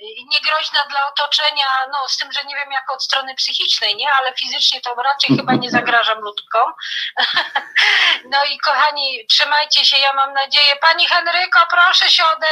I 0.04 0.26
niegroźna 0.34 0.80
dla 0.90 1.02
otoczenia, 1.12 1.66
no 1.92 2.08
z 2.08 2.18
tym, 2.18 2.32
że 2.32 2.44
nie 2.44 2.56
wiem 2.56 2.72
jak 2.72 2.92
od 2.92 3.04
strony 3.04 3.36
psychicznej, 3.36 3.96
nie, 3.96 4.08
ale 4.20 4.34
fizycznie 4.34 4.82
to 4.82 4.96
raczej 4.96 5.38
chyba 5.38 5.54
nie 5.54 5.70
zagrażam 5.70 6.20
ludkom. 6.20 6.74
No 8.30 8.38
i 8.52 8.60
kochani, 8.60 9.26
trzymajcie 9.30 9.86
się, 9.86 9.98
ja 9.98 10.14
mam 10.14 10.34
nadzieję. 10.34 10.76
Pani 10.82 11.08
Henryko, 11.08 11.60
proszę 11.70 12.10
się 12.10 12.24
ode 12.38 12.48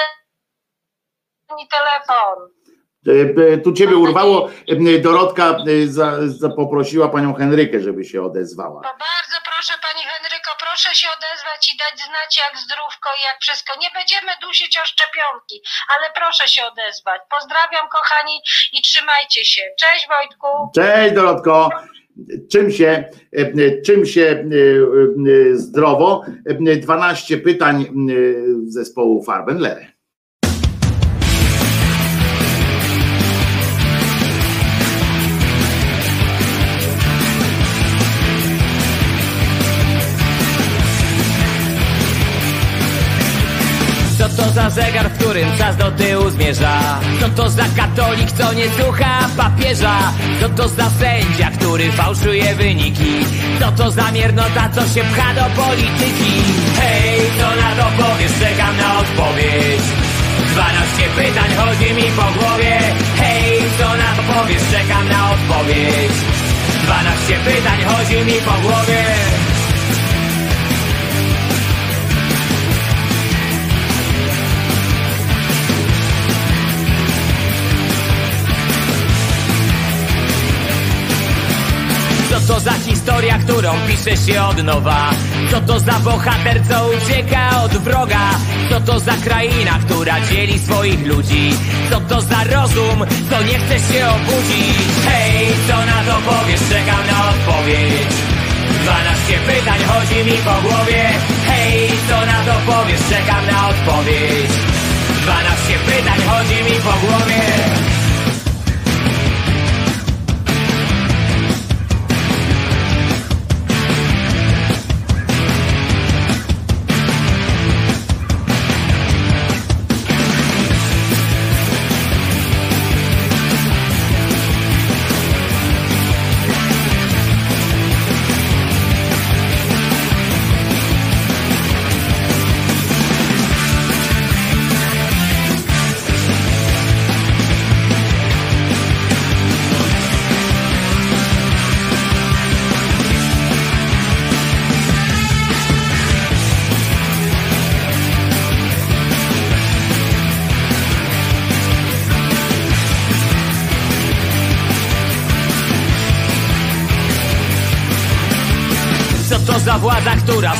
telefon. 1.71 2.49
E, 3.07 3.53
e, 3.53 3.57
Tu 3.57 3.73
ciebie 3.73 3.95
urwało, 3.95 4.49
e, 4.67 4.99
Dorotka 4.99 5.57
poprosiła 6.55 7.09
panią 7.09 7.33
Henrykę, 7.33 7.79
żeby 7.79 8.05
się 8.05 8.23
odezwała. 8.23 8.81
To 8.81 8.89
bardzo 8.89 9.40
proszę 10.71 10.95
się 10.95 11.07
odezwać 11.17 11.61
i 11.69 11.77
dać 11.77 11.95
znać 12.07 12.31
jak 12.43 12.53
zdrówko 12.63 13.09
i 13.19 13.21
jak 13.29 13.37
wszystko. 13.41 13.71
Nie 13.83 13.91
będziemy 13.97 14.31
dusić 14.41 14.77
o 14.77 14.85
szczepionki, 14.85 15.57
ale 15.93 16.05
proszę 16.19 16.47
się 16.47 16.61
odezwać. 16.71 17.21
Pozdrawiam 17.35 17.89
kochani 17.89 18.35
i 18.73 18.81
trzymajcie 18.81 19.45
się. 19.45 19.61
Cześć 19.79 20.07
Wojtku. 20.07 20.47
Cześć 20.75 21.15
Dorotko. 21.15 21.69
Czym 22.51 22.71
się, 22.71 23.03
czym 23.85 24.05
się 24.05 24.21
e, 24.21 24.35
e, 25.51 25.55
zdrowo? 25.55 26.25
E, 26.45 26.75
12 26.75 27.37
pytań 27.37 27.85
zespołu 28.67 29.23
Farbenlere. 29.23 29.90
Zegar, 44.75 45.09
w 45.09 45.17
którym 45.17 45.57
czas 45.57 45.77
do 45.77 45.91
tyłu 45.91 46.29
zmierza? 46.29 46.99
Co 47.21 47.29
to 47.29 47.49
za 47.49 47.63
katolik, 47.77 48.31
co 48.31 48.53
nie 48.53 48.65
słucha 48.69 49.29
papieża? 49.37 49.97
Co 50.41 50.49
to 50.49 50.67
za 50.67 50.89
sędzia, 50.89 51.51
który 51.51 51.91
fałszuje 51.91 52.55
wyniki? 52.55 53.25
Co 53.59 53.71
to 53.71 53.91
za 53.91 54.11
miernota, 54.11 54.69
co 54.75 54.81
się 54.81 55.03
pcha 55.03 55.33
do 55.33 55.61
polityki? 55.61 56.33
Hej, 56.79 57.19
co 57.39 57.47
na 57.61 57.69
to 57.75 58.03
powiesz? 58.03 58.31
Czekam 58.39 58.77
na 58.77 58.99
odpowiedź 58.99 59.81
12 60.53 61.03
pytań 61.15 61.49
chodzi 61.57 61.93
mi 61.93 62.03
po 62.03 62.39
głowie 62.39 62.79
Hej, 63.17 63.61
co 63.79 63.87
na 63.87 64.09
to 64.15 64.33
powiesz? 64.33 64.61
Czekam 64.71 65.09
na 65.09 65.31
odpowiedź 65.31 66.17
12 66.83 67.39
pytań 67.45 67.79
chodzi 67.83 68.25
mi 68.25 68.41
po 68.41 68.51
głowie 68.51 69.03
to 82.51 82.59
za 82.59 82.73
historia, 82.73 83.39
którą 83.39 83.71
pisze 83.87 84.17
się 84.17 84.43
od 84.43 84.63
nowa? 84.63 85.09
Co 85.51 85.61
to 85.61 85.79
za 85.79 85.99
bohater, 85.99 86.61
co 86.69 86.77
ucieka 86.97 87.63
od 87.63 87.71
wroga? 87.71 88.25
Co 88.69 88.79
to 88.79 88.99
za 88.99 89.15
kraina, 89.23 89.79
która 89.85 90.15
dzieli 90.21 90.59
swoich 90.59 91.07
ludzi? 91.07 91.53
Co 91.89 91.99
to 91.99 92.21
za 92.21 92.43
rozum, 92.43 92.99
co 93.29 93.43
nie 93.43 93.57
chce 93.59 93.77
się 93.79 94.01
obudzić? 94.09 94.77
Hej, 95.07 95.47
co 95.67 95.77
na 95.91 95.99
to 96.07 96.15
powiesz? 96.29 96.63
Czekam 96.69 97.03
na 97.11 97.29
odpowiedź 97.29 98.13
12 98.83 99.37
pytań 99.47 99.79
chodzi 99.87 100.19
mi 100.31 100.37
po 100.47 100.55
głowie 100.67 101.03
Hej, 101.47 101.89
co 102.09 102.17
na 102.25 102.39
to 102.47 102.55
powiesz? 102.71 103.01
Czekam 103.09 103.43
na 103.51 103.69
odpowiedź 103.69 104.53
12 105.21 105.73
pytań 105.85 106.19
chodzi 106.29 106.63
mi 106.63 106.79
po 106.79 106.93
głowie 107.07 107.41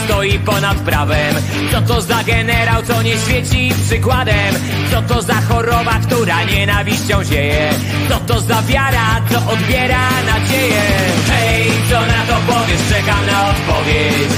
stoi 0.06 0.40
ponad 0.40 0.78
prawem? 0.78 1.36
Co 1.72 1.82
to 1.82 2.02
za 2.02 2.24
generał, 2.24 2.84
co 2.84 3.02
nie 3.02 3.18
świeci 3.18 3.74
przykładem? 3.86 4.56
Co 4.92 5.02
to 5.02 5.22
za 5.22 5.42
choroba, 5.42 6.00
która 6.06 6.44
nienawiścią 6.44 7.24
zieje? 7.24 7.70
Co 8.10 8.18
to 8.20 8.40
za 8.40 8.62
wiara, 8.62 9.22
co 9.32 9.52
odbiera 9.52 10.10
nadzieję? 10.26 10.84
Hej, 11.32 11.72
co 11.90 12.00
na 12.02 12.22
to 12.28 12.36
powiesz? 12.48 12.82
Czekam 12.90 13.26
na 13.26 13.50
odpowiedź 13.50 14.32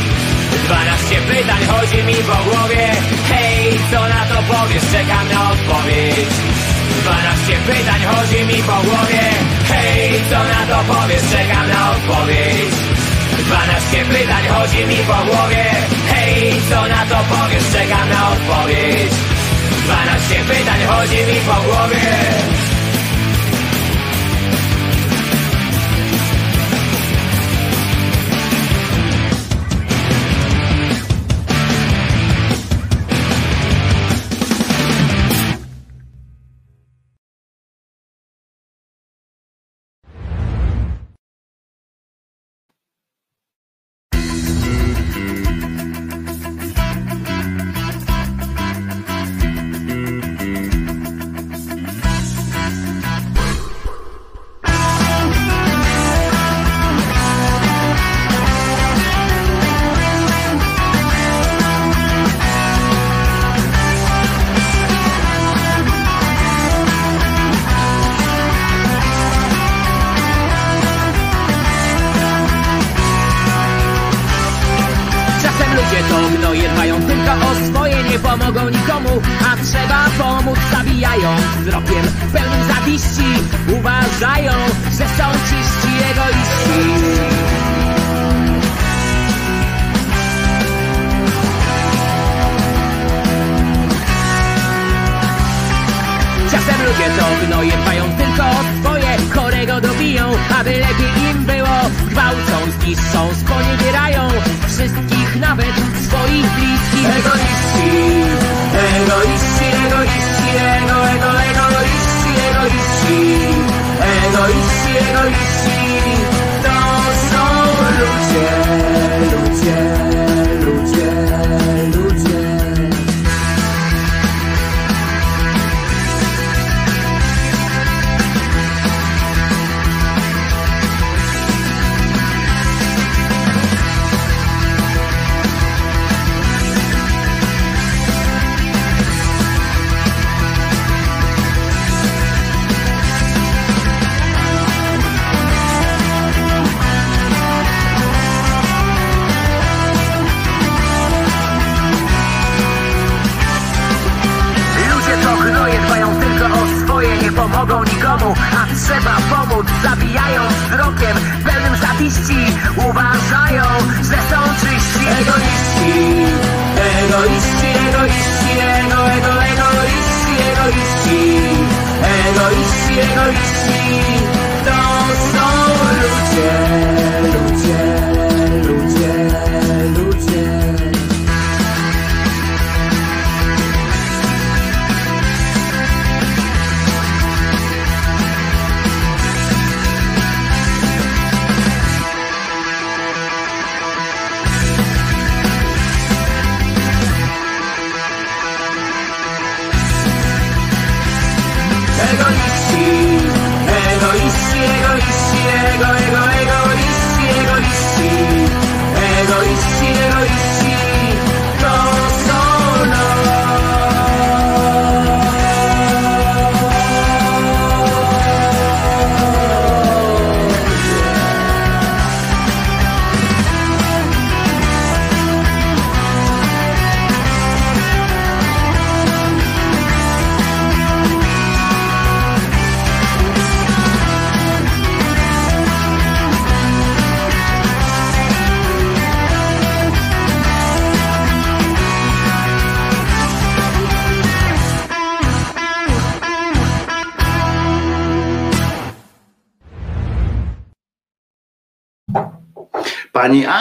12 0.65 1.15
pytań 1.22 1.61
chodzi 1.72 2.03
mi 2.03 2.15
po 2.15 2.38
głowie 2.49 2.91
Hej, 3.30 3.80
co 3.91 3.99
na 3.99 4.26
to 4.26 4.53
powiesz? 4.53 4.84
Czekam 4.91 5.30
na 5.34 5.52
odpowiedź 5.52 6.34
12 7.03 7.53
pytań 7.68 8.02
chodzi 8.11 8.45
mi 8.45 8.64
po 8.64 8.77
głowie 8.88 9.23
Hej, 9.68 10.11
co 10.30 10.40
na 10.53 10.61
to 10.69 10.94
powiesz? 10.94 11.23
Czekam 11.31 11.69
na 11.69 11.91
odpowiedź 11.91 13.02
12 13.48 14.06
pytań 14.06 14.44
chodzi 14.48 14.86
mi 14.86 14.98
po 14.98 15.26
głowie. 15.26 15.65
Hej, 16.07 16.53
co 16.70 16.88
na 16.88 17.06
to 17.06 17.18
powiesz? 17.30 17.64
Czekam 17.74 18.10
na 18.10 18.30
odpowiedź. 18.32 19.14
12 19.86 20.36
pytań 20.36 20.80
chodzi 20.88 21.18
mi 21.18 21.40
po 21.48 21.61
głowie 21.61 22.72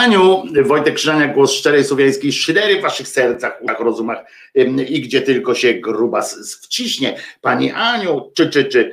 Pani 0.02 0.14
Aniu, 0.14 0.42
Wojtek 0.64 0.94
Krzyżaniak, 0.94 1.34
głos 1.34 1.52
szczerej 1.52 1.84
słowiańskiej 1.84 2.32
szydery 2.32 2.78
w 2.78 2.82
waszych 2.82 3.08
sercach, 3.08 3.58
uszach, 3.62 3.80
rozumach 3.80 4.18
i 4.88 5.00
gdzie 5.00 5.22
tylko 5.22 5.54
się 5.54 5.74
grubas 5.74 6.58
wciśnie. 6.62 7.16
Pani 7.40 7.70
Aniu, 7.70 8.30
czy, 8.34 8.50
czy, 8.50 8.64
czy 8.64 8.92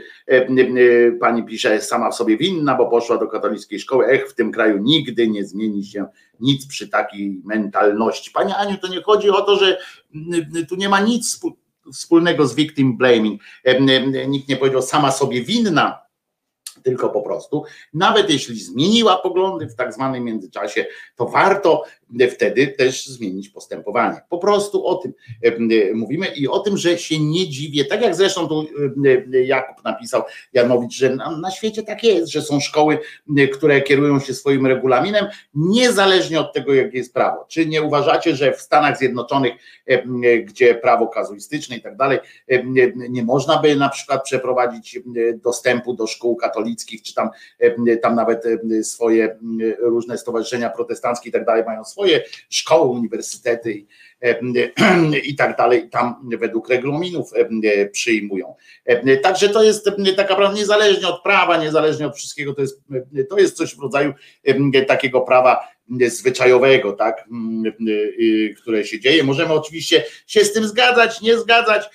pani 1.20 1.46
pisze, 1.46 1.82
sama 1.82 2.12
w 2.12 2.16
sobie 2.16 2.38
winna, 2.38 2.76
bo 2.76 2.90
poszła 2.90 3.18
do 3.18 3.28
katolickiej 3.28 3.80
szkoły. 3.80 4.06
Ech, 4.06 4.30
w 4.30 4.36
tym 4.36 4.52
kraju 4.52 4.78
nigdy 4.78 5.28
nie 5.28 5.46
zmieni 5.46 5.86
się 5.86 6.06
nic 6.40 6.68
przy 6.68 6.90
takiej 6.90 7.42
mentalności. 7.46 8.32
Pani 8.32 8.54
Aniu, 8.54 8.78
to 8.78 8.88
nie 8.88 9.02
chodzi 9.02 9.30
o 9.30 9.42
to, 9.42 9.58
że 9.58 9.78
tu 10.70 10.76
nie 10.76 10.90
ma 10.90 11.00
nic 11.00 11.40
wspólnego 11.94 12.48
z 12.48 12.56
victim 12.56 12.98
blaming. 12.98 13.42
Nikt 14.28 14.50
nie 14.50 14.58
powiedział 14.58 14.82
sama 14.82 15.12
sobie 15.12 15.42
winna, 15.42 16.09
tylko 16.84 17.10
po 17.10 17.22
prostu, 17.22 17.64
nawet 17.94 18.30
jeśli 18.30 18.60
zmieniła 18.60 19.18
poglądy 19.18 19.68
w 19.68 19.76
tak 19.76 19.94
zwanym 19.94 20.24
międzyczasie, 20.24 20.86
to 21.16 21.26
warto 21.26 21.84
wtedy 22.32 22.68
też 22.68 23.08
zmienić 23.08 23.50
postępowanie. 23.50 24.22
Po 24.30 24.38
prostu 24.38 24.86
o 24.86 24.96
tym 24.96 25.14
mówimy 25.94 26.28
i 26.28 26.48
o 26.48 26.60
tym, 26.60 26.78
że 26.78 26.98
się 26.98 27.20
nie 27.20 27.50
dziwię, 27.50 27.86
tak 27.86 28.02
jak 28.02 28.16
zresztą 28.16 28.48
tu 28.48 28.68
Jakub 29.46 29.84
napisał, 29.84 30.24
Janowicz, 30.54 30.94
że 30.94 31.16
na, 31.16 31.52
świecie 31.52 31.84
tak 31.84 32.04
jest, 32.04 32.32
że 32.32 32.42
są 32.42 32.60
szkoły, 32.60 33.00
które 33.54 33.82
kierują 33.82 34.20
się 34.20 34.34
swoim 34.34 34.66
regulaminem, 34.66 35.26
niezależnie 35.54 36.40
od 36.40 36.54
tego, 36.54 36.74
jakie 36.74 36.98
jest 36.98 37.14
prawo. 37.14 37.46
Czy 37.48 37.66
nie 37.66 37.84
uważacie, 37.84 38.36
że 38.36 38.54
w 38.54 38.62
Stanach 38.62 38.98
Zjednoczonych, 38.98 39.54
gdzie 40.46 40.76
prawo 40.76 41.08
kazuistyczne 41.08 41.78
i 41.78 41.82
tak 41.82 41.96
dalej, 41.96 42.20
nie, 43.10 43.24
można 43.24 43.62
by 43.62 43.76
na 43.76 43.90
przykład 43.90 44.24
przeprowadzić 44.24 45.00
dostępu 45.36 45.94
do 45.94 46.08
szkół 46.08 46.36
katolickich, 46.36 47.02
czy 47.02 47.14
tam, 47.14 47.30
tam 48.02 48.16
nawet 48.16 48.44
swoje 48.84 49.38
różne 49.80 50.18
stowarzyszenia 50.18 50.70
protestanckie 50.70 51.30
i 51.30 51.32
tak 51.32 51.46
dalej 51.46 51.64
mają 51.66 51.84
swoje 51.84 51.99
szkoły, 52.50 52.90
uniwersytety 52.90 53.74
i, 53.74 53.88
i 55.30 55.36
tak 55.36 55.58
dalej, 55.58 55.90
tam 55.90 56.30
według 56.40 56.70
regulaminów 56.70 57.32
przyjmują. 57.92 58.56
Także 59.24 59.50
to 59.50 59.64
jest 59.64 59.90
taka 60.18 60.36
prawda, 60.36 60.58
niezależnie 60.58 61.08
od 61.08 61.24
prawa, 61.24 61.58
niezależnie 61.58 62.08
od 62.08 62.16
wszystkiego, 62.16 62.54
to 62.54 62.62
jest, 62.62 62.82
to 63.30 63.38
jest 63.40 63.58
coś 63.58 63.76
w 63.76 63.80
rodzaju 63.80 64.14
takiego 64.88 65.22
prawa 65.22 65.68
zwyczajowego, 66.08 66.94
tak, 66.94 67.26
y, 67.88 68.56
które 68.62 68.86
się 68.86 69.00
dzieje. 69.00 69.24
Możemy 69.24 69.54
oczywiście 69.54 70.04
się 70.28 70.46
z 70.46 70.54
tym 70.54 70.68
zgadzać, 70.68 71.22
nie 71.22 71.38
zgadzać 71.38 71.90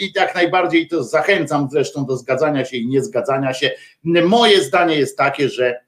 i 0.00 0.12
tak 0.12 0.34
najbardziej 0.34 0.88
to 0.88 1.04
zachęcam 1.04 1.68
zresztą 1.72 2.06
do 2.06 2.16
zgadzania 2.16 2.64
się 2.64 2.76
i 2.76 2.86
nie 2.88 3.02
zgadzania 3.02 3.54
się. 3.54 3.70
Moje 4.04 4.62
zdanie 4.62 4.96
jest 4.96 5.18
takie, 5.18 5.48
że, 5.48 5.80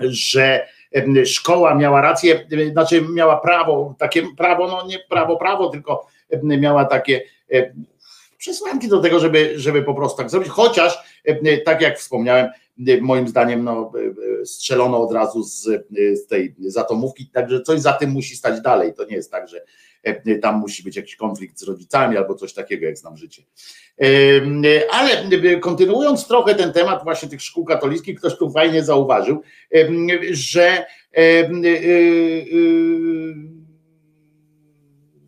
że 0.00 0.68
szkoła 1.24 1.74
miała 1.74 2.00
rację, 2.00 2.46
znaczy 2.72 3.02
miała 3.14 3.36
prawo, 3.36 3.94
takie 3.98 4.22
prawo, 4.36 4.66
no 4.66 4.86
nie 4.86 4.98
prawo, 4.98 5.36
prawo, 5.36 5.68
tylko 5.68 6.06
miała 6.42 6.84
takie 6.84 7.22
przesłanki 8.38 8.88
do 8.88 9.00
tego, 9.00 9.20
żeby, 9.20 9.52
żeby 9.56 9.82
po 9.82 9.94
prostu 9.94 10.16
tak 10.18 10.30
zrobić, 10.30 10.48
chociaż 10.48 11.22
tak 11.64 11.80
jak 11.80 11.98
wspomniałem, 11.98 12.48
moim 13.00 13.28
zdaniem 13.28 13.64
no, 13.64 13.92
strzelono 14.44 15.02
od 15.02 15.12
razu 15.12 15.42
z, 15.42 15.62
z 16.14 16.26
tej 16.26 16.54
zatomówki, 16.58 17.26
także 17.26 17.62
coś 17.62 17.80
za 17.80 17.92
tym 17.92 18.10
musi 18.10 18.36
stać 18.36 18.60
dalej. 18.60 18.94
To 18.94 19.04
nie 19.04 19.16
jest 19.16 19.30
tak, 19.30 19.48
że 19.48 19.64
tam 20.42 20.58
musi 20.58 20.82
być 20.82 20.96
jakiś 20.96 21.16
konflikt 21.16 21.58
z 21.58 21.62
rodzicami 21.62 22.16
albo 22.16 22.34
coś 22.34 22.52
takiego, 22.52 22.86
jak 22.86 22.98
znam 22.98 23.16
życie. 23.16 23.42
Ale 24.90 25.10
kontynuując 25.60 26.28
trochę 26.28 26.54
ten 26.54 26.72
temat 26.72 27.04
właśnie 27.04 27.28
tych 27.28 27.42
szkół 27.42 27.64
katolickich, 27.64 28.18
ktoś 28.18 28.38
tu 28.38 28.50
fajnie 28.50 28.84
zauważył, 28.84 29.42
że 30.30 30.86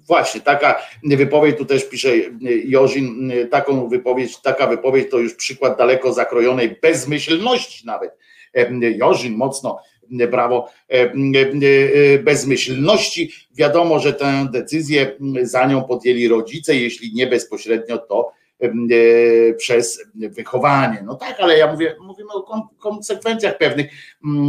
Właśnie, 0.07 0.41
taka 0.41 0.83
wypowiedź, 1.05 1.59
tu 1.59 1.65
też 1.65 1.89
pisze 1.89 2.09
Jorzin, 2.65 3.33
taką 3.51 3.89
wypowiedź, 3.89 4.37
taka 4.37 4.67
wypowiedź 4.67 5.11
to 5.11 5.19
już 5.19 5.35
przykład 5.35 5.79
daleko 5.79 6.13
zakrojonej 6.13 6.79
bezmyślności 6.83 7.87
nawet. 7.87 8.17
Jorzin 8.81 9.37
mocno 9.37 9.79
brawo, 10.11 10.69
bezmyślności. 12.25 13.33
Wiadomo, 13.55 13.99
że 13.99 14.13
tę 14.13 14.49
decyzję 14.53 15.17
za 15.43 15.67
nią 15.67 15.85
podjęli 15.85 16.29
rodzice, 16.29 16.77
jeśli 16.77 17.15
nie 17.15 17.27
bezpośrednio, 17.27 17.99
to 17.99 18.33
E, 18.33 18.40
przez 19.57 20.05
wychowanie. 20.15 21.03
No 21.07 21.15
tak, 21.15 21.41
ale 21.41 21.59
ja 21.59 21.73
mówię, 21.73 21.97
mówimy 22.01 22.31
o 22.33 22.69
konsekwencjach 22.79 23.59
pewnych 23.59 23.87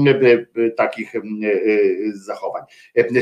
e, 0.08 0.12
e, 0.66 0.70
takich 0.72 1.14
zachowań. 2.14 2.64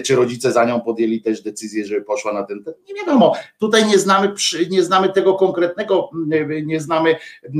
Czy 0.03 0.15
rodzice 0.15 0.51
za 0.51 0.65
nią 0.65 0.81
podjęli 0.81 1.21
też 1.21 1.41
decyzję, 1.41 1.85
żeby 1.85 2.01
poszła 2.01 2.33
na 2.33 2.43
ten, 2.43 2.63
nie 2.87 2.95
wiadomo. 2.95 3.35
Tutaj 3.59 3.85
nie 3.85 3.97
znamy, 3.97 4.33
nie 4.69 4.83
znamy 4.83 5.09
tego 5.09 5.33
konkretnego, 5.33 6.09
nie 6.63 6.79
znamy 6.79 7.15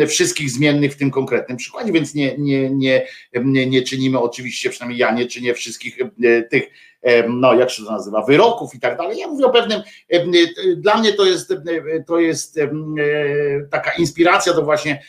wszystkich 0.08 0.50
zmiennych 0.50 0.94
w 0.94 0.98
tym 0.98 1.12
konkretnym 1.12 1.58
przykładzie, 1.58 1.92
więc 1.92 2.16
nie, 2.16 2.38
nie, 2.38 2.70
nie, 2.70 3.66
nie 3.68 3.82
czynimy 3.82 4.20
oczywiście, 4.20 4.70
przynajmniej 4.70 5.00
ja 5.00 5.12
nie 5.12 5.26
czynię 5.26 5.54
wszystkich 5.54 5.98
tych 6.52 6.70
no 7.30 7.54
jak 7.54 7.70
się 7.70 7.84
to 7.84 7.92
nazywa, 7.92 8.26
wyroków 8.26 8.76
i 8.76 8.80
tak 8.80 8.98
dalej. 8.98 9.18
Ja 9.18 9.28
mówię 9.28 9.46
o 9.46 9.50
pewnym, 9.50 9.82
dla 10.78 10.98
mnie 10.98 11.14
to 11.14 11.26
jest, 11.26 11.54
to 12.08 12.20
jest 12.20 12.60
taka 13.72 13.92
inspiracja 13.92 14.54
do 14.54 14.62
właśnie 14.62 15.04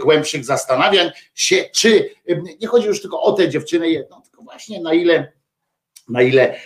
głębszych 0.00 0.44
zastanawiań 0.44 1.10
się, 1.34 1.64
czy 1.72 2.10
nie 2.60 2.66
chodzi 2.66 2.86
już 2.86 3.00
tylko 3.00 3.22
o 3.22 3.32
tę 3.32 3.48
dziewczynę 3.48 3.88
jedną, 3.88 4.22
tylko 4.22 4.42
właśnie 4.42 4.80
na 4.80 4.94
ile, 4.94 5.32
na 6.08 6.22
ile 6.22 6.56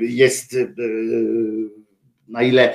jest, 0.00 0.56
na 2.28 2.42
ile 2.42 2.74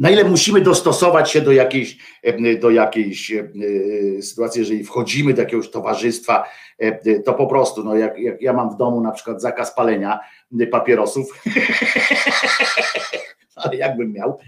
na 0.00 0.10
ile 0.10 0.24
musimy 0.24 0.60
dostosować 0.60 1.30
się 1.30 1.40
do 1.40 1.52
jakiejś, 1.52 1.98
do 2.60 2.70
jakiejś 2.70 3.32
sytuacji, 4.20 4.58
jeżeli 4.58 4.84
wchodzimy 4.84 5.34
do 5.34 5.42
jakiegoś 5.42 5.70
towarzystwa, 5.70 6.44
to 7.24 7.34
po 7.34 7.46
prostu, 7.46 7.84
no 7.84 7.96
jak, 7.96 8.18
jak 8.18 8.42
ja 8.42 8.52
mam 8.52 8.70
w 8.70 8.76
domu 8.76 9.00
na 9.00 9.12
przykład 9.12 9.42
zakaz 9.42 9.74
palenia 9.74 10.20
papierosów, 10.70 11.26
ale 13.64 13.76
jakbym 13.76 14.12
miał, 14.12 14.38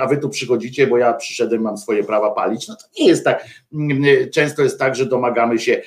a 0.00 0.06
wy 0.06 0.18
tu 0.18 0.28
przychodzicie, 0.28 0.86
bo 0.86 0.98
ja 0.98 1.12
przyszedłem, 1.12 1.62
mam 1.62 1.78
swoje 1.78 2.04
prawa 2.04 2.30
palić, 2.30 2.68
no 2.68 2.76
to 2.76 2.86
nie 2.98 3.08
jest 3.08 3.24
tak. 3.24 3.46
Często 4.32 4.62
jest 4.62 4.78
tak, 4.78 4.96
że 4.96 5.06
domagamy 5.06 5.58
się 5.58 5.82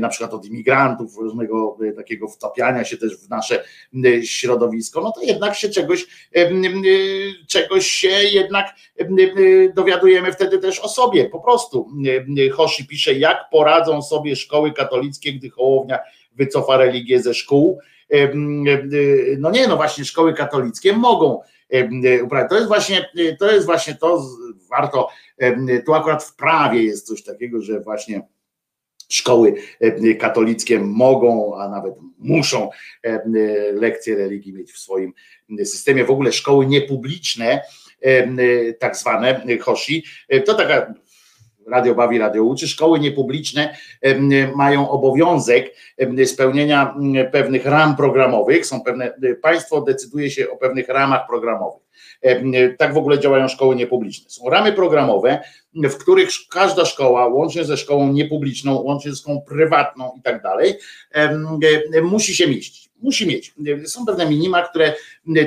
na 0.00 0.08
przykład 0.08 0.34
od 0.34 0.46
imigrantów, 0.46 1.16
różnego 1.16 1.76
takiego 1.96 2.28
wtapiania 2.28 2.84
się 2.84 2.96
też 2.96 3.16
w 3.16 3.28
nasze 3.28 3.64
środowisko, 4.24 5.00
no 5.00 5.12
to 5.12 5.22
jednak 5.22 5.54
się 5.54 5.68
czegoś, 5.68 6.06
czegoś 7.48 7.86
się 7.86 8.08
jednak 8.08 8.74
dowiadujemy 9.74 10.32
wtedy 10.32 10.58
też 10.58 10.80
o 10.80 10.88
sobie, 10.88 11.24
po 11.24 11.40
prostu. 11.40 11.88
Hoshi 12.52 12.86
pisze, 12.86 13.14
jak 13.14 13.38
poradzą 13.50 14.02
sobie 14.02 14.36
szkoły 14.36 14.72
katolickie, 14.72 15.32
gdy 15.32 15.50
Hołownia 15.50 15.98
wycofa 16.34 16.76
religię 16.76 17.22
ze 17.22 17.34
szkół. 17.34 17.78
No 19.38 19.50
nie, 19.50 19.68
no 19.68 19.76
właśnie 19.76 20.04
szkoły 20.04 20.34
katolickie 20.34 20.92
mogą 20.92 21.40
uprawiać. 22.24 22.50
To 22.50 22.56
jest 22.56 22.68
właśnie, 22.68 23.10
to 23.38 23.52
jest 23.52 23.66
właśnie 23.66 23.94
to, 23.94 24.26
warto, 24.70 25.08
tu 25.86 25.94
akurat 25.94 26.24
w 26.24 26.36
prawie 26.36 26.82
jest 26.82 27.06
coś 27.06 27.22
takiego, 27.22 27.62
że 27.62 27.80
właśnie 27.80 28.22
szkoły 29.08 29.54
katolickie 30.18 30.80
mogą, 30.80 31.56
a 31.60 31.68
nawet 31.68 31.94
muszą 32.18 32.70
lekcje 33.72 34.16
religii 34.16 34.52
mieć 34.52 34.72
w 34.72 34.78
swoim 34.78 35.12
systemie. 35.64 36.04
W 36.04 36.10
ogóle 36.10 36.32
szkoły 36.32 36.66
niepubliczne, 36.66 37.62
tak 38.78 38.96
zwane 38.96 39.46
Hoshi, 39.60 40.04
to 40.46 40.54
taka 40.54 40.94
Radio 41.70 41.94
Bawi, 41.94 42.18
Radio 42.18 42.42
Uczy, 42.42 42.68
szkoły 42.68 43.00
niepubliczne 43.00 43.76
mają 44.54 44.90
obowiązek 44.90 45.74
spełnienia 46.24 46.94
pewnych 47.32 47.66
ram 47.66 47.96
programowych, 47.96 48.66
są 48.66 48.80
pewne, 48.80 49.14
państwo 49.42 49.80
decyduje 49.80 50.30
się 50.30 50.50
o 50.50 50.56
pewnych 50.56 50.88
ramach 50.88 51.26
programowych. 51.26 51.88
Tak 52.78 52.94
w 52.94 52.96
ogóle 52.96 53.18
działają 53.18 53.48
szkoły 53.48 53.76
niepubliczne. 53.76 54.30
Są 54.30 54.50
ramy 54.50 54.72
programowe, 54.72 55.40
w 55.74 55.96
których 55.96 56.28
każda 56.50 56.84
szkoła, 56.84 57.26
łącznie 57.26 57.64
ze 57.64 57.76
szkołą 57.76 58.12
niepubliczną, 58.12 58.74
łącznie 58.74 59.10
ze 59.10 59.16
szkołą 59.16 59.42
prywatną 59.48 60.12
i 60.18 60.22
tak 60.22 60.42
dalej, 60.42 60.74
musi 62.02 62.34
się 62.34 62.46
mieścić. 62.46 62.88
Musi 63.02 63.26
mieć. 63.26 63.54
Są 63.86 64.06
pewne 64.06 64.26
minima, 64.26 64.62
które 64.62 64.94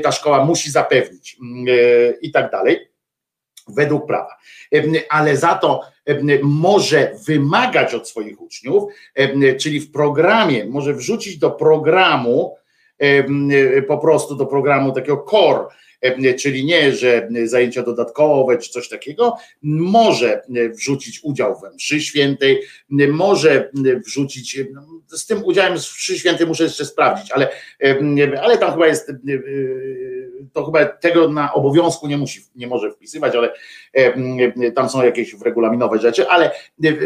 ta 0.03 0.11
szkoła 0.11 0.45
musi 0.45 0.71
zapewnić 0.71 1.37
i 2.21 2.31
tak 2.31 2.51
dalej 2.51 2.90
według 3.73 4.07
prawa. 4.07 4.37
Ale 5.09 5.37
za 5.37 5.55
to 5.55 5.81
może 6.43 7.11
wymagać 7.27 7.93
od 7.93 8.09
swoich 8.09 8.41
uczniów, 8.41 8.83
czyli 9.59 9.79
w 9.79 9.91
programie, 9.91 10.65
może 10.65 10.93
wrzucić 10.93 11.37
do 11.37 11.51
programu, 11.51 12.55
po 13.87 13.97
prostu 13.97 14.35
do 14.35 14.45
programu 14.45 14.91
takiego 14.91 15.25
core, 15.29 15.65
czyli 16.39 16.65
nie, 16.65 16.91
że 16.91 17.29
zajęcia 17.43 17.83
dodatkowe 17.83 18.57
czy 18.57 18.71
coś 18.71 18.89
takiego, 18.89 19.37
może 19.63 20.41
wrzucić 20.73 21.19
udział 21.23 21.59
we 21.59 21.71
mszy 21.71 22.01
świętej, 22.01 22.61
może 23.09 23.69
wrzucić, 24.05 24.59
z 25.07 25.25
tym 25.25 25.45
udziałem 25.45 25.73
w 25.73 25.81
mszy 25.81 26.19
świętej 26.19 26.47
muszę 26.47 26.63
jeszcze 26.63 26.85
sprawdzić, 26.85 27.31
ale, 27.31 27.49
ale 28.41 28.57
tam 28.57 28.71
chyba 28.71 28.87
jest 28.87 29.11
to 30.53 30.65
chyba 30.65 30.85
tego 30.85 31.29
na 31.29 31.53
obowiązku 31.53 32.07
nie 32.07 32.17
musi, 32.17 32.41
nie 32.55 32.67
może 32.67 32.91
wpisywać, 32.91 33.35
ale 33.35 33.53
tam 34.75 34.89
są 34.89 35.05
jakieś 35.05 35.35
regulaminowe 35.45 35.99
rzeczy, 35.99 36.27
ale 36.27 36.51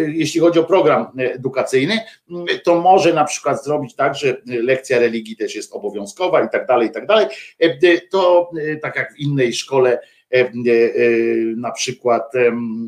jeśli 0.07 0.39
chodzi 0.39 0.59
o 0.59 0.63
program 0.63 1.07
edukacyjny, 1.17 1.99
to 2.63 2.81
może 2.81 3.13
na 3.13 3.25
przykład 3.25 3.63
zrobić 3.63 3.95
tak, 3.95 4.15
że 4.15 4.41
lekcja 4.45 4.99
religii 4.99 5.35
też 5.35 5.55
jest 5.55 5.73
obowiązkowa 5.73 6.43
i 6.43 6.49
tak 6.49 6.67
dalej, 6.67 6.87
i 6.87 6.91
tak 6.91 7.05
dalej. 7.05 7.27
To 8.11 8.51
tak 8.85 8.95
jak 8.95 9.13
w 9.13 9.19
innej 9.19 9.53
szkole, 9.53 9.99
na 11.57 11.71
przykład 11.71 12.31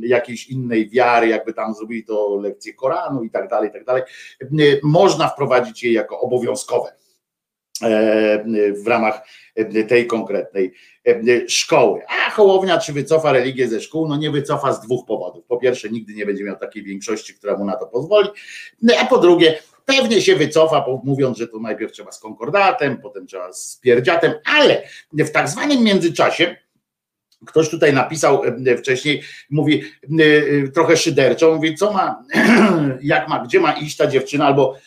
jakiejś 0.02 0.48
innej 0.48 0.90
wiary, 0.90 1.28
jakby 1.28 1.54
tam 1.54 1.74
zrobili 1.74 2.04
to 2.04 2.40
lekcję 2.42 2.74
Koranu 2.74 3.24
i 3.24 3.30
tak 3.30 3.50
dalej, 3.50 3.70
i 3.70 3.74
tak 3.74 3.86
dalej, 3.86 4.04
można 4.84 5.28
wprowadzić 5.28 5.84
je 5.84 5.94
jako 5.94 6.20
obowiązkowe 6.20 6.94
w 8.84 8.88
ramach 8.88 9.22
tej 9.88 10.08
konkretnej 10.08 10.74
szkoły. 11.48 12.02
A 12.08 12.32
Hołownia 12.32 12.78
czy 12.78 12.94
wycofa 12.94 13.32
religię 13.32 13.68
ze 13.68 13.82
szkół? 13.82 14.08
No 14.08 14.18
nie 14.18 14.32
wycofa 14.32 14.74
z 14.74 14.82
dwóch 14.82 15.06
powodów. 15.06 15.46
Po 15.46 15.58
pierwsze, 15.58 15.90
nigdy 15.90 16.14
nie 16.14 16.26
będzie 16.26 16.44
miał 16.44 16.58
takiej 16.58 16.84
większości, 16.84 17.34
która 17.34 17.58
mu 17.58 17.66
na 17.66 17.76
to 17.76 17.88
pozwoli, 17.88 18.30
a 19.02 19.06
po 19.06 19.18
drugie, 19.18 19.60
pewnie 19.88 20.22
się 20.22 20.36
wycofa, 20.36 20.86
mówiąc, 21.04 21.38
że 21.38 21.48
to 21.48 21.60
najpierw 21.60 21.92
trzeba 21.92 22.12
z 22.12 22.20
konkordatem, 22.20 23.02
potem 23.02 23.28
trzeba 23.28 23.54
z 23.54 23.80
pierdziatem, 23.84 24.34
ale 24.46 24.84
w 25.14 25.32
tak 25.32 25.50
zwanym 25.50 25.84
międzyczasie 25.84 26.56
Ktoś 27.46 27.70
tutaj 27.70 27.94
napisał 27.94 28.42
wcześniej, 28.78 29.22
mówi 29.50 29.84
trochę 30.74 30.98
szyderczo, 30.98 31.56
mówi, 31.56 31.76
co 31.76 31.94
ma, 31.94 32.24
jak 33.02 33.28
ma, 33.28 33.46
gdzie 33.46 33.60
ma 33.60 33.74
iść 33.74 33.98
ta 33.98 34.08
dziewczyna, 34.08 34.46
albo 34.46 34.78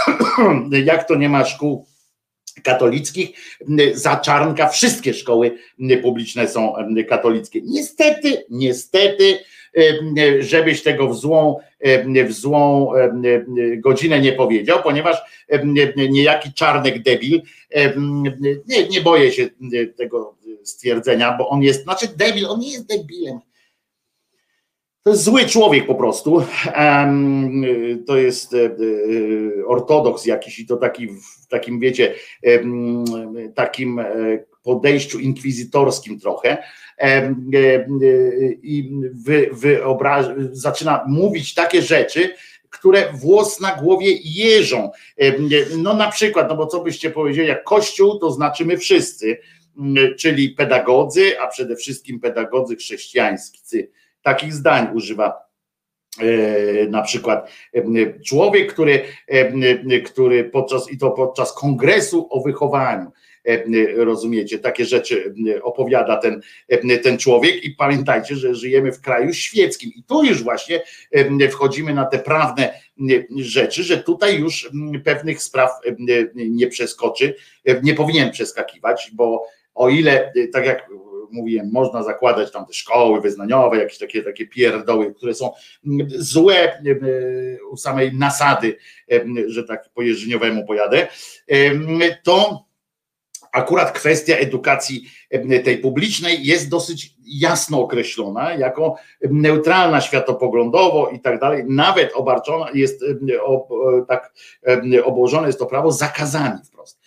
jak 0.84 1.08
to 1.08 1.14
nie 1.14 1.28
ma 1.28 1.44
szkół 1.44 1.86
katolickich, 2.62 3.30
za 3.94 4.16
czarnka 4.16 4.68
wszystkie 4.68 5.14
szkoły 5.14 5.58
publiczne 6.02 6.48
są 6.48 6.74
katolickie. 7.08 7.60
Niestety, 7.64 8.44
niestety, 8.50 9.38
żebyś 10.40 10.82
tego 10.82 11.08
w 11.08 11.16
złą, 11.16 11.56
w 12.26 12.32
złą 12.32 12.92
godzinę 13.78 14.20
nie 14.20 14.32
powiedział, 14.32 14.78
ponieważ 14.82 15.16
niejaki 15.96 16.52
czarnek 16.52 17.02
debil, 17.02 17.42
nie, 18.66 18.88
nie 18.88 19.00
boję 19.00 19.32
się 19.32 19.48
tego 19.96 20.36
stwierdzenia, 20.62 21.36
bo 21.38 21.48
on 21.48 21.62
jest, 21.62 21.82
znaczy 21.82 22.08
debil, 22.16 22.46
on 22.46 22.60
nie 22.60 22.72
jest 22.72 22.86
debilem, 22.86 23.40
to 25.02 25.12
jest 25.12 25.24
zły 25.24 25.44
człowiek 25.44 25.86
po 25.86 25.94
prostu. 25.94 26.42
To 28.06 28.16
jest 28.16 28.56
ortodoks 29.66 30.26
jakiś 30.26 30.58
i 30.58 30.66
to 30.66 30.76
taki 30.76 31.08
w 31.08 31.46
takim, 31.48 31.80
wiecie, 31.80 32.14
takim 33.54 33.98
e, 33.98 34.04
podejściu 34.62 35.18
inkwizytorskim 35.18 36.20
trochę 36.20 36.62
i 38.62 38.90
wy, 39.12 39.50
wyobraż, 39.52 40.26
zaczyna 40.52 41.04
mówić 41.06 41.54
takie 41.54 41.82
rzeczy, 41.82 42.34
które 42.70 43.12
włos 43.12 43.60
na 43.60 43.76
głowie 43.76 44.12
jeżą. 44.24 44.90
No 45.78 45.94
na 45.94 46.10
przykład, 46.10 46.48
no 46.48 46.56
bo 46.56 46.66
co 46.66 46.80
byście 46.80 47.10
powiedzieli, 47.10 47.48
jak 47.48 47.64
Kościół 47.64 48.18
to 48.18 48.30
znaczy 48.30 48.64
my 48.64 48.76
wszyscy, 48.76 49.38
czyli 50.18 50.50
pedagodzy, 50.50 51.40
a 51.40 51.46
przede 51.46 51.76
wszystkim 51.76 52.20
pedagodzy 52.20 52.76
chrześcijańscy 52.76 53.90
takich 54.22 54.54
zdań 54.54 54.88
używa 54.94 55.48
e, 56.20 56.86
na 56.86 57.02
przykład 57.02 57.50
e, 57.74 58.20
człowiek, 58.20 58.72
który, 58.72 59.04
e, 59.26 60.00
który 60.00 60.44
podczas 60.44 60.92
i 60.92 60.98
to 60.98 61.10
podczas 61.10 61.52
kongresu 61.52 62.26
o 62.30 62.40
wychowaniu 62.40 63.12
rozumiecie, 63.96 64.58
takie 64.58 64.84
rzeczy 64.84 65.34
opowiada 65.62 66.16
ten, 66.16 66.40
ten 67.02 67.18
człowiek. 67.18 67.64
I 67.64 67.70
pamiętajcie, 67.70 68.36
że 68.36 68.54
żyjemy 68.54 68.92
w 68.92 69.00
kraju 69.00 69.32
świeckim. 69.32 69.90
I 69.96 70.02
tu 70.02 70.24
już 70.24 70.42
właśnie 70.42 70.82
wchodzimy 71.50 71.94
na 71.94 72.04
te 72.04 72.18
prawne 72.18 72.80
rzeczy, 73.36 73.82
że 73.82 73.96
tutaj 73.96 74.40
już 74.40 74.70
pewnych 75.04 75.42
spraw 75.42 75.70
nie 76.34 76.66
przeskoczy, 76.66 77.34
nie 77.82 77.94
powinien 77.94 78.30
przeskakiwać, 78.30 79.10
bo 79.14 79.46
o 79.74 79.88
ile, 79.88 80.32
tak 80.52 80.66
jak 80.66 80.88
mówiłem, 81.30 81.70
można 81.72 82.02
zakładać 82.02 82.52
tam 82.52 82.66
te 82.66 82.72
szkoły 82.72 83.20
wyznaniowe, 83.20 83.78
jakieś 83.78 83.98
takie, 83.98 84.22
takie 84.22 84.46
pierdoły, 84.46 85.14
które 85.14 85.34
są 85.34 85.52
złe 86.08 86.82
u 87.70 87.76
samej 87.76 88.14
nasady, 88.14 88.76
że 89.46 89.64
tak 89.64 89.88
po 89.94 90.02
jeżdżeniowemu 90.02 90.66
pojadę, 90.66 91.08
to 92.22 92.67
akurat 93.58 93.92
kwestia 93.92 94.36
edukacji 94.36 95.10
tej 95.64 95.78
publicznej 95.78 96.44
jest 96.44 96.68
dosyć 96.68 97.14
jasno 97.26 97.80
określona 97.80 98.54
jako 98.54 98.96
neutralna 99.30 100.00
światopoglądowo 100.00 101.08
i 101.08 101.20
tak 101.20 101.40
dalej, 101.40 101.64
nawet 101.68 102.12
obarczona 102.14 102.66
jest, 102.74 103.04
tak 104.08 104.32
obłożone 105.04 105.46
jest 105.46 105.58
to 105.58 105.66
prawo 105.66 105.92
zakazami 105.92 106.58
wprost. 106.64 107.00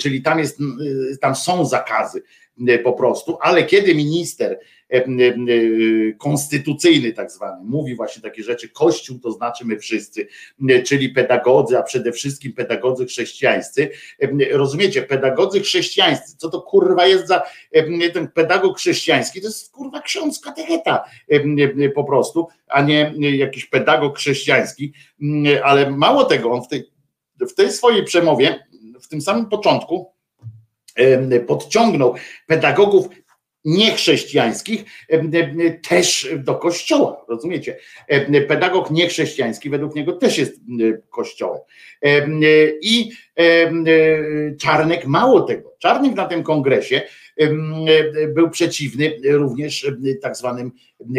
Czyli 0.00 0.22
tam 0.22 0.38
jest, 0.38 0.58
tam 1.20 1.34
są 1.36 1.64
zakazy 1.64 2.22
po 2.84 2.92
prostu, 2.92 3.38
ale 3.40 3.64
kiedy 3.64 3.94
minister 3.94 4.58
E, 4.90 4.96
e, 4.96 5.08
konstytucyjny 6.18 7.12
tak 7.12 7.30
zwany, 7.30 7.64
mówi 7.64 7.94
właśnie 7.94 8.22
takie 8.22 8.42
rzeczy, 8.42 8.68
Kościół 8.68 9.18
to 9.18 9.32
znaczy 9.32 9.64
my 9.64 9.78
wszyscy, 9.78 10.28
czyli 10.84 11.08
pedagodzy, 11.08 11.78
a 11.78 11.82
przede 11.82 12.12
wszystkim 12.12 12.52
pedagodzy 12.52 13.06
chrześcijańscy. 13.06 13.90
Rozumiecie, 14.50 15.02
pedagodzy 15.02 15.60
chrześcijańscy, 15.60 16.36
co 16.36 16.50
to 16.50 16.62
kurwa 16.62 17.06
jest 17.06 17.26
za 17.26 17.42
ten 18.12 18.28
pedagog 18.28 18.78
chrześcijański, 18.78 19.40
to 19.40 19.46
jest 19.46 19.72
kurwa 19.72 20.00
ksiądz 20.00 20.40
katecheta 20.40 21.04
po 21.94 22.04
prostu, 22.04 22.46
a 22.68 22.82
nie 22.82 23.12
jakiś 23.36 23.66
pedagog 23.66 24.18
chrześcijański, 24.18 24.92
ale 25.64 25.90
mało 25.90 26.24
tego, 26.24 26.52
on 26.52 26.62
w 26.62 26.68
tej, 26.68 26.90
w 27.40 27.54
tej 27.54 27.70
swojej 27.72 28.04
przemowie, 28.04 28.66
w 29.02 29.08
tym 29.08 29.20
samym 29.20 29.46
początku, 29.46 30.12
podciągnął 31.46 32.14
pedagogów 32.46 33.08
niechrześcijańskich 33.64 34.84
też 35.88 36.28
do 36.36 36.54
kościoła, 36.54 37.24
rozumiecie? 37.28 37.76
Pedagog 38.48 38.90
niechrześcijański 38.90 39.70
według 39.70 39.94
niego 39.94 40.12
też 40.12 40.38
jest 40.38 40.60
kościołem. 41.10 41.60
I 42.82 43.10
Czarnek 44.60 45.06
mało 45.06 45.40
tego. 45.40 45.74
Czarnek 45.78 46.14
na 46.14 46.26
tym 46.26 46.42
kongresie 46.42 47.02
był 48.28 48.50
przeciwny 48.50 49.20
również 49.24 49.92
tak 50.22 50.36
zwanym 50.36 50.72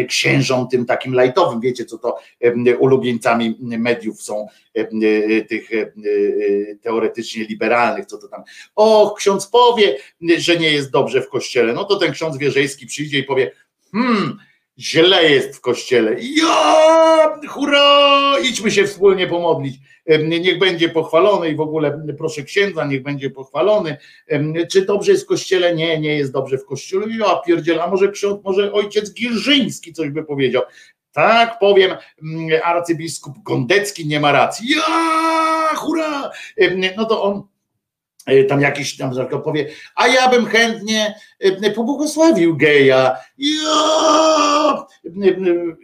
księżom, 0.08 0.68
tym 0.68 0.86
takim 0.86 1.14
lajtowym. 1.14 1.60
Wiecie, 1.60 1.84
co 1.84 1.98
to 1.98 2.18
ulubieńcami 2.78 3.56
mediów 3.60 4.22
są 4.22 4.46
tych 5.48 5.70
teoretycznie 6.82 7.44
liberalnych, 7.44 8.06
co 8.06 8.18
to 8.18 8.28
tam. 8.28 8.42
O, 8.76 9.14
ksiądz 9.18 9.46
powie, 9.46 9.96
że 10.38 10.56
nie 10.56 10.70
jest 10.70 10.90
dobrze 10.90 11.22
w 11.22 11.28
kościele. 11.28 11.72
No 11.72 11.84
to 11.84 11.96
ten 11.96 12.12
ksiądz 12.12 12.38
Wierzejski 12.38 12.86
przyjdzie 12.86 13.18
i 13.18 13.24
powie, 13.24 13.52
hmm, 13.92 14.38
źle 14.82 15.30
jest 15.30 15.56
w 15.56 15.60
kościele. 15.60 16.16
Ja, 16.20 17.40
hurra, 17.48 18.34
idźmy 18.42 18.70
się 18.70 18.86
wspólnie 18.86 19.26
pomodlić. 19.26 19.76
Niech 20.28 20.58
będzie 20.58 20.88
pochwalony 20.88 21.48
i 21.48 21.56
w 21.56 21.60
ogóle 21.60 22.02
proszę 22.18 22.42
księdza, 22.42 22.84
niech 22.84 23.02
będzie 23.02 23.30
pochwalony. 23.30 23.96
Czy 24.70 24.84
dobrze 24.84 25.12
jest 25.12 25.24
w 25.24 25.28
kościele? 25.28 25.74
Nie, 25.74 26.00
nie 26.00 26.16
jest 26.16 26.32
dobrze 26.32 26.58
w 26.58 26.64
kościele. 26.64 27.06
Ja 27.18 27.36
pierdziela, 27.46 27.86
może 27.86 28.08
ksiądz, 28.08 28.44
może 28.44 28.72
ojciec 28.72 29.14
Gierzyński 29.14 29.92
coś 29.92 30.10
by 30.10 30.24
powiedział. 30.24 30.62
Tak 31.12 31.58
powiem, 31.58 31.96
arcybiskup 32.64 33.42
Gondecki 33.42 34.06
nie 34.06 34.20
ma 34.20 34.32
racji. 34.32 34.68
Ja, 34.70 35.76
hurra! 35.76 36.30
No 36.96 37.04
to 37.04 37.22
on 37.22 37.42
tam 38.48 38.60
jakiś 38.60 38.96
tam 38.96 39.12
powie, 39.44 39.68
a 39.94 40.08
ja 40.08 40.28
bym 40.28 40.46
chętnie 40.46 41.14
e, 41.40 41.70
pobłogosławił 41.70 42.56
geja. 42.56 43.16
Ja! 43.38 44.86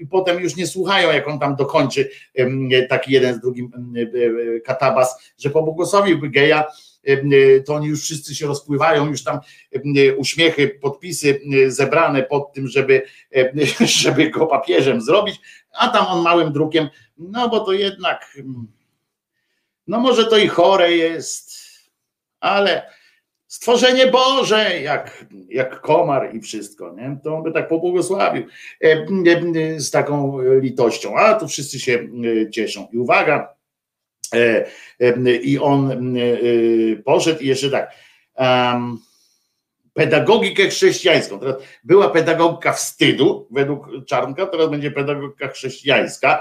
I 0.01 0.07
potem 0.07 0.41
już 0.41 0.57
nie 0.57 0.67
słuchają, 0.67 1.13
jak 1.13 1.29
on 1.29 1.39
tam 1.39 1.57
dokończy 1.57 2.11
taki 2.89 3.13
jeden 3.13 3.35
z 3.35 3.41
drugim 3.41 3.71
e, 3.97 4.61
katabas, 4.61 5.33
że 5.39 5.51
pobłogosławiłby 5.51 6.31
geja, 6.31 6.65
to 7.67 7.75
oni 7.75 7.87
już 7.87 8.03
wszyscy 8.03 8.35
się 8.35 8.47
rozpływają, 8.47 9.11
już 9.11 9.25
tam 9.25 9.41
uśmiechy, 10.17 10.69
podpisy 10.69 11.41
zebrane 11.67 12.23
pod 12.23 12.53
tym, 12.53 12.69
żeby, 12.69 13.03
żeby 14.01 14.31
go 14.31 14.47
papieżem 14.47 15.01
zrobić, 15.01 15.41
a 15.73 15.89
tam 15.89 16.07
on 16.07 16.23
małym 16.23 16.53
drukiem, 16.53 16.89
no 17.19 17.49
bo 17.49 17.61
to 17.61 17.73
jednak, 17.73 18.39
no 19.87 20.01
może 20.01 20.25
to 20.25 20.39
i 20.39 20.49
chore 20.49 20.93
jest, 20.93 21.48
ale 22.41 22.91
stworzenie 23.47 24.07
Boże, 24.07 24.81
jak, 24.81 25.25
jak 25.49 25.81
komar 25.81 26.35
i 26.35 26.41
wszystko, 26.41 26.95
nie? 26.95 27.19
to 27.25 27.37
on 27.37 27.43
by 27.43 27.53
tak 27.53 27.69
pobłogosławił 27.69 28.47
e, 28.85 28.87
e, 28.87 29.81
z 29.81 29.91
taką 29.91 30.39
litością, 30.61 31.17
a 31.17 31.35
tu 31.35 31.49
wszyscy 31.49 31.81
się 31.81 32.09
e, 32.47 32.51
cieszą. 32.51 32.89
I 32.93 32.99
uwaga, 32.99 33.55
i 35.43 35.59
on 35.59 36.15
poszedł 37.05 37.41
i 37.41 37.47
jeszcze 37.47 37.71
tak, 37.71 37.95
um, 38.37 38.99
pedagogikę 39.99 40.69
chrześcijańską. 40.69 41.39
Teraz 41.39 41.57
była 41.85 42.09
pedagogika 42.09 42.73
wstydu 42.73 43.49
według 43.51 43.89
Czarnka, 44.07 44.47
teraz 44.47 44.71
będzie 44.71 44.91
pedagogika 44.91 45.49
chrześcijańska. 45.49 46.41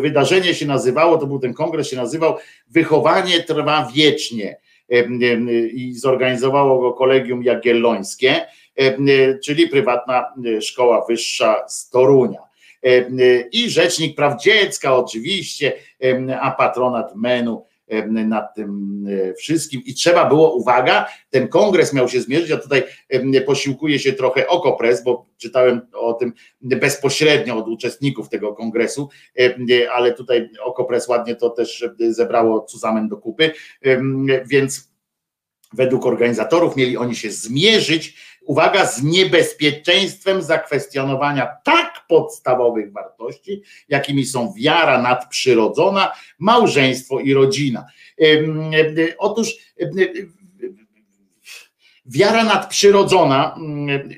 Wydarzenie 0.00 0.54
się 0.54 0.66
nazywało, 0.66 1.18
to 1.18 1.26
był 1.26 1.38
ten 1.38 1.54
kongres, 1.54 1.90
się 1.90 1.96
nazywał 1.96 2.36
Wychowanie 2.68 3.42
trwa 3.42 3.90
wiecznie 3.94 4.60
i 5.72 5.94
zorganizowało 5.94 6.80
go 6.80 6.92
Kolegium 6.92 7.42
Jagiellońskie, 7.42 8.46
czyli 9.44 9.68
prywatna 9.68 10.34
szkoła 10.60 11.06
wyższa 11.08 11.68
z 11.68 11.90
Torunia. 11.90 12.40
I 13.52 13.70
Rzecznik 13.70 14.16
Praw 14.16 14.42
Dziecka 14.42 14.96
oczywiście, 14.96 15.72
a 16.40 16.50
patronat 16.50 17.16
MENU 17.16 17.66
nad 18.10 18.54
tym 18.54 19.04
e, 19.08 19.34
wszystkim. 19.34 19.82
I 19.84 19.94
trzeba 19.94 20.24
było, 20.24 20.54
uwaga, 20.54 21.06
ten 21.30 21.48
kongres 21.48 21.92
miał 21.92 22.08
się 22.08 22.20
zmierzyć, 22.20 22.50
a 22.50 22.56
tutaj 22.56 22.82
posiłkuje 23.46 23.98
się 23.98 24.12
trochę 24.12 24.48
Okopres, 24.48 25.04
bo 25.04 25.26
czytałem 25.36 25.80
o 25.92 26.12
tym 26.12 26.32
bezpośrednio 26.60 27.56
od 27.56 27.68
uczestników 27.68 28.28
tego 28.28 28.54
kongresu, 28.54 29.08
ale 29.92 30.12
tutaj 30.12 30.50
Okopres 30.64 31.08
ładnie 31.08 31.36
to 31.36 31.50
też 31.50 31.84
zebrało 31.98 32.60
Cuzamen 32.60 33.08
do 33.08 33.16
kupy, 33.16 33.50
więc 34.46 34.90
według 35.72 36.06
organizatorów 36.06 36.76
mieli 36.76 36.96
oni 36.96 37.16
się 37.16 37.30
zmierzyć, 37.30 38.16
uwaga, 38.40 38.86
z 38.86 39.02
niebezpieczeństwem 39.02 40.42
zakwestionowania 40.42 41.46
tak 41.64 42.04
podstawowych 42.08 42.92
wartości, 42.92 43.62
jakimi 43.88 44.26
są 44.26 44.52
wiara 44.56 45.02
nadprzyrodzona, 45.02 46.12
małżeństwo 46.38 47.20
i 47.20 47.34
rodzina. 47.34 47.86
Otóż 49.18 49.54
wiara 52.06 52.44
nadprzyrodzona, 52.44 53.56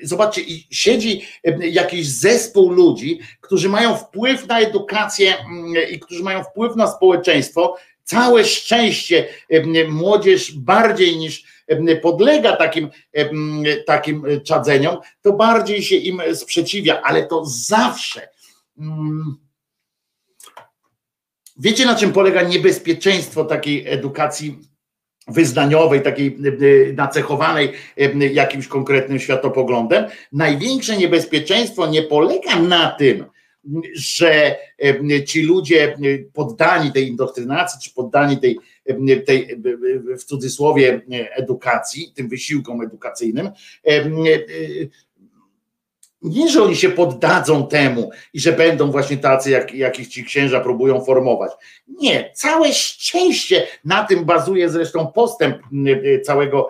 zobaczcie, 0.03 0.41
siedzi 0.71 1.21
jakiś 1.61 2.07
zespół 2.07 2.71
ludzi, 2.71 3.19
którzy 3.41 3.69
mają 3.69 3.97
wpływ 3.97 4.47
na 4.47 4.59
edukację 4.59 5.33
i 5.91 5.99
którzy 5.99 6.23
mają 6.23 6.43
wpływ 6.43 6.75
na 6.75 6.87
społeczeństwo, 6.87 7.75
całe 8.03 8.45
szczęście 8.45 9.27
młodzież 9.87 10.51
bardziej 10.51 11.17
niż 11.17 11.43
podlega 12.01 12.55
takim, 12.55 12.89
takim 13.85 14.25
czadzeniom, 14.43 14.97
to 15.21 15.33
bardziej 15.33 15.83
się 15.83 15.95
im 15.95 16.21
sprzeciwia, 16.33 17.01
ale 17.01 17.25
to 17.25 17.45
zawsze. 17.45 18.29
Mm, 18.77 19.37
wiecie, 21.57 21.85
na 21.85 21.95
czym 21.95 22.11
polega 22.11 22.41
niebezpieczeństwo 22.41 23.45
takiej 23.45 23.87
edukacji 23.87 24.59
wyznaniowej, 25.27 26.01
takiej 26.01 26.37
nacechowanej 26.95 27.73
jakimś 28.31 28.67
konkretnym 28.67 29.19
światopoglądem? 29.19 30.05
Największe 30.31 30.97
niebezpieczeństwo 30.97 31.87
nie 31.87 32.01
polega 32.01 32.59
na 32.59 32.91
tym, 32.91 33.25
że 33.93 34.55
ci 35.25 35.41
ludzie 35.41 35.97
poddani 36.33 36.91
tej 36.91 37.07
indoktrynacji, 37.07 37.79
czy 37.83 37.93
poddani 37.93 38.37
tej, 38.37 38.57
tej 39.25 39.47
w 40.19 40.23
cudzysłowie 40.23 41.01
edukacji, 41.35 42.11
tym 42.15 42.29
wysiłkom 42.29 42.81
edukacyjnym, 42.81 43.49
nie, 46.23 46.49
że 46.49 46.63
oni 46.63 46.75
się 46.75 46.89
poddadzą 46.89 47.67
temu 47.67 48.11
i 48.33 48.39
że 48.39 48.51
będą 48.51 48.91
właśnie 48.91 49.17
tacy, 49.17 49.49
jak, 49.51 49.73
jakich 49.73 50.07
ci 50.07 50.23
księża 50.23 50.59
próbują 50.59 51.05
formować. 51.05 51.51
Nie, 51.87 52.31
całe 52.33 52.73
szczęście 52.73 53.67
na 53.85 54.03
tym 54.03 54.25
bazuje 54.25 54.69
zresztą 54.69 55.07
postęp 55.07 55.57
całego, 56.23 56.69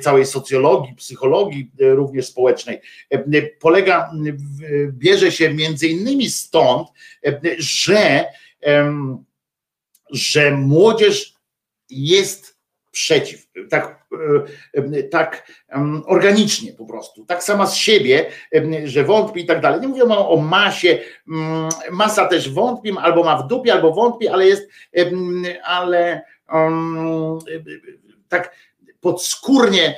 całej 0.00 0.26
socjologii, 0.26 0.94
psychologii 0.94 1.70
również 1.78 2.26
społecznej. 2.26 2.80
Polega, 3.60 4.10
bierze 4.90 5.32
się 5.32 5.54
między 5.54 5.88
innymi 5.88 6.30
stąd, 6.30 6.88
że, 7.58 8.24
że 10.10 10.50
młodzież 10.50 11.34
jest 11.90 12.56
przeciw. 12.92 13.46
Tak 13.70 13.95
E, 13.95 13.95
e, 13.95 13.95
tak 15.10 15.52
organicznie 16.06 16.72
po 16.72 16.86
prostu, 16.86 17.24
tak 17.26 17.42
sama 17.42 17.66
z 17.66 17.74
siebie, 17.74 18.26
że 18.84 19.04
wątpi 19.04 19.40
i 19.40 19.46
tak 19.46 19.60
dalej. 19.60 19.80
Nie 19.80 19.88
mówię 19.88 20.04
o 20.04 20.36
masie, 20.36 20.98
mm, 21.28 21.68
masa 21.90 22.26
też 22.26 22.50
wątpi, 22.50 22.92
albo 22.98 23.24
ma 23.24 23.36
w 23.42 23.46
dupie, 23.46 23.72
albo 23.72 23.92
wątpi, 23.92 24.28
ale 24.28 24.46
jest, 24.46 24.70
ale 25.64 26.22
um, 26.52 27.38
tak 28.28 28.54
podskórnie 29.06 29.96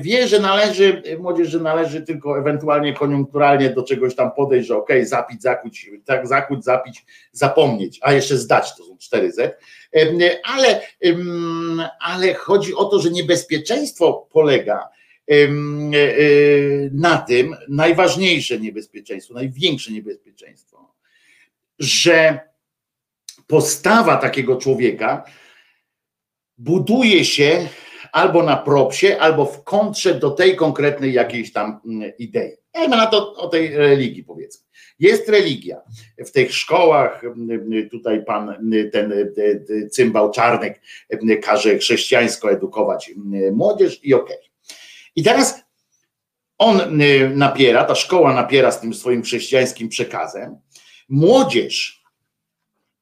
wie, 0.00 0.28
że 0.28 0.38
należy, 0.38 1.02
młodzież, 1.18 1.48
że 1.48 1.60
należy 1.60 2.02
tylko 2.02 2.38
ewentualnie 2.38 2.94
koniunkturalnie 2.94 3.70
do 3.70 3.82
czegoś 3.82 4.14
tam 4.14 4.30
podejść, 4.32 4.68
że 4.68 4.76
okej, 4.76 4.96
okay, 4.96 5.06
zapić, 5.06 5.42
zakuć, 5.42 5.90
tak, 6.04 6.26
zakuć, 6.26 6.64
zapić, 6.64 7.06
zapomnieć, 7.32 7.98
a 8.02 8.12
jeszcze 8.12 8.36
zdać, 8.36 8.76
to 8.76 8.84
są 8.84 8.96
4Z, 8.96 9.50
ale, 10.44 10.80
ale 12.00 12.34
chodzi 12.34 12.74
o 12.74 12.84
to, 12.84 13.00
że 13.00 13.10
niebezpieczeństwo 13.10 14.28
polega 14.32 14.88
e, 15.30 15.34
na 16.92 17.18
tym, 17.18 17.56
najważniejsze 17.68 18.60
niebezpieczeństwo, 18.60 19.34
największe 19.34 19.92
niebezpieczeństwo, 19.92 20.94
że 21.78 22.40
postawa 23.46 24.16
takiego 24.16 24.56
człowieka 24.56 25.24
buduje 26.56 27.24
się 27.24 27.68
albo 28.18 28.42
na 28.42 28.56
propsie, 28.56 29.18
albo 29.18 29.44
w 29.44 29.64
kontrze 29.64 30.14
do 30.14 30.30
tej 30.30 30.56
konkretnej 30.56 31.12
jakiejś 31.12 31.52
tam 31.52 31.80
mm, 31.84 32.12
idei. 32.18 32.56
Dajmy 32.74 32.96
na 32.96 33.06
to 33.06 33.34
o 33.34 33.48
tej 33.48 33.76
religii 33.76 34.24
powiedzmy. 34.24 34.66
Jest 34.98 35.28
religia. 35.28 35.80
W 36.18 36.30
tych 36.30 36.54
szkołach 36.54 37.22
tutaj 37.90 38.24
pan 38.24 38.70
ten 38.92 39.12
cymbał 39.90 40.30
Czarnek 40.30 40.80
każe 41.42 41.78
chrześcijańsko 41.78 42.50
edukować 42.50 43.10
młodzież 43.52 44.04
i 44.04 44.14
okej. 44.14 44.36
Okay. 44.36 44.76
I 45.16 45.22
teraz 45.22 45.62
on 46.58 46.80
napiera, 47.34 47.84
ta 47.84 47.94
szkoła 47.94 48.34
napiera 48.34 48.72
z 48.72 48.80
tym 48.80 48.94
swoim 48.94 49.22
chrześcijańskim 49.22 49.88
przekazem. 49.88 50.56
Młodzież 51.08 52.02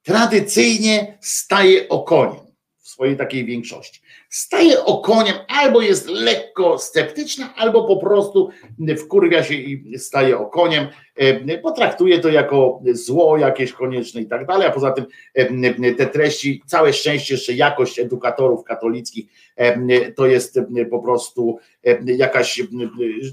tradycyjnie 0.03 1.17
staje 1.21 1.89
okoniem 1.89 2.45
w 2.77 2.89
swojej 2.89 3.17
takiej 3.17 3.45
większości 3.45 4.01
staje 4.29 4.85
okoniem, 4.85 5.35
albo 5.47 5.81
jest 5.81 6.09
lekko 6.09 6.77
sceptyczna, 6.77 7.53
albo 7.55 7.83
po 7.83 7.97
prostu 7.97 8.49
wkurwia 8.97 9.43
się 9.43 9.53
i 9.53 9.99
staje 9.99 10.37
okoniem, 10.37 10.87
e, 11.15 11.57
potraktuje 11.57 12.19
to 12.19 12.29
jako 12.29 12.81
zło 12.91 13.37
jakieś 13.37 13.73
konieczne 13.73 14.21
i 14.21 14.27
tak 14.27 14.45
dalej, 14.45 14.67
a 14.67 14.71
poza 14.71 14.91
tym 14.91 15.05
e, 15.33 15.93
te 15.93 16.07
treści, 16.07 16.63
całe 16.65 16.93
szczęście 16.93 17.33
jeszcze 17.33 17.53
jakość 17.53 17.99
edukatorów 17.99 18.63
katolickich 18.63 19.25
e, 19.55 20.11
to 20.11 20.25
jest 20.25 20.59
po 20.91 20.99
prostu 20.99 21.59
jakaś 22.05 22.63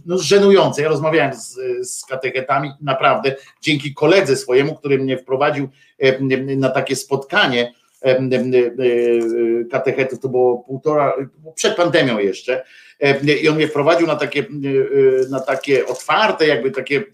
no, 0.07 0.19
żenujące. 0.19 0.83
Ja 0.83 0.89
rozmawiałem 0.89 1.35
z, 1.35 1.59
z 1.91 2.07
katechetami, 2.07 2.71
naprawdę 2.81 3.37
dzięki 3.61 3.95
koledze 3.95 4.37
swojemu, 4.37 4.75
który 4.75 4.99
mnie 4.99 5.19
wprowadził 5.19 5.69
na 6.57 6.69
takie 6.69 6.97
spotkanie, 6.97 7.73
katechetów, 9.71 10.21
to 10.21 10.29
było 10.29 10.59
półtora, 10.59 11.13
przed 11.55 11.77
pandemią 11.77 12.19
jeszcze, 12.19 12.65
i 13.43 13.49
on 13.49 13.57
mnie 13.57 13.69
wprowadził 13.69 14.07
na 14.07 14.17
takie, 14.17 14.45
na 15.31 15.41
takie 15.41 15.87
otwarte, 15.87 16.47
jakby 16.47 16.71
takie 16.71 17.05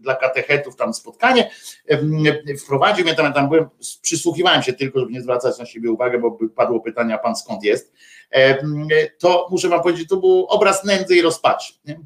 dla 0.00 0.14
katechetów 0.14 0.76
tam 0.76 0.94
spotkanie, 0.94 1.50
wprowadził 2.64 3.04
mnie 3.04 3.14
tam, 3.14 3.32
tam 3.32 3.48
byłem, 3.48 3.68
przysłuchiwałem 4.02 4.62
się 4.62 4.72
tylko, 4.72 5.00
żeby 5.00 5.12
nie 5.12 5.22
zwracać 5.22 5.58
na 5.58 5.66
siebie 5.66 5.90
uwagę, 5.90 6.18
bo 6.18 6.38
padło 6.56 6.80
pytanie, 6.80 7.14
a 7.14 7.18
pan 7.18 7.36
skąd 7.36 7.64
jest, 7.64 7.92
to 9.18 9.48
muszę 9.50 9.68
wam 9.68 9.82
powiedzieć, 9.82 10.08
to 10.08 10.16
był 10.16 10.46
obraz 10.46 10.84
nędzy 10.84 11.16
i 11.16 11.22
rozpaczy. 11.22 11.72
Nie? 11.84 12.00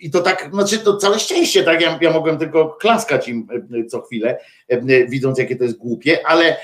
I 0.00 0.10
to 0.10 0.20
tak, 0.20 0.50
znaczy 0.52 0.78
to 0.78 0.96
całe 0.96 1.18
szczęście, 1.18 1.62
tak? 1.62 1.80
Ja, 1.80 1.98
ja 2.00 2.12
mogłem 2.12 2.38
tylko 2.38 2.68
klaskać 2.68 3.28
im 3.28 3.48
e, 3.80 3.84
co 3.84 4.00
chwilę, 4.00 4.38
e, 4.68 5.06
widząc 5.06 5.38
jakie 5.38 5.56
to 5.56 5.64
jest 5.64 5.76
głupie, 5.76 6.26
ale, 6.26 6.56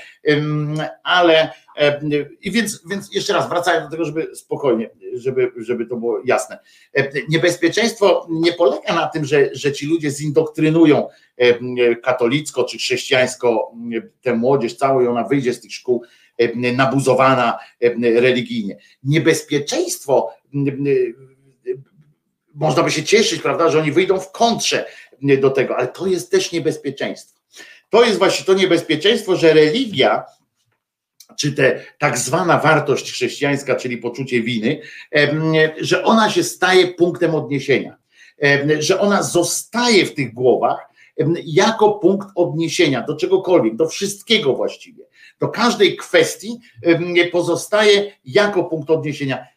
ale 1.03 1.49
e, 1.77 2.01
i 2.41 2.51
więc, 2.51 2.83
więc 2.89 3.15
jeszcze 3.15 3.33
raz 3.33 3.49
wracając 3.49 3.85
do 3.85 3.91
tego, 3.91 4.05
żeby 4.05 4.35
spokojnie, 4.35 4.89
żeby, 5.13 5.51
żeby 5.57 5.85
to 5.85 5.95
było 5.95 6.21
jasne. 6.25 6.59
Niebezpieczeństwo 7.29 8.27
nie 8.29 8.53
polega 8.53 8.95
na 8.95 9.07
tym, 9.07 9.25
że, 9.25 9.49
że 9.55 9.71
ci 9.71 9.87
ludzie 9.87 10.11
zindoktrynują 10.11 11.07
katolicko 12.03 12.63
czy 12.63 12.77
chrześcijańsko 12.77 13.71
tę 14.21 14.35
młodzież 14.35 14.75
całą 14.75 15.01
i 15.01 15.07
ona 15.07 15.23
wyjdzie 15.23 15.53
z 15.53 15.61
tych 15.61 15.73
szkół 15.73 16.03
nabuzowana 16.75 17.59
religijnie. 18.01 18.77
Niebezpieczeństwo 19.03 20.29
można 22.55 22.83
by 22.83 22.91
się 22.91 23.03
cieszyć, 23.03 23.41
prawda, 23.41 23.69
że 23.69 23.79
oni 23.79 23.91
wyjdą 23.91 24.19
w 24.19 24.31
kontrze 24.31 24.85
do 25.21 25.49
tego, 25.49 25.77
ale 25.77 25.87
to 25.87 26.07
jest 26.07 26.31
też 26.31 26.51
niebezpieczeństwo. 26.51 27.39
To 27.89 28.05
jest 28.05 28.17
właśnie 28.17 28.45
to 28.45 28.53
niebezpieczeństwo, 28.53 29.35
że 29.35 29.53
religia, 29.53 30.23
czy 31.39 31.51
te 31.51 31.83
tak 31.99 32.17
zwana 32.17 32.59
wartość 32.59 33.11
chrześcijańska, 33.11 33.75
czyli 33.75 33.97
poczucie 33.97 34.41
winy, 34.41 34.81
że 35.81 36.03
ona 36.03 36.29
się 36.29 36.43
staje 36.43 36.87
punktem 36.87 37.35
odniesienia, 37.35 37.97
że 38.79 38.99
ona 38.99 39.23
zostaje 39.23 40.05
w 40.05 40.13
tych 40.13 40.33
głowach 40.33 40.79
jako 41.45 41.91
punkt 41.91 42.27
odniesienia 42.35 43.01
do 43.01 43.15
czegokolwiek, 43.15 43.75
do 43.75 43.87
wszystkiego 43.87 44.53
właściwie. 44.53 45.03
Do 45.39 45.47
każdej 45.47 45.97
kwestii 45.97 46.59
pozostaje 47.31 48.11
jako 48.25 48.63
punkt 48.63 48.89
odniesienia 48.89 49.47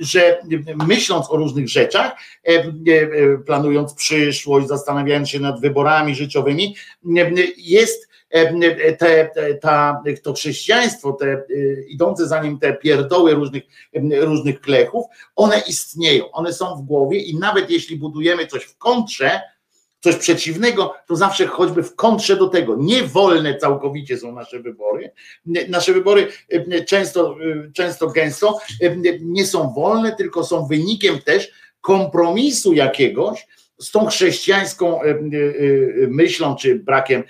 że 0.00 0.38
myśląc 0.86 1.30
o 1.30 1.36
różnych 1.36 1.68
rzeczach, 1.68 2.12
e, 2.48 2.50
e, 2.50 3.38
planując 3.46 3.94
przyszłość, 3.94 4.66
zastanawiając 4.66 5.28
się 5.28 5.40
nad 5.40 5.60
wyborami 5.60 6.14
życiowymi, 6.14 6.76
jest 7.56 8.08
e, 8.30 8.96
te, 8.96 9.30
ta, 9.60 10.02
to 10.22 10.32
chrześcijaństwo, 10.32 11.12
te 11.12 11.42
idące 11.88 12.26
za 12.28 12.42
nim 12.42 12.58
te 12.58 12.72
pierdoły 12.72 13.34
różnych, 13.34 13.62
różnych 14.20 14.60
klechów, 14.60 15.06
one 15.36 15.62
istnieją, 15.68 16.30
one 16.30 16.52
są 16.52 16.76
w 16.76 16.82
głowie 16.82 17.18
i 17.18 17.38
nawet 17.38 17.70
jeśli 17.70 17.96
budujemy 17.96 18.46
coś 18.46 18.64
w 18.64 18.78
kontrze, 18.78 19.40
coś 20.00 20.16
przeciwnego, 20.16 20.94
to 21.06 21.16
zawsze 21.16 21.46
choćby 21.46 21.82
w 21.82 21.94
kontrze 21.94 22.36
do 22.36 22.48
tego. 22.48 22.76
Niewolne 22.78 23.56
całkowicie 23.56 24.18
są 24.18 24.32
nasze 24.32 24.60
wybory. 24.60 25.10
Nasze 25.68 25.92
wybory 25.92 26.28
e, 26.48 26.84
często, 26.84 27.36
e, 27.66 27.72
często 27.72 28.06
gęsto 28.06 28.58
e, 28.82 28.96
nie 29.20 29.46
są 29.46 29.72
wolne, 29.72 30.16
tylko 30.16 30.44
są 30.44 30.66
wynikiem 30.66 31.18
też 31.18 31.50
kompromisu 31.80 32.72
jakiegoś 32.72 33.46
z 33.78 33.90
tą 33.90 34.06
chrześcijańską 34.06 35.00
myślą 36.08 36.56
czy 36.56 36.74
brakiem 36.74 37.22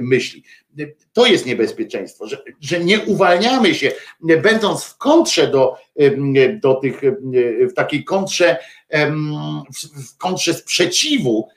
myśli. 0.00 0.42
To 1.12 1.26
jest 1.26 1.46
niebezpieczeństwo, 1.46 2.26
że, 2.26 2.42
że 2.60 2.84
nie 2.84 3.00
uwalniamy 3.00 3.74
się, 3.74 3.92
będąc 4.42 4.84
w 4.84 4.98
kontrze 4.98 5.48
do, 5.48 5.74
do 6.60 6.74
tych, 6.74 7.00
w 7.70 7.74
takiej 7.74 8.04
kontrze, 8.04 8.56
w 10.08 10.16
kontrze 10.18 10.54
sprzeciwu 10.54 11.48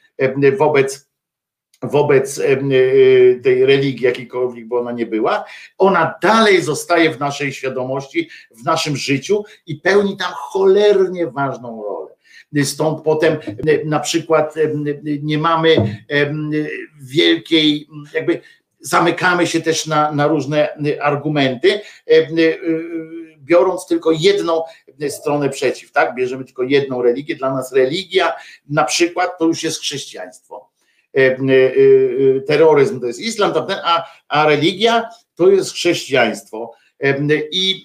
wobec 0.58 1.06
wobec 1.84 2.40
e, 2.40 2.58
tej 3.44 3.66
religii, 3.66 4.06
jakiejkolwiek 4.06 4.68
by 4.68 4.76
ona 4.78 4.92
nie 4.92 5.06
była, 5.06 5.46
ona 5.78 6.16
dalej 6.22 6.62
zostaje 6.62 7.12
w 7.12 7.20
naszej 7.20 7.54
świadomości, 7.54 8.30
w 8.52 8.64
naszym 8.64 8.98
życiu 8.98 9.44
i 9.68 9.76
pełni 9.76 10.18
tam 10.18 10.32
cholernie 10.34 11.28
ważną 11.28 11.84
rolę. 11.84 12.16
Stąd 12.64 13.04
potem 13.04 13.34
e, 13.34 13.86
na 13.86 14.00
przykład 14.00 14.56
nie 15.04 15.38
mamy 15.38 15.98
wielkiej, 17.02 17.88
jakby 18.14 18.42
zamykamy 18.86 19.48
się 19.48 19.62
też 19.62 19.86
na, 19.86 20.12
na 20.12 20.28
różne 20.28 20.78
argumenty 21.02 21.82
biorąc 23.40 23.88
tylko 23.88 24.12
jedną 24.12 24.64
stronę 25.10 25.50
przeciw, 25.50 25.92
tak? 25.92 26.16
Bierzemy 26.16 26.46
tylko 26.46 26.64
jedną 26.64 27.02
religię. 27.02 27.36
Dla 27.36 27.54
nas 27.54 27.74
religia 27.74 28.34
na 28.70 28.84
przykład 28.84 29.38
to 29.40 29.46
już 29.46 29.64
jest 29.64 29.80
chrześcijaństwo. 29.80 30.70
Terroryzm 32.48 33.00
to 33.00 33.08
jest 33.08 33.20
islam, 33.20 33.54
a, 33.84 34.06
a 34.28 34.48
religia 34.48 35.10
to 35.36 35.50
jest 35.50 35.74
chrześcijaństwo. 35.74 36.74
I 37.52 37.84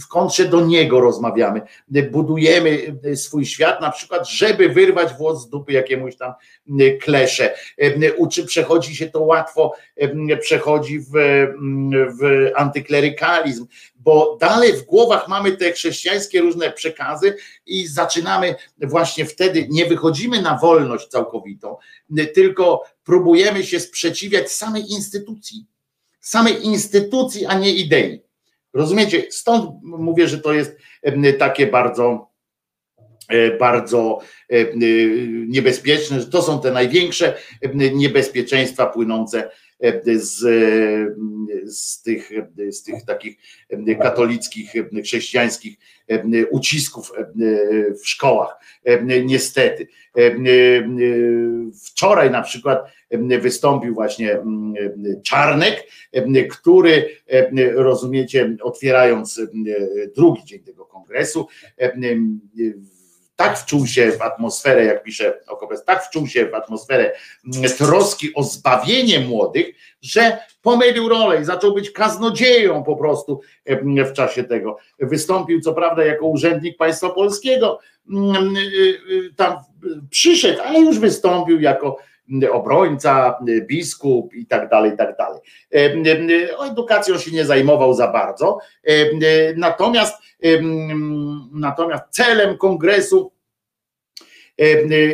w 0.00 0.08
kontrze 0.08 0.44
do 0.44 0.60
niego 0.60 1.00
rozmawiamy. 1.00 1.60
Budujemy 2.10 2.98
swój 3.14 3.46
świat, 3.46 3.80
na 3.80 3.90
przykład, 3.90 4.28
żeby 4.28 4.68
wyrwać 4.68 5.14
włos 5.14 5.42
z 5.42 5.48
dupy 5.48 5.72
jakiemuś 5.72 6.16
tam 6.16 6.32
klesze. 7.00 7.54
Uczy, 8.16 8.44
przechodzi 8.44 8.96
się 8.96 9.06
to 9.06 9.20
łatwo, 9.20 9.72
przechodzi 10.40 11.00
w, 11.00 11.10
w 12.20 12.50
antyklerykalizm, 12.54 13.66
bo 13.96 14.36
dalej 14.40 14.72
w 14.72 14.82
głowach 14.82 15.28
mamy 15.28 15.52
te 15.52 15.72
chrześcijańskie 15.72 16.40
różne 16.40 16.72
przekazy 16.72 17.36
i 17.66 17.86
zaczynamy 17.86 18.54
właśnie 18.82 19.26
wtedy, 19.26 19.66
nie 19.70 19.86
wychodzimy 19.86 20.42
na 20.42 20.58
wolność 20.58 21.08
całkowitą, 21.08 21.76
tylko 22.34 22.82
próbujemy 23.04 23.64
się 23.64 23.80
sprzeciwiać 23.80 24.52
samej 24.52 24.92
instytucji, 24.92 25.66
samej 26.20 26.66
instytucji, 26.66 27.46
a 27.46 27.58
nie 27.58 27.74
idei. 27.74 28.25
Rozumiecie? 28.76 29.26
Stąd 29.30 29.70
mówię, 29.82 30.28
że 30.28 30.38
to 30.38 30.52
jest 30.52 30.76
takie 31.38 31.66
bardzo, 31.66 32.30
e, 33.28 33.56
bardzo 33.58 34.18
e, 34.48 34.56
niebezpieczne, 35.48 36.20
że 36.20 36.26
to 36.26 36.42
są 36.42 36.60
te 36.60 36.70
największe 36.70 37.34
niebezpieczeństwa 37.74 38.86
płynące 38.86 39.50
z, 40.16 40.38
z, 41.64 42.02
tych, 42.02 42.30
z 42.70 42.82
tych 42.82 43.04
takich 43.04 43.36
katolickich, 44.02 44.72
chrześcijańskich 45.04 45.76
ucisków 46.50 47.12
w 48.02 48.08
szkołach. 48.08 48.56
Niestety. 49.24 49.88
Wczoraj 51.84 52.30
na 52.30 52.42
przykład 52.42 52.92
wystąpił 53.40 53.94
właśnie 53.94 54.38
Czarnek, 55.24 55.86
który, 56.50 57.08
rozumiecie, 57.74 58.56
otwierając 58.62 59.40
drugi 60.16 60.44
dzień 60.44 60.60
tego 60.60 60.84
kongresu, 60.84 61.48
tak 63.36 63.58
wczuł 63.58 63.86
się 63.86 64.12
w 64.12 64.22
atmosferę, 64.22 64.84
jak 64.84 65.02
pisze 65.02 65.40
Okopes, 65.46 65.84
tak 65.84 66.04
wczuł 66.04 66.26
się 66.26 66.46
w 66.46 66.54
atmosferę 66.54 67.12
mm, 67.56 67.70
troski 67.70 68.34
o 68.34 68.42
zbawienie 68.42 69.20
młodych, 69.20 69.66
że 70.02 70.38
pomylił 70.62 71.08
rolę 71.08 71.40
i 71.40 71.44
zaczął 71.44 71.74
być 71.74 71.90
kaznodzieją 71.90 72.82
po 72.82 72.96
prostu 72.96 73.40
w 74.06 74.12
czasie 74.12 74.44
tego. 74.44 74.78
Wystąpił 74.98 75.60
co 75.60 75.74
prawda 75.74 76.04
jako 76.04 76.26
urzędnik 76.26 76.76
państwa 76.76 77.10
polskiego, 77.10 77.78
mm, 78.10 78.56
y, 78.56 78.60
y, 78.60 79.34
tam 79.36 79.56
przyszedł, 80.10 80.62
ale 80.62 80.80
już 80.80 80.98
wystąpił 80.98 81.60
jako 81.60 81.98
obrońca, 82.52 83.38
biskup 83.66 84.34
i 84.34 84.46
tak 84.46 84.68
dalej, 84.68 84.92
i 84.92 84.96
tak 84.96 85.16
dalej. 85.16 85.40
O 86.56 86.66
edukacją 86.66 87.18
się 87.18 87.30
nie 87.30 87.44
zajmował 87.44 87.94
za 87.94 88.08
bardzo, 88.08 88.58
natomiast 89.56 90.14
Natomiast 91.52 92.04
celem 92.10 92.58
kongresu 92.58 93.32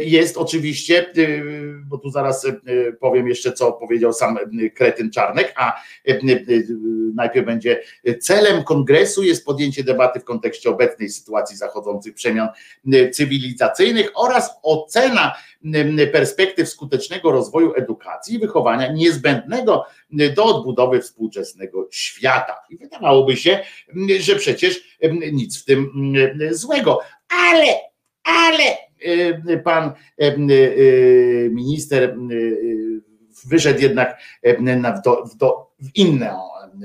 jest 0.02 0.36
oczywiście, 0.36 1.12
bo 1.86 1.98
tu 1.98 2.10
zaraz 2.10 2.46
powiem 3.00 3.28
jeszcze, 3.28 3.52
co 3.52 3.72
powiedział 3.72 4.12
sam 4.12 4.38
Kretyn 4.74 5.10
Czarnek, 5.10 5.52
a 5.56 5.82
najpierw 7.14 7.46
będzie 7.46 7.82
celem 8.20 8.64
kongresu 8.64 9.22
jest 9.22 9.44
podjęcie 9.44 9.84
debaty 9.84 10.20
w 10.20 10.24
kontekście 10.24 10.70
obecnej 10.70 11.08
sytuacji 11.08 11.56
zachodzących 11.56 12.14
przemian 12.14 12.48
cywilizacyjnych 13.12 14.10
oraz 14.14 14.50
ocena 14.62 15.34
perspektyw 16.12 16.68
skutecznego 16.68 17.32
rozwoju 17.32 17.74
edukacji 17.74 18.34
i 18.34 18.38
wychowania 18.38 18.92
niezbędnego 18.92 19.84
do 20.36 20.44
odbudowy 20.44 21.00
współczesnego 21.00 21.88
świata. 21.90 22.56
I 22.70 22.76
wydawałoby 22.76 23.36
się, 23.36 23.58
że 24.20 24.36
przecież 24.36 24.98
nic 25.32 25.62
w 25.62 25.64
tym 25.64 26.12
złego, 26.50 27.00
ale, 27.28 27.74
ale 28.24 28.76
pan 29.64 29.92
minister 31.50 32.16
wyszedł 33.46 33.80
jednak 33.80 34.18
w, 35.26 35.36
do, 35.36 35.70
w 35.78 35.96
inną 35.96 36.38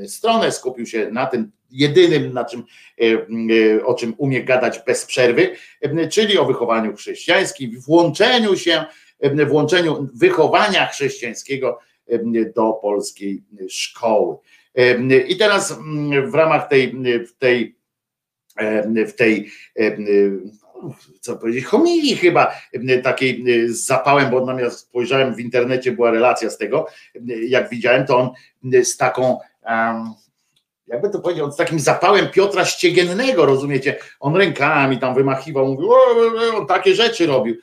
stronę, 0.07 0.51
skupił 0.51 0.85
się 0.85 1.11
na 1.11 1.25
tym 1.25 1.51
jedynym, 1.71 2.33
na 2.33 2.45
czym, 2.45 2.63
o 3.85 3.93
czym 3.93 4.13
umie 4.17 4.43
gadać 4.43 4.79
bez 4.85 5.05
przerwy, 5.05 5.55
czyli 6.11 6.37
o 6.37 6.45
wychowaniu 6.45 6.95
chrześcijańskim, 6.95 7.79
włączeniu 7.79 8.55
się, 8.55 8.85
włączeniu 9.47 10.09
wychowania 10.13 10.85
chrześcijańskiego 10.85 11.79
do 12.55 12.73
polskiej 12.73 13.43
szkoły. 13.69 14.35
I 15.27 15.37
teraz 15.37 15.79
w 16.27 16.33
ramach 16.33 16.67
tej, 16.67 16.95
w 17.25 17.37
tej, 17.37 17.77
w 19.07 19.13
tej 19.13 19.51
co 21.21 21.37
powiedzieć, 21.37 21.65
homilii 21.65 22.15
chyba 22.15 22.51
takiej 23.03 23.43
z 23.67 23.85
zapałem, 23.85 24.31
bo 24.31 24.45
natomiast 24.45 24.79
spojrzałem 24.79 25.35
w 25.35 25.39
internecie, 25.39 25.91
była 25.91 26.11
relacja 26.11 26.49
z 26.49 26.57
tego, 26.57 26.87
jak 27.47 27.69
widziałem, 27.69 28.05
to 28.05 28.17
on 28.17 28.29
z 28.83 28.97
taką 28.97 29.37
jakby 30.87 31.09
to 31.09 31.19
powiedział, 31.19 31.51
z 31.51 31.55
takim 31.55 31.79
zapałem 31.79 32.29
Piotra 32.29 32.65
Ściegiennego, 32.65 33.45
rozumiecie? 33.45 33.97
On 34.19 34.35
rękami 34.35 34.99
tam 34.99 35.15
wymachiwał, 35.15 35.65
mówił, 35.65 35.89
on 36.57 36.67
takie 36.67 36.95
rzeczy 36.95 37.25
robił. 37.25 37.55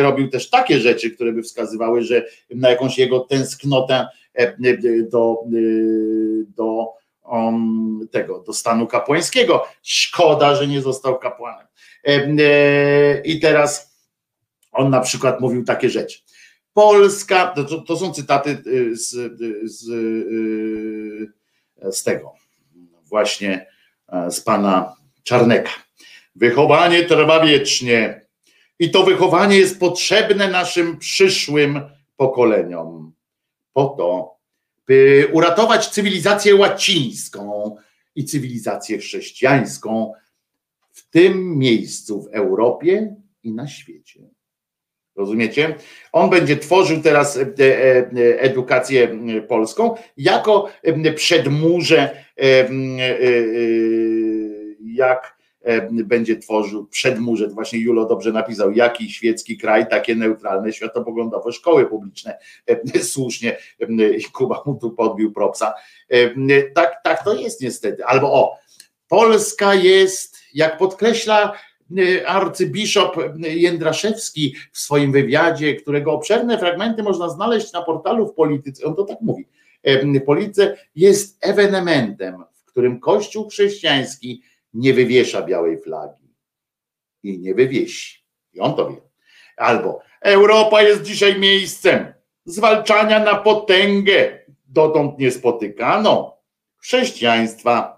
Robił 0.00 0.28
też 0.28 0.50
takie 0.50 0.78
rzeczy, 0.78 1.10
które 1.10 1.32
by 1.32 1.42
wskazywały, 1.42 2.02
że 2.02 2.24
na 2.50 2.70
jakąś 2.70 2.98
jego 2.98 3.20
tęsknotę 3.20 4.06
do, 5.10 5.36
do 6.56 6.88
um, 7.24 8.08
tego, 8.10 8.40
do 8.40 8.52
stanu 8.52 8.86
kapłańskiego. 8.86 9.66
Szkoda, 9.82 10.54
że 10.54 10.66
nie 10.66 10.80
został 10.80 11.18
kapłanem. 11.18 11.66
I 13.24 13.40
teraz 13.40 13.96
on 14.72 14.90
na 14.90 15.00
przykład 15.00 15.40
mówił 15.40 15.64
takie 15.64 15.90
rzeczy. 15.90 16.18
Polska, 16.72 17.46
to, 17.46 17.82
to 17.82 17.96
są 17.96 18.12
cytaty 18.12 18.62
z, 18.92 19.10
z, 19.64 19.84
z 21.90 22.02
tego, 22.02 22.32
właśnie 23.04 23.66
e, 24.08 24.30
z 24.30 24.40
pana 24.40 24.96
Czarneka. 25.22 25.70
Wychowanie 26.34 27.04
trwa 27.04 27.46
wiecznie 27.46 28.26
i 28.78 28.90
to 28.90 29.02
wychowanie 29.02 29.58
jest 29.58 29.80
potrzebne 29.80 30.48
naszym 30.48 30.98
przyszłym 30.98 31.80
pokoleniom. 32.16 33.12
Po 33.72 33.84
to, 33.84 34.36
by 34.86 35.28
uratować 35.32 35.88
cywilizację 35.88 36.56
łacińską 36.56 37.76
i 38.14 38.24
cywilizację 38.24 38.98
chrześcijańską 38.98 40.12
w 40.92 41.10
tym 41.10 41.58
miejscu 41.58 42.22
w 42.22 42.34
Europie 42.34 43.16
i 43.42 43.52
na 43.52 43.68
świecie. 43.68 44.20
Rozumiecie? 45.16 45.74
On 46.12 46.30
będzie 46.30 46.56
tworzył 46.56 47.02
teraz 47.02 47.36
e, 47.36 47.40
e, 47.40 48.40
edukację 48.40 49.18
polską 49.48 49.94
jako 50.16 50.68
przedmurze, 51.14 52.24
jak 54.80 55.36
będzie 55.88 56.36
tworzył 56.36 56.86
przedmurze, 56.86 57.48
właśnie 57.48 57.78
Julo 57.78 58.04
dobrze 58.04 58.32
napisał, 58.32 58.72
jaki 58.72 59.10
świecki 59.10 59.58
kraj, 59.58 59.88
takie 59.88 60.14
neutralne, 60.14 60.72
światopoglądowe 60.72 61.52
szkoły 61.52 61.86
publiczne. 61.86 62.38
Słusznie 63.02 63.56
Kuba 64.32 64.62
mu 64.66 64.74
tu 64.74 64.90
podbił 64.90 65.32
propsa. 65.32 65.74
Tak, 66.74 67.00
tak 67.04 67.24
to 67.24 67.34
jest 67.34 67.60
niestety. 67.60 68.04
Albo 68.04 68.32
o, 68.32 68.58
Polska 69.08 69.74
jest, 69.74 70.31
jak 70.54 70.78
podkreśla 70.78 71.52
Y, 71.98 72.26
arcybiszop 72.26 73.16
Jędraszewski 73.38 74.56
w 74.72 74.78
swoim 74.78 75.12
wywiadzie, 75.12 75.74
którego 75.74 76.12
obszerne 76.12 76.58
fragmenty 76.58 77.02
można 77.02 77.28
znaleźć 77.28 77.72
na 77.72 77.82
portalu 77.82 78.28
w 78.28 78.34
polityce, 78.34 78.84
on 78.84 78.94
to 78.94 79.04
tak 79.04 79.20
mówi, 79.20 79.48
polityce 80.26 80.76
jest 80.94 81.46
ewenementem, 81.46 82.44
w 82.54 82.64
którym 82.64 83.00
Kościół 83.00 83.48
chrześcijański 83.48 84.42
nie 84.74 84.94
wywiesza 84.94 85.42
białej 85.42 85.80
flagi 85.80 86.34
i 87.22 87.38
nie 87.38 87.54
wywiesi. 87.54 88.24
I 88.52 88.60
on 88.60 88.76
to 88.76 88.90
wie. 88.90 89.00
Albo 89.56 90.00
Europa 90.20 90.82
jest 90.82 91.02
dzisiaj 91.02 91.40
miejscem 91.40 92.12
zwalczania 92.44 93.24
na 93.24 93.34
potęgę 93.34 94.38
dotąd 94.66 95.18
niespotykaną 95.18 96.30
chrześcijaństwa. 96.76 97.91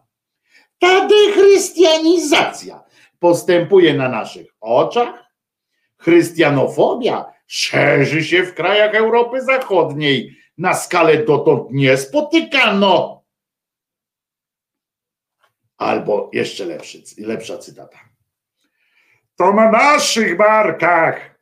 Ta 0.78 1.07
dechrystianizacja 1.07 2.85
postępuje 3.19 3.94
na 3.94 4.09
naszych 4.09 4.47
oczach. 4.61 5.25
Chrystianofobia 5.97 7.33
szerzy 7.47 8.25
się 8.25 8.43
w 8.43 8.55
krajach 8.55 8.94
Europy 8.94 9.43
Zachodniej 9.43 10.36
na 10.59 10.75
skalę 10.75 11.25
dotąd 11.25 11.70
nie 11.70 11.97
spotykano. 11.97 13.25
Albo 15.77 16.31
jeszcze 16.33 16.65
lepszy, 16.65 17.03
lepsza 17.19 17.59
cytata. 17.59 17.99
To 19.36 19.53
na 19.53 19.70
naszych 19.70 20.36
barkach. 20.36 21.35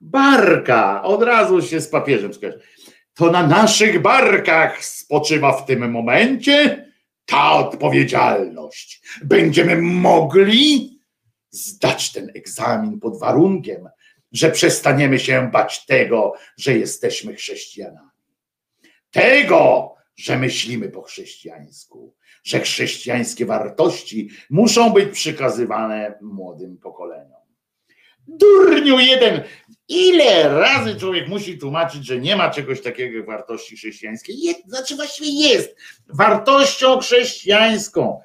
Barka, 0.00 1.02
od 1.02 1.22
razu 1.22 1.62
się 1.62 1.80
z 1.80 1.88
papieżem 1.88 2.34
skojarzy. 2.34 2.60
To 3.14 3.30
na 3.30 3.46
naszych 3.46 4.02
barkach 4.02 4.84
spoczywa 4.84 5.52
w 5.52 5.66
tym 5.66 5.90
momencie 5.90 6.89
ta 7.30 7.52
odpowiedzialność. 7.52 9.02
Będziemy 9.24 9.76
mogli 9.82 10.98
zdać 11.50 12.12
ten 12.12 12.30
egzamin 12.34 13.00
pod 13.00 13.18
warunkiem, 13.18 13.88
że 14.32 14.50
przestaniemy 14.50 15.18
się 15.18 15.50
bać 15.52 15.86
tego, 15.86 16.34
że 16.58 16.78
jesteśmy 16.78 17.34
chrześcijanami. 17.34 18.10
Tego, 19.10 19.94
że 20.16 20.38
myślimy 20.38 20.88
po 20.88 21.02
chrześcijańsku, 21.02 22.14
że 22.44 22.60
chrześcijańskie 22.60 23.46
wartości 23.46 24.30
muszą 24.50 24.90
być 24.90 25.10
przekazywane 25.14 26.18
młodym 26.20 26.78
pokoleniom. 26.78 27.39
Durniu 28.26 28.98
jeden, 28.98 29.42
ile 29.88 30.48
razy 30.48 30.96
człowiek 30.96 31.28
musi 31.28 31.58
tłumaczyć, 31.58 32.06
że 32.06 32.18
nie 32.18 32.36
ma 32.36 32.50
czegoś 32.50 32.80
takiego 32.82 33.16
jak 33.16 33.26
wartości 33.26 33.76
chrześcijańskie? 33.76 34.32
Je, 34.32 34.54
znaczy 34.66 34.96
właściwie 34.96 35.48
jest. 35.48 35.76
Wartością 36.08 36.98
chrześcijańską, 36.98 38.20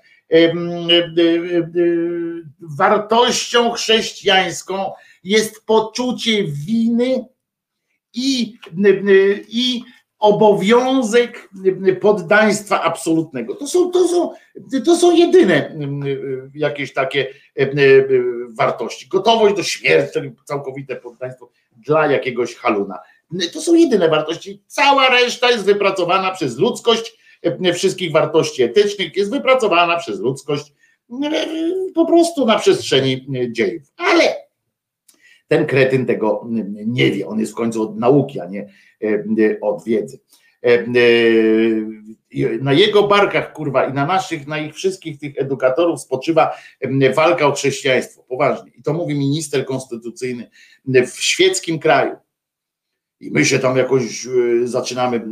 wartością 2.62 3.72
chrześcijańską 3.72 4.92
jest 5.24 5.66
poczucie 5.66 6.44
winy 6.44 7.26
i, 8.14 8.54
i 9.50 9.84
obowiązek 10.26 11.50
poddaństwa 12.02 12.82
absolutnego. 12.82 13.56
To 13.56 13.68
są, 13.68 13.92
to 13.92 14.08
są, 14.08 14.32
to 14.86 14.96
są 14.96 15.16
jedyne 15.16 15.78
jakieś 16.56 16.94
takie 16.94 17.28
wartości. 18.58 19.08
Gotowość 19.08 19.56
do 19.56 19.64
śmierci, 19.64 20.20
całkowite 20.46 20.96
poddaństwo 20.96 21.50
dla 21.86 22.12
jakiegoś 22.12 22.56
haluna. 22.56 23.00
To 23.54 23.62
są 23.62 23.74
jedyne 23.74 24.10
wartości. 24.10 24.64
Cała 24.68 25.10
reszta 25.10 25.52
jest 25.52 25.66
wypracowana 25.66 26.32
przez 26.32 26.58
ludzkość, 26.58 27.18
wszystkich 27.74 28.12
wartości 28.12 28.64
etycznych 28.64 29.18
jest 29.18 29.32
wypracowana 29.32 29.98
przez 29.98 30.20
ludzkość 30.20 30.74
po 31.96 32.06
prostu 32.06 32.46
na 32.46 32.60
przestrzeni 32.60 33.28
dziejów. 33.52 33.84
Ale 33.98 34.45
ten 35.48 35.66
kretyn 35.66 36.06
tego 36.06 36.48
nie 36.86 37.12
wie. 37.12 37.28
On 37.28 37.40
jest 37.40 37.52
w 37.52 37.56
końcu 37.56 37.82
od 37.82 38.00
nauki, 38.00 38.40
a 38.40 38.46
nie 38.46 38.68
od 39.62 39.84
wiedzy. 39.84 40.20
Na 42.62 42.74
jego 42.74 43.08
barkach, 43.08 43.54
kurwa, 43.54 43.86
i 43.86 43.94
na 43.94 44.06
naszych, 44.06 44.48
na 44.48 44.60
ich 44.60 44.76
wszystkich 44.76 45.20
tych 45.20 45.34
edukatorów 45.38 46.02
spoczywa 46.02 46.56
walka 47.16 47.48
o 47.48 47.52
chrześcijaństwo. 47.52 48.24
Poważnie. 48.24 48.72
I 48.78 48.84
to 48.84 48.94
mówi 48.94 49.16
minister 49.16 49.66
konstytucyjny 49.66 50.50
w 50.86 51.20
świeckim 51.20 51.80
kraju. 51.80 52.16
I 53.20 53.32
my 53.32 53.46
się 53.46 53.60
tam 53.60 53.78
jakoś 53.78 54.28
zaczynamy, 54.64 55.26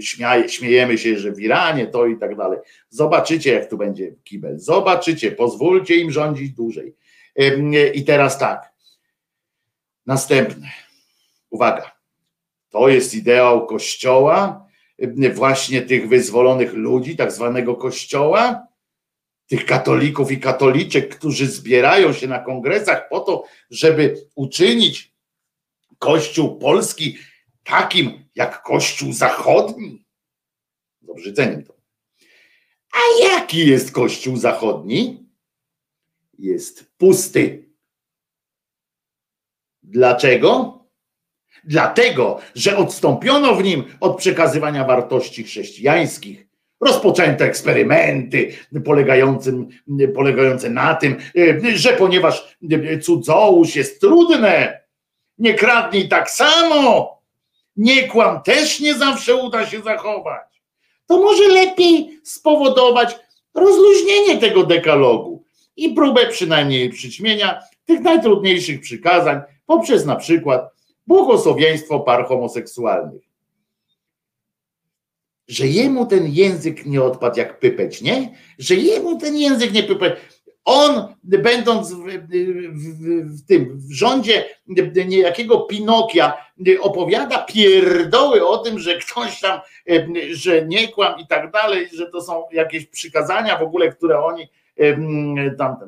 śmieje, 0.00 0.48
śmiejemy 0.48 0.98
się, 0.98 1.18
że 1.18 1.32
w 1.32 1.40
Iranie 1.40 1.86
to 1.86 2.06
i 2.06 2.18
tak 2.18 2.36
dalej. 2.36 2.58
Zobaczycie, 2.88 3.52
jak 3.52 3.70
tu 3.70 3.76
będzie 3.76 4.14
kibel. 4.24 4.58
Zobaczycie, 4.58 5.32
pozwólcie 5.32 5.96
im 5.96 6.10
rządzić 6.10 6.52
dłużej. 6.52 6.94
I 7.94 8.04
teraz 8.04 8.38
tak. 8.38 8.75
Następne. 10.06 10.70
Uwaga. 11.50 11.96
To 12.70 12.88
jest 12.88 13.14
ideał 13.14 13.66
Kościoła, 13.66 14.66
właśnie 15.34 15.82
tych 15.82 16.08
wyzwolonych 16.08 16.72
ludzi, 16.72 17.16
tak 17.16 17.32
zwanego 17.32 17.74
Kościoła, 17.74 18.66
tych 19.46 19.66
katolików 19.66 20.32
i 20.32 20.40
katoliczek, 20.40 21.16
którzy 21.16 21.46
zbierają 21.46 22.12
się 22.12 22.26
na 22.26 22.38
kongresach 22.38 23.08
po 23.08 23.20
to, 23.20 23.44
żeby 23.70 24.26
uczynić 24.34 25.12
Kościół 25.98 26.58
polski 26.58 27.18
takim 27.64 28.24
jak 28.34 28.62
Kościół 28.62 29.12
zachodni. 29.12 30.04
Z 31.02 31.08
obrzydzeniem 31.08 31.64
to. 31.64 31.76
A 32.92 33.24
jaki 33.24 33.68
jest 33.68 33.92
Kościół 33.92 34.36
zachodni? 34.36 35.26
Jest 36.38 36.92
pusty. 36.98 37.65
Dlaczego? 39.86 40.78
Dlatego, 41.64 42.38
że 42.54 42.76
odstąpiono 42.76 43.54
w 43.54 43.64
nim 43.64 43.84
od 44.00 44.16
przekazywania 44.16 44.84
wartości 44.84 45.44
chrześcijańskich. 45.44 46.46
Rozpoczęto 46.80 47.44
eksperymenty 47.44 48.52
polegające 50.14 50.70
na 50.70 50.94
tym, 50.94 51.16
że 51.74 51.92
ponieważ 51.92 52.56
cudzołóż 53.02 53.76
jest 53.76 54.00
trudne, 54.00 54.80
nie 55.38 55.54
kradnij 55.54 56.08
tak 56.08 56.30
samo, 56.30 57.16
nie 57.76 58.08
kłam 58.08 58.42
też 58.42 58.80
nie 58.80 58.94
zawsze 58.94 59.34
uda 59.34 59.66
się 59.66 59.80
zachować. 59.80 60.62
To 61.06 61.20
może 61.20 61.48
lepiej 61.48 62.20
spowodować 62.24 63.16
rozluźnienie 63.54 64.38
tego 64.38 64.64
dekalogu 64.64 65.44
i 65.76 65.88
próbę 65.88 66.26
przynajmniej 66.26 66.90
przyćmienia 66.90 67.62
tych 67.86 68.00
najtrudniejszych 68.00 68.80
przykazań 68.80 69.40
poprzez 69.66 70.06
na 70.06 70.16
przykład 70.16 70.70
błogosławieństwo 71.06 72.00
par 72.00 72.26
homoseksualnych. 72.26 73.22
Że 75.48 75.66
jemu 75.66 76.06
ten 76.06 76.26
język 76.26 76.86
nie 76.86 77.02
odpadł 77.02 77.38
jak 77.38 77.58
pypeć, 77.58 78.02
nie? 78.02 78.38
Że 78.58 78.74
jemu 78.74 79.18
ten 79.18 79.36
język 79.36 79.72
nie 79.72 79.82
pypeć. 79.82 80.14
On, 80.64 81.14
będąc 81.22 81.92
w, 81.92 81.96
w, 81.96 83.42
w, 83.42 83.46
tym 83.46 83.78
w 83.78 83.92
rządzie 83.92 84.44
niejakiego 85.06 85.60
Pinokia, 85.60 86.32
opowiada 86.80 87.38
pierdoły 87.38 88.46
o 88.46 88.58
tym, 88.58 88.78
że 88.78 88.98
ktoś 88.98 89.40
tam, 89.40 89.60
że 90.30 90.66
nie 90.66 90.88
kłam 90.88 91.20
i 91.20 91.26
tak 91.26 91.50
dalej, 91.50 91.88
że 91.92 92.10
to 92.10 92.22
są 92.22 92.44
jakieś 92.52 92.86
przykazania 92.86 93.58
w 93.58 93.62
ogóle, 93.62 93.92
które 93.92 94.24
oni. 94.24 94.48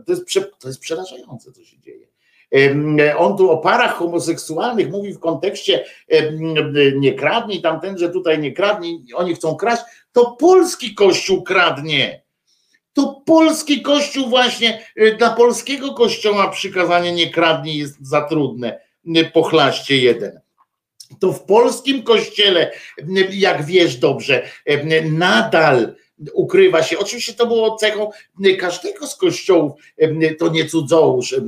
To 0.07 0.13
jest, 0.13 0.25
to 0.59 0.69
jest 0.69 0.81
przerażające, 0.81 1.53
co 1.53 1.65
się 1.65 1.81
dzieje. 1.81 2.09
On 3.17 3.37
tu 3.37 3.51
o 3.51 3.59
parach 3.59 3.95
homoseksualnych 3.95 4.91
mówi 4.91 5.13
w 5.13 5.19
kontekście 5.19 5.85
nie 6.97 7.15
kradnij, 7.15 7.63
tamten, 7.63 7.99
że 7.99 8.11
tutaj 8.11 8.39
nie 8.39 8.53
kradnij, 8.53 9.05
oni 9.15 9.35
chcą 9.35 9.57
kraść, 9.57 9.83
to 10.13 10.37
polski 10.41 10.95
kościół 10.95 11.43
kradnie. 11.43 12.23
To 12.93 13.23
polski 13.27 13.83
kościół 13.83 14.29
właśnie, 14.29 14.87
e, 14.97 15.17
dla 15.17 15.31
polskiego 15.31 15.95
kościoła 15.95 16.49
przykazanie 16.49 17.13
nie 17.13 17.31
kradnij 17.31 17.79
jest 17.79 18.07
za 18.07 18.23
trudne, 18.23 18.81
pochlaście 19.33 19.97
jeden 19.97 20.41
to 21.21 21.33
w 21.33 21.45
polskim 21.45 22.03
kościele, 22.03 22.71
jak 23.31 23.65
wiesz 23.65 23.97
dobrze, 23.97 24.43
nadal 25.11 25.95
ukrywa 26.33 26.83
się. 26.83 26.99
Oczywiście 26.99 27.35
to 27.35 27.47
było 27.47 27.77
cechą 27.77 28.11
każdego 28.59 29.07
z 29.07 29.17
kościołów, 29.17 29.73
to 30.39 30.49
nie 30.49 30.67
cudzołóż 30.67 31.41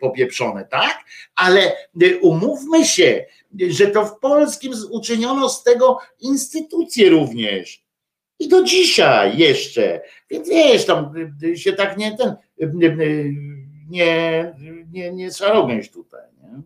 popieprzone, 0.00 0.64
tak? 0.64 1.04
Ale 1.34 1.72
umówmy 2.20 2.84
się, 2.84 3.24
że 3.68 3.86
to 3.86 4.06
w 4.06 4.18
polskim 4.18 4.72
uczyniono 4.90 5.48
z 5.48 5.62
tego 5.62 5.98
instytucje 6.20 7.10
również. 7.10 7.84
I 8.38 8.48
do 8.48 8.62
dzisiaj 8.62 9.38
jeszcze. 9.38 10.00
Więc 10.30 10.48
wiesz, 10.48 10.86
tam 10.86 11.14
się 11.54 11.72
tak 11.72 11.96
nie 11.96 12.16
ten 12.16 12.36
nie, 13.90 14.54
nie, 14.92 15.12
nie 15.12 15.32
szarogęś 15.32 15.90
tutaj. 15.90 16.20
Nie? 16.42 16.62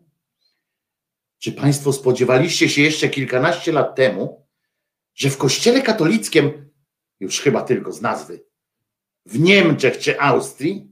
Czy 1.39 1.53
Państwo 1.53 1.93
spodziewaliście 1.93 2.69
się 2.69 2.83
jeszcze 2.83 3.09
kilkanaście 3.09 3.73
lat 3.73 3.95
temu, 3.95 4.47
że 5.15 5.31
w 5.31 5.37
kościele 5.37 5.83
katolickim 5.83 6.64
już 7.21 7.41
chyba 7.41 7.63
tylko 7.63 7.93
z 7.93 8.01
nazwy, 8.01 8.45
w 9.27 9.41
Niemczech 9.41 9.99
czy 9.99 10.21
Austrii 10.21 10.89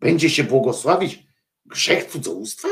będzie 0.00 0.30
się 0.30 0.44
błogosławić 0.44 1.26
grzech 1.66 2.04
cudzołóstwa? 2.04 2.68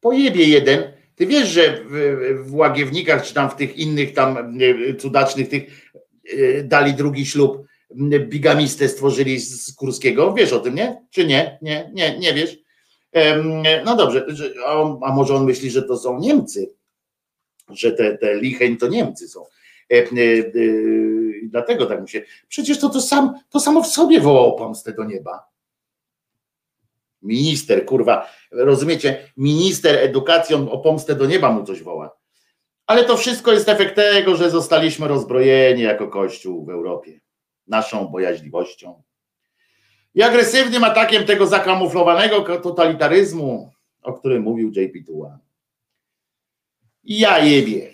Pojebie 0.00 0.44
jeden. 0.44 0.92
Ty 1.14 1.26
wiesz, 1.26 1.48
że 1.48 1.84
w, 2.44 2.54
Łagiewnikach 2.54 3.26
czy 3.26 3.34
tam 3.34 3.50
w 3.50 3.56
tych 3.56 3.76
innych 3.76 4.14
tam 4.14 4.58
cudacznych 4.98 5.48
tych 5.48 5.92
e, 6.24 6.62
dali 6.62 6.94
drugi 6.94 7.26
ślub, 7.26 7.66
bigamistę 8.28 8.88
stworzyli 8.88 9.40
z 9.40 9.74
Kurskiego. 9.74 10.34
Wiesz 10.34 10.52
o 10.52 10.60
tym, 10.60 10.74
nie? 10.74 11.06
Czy 11.10 11.26
nie? 11.26 11.58
Nie, 11.62 11.90
nie, 11.94 12.18
nie 12.18 12.34
wiesz. 12.34 12.58
No 13.84 13.96
dobrze, 13.96 14.26
a 15.02 15.12
może 15.12 15.34
on 15.34 15.44
myśli, 15.44 15.70
że 15.70 15.82
to 15.82 15.96
są 15.96 16.18
Niemcy? 16.18 16.74
Że 17.72 17.92
te, 17.92 18.18
te 18.18 18.36
Licheń 18.36 18.76
to 18.76 18.88
Niemcy 18.88 19.28
są. 19.28 19.44
E, 19.90 19.94
e, 19.94 20.02
e, 20.02 20.44
dlatego 21.42 21.86
tak 21.86 22.00
mu 22.00 22.06
się. 22.06 22.22
Przecież 22.48 22.78
to, 22.78 22.88
to, 22.88 23.00
sam, 23.00 23.34
to 23.50 23.60
samo 23.60 23.82
w 23.82 23.86
sobie 23.86 24.20
wołało 24.20 24.52
pomstę 24.52 24.92
do 24.92 25.04
nieba. 25.04 25.50
Minister, 27.22 27.84
kurwa, 27.84 28.30
rozumiecie? 28.50 29.32
Minister 29.36 29.96
edukacji 29.96 30.54
o 30.54 30.78
pomstę 30.78 31.14
do 31.14 31.26
nieba 31.26 31.52
mu 31.52 31.64
coś 31.64 31.82
woła. 31.82 32.16
Ale 32.86 33.04
to 33.04 33.16
wszystko 33.16 33.52
jest 33.52 33.68
efekt 33.68 33.94
tego, 33.94 34.36
że 34.36 34.50
zostaliśmy 34.50 35.08
rozbrojeni 35.08 35.82
jako 35.82 36.08
Kościół 36.08 36.64
w 36.64 36.70
Europie. 36.70 37.20
Naszą 37.66 38.08
bojaźliwością. 38.08 39.02
I 40.14 40.22
agresywnym 40.22 40.84
atakiem 40.84 41.24
tego 41.24 41.46
zakamuflowanego 41.46 42.58
totalitaryzmu, 42.58 43.70
o 44.02 44.12
którym 44.12 44.42
mówił 44.42 44.72
JP 44.76 45.06
Tuła. 45.06 45.38
Ja 47.04 47.38
jebie. 47.38 47.90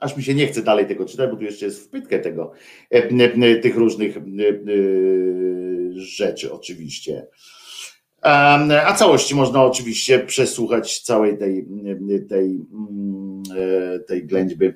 Aż 0.00 0.16
mi 0.16 0.22
się 0.22 0.34
nie 0.34 0.46
chce 0.46 0.62
dalej 0.62 0.86
tego 0.86 1.04
czytać, 1.04 1.30
bo 1.30 1.36
tu 1.36 1.44
jeszcze 1.44 1.64
jest 1.64 1.84
wpytkę 1.84 2.18
tego, 2.18 2.52
e, 2.90 2.96
e, 2.96 3.56
tych 3.56 3.76
różnych 3.76 4.16
e, 4.16 4.20
rzeczy 5.94 6.52
oczywiście. 6.52 7.26
A 8.22 8.94
całości 8.96 9.34
można 9.34 9.64
oczywiście 9.64 10.18
przesłuchać 10.18 11.00
całej 11.00 11.38
tej, 11.38 11.66
tej, 12.28 12.66
mm, 12.72 13.42
tej 14.06 14.26
ględźby 14.26 14.72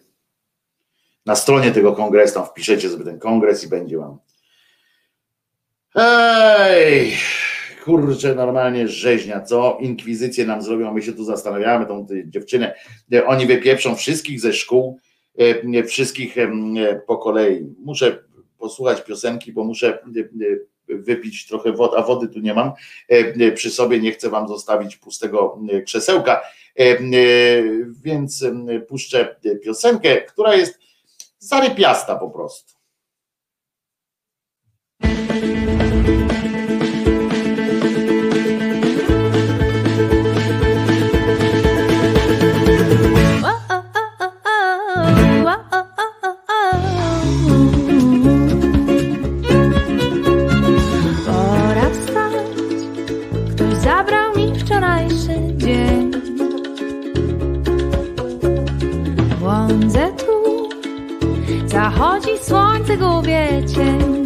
na 1.26 1.36
stronie 1.36 1.70
tego 1.70 1.92
kongresu. 1.92 2.34
Tam 2.34 2.46
wpiszecie 2.46 2.90
sobie 2.90 3.04
ten 3.04 3.18
kongres 3.18 3.64
i 3.64 3.68
będzie 3.68 3.98
wam. 3.98 4.18
Ej, 5.94 7.16
kurczę, 7.86 8.34
normalnie 8.34 8.89
rzeźnia, 8.89 9.40
co 9.40 9.78
inkwizycję 9.81 10.47
nam 10.47 10.62
zrobią, 10.62 10.94
my 10.94 11.02
się 11.02 11.12
tu 11.12 11.24
zastanawiamy, 11.24 11.86
tą 11.86 12.06
dziewczynę, 12.26 12.74
oni 13.26 13.47
wypieprzą 13.47 13.97
wszystkich 13.97 14.40
ze 14.40 14.52
szkół, 14.52 14.98
E, 15.36 15.84
wszystkich 15.84 16.39
e, 16.39 16.50
po 17.06 17.18
kolei. 17.18 17.74
Muszę 17.78 18.24
posłuchać 18.58 19.05
piosenki, 19.05 19.52
bo 19.52 19.65
muszę 19.65 19.98
e, 20.89 20.97
wypić 20.97 21.47
trochę 21.47 21.73
wody, 21.73 21.97
a 21.97 22.02
wody 22.02 22.28
tu 22.28 22.40
nie 22.40 22.55
mam 22.55 22.73
przy 23.55 23.70
sobie, 23.70 24.00
nie 24.00 24.12
chcę 24.12 24.31
wam 24.31 24.48
zostawić 24.48 24.97
pustego 24.97 25.58
krzesełka, 25.86 26.42
więc 28.02 28.44
puszczę 28.89 29.36
piosenkę, 29.65 30.23
która 30.23 30.55
jest 30.55 30.78
zarypiasta 31.39 32.16
po 32.16 32.31
prostu. 32.31 32.73
Zachodzi 61.66 62.38
słońce, 62.42 62.96
gubię 62.96 63.48
cień 63.74 64.24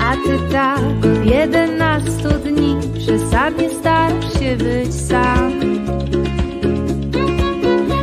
A 0.00 0.12
ty 0.12 0.52
tak 0.52 0.80
w 1.00 1.24
jedenastu 1.24 2.28
dni 2.44 2.76
Przesadnie 2.98 3.70
starasz 3.70 4.40
się 4.40 4.56
być 4.56 4.94
sam. 4.94 5.52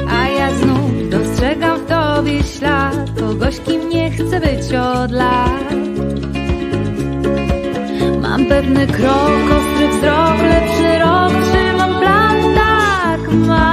A 0.09 0.27
ja 0.27 0.55
znów 0.55 1.09
dostrzegam 1.09 1.79
w 1.79 1.85
tobie 1.85 2.43
ślad 2.43 3.11
Kogoś, 3.19 3.59
kim 3.59 3.89
nie 3.89 4.11
chcę 4.11 4.39
być 4.39 4.73
od 4.73 5.11
lat. 5.11 5.73
Mam 8.21 8.45
pewny 8.45 8.87
krok, 8.87 9.43
ostry 9.57 9.87
wzrok, 9.89 10.37
lepszy 10.41 10.99
rok 10.99 11.33
Trzymam 11.51 11.99
plan, 11.99 12.55
tak 12.55 13.33
mam 13.33 13.72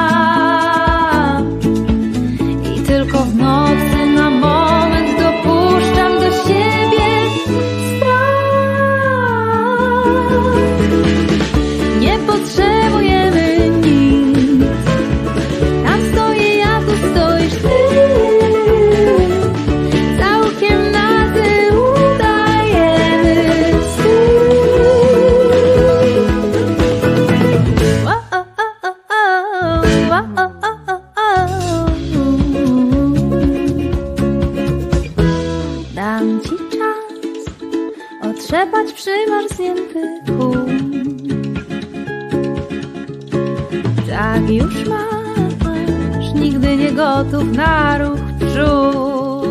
gotów 47.00 47.52
na 47.52 47.98
ruch 47.98 48.20
przód. 48.38 49.50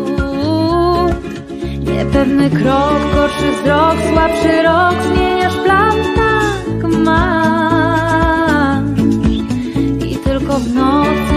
Niepewny 1.78 2.50
krok, 2.50 3.00
gorszy 3.14 3.52
wzrok, 3.52 3.96
słabszy 4.12 4.62
rok, 4.62 4.94
zmieniasz 5.06 5.56
plan, 5.56 5.96
tak 6.16 6.90
masz. 7.04 8.84
I 10.06 10.16
tylko 10.16 10.58
w 10.58 10.74
nocy 10.74 11.29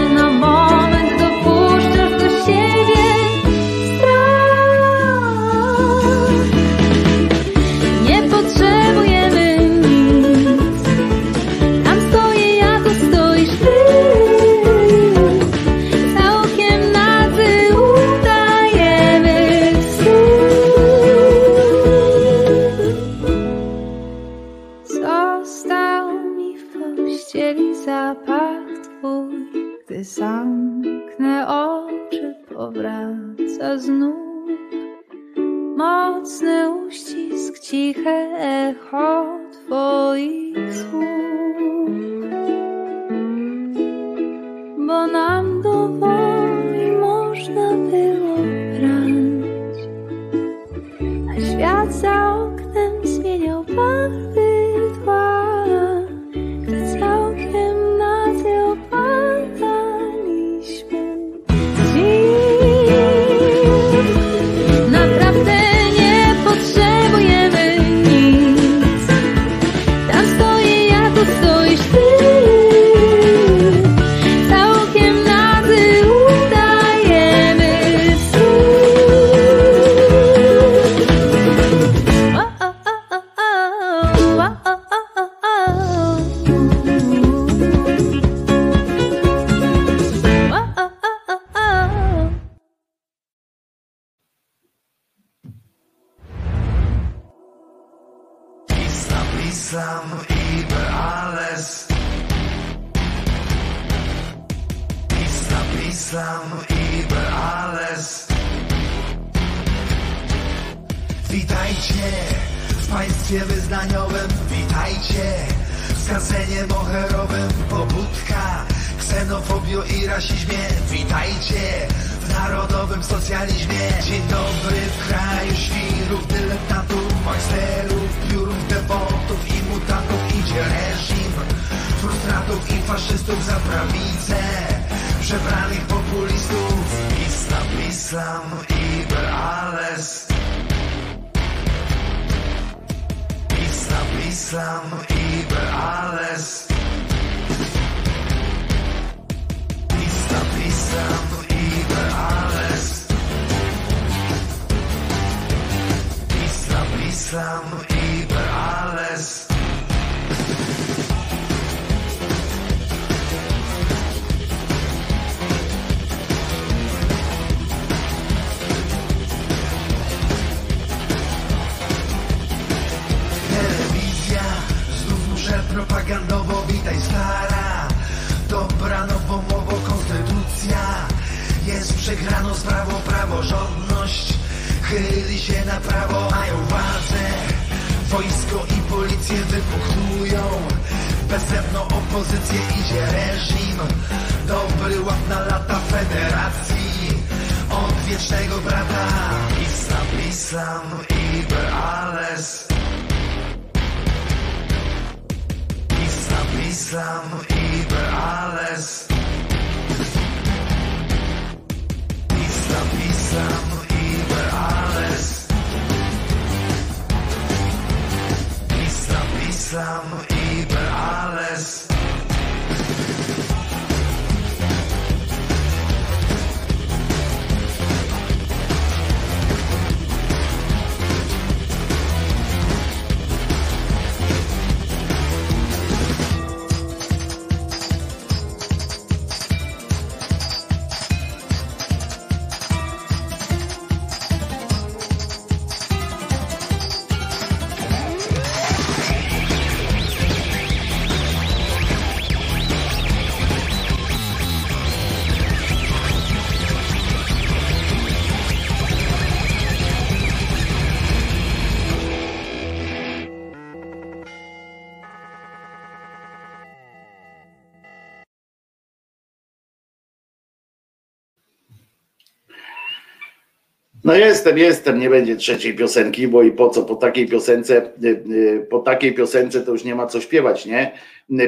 No 274.04 274.14
jestem, 274.14 274.58
jestem, 274.58 274.98
nie 274.98 275.10
będzie 275.10 275.36
trzeciej 275.36 275.74
piosenki, 275.74 276.28
bo 276.28 276.42
i 276.42 276.52
po 276.52 276.68
co, 276.68 276.82
po 276.82 276.94
takiej 276.94 277.28
piosence, 277.28 277.92
y, 278.04 278.08
y, 278.08 278.66
po 278.70 278.78
takiej 278.78 279.14
piosence 279.14 279.60
to 279.60 279.72
już 279.72 279.84
nie 279.84 279.94
ma 279.94 280.06
co 280.06 280.20
śpiewać, 280.20 280.66
nie? 280.66 280.92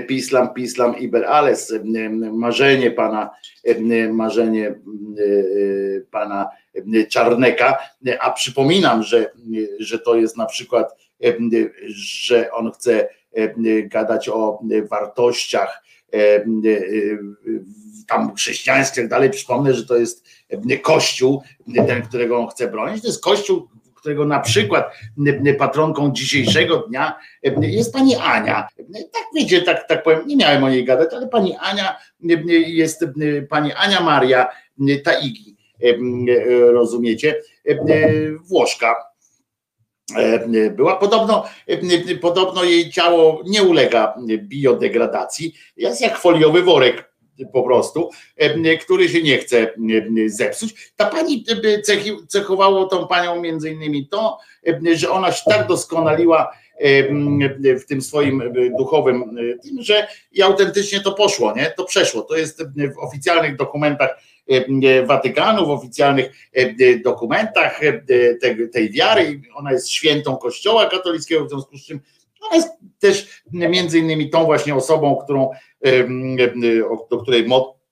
Pislam, 0.08 0.54
pislam, 0.54 0.98
iber 0.98 1.24
alles, 1.24 1.70
y, 1.70 1.82
marzenie 2.32 2.90
pana, 2.90 3.30
marzenie 4.12 4.74
pana 6.10 6.48
Czarneka, 7.08 7.78
a 8.20 8.30
przypominam, 8.30 9.02
że, 9.02 9.30
że 9.78 9.98
to 9.98 10.16
jest 10.16 10.36
na 10.36 10.46
przykład, 10.46 10.96
że 11.96 12.52
on 12.52 12.72
chce 12.72 13.08
gadać 13.84 14.28
o 14.28 14.60
wartościach 14.90 15.82
tam 18.08 18.34
chrześcijańskich 18.34 18.98
i 18.98 19.00
tak 19.00 19.10
dalej. 19.10 19.30
Przypomnę, 19.30 19.74
że 19.74 19.86
to 19.86 19.96
jest 19.96 20.26
Kościół, 20.82 21.42
ten, 21.86 22.02
którego 22.02 22.38
on 22.38 22.48
chce 22.48 22.68
bronić. 22.68 23.02
To 23.02 23.08
jest 23.08 23.22
Kościół, 23.22 23.68
którego 23.94 24.24
na 24.24 24.40
przykład 24.40 24.92
patronką 25.58 26.12
dzisiejszego 26.12 26.76
dnia 26.76 27.18
jest 27.60 27.92
pani 27.92 28.16
Ania. 28.16 28.68
Tak 29.12 29.22
wiecie, 29.34 29.62
tak, 29.62 29.88
tak 29.88 30.02
powiem, 30.02 30.26
nie 30.26 30.36
miałem 30.36 30.64
o 30.64 30.70
niej 30.70 30.84
gadać, 30.84 31.14
ale 31.14 31.28
pani 31.28 31.56
Ania 31.60 31.96
jest 32.66 33.04
pani 33.48 33.72
Ania 33.72 34.00
Maria 34.00 34.48
Taigi, 35.04 35.56
rozumiecie? 36.72 37.42
Włoszka. 38.40 38.96
Była 40.70 40.96
podobno, 40.96 41.44
podobno 42.20 42.64
jej 42.64 42.90
ciało 42.90 43.42
nie 43.46 43.62
ulega 43.62 44.14
biodegradacji, 44.38 45.54
jest 45.76 46.00
jak 46.00 46.18
foliowy 46.18 46.62
worek 46.62 47.12
po 47.52 47.62
prostu, 47.62 48.10
który 48.80 49.08
się 49.08 49.22
nie 49.22 49.38
chce 49.38 49.72
zepsuć. 50.26 50.92
Ta 50.96 51.06
pani 51.06 51.44
cechowało 52.28 52.84
tą 52.84 53.06
panią 53.06 53.40
między 53.40 53.70
innymi 53.70 54.08
to, 54.08 54.38
że 54.94 55.10
ona 55.10 55.32
się 55.32 55.42
tak 55.50 55.66
doskonaliła 55.66 56.52
w 57.80 57.84
tym 57.88 58.02
swoim 58.02 58.42
duchowym, 58.78 59.36
tym, 59.62 59.82
że 59.82 60.08
i 60.32 60.42
autentycznie 60.42 61.00
to 61.00 61.12
poszło, 61.12 61.52
nie? 61.56 61.72
To 61.76 61.84
przeszło. 61.84 62.22
To 62.22 62.36
jest 62.36 62.62
w 62.94 62.98
oficjalnych 62.98 63.56
dokumentach 63.56 64.18
Watykanu, 65.06 65.66
w 65.66 65.70
oficjalnych 65.70 66.32
dokumentach 67.04 67.80
tej, 68.40 68.70
tej 68.70 68.90
wiary. 68.90 69.40
Ona 69.54 69.72
jest 69.72 69.90
świętą 69.90 70.36
Kościoła 70.36 70.86
katolickiego, 70.86 71.44
w 71.44 71.50
związku 71.50 71.78
z 71.78 71.86
czym 71.86 72.00
ona 72.40 72.56
jest 72.56 72.68
też 72.98 73.42
między 73.52 73.98
innymi 73.98 74.30
tą 74.30 74.44
właśnie 74.44 74.74
osobą, 74.74 75.16
którą, 75.24 75.50
do 77.10 77.18
której 77.18 77.46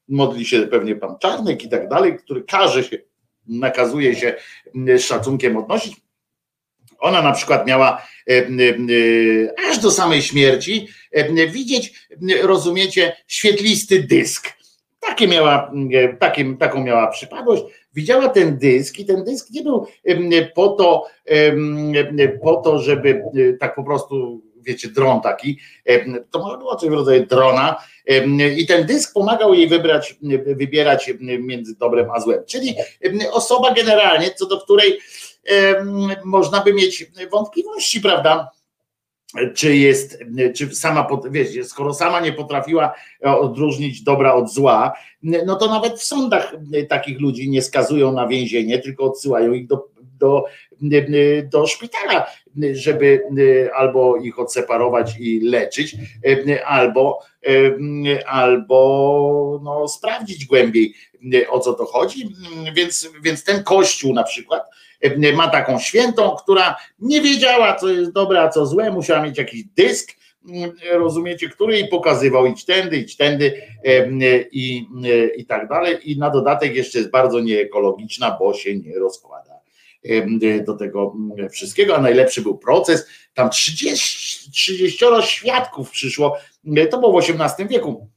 modli 0.08 0.44
się 0.44 0.62
pewnie 0.62 0.96
pan 0.96 1.18
Czarnek 1.18 1.64
i 1.64 1.68
tak 1.68 1.88
dalej, 1.88 2.16
który 2.16 2.42
każe 2.42 2.84
się, 2.84 2.98
nakazuje 3.46 4.14
się 4.14 4.34
z 4.74 5.02
szacunkiem 5.02 5.56
odnosić. 5.56 5.96
Ona 6.98 7.22
na 7.22 7.32
przykład 7.32 7.66
miała 7.66 8.02
aż 9.70 9.78
do 9.78 9.90
samej 9.90 10.22
śmierci 10.22 10.88
widzieć, 11.48 12.08
rozumiecie, 12.42 13.16
świetlisty 13.26 14.02
dysk. 14.02 14.52
Takie 15.00 15.28
miała, 15.28 15.72
takie, 16.18 16.56
taką 16.56 16.84
miała 16.84 17.06
przypadłość. 17.06 17.62
Widziała 17.94 18.28
ten 18.28 18.58
dysk 18.58 18.98
i 18.98 19.04
ten 19.04 19.24
dysk 19.24 19.50
nie 19.50 19.62
był 19.62 19.86
po 20.54 20.68
to, 20.68 21.06
po 22.42 22.56
to, 22.56 22.78
żeby 22.78 23.22
tak 23.60 23.74
po 23.74 23.84
prostu, 23.84 24.42
wiecie, 24.66 24.88
dron 24.88 25.20
taki, 25.20 25.58
to 26.30 26.38
może 26.38 26.58
było 26.58 26.76
coś 26.76 26.90
w 26.90 26.92
rodzaju 26.92 27.26
drona 27.26 27.76
i 28.56 28.66
ten 28.66 28.86
dysk 28.86 29.14
pomagał 29.14 29.54
jej 29.54 29.68
wybrać, 29.68 30.16
wybierać 30.46 31.10
między 31.20 31.76
dobrem 31.76 32.10
a 32.10 32.20
złem. 32.20 32.44
Czyli 32.46 32.74
osoba 33.32 33.74
generalnie, 33.74 34.30
co 34.30 34.46
do 34.46 34.60
której 34.60 34.98
można 36.24 36.60
by 36.60 36.74
mieć 36.74 37.06
wątpliwości, 37.32 38.00
prawda? 38.00 38.50
czy 39.54 39.76
jest, 39.76 40.18
czy 40.54 40.74
sama, 40.74 41.08
wiecie, 41.30 41.64
skoro 41.64 41.94
sama 41.94 42.20
nie 42.20 42.32
potrafiła 42.32 42.94
odróżnić 43.22 44.02
dobra 44.02 44.34
od 44.34 44.52
zła, 44.52 44.92
no 45.22 45.56
to 45.56 45.66
nawet 45.66 46.00
w 46.00 46.04
sądach 46.04 46.56
takich 46.88 47.20
ludzi 47.20 47.50
nie 47.50 47.62
skazują 47.62 48.12
na 48.12 48.26
więzienie, 48.26 48.78
tylko 48.78 49.04
odsyłają 49.04 49.52
ich 49.52 49.66
do, 49.66 49.88
do, 50.24 50.44
do 51.52 51.66
szpitala, 51.66 52.26
żeby 52.72 53.22
albo 53.74 54.16
ich 54.16 54.38
odseparować 54.38 55.16
i 55.20 55.40
leczyć, 55.40 55.96
albo, 56.66 57.20
albo 58.26 59.60
no, 59.64 59.88
sprawdzić 59.88 60.46
głębiej 60.46 60.94
o 61.48 61.60
co 61.60 61.72
to 61.72 61.84
chodzi. 61.84 62.28
Więc, 62.74 63.10
więc 63.22 63.44
ten 63.44 63.64
kościół 63.64 64.14
na 64.14 64.22
przykład 64.22 64.62
ma 65.34 65.48
taką 65.48 65.78
świętą, 65.78 66.36
która 66.42 66.76
nie 66.98 67.20
wiedziała, 67.20 67.76
co 67.76 67.88
jest 67.88 68.12
dobre, 68.12 68.40
a 68.40 68.48
co 68.48 68.66
złe, 68.66 68.90
musiała 68.90 69.22
mieć 69.22 69.38
jakiś 69.38 69.64
dysk 69.64 70.12
rozumiecie, 70.92 71.48
który 71.48 71.74
jej 71.74 71.88
pokazywał 71.88 72.46
idź 72.46 72.64
tędy, 72.64 72.96
idź 72.96 73.16
tędy 73.16 73.62
i, 74.52 74.86
i 75.36 75.46
tak 75.46 75.68
dalej. 75.68 76.10
I 76.10 76.18
na 76.18 76.30
dodatek 76.30 76.76
jeszcze 76.76 76.98
jest 76.98 77.10
bardzo 77.10 77.40
nieekologiczna, 77.40 78.36
bo 78.40 78.54
się 78.54 78.78
nie 78.78 78.98
rozkłada 78.98 79.53
do 80.66 80.74
tego 80.74 81.14
wszystkiego, 81.50 81.96
a 81.96 82.00
najlepszy 82.00 82.42
był 82.42 82.58
proces. 82.58 83.06
Tam 83.34 83.50
30, 83.50 84.50
30 84.50 85.04
świadków 85.22 85.90
przyszło, 85.90 86.36
to 86.90 87.00
było 87.00 87.22
w 87.22 87.24
XVIII 87.30 87.68
wieku 87.68 87.90
E, 87.90 88.02
e, 88.02 88.13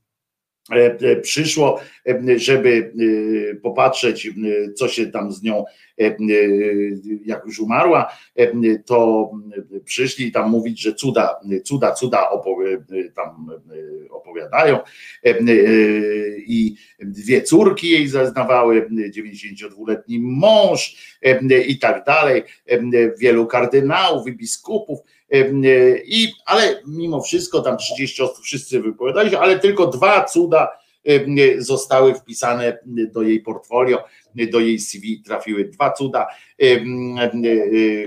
przyszło, 1.22 1.80
e, 2.08 2.40
żeby 2.40 2.94
popatrzeć, 3.64 4.30
co 4.76 4.88
się 4.88 5.08
tam 5.08 5.32
z 5.32 5.44
nią, 5.44 5.66
jak 7.26 7.46
już 7.46 7.60
umarła, 7.60 8.12
to 8.86 9.32
przyszli 9.86 10.32
tam 10.32 10.50
mówić, 10.50 10.82
że 10.82 10.94
cuda, 10.94 11.40
cuda, 11.66 11.92
cuda 11.92 12.30
tam 13.16 13.48
opowiadają. 14.10 14.80
I 16.48 16.76
dwie 17.00 17.42
córki 17.42 17.90
jej 17.90 18.08
zaznawały, 18.08 18.90
92-letni 18.90 20.20
mąż 20.20 21.18
i 21.68 21.80
tak 21.80 22.06
dalej, 22.06 22.44
wielu 23.20 23.48
kardynałów 23.48 24.28
i 24.28 24.32
biskupów. 24.32 25.00
E, 25.00 25.17
I, 26.06 26.34
ale 26.46 26.82
mimo 26.88 27.22
wszystko 27.22 27.62
tam 27.62 27.78
30 27.78 28.24
osób 28.24 28.44
wszyscy 28.44 28.82
wypowiadali 28.82 29.30
się, 29.30 29.40
ale 29.40 29.60
tylko 29.60 29.88
dwa 29.88 30.24
cuda 30.24 30.70
zostały 31.58 32.14
wpisane 32.14 32.78
do 32.86 33.22
jej 33.22 33.40
portfolio, 33.40 34.04
do 34.52 34.60
jej 34.60 34.80
CV 34.80 35.24
trafiły 35.26 35.66
dwa 35.66 35.92
cuda, 35.92 36.28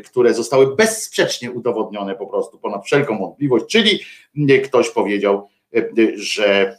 które 0.05 0.35
zostały 0.35 0.77
bezsprzecznie 0.77 1.51
udowodnione 1.51 2.15
po 2.15 2.27
prostu 2.27 2.59
ponad 2.59 2.85
wszelką 2.85 3.19
wątpliwość, 3.19 3.65
czyli 3.67 4.01
ktoś 4.65 4.91
powiedział, 4.91 5.49
że, 6.17 6.77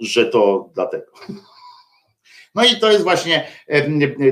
że 0.00 0.26
to 0.26 0.70
dlatego. 0.74 1.12
No 2.54 2.64
i 2.64 2.76
to 2.76 2.92
jest 2.92 3.04
właśnie 3.04 3.46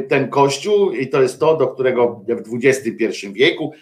ten 0.08 0.28
kościół 0.28 0.92
i 0.92 1.08
to 1.08 1.22
jest 1.22 1.40
to, 1.40 1.56
do 1.56 1.68
którego 1.68 2.24
w 2.28 2.64
XXI 2.64 3.28
wieku 3.32 3.72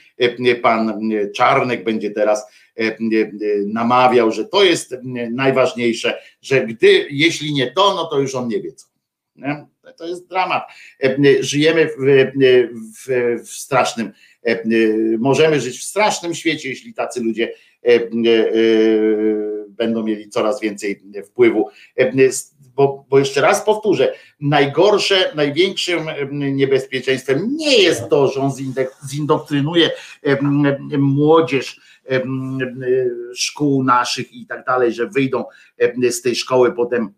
pan 0.62 1.10
Czarnek 1.34 1.84
będzie 1.84 2.10
teraz 2.10 2.46
namawiał, 3.66 4.32
że 4.32 4.44
to 4.44 4.64
jest 4.64 4.96
najważniejsze, 5.30 6.18
że 6.42 6.66
gdy, 6.66 7.06
jeśli 7.10 7.52
nie 7.52 7.70
to, 7.72 7.94
no 7.94 8.04
to 8.04 8.20
już 8.20 8.34
on 8.34 8.48
nie 8.48 8.60
wie 8.60 8.72
co. 8.72 8.86
To 9.96 10.06
jest 10.06 10.28
dramat. 10.28 10.62
Żyjemy 11.40 11.86
w, 11.86 11.92
w, 13.06 13.08
w 13.46 13.50
strasznym, 13.50 14.12
możemy 15.18 15.60
żyć 15.60 15.78
w 15.78 15.84
strasznym 15.84 16.34
świecie, 16.34 16.68
jeśli 16.68 16.94
tacy 16.94 17.20
ludzie 17.20 17.52
będą 19.68 20.02
mieli 20.02 20.28
coraz 20.28 20.60
więcej 20.60 21.02
wpływu 21.24 21.68
bo, 22.80 23.04
bo 23.08 23.18
jeszcze 23.18 23.40
raz 23.40 23.64
powtórzę, 23.64 24.12
najgorsze, 24.40 25.32
największym 25.34 26.06
niebezpieczeństwem 26.30 27.56
nie 27.56 27.78
jest 27.78 28.08
to, 28.08 28.28
że 28.28 28.40
on 28.40 28.52
zindoktrynuje 29.08 29.90
młodzież 30.98 31.80
szkół 33.34 33.84
naszych 33.84 34.32
i 34.32 34.46
tak 34.46 34.64
dalej, 34.64 34.92
że 34.92 35.06
wyjdą 35.06 35.44
z 36.10 36.22
tej 36.22 36.36
szkoły 36.36 36.72
potem 36.72 37.14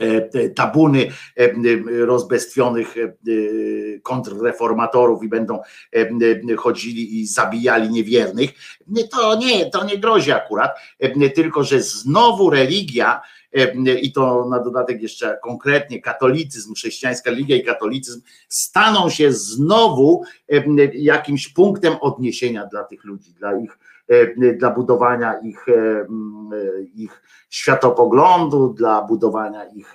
e, 0.00 0.48
tabuny 0.48 1.12
rozbestwionych 1.86 2.94
kontrreformatorów 4.02 5.24
i 5.24 5.28
będą 5.28 5.60
chodzili 6.58 7.20
i 7.20 7.26
zabijali 7.26 7.90
niewiernych. 7.90 8.50
To 9.10 9.36
nie, 9.36 9.70
to 9.70 9.84
nie 9.84 9.98
grozi 9.98 10.32
akurat, 10.32 10.78
tylko 11.34 11.64
że 11.64 11.82
znowu 11.82 12.50
religia 12.50 13.20
i 14.02 14.12
to 14.12 14.48
na 14.48 14.60
dodatek 14.60 15.02
jeszcze 15.02 15.38
konkretnie 15.42 16.00
katolicyzm, 16.00 16.74
chrześcijańska 16.74 17.30
religia 17.30 17.56
i 17.56 17.64
katolicyzm 17.64 18.20
staną 18.48 19.10
się 19.10 19.32
znowu 19.32 20.22
jakimś 20.94 21.48
punktem 21.48 21.96
odniesienia 22.00 22.66
dla 22.66 22.84
tych 22.84 23.04
ludzi, 23.04 23.32
dla 23.32 23.58
ich 23.58 23.78
dla 24.58 24.70
budowania 24.70 25.34
ich, 25.38 25.66
ich 26.94 27.22
światopoglądu, 27.50 28.68
dla 28.68 29.02
budowania 29.02 29.64
ich 29.64 29.94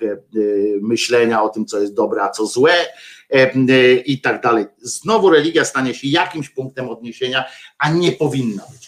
myślenia 0.80 1.42
o 1.42 1.48
tym, 1.48 1.66
co 1.66 1.80
jest 1.80 1.94
dobre, 1.94 2.22
a 2.22 2.28
co 2.28 2.46
złe 2.46 2.72
i 4.06 4.20
tak 4.20 4.42
dalej. 4.42 4.66
Znowu 4.78 5.30
religia 5.30 5.64
stanie 5.64 5.94
się 5.94 6.08
jakimś 6.08 6.48
punktem 6.48 6.88
odniesienia, 6.88 7.44
a 7.78 7.90
nie 7.90 8.12
powinna 8.12 8.62
być 8.72 8.81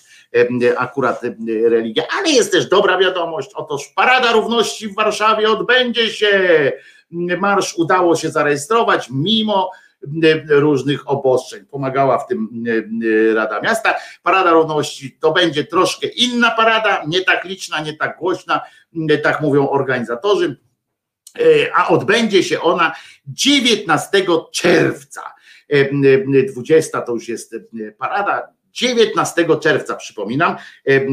akurat 0.76 1.22
religia, 1.70 2.04
ale 2.18 2.30
jest 2.30 2.52
też 2.52 2.68
dobra 2.68 2.98
wiadomość, 2.98 3.50
otóż 3.54 3.92
Parada 3.96 4.32
Równości 4.32 4.88
w 4.88 4.94
Warszawie 4.94 5.50
odbędzie 5.50 6.10
się. 6.10 6.72
Marsz 7.38 7.74
udało 7.74 8.16
się 8.16 8.30
zarejestrować 8.30 9.08
mimo 9.10 9.70
różnych 10.48 11.10
obostrzeń. 11.10 11.64
Pomagała 11.64 12.18
w 12.18 12.26
tym 12.26 12.64
Rada 13.34 13.60
Miasta. 13.60 13.94
Parada 14.22 14.50
Równości 14.50 15.18
to 15.20 15.32
będzie 15.32 15.64
troszkę 15.64 16.06
inna 16.06 16.50
parada, 16.50 17.02
nie 17.06 17.20
tak 17.20 17.44
liczna, 17.44 17.80
nie 17.80 17.96
tak 17.96 18.18
głośna, 18.18 18.60
tak 19.22 19.40
mówią 19.40 19.68
organizatorzy, 19.68 20.56
a 21.74 21.88
odbędzie 21.88 22.42
się 22.42 22.60
ona 22.60 22.92
19 23.26 24.26
czerwca. 24.52 25.33
20 26.54 27.00
to 27.00 27.12
już 27.12 27.28
jest 27.28 27.54
parada, 27.98 28.54
19 28.74 29.46
czerwca, 29.60 29.96
przypominam, 29.96 30.52
e, 30.52 30.90
e, 30.90 31.04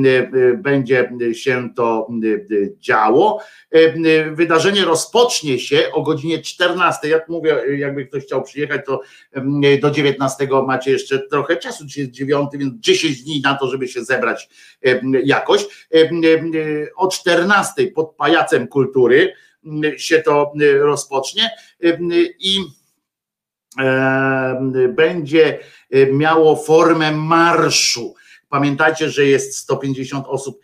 będzie 0.57 1.11
się 1.33 1.69
to 1.75 2.07
e, 2.09 2.79
działo. 2.79 3.41
Wydarzenie 4.31 4.85
rozpocznie 4.85 5.59
się 5.59 5.91
o 5.93 6.01
godzinie 6.01 6.41
14. 6.41 7.07
Jak 7.07 7.29
mówię, 7.29 7.57
jakby 7.77 8.05
ktoś 8.05 8.23
chciał 8.23 8.43
przyjechać, 8.43 8.81
to 8.85 9.01
do 9.81 9.91
19 9.91 10.47
macie 10.67 10.91
jeszcze 10.91 11.19
trochę 11.19 11.57
czasu, 11.57 11.85
dzisiaj 11.85 12.03
jest 12.03 12.13
9, 12.13 12.49
więc 12.53 12.73
10 12.79 13.23
dni 13.23 13.41
na 13.43 13.55
to, 13.55 13.67
żeby 13.67 13.87
się 13.87 14.03
zebrać 14.03 14.49
jakoś. 15.23 15.65
O 16.95 17.07
14 17.07 17.87
pod 17.87 18.15
Pajacem 18.15 18.67
Kultury 18.67 19.33
się 19.97 20.19
to 20.19 20.53
rozpocznie 20.79 21.49
i 22.39 22.57
będzie 24.89 25.59
miało 26.11 26.55
formę 26.55 27.11
marszu. 27.11 28.15
Pamiętajcie, 28.49 29.09
że 29.09 29.25
jest 29.25 29.57
150 29.57 30.25
osób 30.27 30.61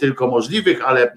tylko 0.00 0.26
możliwych, 0.26 0.84
ale 0.84 1.14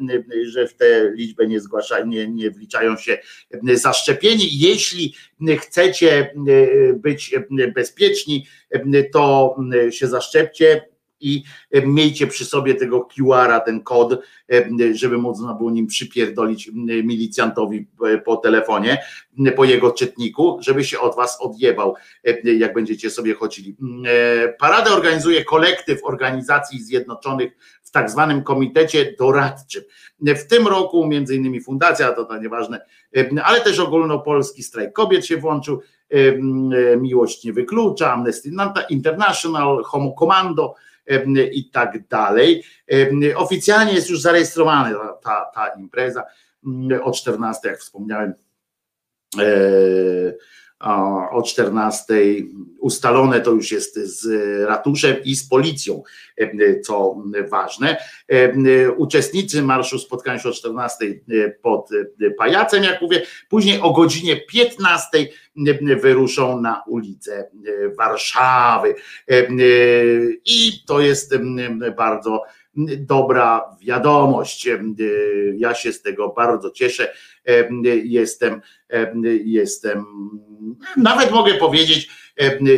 że 0.48 0.68
w 0.68 0.76
tę 0.76 1.12
liczbę 1.16 1.48
nie 1.48 1.60
zgłaszają, 1.60 2.06
nie, 2.06 2.28
nie 2.28 2.52
wliczają 2.52 2.98
się 2.98 3.18
zaszczepieni. 3.62 4.60
Jeśli 4.60 5.16
chcecie 5.60 6.34
być 6.96 7.36
bezpieczni, 7.76 8.48
to 9.12 9.56
się 9.90 10.08
zaszczepcie 10.08 10.90
i 11.22 11.44
e, 11.72 11.88
miejcie 11.88 12.28
przy 12.28 12.46
sobie 12.46 12.76
tego 12.76 13.02
QR-a, 13.02 13.60
ten 13.60 13.84
kod, 13.84 14.14
e, 14.14 14.70
żeby 14.94 15.18
można 15.18 15.54
było 15.54 15.72
nim 15.72 15.88
przypierdolić 15.88 16.72
milicjantowi 17.04 17.88
e, 18.06 18.18
po 18.18 18.38
telefonie, 18.38 18.98
po 19.56 19.66
jego 19.66 19.92
czytniku, 19.92 20.58
żeby 20.62 20.84
się 20.84 21.00
od 21.00 21.16
was 21.16 21.38
odjebał, 21.42 21.96
jak 22.44 22.74
będziecie 22.74 23.10
sobie 23.10 23.34
chodzili. 23.34 23.76
Paradę 24.60 24.92
organizuje 24.92 25.46
kolektyw 25.46 26.04
Organizacji 26.04 26.84
Zjednoczonych 26.84 27.52
w 27.84 27.92
tak 27.92 28.10
zwanym 28.10 28.44
komitecie 28.44 29.16
doradczym. 29.20 29.84
W 30.22 30.44
tym 30.44 30.68
roku 30.68 31.08
między 31.08 31.36
innymi 31.36 31.62
fundacja, 31.62 32.12
to, 32.12 32.26
to 32.26 32.38
nieważne, 32.38 32.82
ale 33.44 33.62
też 33.62 33.80
ogólnopolski 33.80 34.64
strajk 34.64 34.94
kobiet 34.94 35.26
się 35.26 35.38
włączył, 35.38 35.82
Miłość 36.98 37.44
nie 37.44 37.54
wyklucza, 37.54 38.14
Amnesty 38.14 38.52
International, 38.90 39.84
Homo 39.84 40.16
Commando, 40.20 40.76
i 41.52 41.70
tak 41.70 42.08
dalej. 42.08 42.64
Oficjalnie 43.36 43.94
jest 43.94 44.10
już 44.10 44.22
zarejestrowana 44.22 45.14
ta, 45.24 45.52
ta 45.56 45.68
impreza 45.68 46.24
o 47.04 47.12
14, 47.12 47.70
jak 47.70 47.80
wspomniałem 47.80 48.34
e, 49.40 49.44
o 51.32 51.42
14 51.42 52.14
ustalone 52.80 53.42
to 53.42 53.52
już 53.52 53.72
jest 53.72 53.96
z 53.96 54.28
ratuszem 54.68 55.16
i 55.24 55.36
z 55.36 55.50
policją, 55.50 56.04
co 56.84 57.16
ważne. 57.50 57.98
Uczestnicy 58.98 59.62
marszu 59.62 60.00
spotkają 60.00 60.40
się 60.40 60.50
o 60.50 60.52
14 60.52 61.20
pod 61.62 61.90
pajacem, 62.38 62.84
jak 62.84 63.02
mówię. 63.02 63.22
Później 63.50 63.80
o 63.82 63.94
godzinie 63.94 64.38
15 64.38 65.28
wyruszą 66.02 66.62
na 66.62 66.84
ulicę 66.88 67.50
Warszawy. 67.98 68.96
I 70.46 70.72
to 70.88 71.00
jest 71.00 71.36
bardzo 71.98 72.44
dobra 72.98 73.78
wiadomość. 73.82 74.70
Ja 75.58 75.76
się 75.76 75.94
z 75.94 76.02
tego 76.02 76.30
bardzo 76.30 76.72
cieszę. 76.72 77.14
Jestem, 78.04 78.62
jestem, 79.44 80.06
nawet 80.98 81.32
mogę 81.32 81.54
powiedzieć, 81.54 82.10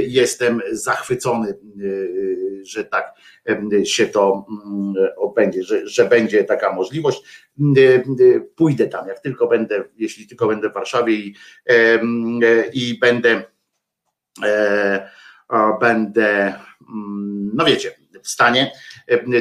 jestem 0.08 0.62
zachwycony, 0.72 1.58
że 2.64 2.86
tak 2.86 3.14
się 3.84 4.08
to 4.08 4.46
odbędzie, 5.18 5.64
że, 5.64 5.88
że 5.88 6.06
będzie 6.06 6.44
taka 6.44 6.74
możliwość. 6.74 7.46
Pójdę 8.56 8.88
tam, 8.88 9.08
jak 9.08 9.20
tylko 9.20 9.48
będę, 9.48 9.84
jeśli 9.98 10.28
tylko 10.28 10.48
będę 10.48 10.70
w 10.70 10.74
Warszawie 10.74 11.14
i, 11.14 11.36
i 12.74 13.00
będę 13.00 13.44
będę, 15.80 16.54
no 17.54 17.66
wiecie, 17.66 18.01
w 18.24 18.30
stanie, 18.30 18.72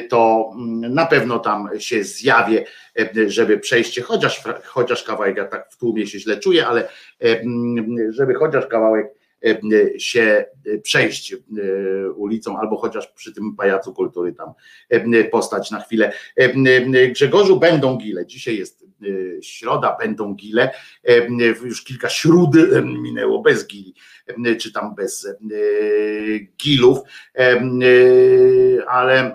to 0.08 0.52
na 0.80 1.06
pewno 1.06 1.38
tam 1.38 1.68
się 1.78 2.04
zjawię, 2.04 2.64
żeby 3.26 3.58
przejście, 3.58 4.02
chociaż, 4.02 4.42
chociaż 4.64 5.02
kawałek, 5.02 5.36
ja 5.36 5.44
tak 5.44 5.72
w 5.72 5.76
tłumie 5.76 6.06
się 6.06 6.18
źle 6.18 6.36
czuję, 6.36 6.66
ale 6.66 6.88
żeby 8.10 8.34
chociaż 8.34 8.66
kawałek 8.66 9.06
się 9.98 10.44
przejść 10.82 11.34
ulicą, 12.16 12.58
albo 12.58 12.76
chociaż 12.76 13.06
przy 13.06 13.34
tym 13.34 13.56
pajacu 13.56 13.94
kultury 13.94 14.32
tam 14.32 14.52
postać 15.30 15.70
na 15.70 15.80
chwilę. 15.80 16.12
Grzegorzu 17.12 17.60
będą 17.60 17.96
gile. 17.96 18.26
Dzisiaj 18.26 18.58
jest 18.58 18.89
środa, 19.42 19.96
będą 20.00 20.34
gile. 20.34 20.70
Już 21.64 21.84
kilka 21.84 22.08
śród 22.08 22.50
minęło 22.84 23.42
bez 23.42 23.66
gili, 23.66 23.94
czy 24.60 24.72
tam 24.72 24.94
bez 24.94 25.28
gilów, 26.62 26.98
ale 28.88 29.34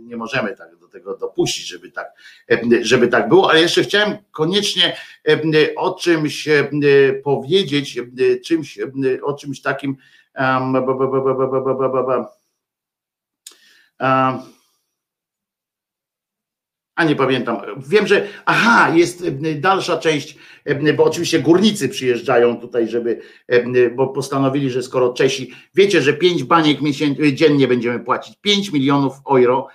nie 0.00 0.16
możemy 0.16 0.56
tak 0.56 0.70
tego 0.90 1.16
dopuścić, 1.16 1.66
żeby 1.66 1.90
tak, 1.90 2.12
żeby 2.80 3.08
tak 3.08 3.28
było, 3.28 3.50
ale 3.50 3.60
jeszcze 3.60 3.82
chciałem 3.82 4.18
koniecznie 4.30 4.96
o 5.76 5.94
czymś 5.94 6.48
powiedzieć, 7.24 7.98
czymś, 8.44 8.78
o 9.22 9.34
czymś 9.34 9.62
takim 9.62 9.96
a 17.00 17.04
nie 17.04 17.16
pamiętam. 17.16 17.56
Wiem, 17.88 18.06
że 18.06 18.26
aha, 18.44 18.92
jest 18.94 19.28
dalsza 19.54 19.98
część, 19.98 20.36
bo 20.96 21.04
oczywiście 21.04 21.40
górnicy 21.40 21.88
przyjeżdżają 21.88 22.56
tutaj, 22.56 22.88
żeby, 22.88 23.20
bo 23.94 24.08
postanowili, 24.08 24.70
że 24.70 24.82
skoro 24.82 25.12
Czesi, 25.12 25.52
wiecie, 25.74 26.02
że 26.02 26.12
5 26.12 26.44
baniek 26.44 26.78
dziennie 27.32 27.68
będziemy 27.68 28.00
płacić, 28.00 28.34
5 28.40 28.72
milionów 28.72 29.12
euro 29.30 29.68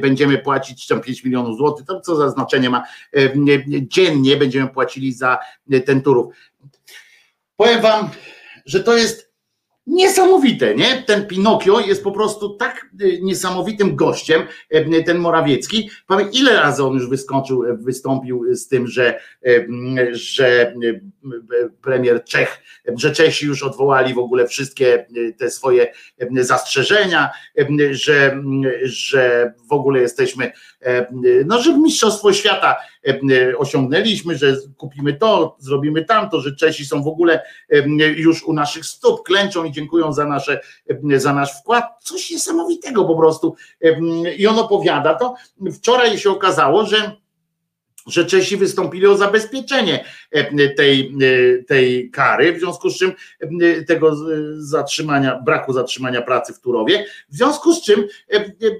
będziemy 0.00 0.38
płacić, 0.38 0.82
czy 0.82 0.88
tam 0.88 1.00
5 1.00 1.24
milionów 1.24 1.56
złotych, 1.56 1.86
to 1.86 2.00
co 2.00 2.16
za 2.16 2.30
znaczenie 2.30 2.70
ma, 2.70 2.84
dziennie 3.80 4.36
będziemy 4.36 4.68
płacili 4.68 5.12
za 5.12 5.38
ten 5.86 6.02
turów. 6.02 6.34
Powiem 7.56 7.80
wam, 7.80 8.08
że 8.66 8.84
to 8.84 8.96
jest 8.96 9.27
niesamowite, 9.88 10.74
nie? 10.74 11.02
Ten 11.06 11.26
Pinokio 11.26 11.80
jest 11.80 12.04
po 12.04 12.12
prostu 12.12 12.48
tak 12.56 12.90
niesamowitym 13.22 13.96
gościem, 13.96 14.42
ten 15.06 15.18
Morawiecki. 15.18 15.90
Powiem, 16.06 16.28
ile 16.32 16.52
razy 16.52 16.84
on 16.84 16.94
już 16.94 17.08
wyskoczył, 17.08 17.62
wystąpił 17.78 18.54
z 18.54 18.68
tym, 18.68 18.86
że, 18.86 19.20
że 20.10 20.74
premier 21.82 22.24
Czech, 22.24 22.62
że 22.96 23.12
Czesi 23.12 23.46
już 23.46 23.62
odwołali 23.62 24.14
w 24.14 24.18
ogóle 24.18 24.46
wszystkie 24.46 25.06
te 25.38 25.50
swoje 25.50 25.92
zastrzeżenia, 26.40 27.30
że, 27.90 28.42
że 28.82 29.52
w 29.68 29.72
ogóle 29.72 30.00
jesteśmy, 30.00 30.52
no, 31.46 31.62
że 31.62 31.78
Mistrzostwo 31.78 32.32
Świata 32.32 32.76
osiągnęliśmy, 33.58 34.38
że 34.38 34.56
kupimy 34.76 35.14
to, 35.14 35.56
zrobimy 35.58 36.04
tamto, 36.04 36.40
że 36.40 36.56
Czesi 36.56 36.84
są 36.84 37.02
w 37.02 37.08
ogóle 37.08 37.42
już 38.16 38.44
u 38.44 38.52
naszych 38.52 38.86
stóp, 38.86 39.22
klęczą 39.22 39.64
i 39.64 39.72
dziękują 39.72 40.12
za, 40.12 40.24
nasze, 40.24 40.60
za 41.16 41.32
nasz 41.32 41.60
wkład. 41.60 41.84
Coś 42.02 42.30
niesamowitego 42.30 43.04
po 43.04 43.16
prostu. 43.16 43.56
I 44.38 44.46
on 44.46 44.58
opowiada 44.58 45.14
to. 45.14 45.34
Wczoraj 45.72 46.18
się 46.18 46.30
okazało, 46.30 46.86
że 46.86 47.16
że 48.08 48.24
Czesi 48.24 48.56
wystąpili 48.56 49.06
o 49.06 49.16
zabezpieczenie 49.16 50.04
tej, 50.76 51.14
tej 51.66 52.10
kary, 52.10 52.52
w 52.52 52.58
związku 52.58 52.90
z 52.90 52.98
czym 52.98 53.12
tego 53.86 54.16
zatrzymania, 54.56 55.40
braku 55.44 55.72
zatrzymania 55.72 56.22
pracy 56.22 56.52
w 56.52 56.60
Turowie, 56.60 57.06
w 57.28 57.36
związku 57.36 57.72
z 57.72 57.84
czym 57.84 58.06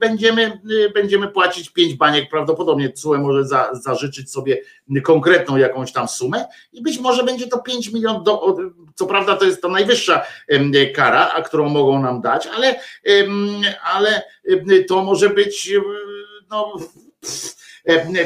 będziemy, 0.00 0.60
będziemy 0.94 1.28
płacić 1.28 1.70
pięć 1.70 1.94
baniek, 1.94 2.31
prawdopodobnie 2.31 2.92
CUE 2.92 3.18
może 3.18 3.44
za, 3.44 3.70
zażyczyć 3.73 4.31
sobie 4.31 4.58
konkretną 5.05 5.57
jakąś 5.57 5.92
tam 5.92 6.08
sumę 6.08 6.44
i 6.73 6.82
być 6.82 6.98
może 6.98 7.24
będzie 7.24 7.47
to 7.47 7.58
5 7.58 7.92
milionów, 7.92 8.24
do, 8.24 8.57
co 8.94 9.07
prawda 9.07 9.36
to 9.36 9.44
jest 9.44 9.62
ta 9.62 9.68
najwyższa 9.68 10.23
kara, 10.94 11.32
a 11.34 11.42
którą 11.42 11.68
mogą 11.68 12.02
nam 12.02 12.20
dać, 12.20 12.47
ale, 12.47 12.81
ale 13.82 14.23
to 14.89 15.05
może 15.05 15.31
być 15.31 15.70
no, 16.50 16.73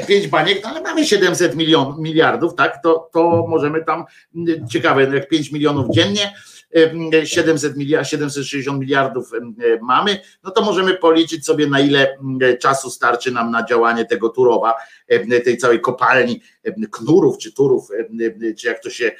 pięć 0.08 0.28
baniek, 0.28 0.64
no 0.64 0.70
ale 0.70 0.80
mamy 0.80 1.06
700 1.06 1.56
milion, 1.56 1.94
miliardów, 1.98 2.54
tak, 2.54 2.82
to, 2.82 3.10
to 3.12 3.46
możemy 3.48 3.84
tam, 3.84 4.04
ciekawe, 4.70 5.02
jak 5.14 5.28
5 5.28 5.52
milionów 5.52 5.86
dziennie, 5.90 6.34
700 7.24 7.76
miliard, 7.76 8.08
760 8.08 8.80
miliardów 8.80 9.30
mamy, 9.82 10.20
no 10.44 10.50
to 10.50 10.62
możemy 10.62 10.94
policzyć 10.94 11.46
sobie 11.46 11.66
na 11.66 11.80
ile 11.80 12.18
czasu 12.60 12.90
starczy 12.90 13.30
nam 13.30 13.50
na 13.50 13.64
działanie 13.64 14.04
tego 14.04 14.28
Turowa, 14.28 14.74
tej 15.44 15.56
całej 15.56 15.80
kopalni 15.80 16.42
knurów 16.90 17.38
czy 17.38 17.52
turów, 17.52 17.88
czy 18.58 18.66
jak 18.66 18.82
to 18.82 18.90
się 18.90 19.12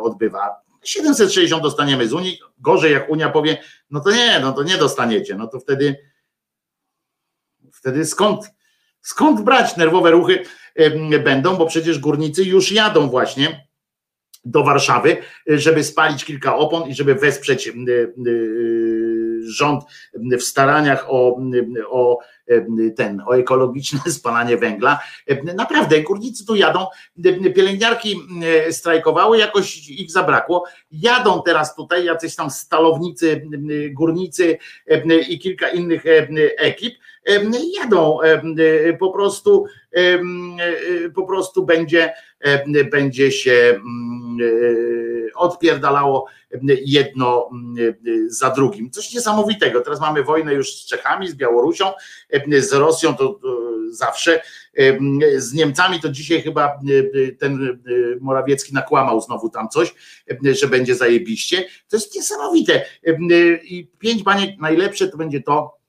odbywa. 0.00 0.64
760 0.84 1.62
dostaniemy 1.62 2.08
z 2.08 2.12
Unii, 2.12 2.38
gorzej 2.58 2.92
jak 2.92 3.10
Unia 3.10 3.30
powie, 3.30 3.62
no 3.90 4.00
to 4.00 4.10
nie, 4.10 4.40
no 4.40 4.52
to 4.52 4.62
nie 4.62 4.76
dostaniecie, 4.76 5.34
no 5.34 5.46
to 5.46 5.60
wtedy 5.60 5.96
wtedy 7.72 8.06
skąd 8.06 8.53
Skąd 9.04 9.40
brać 9.40 9.76
nerwowe 9.76 10.10
ruchy 10.10 10.44
będą, 11.24 11.56
bo 11.56 11.66
przecież 11.66 11.98
górnicy 11.98 12.44
już 12.44 12.72
jadą 12.72 13.08
właśnie 13.08 13.66
do 14.44 14.64
Warszawy, 14.64 15.16
żeby 15.46 15.84
spalić 15.84 16.24
kilka 16.24 16.56
opon 16.56 16.88
i 16.88 16.94
żeby 16.94 17.14
wesprzeć 17.14 17.72
rząd 19.46 19.84
w 20.14 20.42
staraniach 20.42 21.06
o, 21.08 21.40
o 21.90 22.18
ten, 22.96 23.22
o 23.26 23.36
ekologiczne 23.36 24.00
spalanie 24.12 24.56
węgla. 24.56 25.00
Naprawdę, 25.56 26.02
górnicy 26.02 26.46
tu 26.46 26.54
jadą, 26.54 26.86
pielęgniarki 27.54 28.20
strajkowały, 28.70 29.38
jakoś 29.38 29.88
ich 29.88 30.10
zabrakło. 30.10 30.64
Jadą 30.90 31.42
teraz 31.42 31.74
tutaj 31.74 32.04
jacyś 32.04 32.36
tam 32.36 32.50
stalownicy, 32.50 33.48
górnicy 33.92 34.58
i 35.28 35.38
kilka 35.38 35.68
innych 35.68 36.04
ekip 36.58 36.94
jadą 37.82 38.18
po 38.98 39.10
prostu 39.10 39.64
po 41.14 41.26
prostu 41.26 41.66
będzie 41.66 42.12
będzie 42.90 43.32
się 43.32 43.80
odpierdalało 45.34 46.26
jedno 46.84 47.50
za 48.26 48.50
drugim. 48.50 48.90
Coś 48.90 49.14
niesamowitego. 49.14 49.80
Teraz 49.80 50.00
mamy 50.00 50.24
wojnę 50.24 50.54
już 50.54 50.74
z 50.74 50.86
Czechami, 50.86 51.28
z 51.28 51.34
Białorusią, 51.34 51.92
z 52.58 52.72
Rosją 52.72 53.16
to 53.16 53.40
zawsze. 53.90 54.42
Z 55.36 55.52
Niemcami 55.52 56.00
to 56.00 56.08
dzisiaj 56.08 56.42
chyba 56.42 56.80
ten 57.38 57.80
Morawiecki 58.20 58.74
nakłamał 58.74 59.20
znowu 59.20 59.48
tam 59.48 59.68
coś, 59.68 59.94
że 60.52 60.68
będzie 60.68 60.94
zajebiście. 60.94 61.64
To 61.88 61.96
jest 61.96 62.14
niesamowite. 62.14 62.84
I 63.64 63.90
pięć 63.98 64.22
baniek 64.22 64.50
najlepsze 64.60 65.08
to 65.08 65.16
będzie 65.16 65.42
to, 65.42 65.83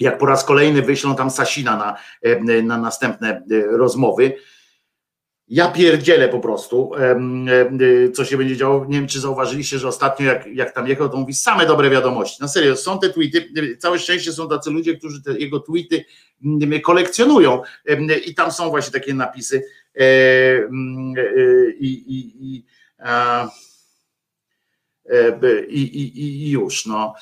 jak 0.00 0.18
po 0.18 0.26
raz 0.26 0.44
kolejny 0.44 0.82
wyślą 0.82 1.16
tam 1.16 1.30
Sasina 1.30 1.76
na, 1.76 1.96
na 2.62 2.78
następne 2.78 3.42
rozmowy. 3.70 4.32
Ja 5.48 5.68
pierdzielę 5.68 6.28
po 6.28 6.40
prostu, 6.40 6.92
co 8.14 8.24
się 8.24 8.36
będzie 8.36 8.56
działo. 8.56 8.84
Nie 8.88 8.98
wiem, 8.98 9.06
czy 9.06 9.20
zauważyliście, 9.20 9.78
że 9.78 9.88
ostatnio 9.88 10.26
jak, 10.26 10.46
jak 10.46 10.72
tam 10.74 10.88
jechał, 10.88 11.08
to 11.08 11.16
mówi 11.16 11.34
same 11.34 11.66
dobre 11.66 11.90
wiadomości. 11.90 12.42
Na 12.42 12.48
serio, 12.48 12.76
są 12.76 12.98
te 12.98 13.10
tweety, 13.10 13.76
całe 13.76 13.98
szczęście 13.98 14.32
są 14.32 14.48
tacy 14.48 14.70
ludzie, 14.70 14.96
którzy 14.96 15.22
te 15.22 15.38
jego 15.38 15.60
tweety 15.60 16.04
kolekcjonują 16.82 17.62
i 18.26 18.34
tam 18.34 18.52
są 18.52 18.70
właśnie 18.70 18.92
takie 18.92 19.14
napisy 19.14 19.62
i, 21.80 22.14
i, 25.70 25.80
i, 25.80 26.46
i 26.46 26.50
już, 26.50 26.86
no, 26.86 27.14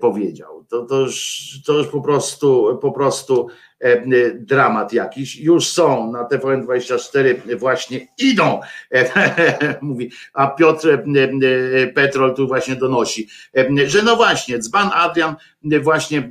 powiedział. 0.00 0.64
To, 0.68 0.82
to, 0.82 1.00
już, 1.00 1.48
to 1.66 1.72
już 1.72 1.86
po 1.86 2.00
prostu, 2.00 2.78
po 2.82 2.92
prostu 2.92 3.48
E, 3.82 4.34
dramat 4.34 4.92
jakiś. 4.92 5.36
Już 5.36 5.68
są 5.68 6.12
na 6.12 6.24
TVN24 6.24 7.58
właśnie 7.58 8.08
idą, 8.18 8.60
mówi, 9.82 10.10
a 10.32 10.46
Piotr 10.46 10.88
e, 10.88 11.02
e, 11.02 11.86
Petrol 11.86 12.34
tu 12.34 12.46
właśnie 12.46 12.76
donosi, 12.76 13.28
że 13.86 14.02
no 14.02 14.16
właśnie, 14.16 14.58
dzban 14.58 14.90
Adrian 14.94 15.36
właśnie 15.82 16.30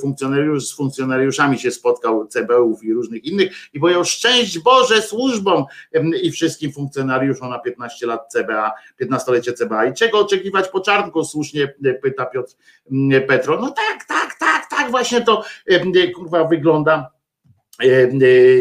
funkcjonariusz 0.00 0.66
z 0.66 0.76
funkcjonariuszami 0.76 1.58
się 1.58 1.70
spotkał 1.70 2.26
CBU-ów 2.26 2.84
i 2.84 2.92
różnych 2.92 3.24
innych 3.24 3.52
i 3.74 3.80
powiedział 3.80 4.04
szczęść 4.04 4.58
Boże 4.58 5.02
służbom 5.02 5.64
i 6.22 6.30
wszystkim 6.30 6.72
funkcjonariuszom 6.72 7.50
na 7.50 7.58
15 7.58 8.06
lat 8.06 8.32
CBA, 8.32 8.72
15-lecie 9.00 9.52
CBA 9.52 9.86
i 9.86 9.94
czego 9.94 10.18
oczekiwać 10.18 10.68
po 10.68 10.80
czarnku, 10.80 11.24
słusznie 11.24 11.74
pyta 12.02 12.17
pyta 12.18 12.26
Piotr 12.26 12.54
mm, 12.90 13.26
Petro. 13.26 13.60
No 13.60 13.70
tak, 13.70 14.04
tak, 14.04 14.38
tak, 14.38 14.70
tak, 14.70 14.90
właśnie 14.90 15.20
to 15.20 15.44
e, 15.66 16.08
kurwa 16.10 16.44
wygląda. 16.44 17.10
E, 17.82 18.08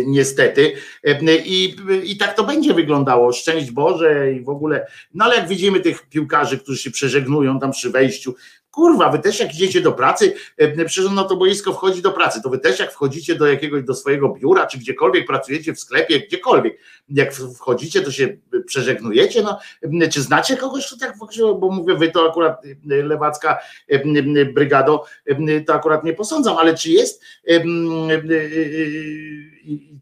Niestety. 0.06 0.74
E, 1.04 1.36
I, 1.36 1.76
I 2.04 2.18
tak 2.18 2.36
to 2.36 2.44
będzie 2.44 2.74
wyglądało. 2.74 3.34
Szczęść 3.34 3.72
Boże 3.72 4.32
i 4.32 4.42
w 4.42 4.50
ogóle. 4.50 4.88
No 5.14 5.26
ale 5.26 5.36
jak 5.36 5.48
widzimy 5.48 5.80
tych 5.80 6.10
piłkarzy, 6.10 6.60
którzy 6.60 6.78
się 6.78 6.92
przeżegnują 6.92 7.60
tam 7.60 7.72
przy 7.72 7.90
wejściu, 7.90 8.36
kurwa, 8.72 9.10
wy 9.10 9.20
też 9.20 9.40
jak 9.40 9.54
idziecie 9.54 9.82
do 9.82 9.92
pracy, 9.92 10.34
e, 10.58 10.86
przecież 10.86 11.12
na 11.12 11.24
to 11.24 11.36
boisko 11.36 11.74
wchodzi 11.74 12.02
do 12.02 12.12
pracy, 12.12 12.42
to 12.42 12.50
wy 12.50 12.60
też 12.60 12.80
jak 12.80 12.92
wchodzicie 12.92 13.36
do 13.36 13.48
jakiegoś, 13.48 13.84
do 13.84 13.96
swojego 13.96 14.30
biura, 14.30 14.66
czy 14.66 14.78
gdziekolwiek 14.78 15.28
pracujecie 15.28 15.74
w 15.74 15.80
sklepie, 15.80 16.20
gdziekolwiek, 16.20 16.78
jak 17.10 17.34
wchodzicie, 17.34 18.02
to 18.02 18.12
się 18.12 18.38
przeżegnujecie, 18.66 19.42
no, 19.42 19.60
e, 20.02 20.10
czy 20.10 20.22
znacie 20.22 20.58
kogoś, 20.58 20.88
kto 20.88 20.98
tak, 20.98 21.18
bo 21.60 21.72
mówię, 21.72 21.96
wy 21.96 22.12
to 22.12 22.30
akurat 22.30 22.66
e, 22.66 23.04
lewacka 23.04 23.58
brygado, 24.54 25.06
to 25.66 25.74
akurat 25.74 26.04
nie 26.04 26.14
posądzam, 26.14 26.58
ale 26.58 26.76
czy 26.76 26.92
jest, 26.92 27.24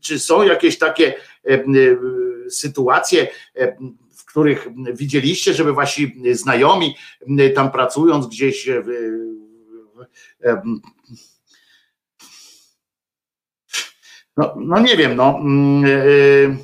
czy 0.01 0.19
są 0.19 0.43
jakieś 0.43 0.77
takie 0.77 1.13
sytuacje, 2.49 3.27
których 4.35 4.67
widzieliście, 4.93 5.53
żeby 5.53 5.73
wasi 5.73 6.15
znajomi 6.31 6.95
tam 7.55 7.71
pracując 7.71 8.27
gdzieś 8.27 8.69
w, 8.69 8.89
no, 14.37 14.55
no 14.57 14.79
nie 14.79 14.97
wiem, 14.97 15.15
no. 15.15 15.39
Yy, 15.83 16.57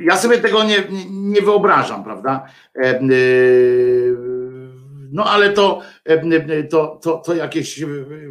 ja 0.00 0.16
sobie 0.16 0.38
tego 0.38 0.64
nie, 0.64 0.84
nie 1.10 1.42
wyobrażam, 1.42 2.04
prawda? 2.04 2.46
No 5.12 5.24
ale 5.24 5.52
to, 5.52 5.82
to, 6.70 6.98
to, 7.02 7.18
to 7.18 7.34
jakieś 7.34 7.84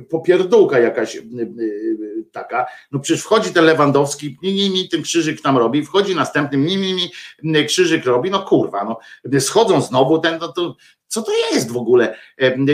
popierdółka 0.10 0.80
jakaś 0.80 1.18
taka, 2.32 2.66
no 2.92 3.00
przecież 3.00 3.24
wchodzi 3.24 3.54
ten 3.54 3.66
Lewandowski, 3.66 4.38
mi, 4.44 4.54
mi, 4.54 4.70
mi 4.70 4.90
ten 4.90 5.02
krzyżyk 5.02 5.42
tam 5.42 5.58
robi, 5.58 5.86
wchodzi 5.86 6.16
następny, 6.16 6.58
mi, 6.58 6.78
mi, 6.78 7.12
mi 7.44 7.66
krzyżyk 7.66 8.06
robi, 8.06 8.32
no 8.32 8.40
kurwa, 8.40 8.84
no 8.84 9.00
schodzą 9.40 9.82
znowu 9.82 10.20
ten, 10.20 10.38
no 10.40 10.48
to 10.48 10.76
co 11.12 11.22
to 11.22 11.32
jest 11.54 11.72
w 11.72 11.78
ogóle? 11.78 12.16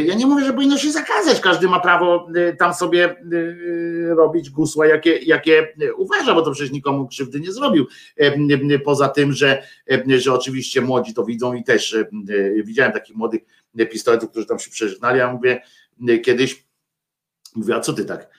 Ja 0.05 0.15
nie 0.15 0.25
mówię, 0.25 0.45
że 0.45 0.53
powinno 0.53 0.77
się 0.77 0.91
zakazać, 0.91 1.39
każdy 1.39 1.67
ma 1.67 1.79
prawo 1.79 2.27
tam 2.59 2.73
sobie 2.73 3.15
robić 4.15 4.49
gusła, 4.49 4.85
jakie, 4.87 5.17
jakie 5.17 5.73
uważa, 5.95 6.33
bo 6.33 6.41
to 6.41 6.51
przecież 6.51 6.71
nikomu 6.71 7.07
krzywdy 7.07 7.39
nie 7.39 7.51
zrobił. 7.51 7.87
Poza 8.85 9.09
tym, 9.09 9.33
że, 9.33 9.63
że 10.17 10.33
oczywiście 10.33 10.81
młodzi 10.81 11.13
to 11.13 11.25
widzą 11.25 11.53
i 11.53 11.63
też 11.63 11.95
widziałem 12.63 12.91
takich 12.91 13.15
młodych 13.15 13.41
pistoletów, 13.91 14.29
którzy 14.29 14.45
tam 14.45 14.59
się 14.59 14.71
przeżegnali, 14.71 15.19
ja 15.19 15.33
mówię 15.33 15.61
kiedyś, 16.23 16.65
mówię, 17.55 17.75
a 17.75 17.79
co 17.79 17.93
ty 17.93 18.05
tak? 18.05 18.36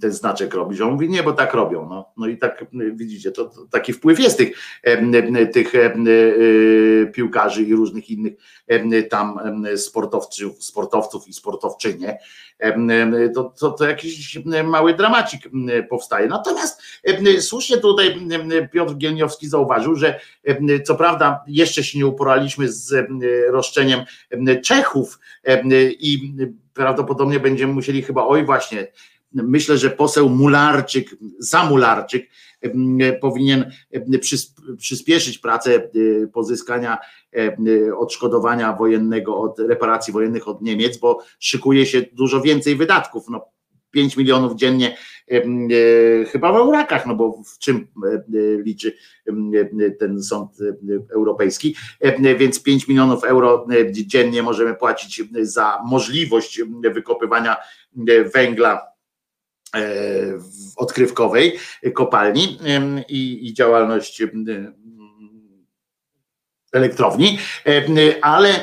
Ten 0.00 0.12
znaczek 0.12 0.54
robić. 0.54 0.80
On 0.80 0.92
mówi, 0.92 1.08
nie, 1.08 1.22
bo 1.22 1.32
tak 1.32 1.54
robią. 1.54 1.88
No, 1.88 2.12
no 2.16 2.26
i 2.26 2.38
tak 2.38 2.64
widzicie, 2.94 3.32
to, 3.32 3.44
to 3.44 3.66
taki 3.70 3.92
wpływ 3.92 4.20
jest 4.20 4.38
tych, 4.38 4.58
tych 5.52 5.72
piłkarzy 7.12 7.62
i 7.62 7.74
różnych 7.74 8.10
innych 8.10 8.34
tam 9.10 9.38
sportowców, 9.76 10.64
sportowców 10.64 11.28
i 11.28 11.32
sportowczynie. 11.32 12.18
To, 13.34 13.44
to, 13.60 13.70
to 13.70 13.84
jakiś 13.84 14.38
mały 14.64 14.94
dramacik 14.94 15.48
powstaje. 15.90 16.26
Natomiast 16.26 16.82
słusznie 17.40 17.76
tutaj 17.76 18.20
Piotr 18.72 18.94
Gielniowski 18.94 19.48
zauważył, 19.48 19.94
że 19.94 20.20
co 20.84 20.94
prawda 20.94 21.44
jeszcze 21.46 21.84
się 21.84 21.98
nie 21.98 22.06
uporaliśmy 22.06 22.68
z 22.68 23.06
roszczeniem 23.50 24.00
Czechów 24.64 25.18
i 25.98 26.34
prawdopodobnie 26.74 27.40
będziemy 27.40 27.72
musieli 27.72 28.02
chyba, 28.02 28.26
oj 28.26 28.44
właśnie, 28.44 28.86
myślę, 29.34 29.78
że 29.78 29.90
poseł 29.90 30.28
Mularczyk, 30.28 31.16
Zamularczyk 31.38 32.28
powinien 33.20 33.70
przyspieszyć 34.78 35.38
pracę 35.38 35.74
e, 35.74 35.90
pozyskania 36.26 36.98
odszkodowania 37.98 38.72
wojennego, 38.72 39.38
od 39.38 39.58
reparacji 39.58 40.12
wojennych 40.12 40.48
od 40.48 40.62
Niemiec, 40.62 40.98
bo 40.98 41.18
szykuje 41.38 41.86
się 41.86 42.02
dużo 42.12 42.40
więcej 42.40 42.76
wydatków. 42.76 43.24
No, 43.28 43.44
5 43.94 44.16
milionów 44.16 44.54
dziennie 44.54 44.96
e, 45.30 45.42
chyba 46.24 46.52
w 46.52 46.56
eurakach, 46.56 47.06
no 47.06 47.14
bo 47.14 47.42
w 47.54 47.58
czym 47.58 47.76
e, 47.76 48.22
liczy 48.62 48.96
ten 49.98 50.22
sąd 50.22 50.50
europejski, 51.14 51.76
więc 52.38 52.62
5 52.62 52.88
milionów 52.88 53.24
euro 53.24 53.66
dziennie 53.90 54.42
możemy 54.42 54.74
płacić 54.74 55.22
za 55.42 55.82
możliwość 55.86 56.60
wykopywania 56.94 57.56
węgla 58.34 58.93
odkrywkowej 60.76 61.58
kopalni 61.94 62.58
i, 63.08 63.48
i 63.48 63.54
działalność 63.54 64.22
elektrowni, 66.72 67.38
ale 68.22 68.60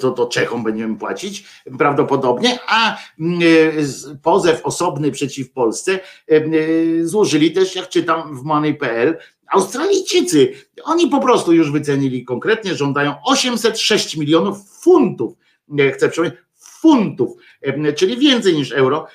to, 0.00 0.10
to 0.10 0.26
Czechom 0.26 0.64
będziemy 0.64 0.96
płacić 0.96 1.44
prawdopodobnie, 1.78 2.58
a 2.68 2.98
pozew 4.22 4.60
osobny 4.64 5.10
przeciw 5.10 5.52
Polsce 5.52 6.00
złożyli 7.02 7.52
też, 7.52 7.76
jak 7.76 7.88
czytam 7.88 8.38
w 8.38 8.42
money.pl, 8.42 9.18
Australijczycy. 9.52 10.52
Oni 10.84 11.08
po 11.08 11.20
prostu 11.20 11.52
już 11.52 11.72
wycenili 11.72 12.24
konkretnie, 12.24 12.74
żądają 12.74 13.14
806 13.24 14.16
milionów 14.16 14.58
funtów. 14.80 15.34
Chcę 15.94 16.08
przypomnieć, 16.08 16.38
funtów, 16.80 17.36
czyli 17.96 18.16
więcej 18.16 18.54
niż 18.54 18.72
euro, 18.72 19.06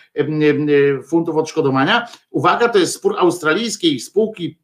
funtów 1.08 1.38
odszkodowania. 1.38 2.08
Uwaga, 2.30 2.70
to 2.70 2.80
jest 2.80 2.94
spór 2.94 3.16
australijskiej 3.18 4.00
spółki 4.00 4.58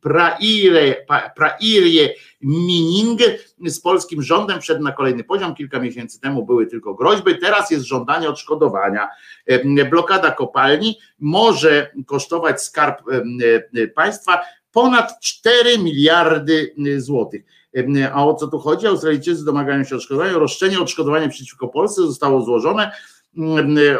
Praire 1.36 2.14
Mining 2.42 3.19
z 3.66 3.80
polskim 3.82 4.22
rządem 4.22 4.61
wszedł 4.61 4.84
na 4.84 4.92
kolejny 4.92 5.24
poziom. 5.24 5.56
Kilka 5.56 5.80
miesięcy 5.80 6.22
temu 6.22 6.45
były 6.45 6.68
tylko 6.68 6.94
groźby, 6.94 7.40
teraz 7.40 7.72
jest 7.72 7.86
żądanie 7.86 8.30
odszkodowania. 8.30 9.10
Blokada 9.90 10.32
kopalni 10.32 11.00
może 11.19 11.92
kosztować 12.06 12.64
skarb 12.64 13.02
państwa 13.95 14.42
ponad 14.72 15.19
4 15.19 15.78
miliardy 15.78 16.76
złotych. 16.98 17.44
A 18.14 18.25
o 18.25 18.33
co 18.33 18.48
tu 18.48 18.59
chodzi? 18.59 18.88
Australijczycy 18.88 19.45
domagają 19.45 19.83
się 19.83 19.95
odszkodowania. 19.95 20.33
Roszczenie 20.33 20.80
odszkodowania 20.80 21.30
przeciwko 21.30 21.67
Polsce 21.67 22.01
zostało 22.01 22.41
złożone. 22.41 22.91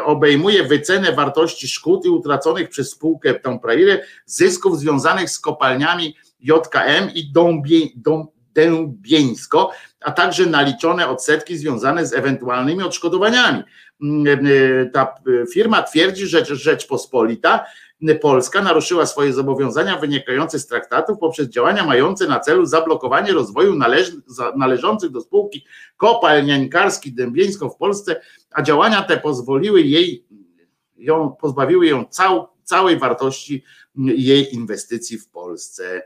Obejmuje 0.04 0.64
wycenę 0.64 1.12
wartości 1.12 1.68
szkód 1.68 2.04
i 2.04 2.08
utraconych 2.08 2.68
przez 2.68 2.90
spółkę 2.90 3.34
tą 3.34 3.58
Praire 3.58 4.02
zysków 4.26 4.78
związanych 4.78 5.30
z 5.30 5.40
kopalniami 5.40 6.16
JKM 6.40 7.10
i 7.14 7.32
Dębieńsko, 8.54 9.70
a 10.00 10.12
także 10.12 10.46
naliczone 10.46 11.08
odsetki 11.08 11.56
związane 11.56 12.06
z 12.06 12.12
ewentualnymi 12.12 12.82
odszkodowaniami. 12.82 13.62
Ta 14.92 15.14
firma 15.52 15.82
twierdzi, 15.82 16.26
że 16.26 16.44
Rzeczpospolita 16.44 17.64
Polska 18.20 18.62
naruszyła 18.62 19.06
swoje 19.06 19.32
zobowiązania 19.32 19.96
wynikające 19.96 20.58
z 20.58 20.66
traktatów 20.66 21.18
poprzez 21.18 21.48
działania 21.48 21.84
mające 21.84 22.28
na 22.28 22.40
celu 22.40 22.66
zablokowanie 22.66 23.32
rozwoju 23.32 23.76
należ, 23.76 24.12
należących 24.56 25.10
do 25.10 25.20
spółki 25.20 25.64
kopalniankarskiej 25.96 27.12
Dębieńsko 27.12 27.70
w 27.70 27.76
Polsce, 27.76 28.20
a 28.50 28.62
działania 28.62 29.02
te 29.02 29.16
pozwoliły 29.16 29.82
jej, 29.82 30.24
ją, 30.96 31.30
pozbawiły 31.40 31.86
ją 31.86 32.04
cał, 32.04 32.48
całej 32.64 32.98
wartości 32.98 33.64
jej 33.96 34.54
inwestycji 34.54 35.18
w 35.18 35.28
Polsce. 35.28 36.02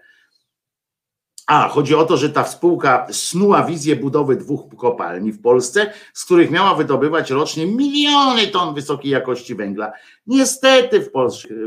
A, 1.46 1.68
chodzi 1.68 1.94
o 1.94 2.04
to, 2.04 2.16
że 2.16 2.30
ta 2.30 2.44
spółka 2.44 3.06
snuła 3.10 3.62
wizję 3.62 3.96
budowy 3.96 4.36
dwóch 4.36 4.76
kopalni 4.76 5.32
w 5.32 5.42
Polsce, 5.42 5.92
z 6.12 6.24
których 6.24 6.50
miała 6.50 6.74
wydobywać 6.74 7.30
rocznie 7.30 7.66
miliony 7.66 8.46
ton 8.46 8.74
wysokiej 8.74 9.10
jakości 9.10 9.54
węgla. 9.54 9.92
Niestety 10.26 11.00
w, 11.00 11.10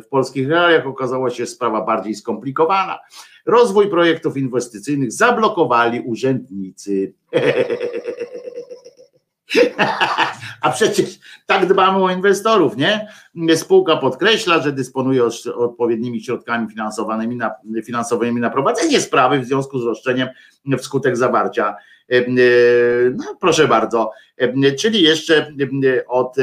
w 0.06 0.08
polskich 0.08 0.50
realiach 0.50 0.88
okazała 0.88 1.30
się 1.30 1.46
sprawa 1.46 1.82
bardziej 1.82 2.16
skomplikowana. 2.16 3.00
Rozwój 3.46 3.90
projektów 3.90 4.38
inwestycyjnych 4.38 5.12
zablokowali 5.12 6.00
urzędnicy. 6.00 7.14
A 10.61 10.69
przecież 10.69 11.19
tak 11.45 11.68
dbamy 11.68 12.03
o 12.03 12.11
inwestorów, 12.11 12.77
nie? 12.77 13.08
Spółka 13.56 13.98
podkreśla, 13.98 14.61
że 14.61 14.72
dysponuje 14.72 15.24
odpowiednimi 15.56 16.24
środkami 16.24 16.69
finansowanymi 16.69 17.36
na, 17.36 17.52
finansowymi 17.86 18.42
na 18.42 18.50
prowadzenie 18.50 19.02
sprawy 19.02 19.40
w 19.40 19.45
związku 19.45 19.80
z 19.80 19.84
roszczeniem 19.84 20.27
wskutek 20.77 21.18
zawarcia. 21.18 21.76
E, 22.11 22.18
e, 22.18 22.24
no, 23.16 23.38
proszę 23.40 23.68
bardzo, 23.68 24.11
e, 24.38 24.72
czyli 24.72 25.02
jeszcze 25.02 25.53
od 26.08 26.36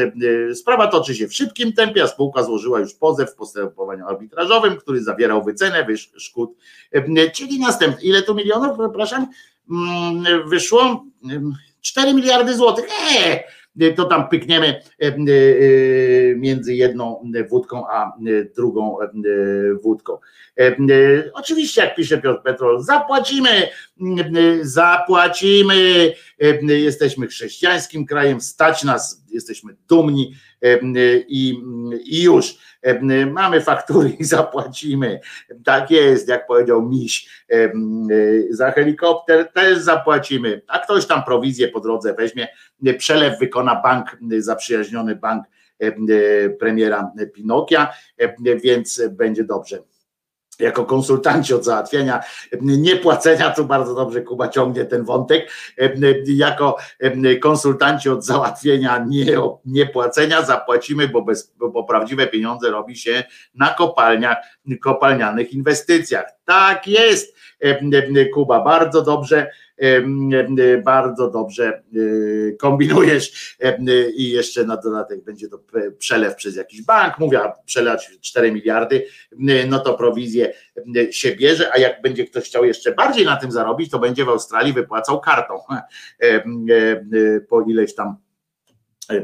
sprawa 0.54 0.86
toczy 0.86 1.14
się 1.14 1.28
w 1.28 1.34
szybkim 1.34 1.72
tempie, 1.72 2.02
a 2.02 2.06
spółka 2.06 2.42
złożyła 2.42 2.80
już 2.80 2.94
pozew 2.94 3.30
w 3.30 3.34
postępowaniu 3.34 4.06
arbitrażowym, 4.06 4.76
który 4.76 5.02
zawierał 5.02 5.44
wycenę 5.44 5.86
szkód, 6.16 6.56
czyli 7.34 7.60
następny, 7.60 8.02
ile 8.02 8.22
tu 8.22 8.34
milionów, 8.34 8.78
przepraszam, 8.78 9.26
mm, 9.70 10.48
wyszło 10.48 11.04
4 11.80 12.14
miliardy 12.14 12.56
złotych. 12.56 12.84
Eee, 13.10 13.40
to 13.96 14.04
tam 14.04 14.28
pykniemy 14.28 14.80
między 16.36 16.74
jedną 16.74 17.32
wódką 17.50 17.88
a 17.88 18.12
drugą 18.56 18.96
wódką. 19.82 20.18
Oczywiście, 21.32 21.80
jak 21.80 21.94
pisze 21.94 22.18
Piotr 22.18 22.42
Petrol, 22.42 22.82
zapłacimy, 22.82 23.68
zapłacimy. 24.62 26.12
Jesteśmy 26.62 27.26
chrześcijańskim 27.26 28.06
krajem, 28.06 28.40
stać 28.40 28.84
nas, 28.84 29.24
jesteśmy 29.30 29.76
dumni 29.88 30.34
i, 31.28 31.62
i 32.04 32.22
już 32.22 32.58
mamy 33.32 33.60
faktury 33.60 34.08
i 34.08 34.24
zapłacimy. 34.36 35.20
Tak 35.64 35.90
jest, 35.90 36.28
jak 36.28 36.46
powiedział 36.46 36.82
Miś, 36.82 37.44
za 38.50 38.70
helikopter 38.70 39.52
też 39.52 39.78
zapłacimy, 39.78 40.62
a 40.66 40.78
ktoś 40.78 41.06
tam 41.06 41.24
prowizję 41.24 41.68
po 41.68 41.80
drodze 41.80 42.14
weźmie, 42.14 42.48
przelew 42.98 43.38
wykona 43.38 43.82
bank, 43.82 44.18
zaprzyjaźniony 44.38 45.16
bank 45.16 45.44
premiera 46.58 47.12
Pinokia, 47.34 47.92
więc 48.62 49.02
będzie 49.10 49.44
dobrze 49.44 49.93
jako 50.58 50.84
konsultanci 50.84 51.54
od 51.54 51.64
załatwienia 51.64 52.20
niepłacenia, 52.60 53.50
tu 53.50 53.64
bardzo 53.64 53.94
dobrze 53.94 54.22
Kuba 54.22 54.48
ciągnie 54.48 54.84
ten 54.84 55.04
wątek, 55.04 55.50
jako 56.26 56.76
konsultanci 57.42 58.08
od 58.08 58.24
załatwienia 58.24 59.04
nie, 59.08 59.26
niepłacenia 59.64 60.42
zapłacimy, 60.42 61.08
bo, 61.08 61.22
bez, 61.22 61.54
bo 61.58 61.84
prawdziwe 61.84 62.26
pieniądze 62.26 62.70
robi 62.70 62.96
się 62.96 63.24
na 63.54 63.68
kopalniach, 63.68 64.36
kopalnianych 64.80 65.52
inwestycjach. 65.52 66.24
Tak 66.44 66.88
jest, 66.88 67.36
Kuba, 68.34 68.60
bardzo 68.60 69.02
dobrze 69.02 69.50
bardzo 70.84 71.30
dobrze 71.30 71.66
e, 71.66 72.52
kombinujesz 72.52 73.56
i 74.16 74.30
jeszcze 74.30 74.64
na 74.64 74.76
dodatek 74.76 75.24
będzie 75.24 75.48
to 75.48 75.60
przelew 75.98 76.34
przez 76.34 76.56
jakiś 76.56 76.82
bank, 76.82 77.18
mówię, 77.18 77.40
przelać 77.64 78.10
4 78.20 78.52
miliardy, 78.52 79.06
no 79.68 79.78
to 79.78 79.94
prowizję 79.94 80.52
się 81.10 81.36
bierze, 81.36 81.70
a 81.72 81.78
jak 81.78 82.02
będzie 82.02 82.24
ktoś 82.24 82.44
chciał 82.44 82.64
jeszcze 82.64 82.92
bardziej 82.92 83.24
na 83.24 83.36
tym 83.36 83.52
zarobić, 83.52 83.90
to 83.90 83.98
będzie 83.98 84.24
w 84.24 84.28
Australii 84.28 84.72
wypłacał 84.72 85.20
kartą 85.20 85.54
po 87.48 87.62
ileś 87.62 87.94
tam 87.94 88.16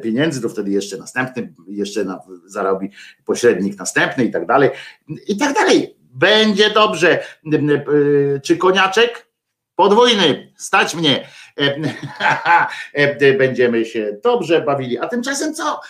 pieniędzy, 0.02 0.42
to 0.42 0.48
wtedy 0.48 0.70
jeszcze 0.70 0.96
następny, 0.96 1.54
jeszcze 1.68 2.04
na, 2.04 2.20
zarobi 2.44 2.90
pośrednik 3.24 3.78
następny 3.78 4.24
i 4.24 4.30
tak 4.30 4.46
dalej, 4.46 4.70
i 5.28 5.36
tak 5.36 5.54
dalej. 5.54 5.96
Będzie 6.12 6.70
dobrze. 6.70 7.24
Czy 8.42 8.56
koniaczek? 8.56 9.29
Podwójny, 9.80 10.52
stać 10.56 10.94
mnie, 10.94 11.26
będziemy 13.38 13.84
się 13.84 14.16
dobrze 14.24 14.60
bawili. 14.60 14.98
A 14.98 15.08
tymczasem 15.08 15.54
co? 15.54 15.80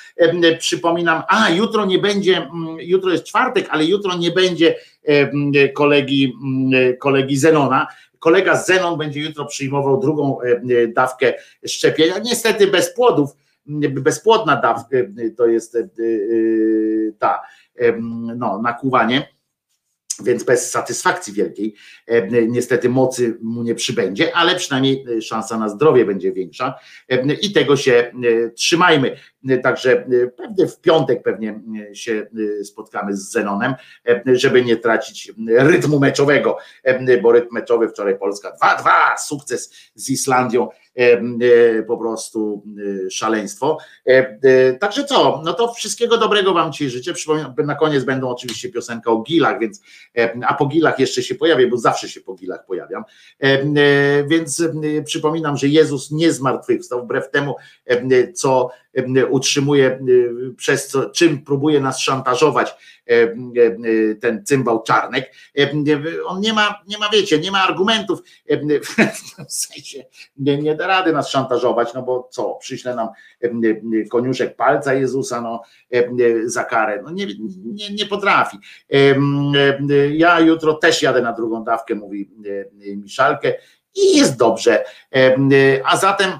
Przypominam, 0.58 1.22
a 1.28 1.50
jutro 1.50 1.86
nie 1.86 1.98
będzie, 1.98 2.48
jutro 2.78 3.10
jest 3.10 3.24
czwartek, 3.24 3.66
ale 3.70 3.84
jutro 3.84 4.16
nie 4.16 4.30
będzie 4.30 4.74
kolegi, 5.74 6.32
kolegi 6.98 7.36
Zenona. 7.36 7.86
Kolega 8.18 8.56
Zenon 8.56 8.98
będzie 8.98 9.20
jutro 9.20 9.44
przyjmował 9.44 10.00
drugą 10.00 10.38
dawkę 10.88 11.34
szczepienia, 11.66 12.18
niestety 12.18 12.66
bez 12.66 12.94
płodów, 12.94 13.30
bezpłodna 13.90 14.56
dawka 14.56 14.96
to 15.36 15.46
jest 15.46 15.78
ta, 17.18 17.42
no, 18.36 18.62
nakłuwanie 18.62 19.39
więc 20.22 20.44
bez 20.44 20.70
satysfakcji 20.70 21.32
wielkiej 21.32 21.74
e, 22.06 22.46
niestety 22.46 22.88
mocy 22.88 23.38
mu 23.42 23.62
nie 23.62 23.74
przybędzie, 23.74 24.36
ale 24.36 24.56
przynajmniej 24.56 25.04
e, 25.18 25.22
szansa 25.22 25.58
na 25.58 25.68
zdrowie 25.68 26.04
będzie 26.04 26.32
większa 26.32 26.74
e, 27.08 27.34
i 27.34 27.52
tego 27.52 27.76
się 27.76 28.12
trzymajmy. 28.56 29.16
Także 29.62 30.06
pewnie 30.36 30.66
w 30.66 30.80
piątek 30.80 31.22
pewnie 31.22 31.60
się 31.92 32.26
spotkamy 32.64 33.16
z 33.16 33.30
Zenonem, 33.30 33.74
żeby 34.26 34.64
nie 34.64 34.76
tracić 34.76 35.32
rytmu 35.48 36.00
meczowego, 36.00 36.58
bo 37.22 37.32
rytm 37.32 37.54
meczowy 37.54 37.88
wczoraj 37.88 38.18
Polska 38.18 38.52
2-2, 38.62 38.88
sukces 39.18 39.74
z 39.94 40.10
Islandią 40.10 40.68
po 41.86 41.98
prostu 41.98 42.62
szaleństwo. 43.10 43.78
Także 44.80 45.04
co, 45.04 45.42
no 45.44 45.52
to 45.52 45.74
wszystkiego 45.74 46.18
dobrego 46.18 46.54
Wam 46.54 46.72
dzisiaj 46.72 46.90
życzę. 46.90 47.12
Przypominam, 47.12 47.54
na 47.64 47.74
koniec 47.74 48.04
będą 48.04 48.28
oczywiście 48.28 48.68
piosenka 48.68 49.10
o 49.10 49.22
gilach, 49.22 49.60
więc 49.60 49.82
a 50.46 50.54
po 50.54 50.66
gilach 50.66 50.98
jeszcze 50.98 51.22
się 51.22 51.34
pojawię, 51.34 51.66
bo 51.66 51.76
zawsze 51.76 52.08
się 52.08 52.20
po 52.20 52.34
gilach 52.34 52.66
pojawiam. 52.66 53.04
Więc 54.26 54.64
przypominam, 55.04 55.56
że 55.56 55.68
Jezus 55.68 56.10
nie 56.10 56.32
zmartwychwstał, 56.32 57.04
wbrew 57.04 57.30
temu, 57.30 57.56
co 58.34 58.70
utrzymuje, 59.30 60.00
przez 60.56 60.88
co, 60.88 61.10
czym 61.10 61.44
próbuje 61.44 61.80
nas 61.80 62.00
szantażować 62.00 62.74
ten 64.20 64.44
cymbał 64.44 64.82
Czarnek. 64.82 65.32
On 66.26 66.40
nie 66.40 66.52
ma, 66.52 66.82
nie 66.88 66.98
ma, 66.98 67.08
wiecie, 67.12 67.38
nie 67.38 67.50
ma 67.50 67.62
argumentów, 67.62 68.22
w 69.48 69.52
sensie 69.52 70.04
nie, 70.36 70.58
nie 70.58 70.74
da 70.74 70.86
rady 70.86 71.12
nas 71.12 71.30
szantażować, 71.30 71.94
no 71.94 72.02
bo 72.02 72.28
co, 72.32 72.54
przyśle 72.54 72.94
nam 72.94 73.08
koniuszek 74.10 74.56
palca 74.56 74.94
Jezusa 74.94 75.40
no, 75.40 75.62
za 76.44 76.64
karę. 76.64 77.02
No 77.04 77.10
nie, 77.10 77.26
nie, 77.64 77.90
nie 77.90 78.06
potrafi. 78.06 78.58
Ja 80.12 80.40
jutro 80.40 80.74
też 80.74 81.02
jadę 81.02 81.22
na 81.22 81.32
drugą 81.32 81.64
dawkę, 81.64 81.94
mówi 81.94 82.30
Miszalkę 82.96 83.54
i 83.94 84.16
jest 84.16 84.36
dobrze. 84.36 84.84
A 85.84 85.96
zatem 85.96 86.30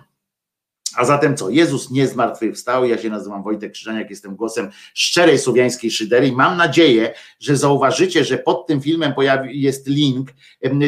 a 0.97 1.05
zatem 1.05 1.37
co? 1.37 1.51
Jezus 1.51 1.91
nie 1.91 2.07
zmartwychwstał. 2.07 2.85
Ja 2.85 2.99
się 2.99 3.11
nazywam 3.11 3.43
Wojtek 3.43 3.73
Krzyżaniak, 3.73 4.11
jestem 4.11 4.37
głosem 4.37 4.71
szczerej 4.95 5.39
słowiańskiej 5.39 5.91
szydery 5.91 6.29
i 6.29 6.33
mam 6.33 6.57
nadzieję, 6.57 7.15
że 7.41 7.57
zauważycie, 7.57 8.25
że 8.25 8.39
pod 8.39 8.67
tym 8.67 8.81
filmem 8.81 9.15
pojawi, 9.15 9.63
jest 9.63 9.87
link 9.87 10.31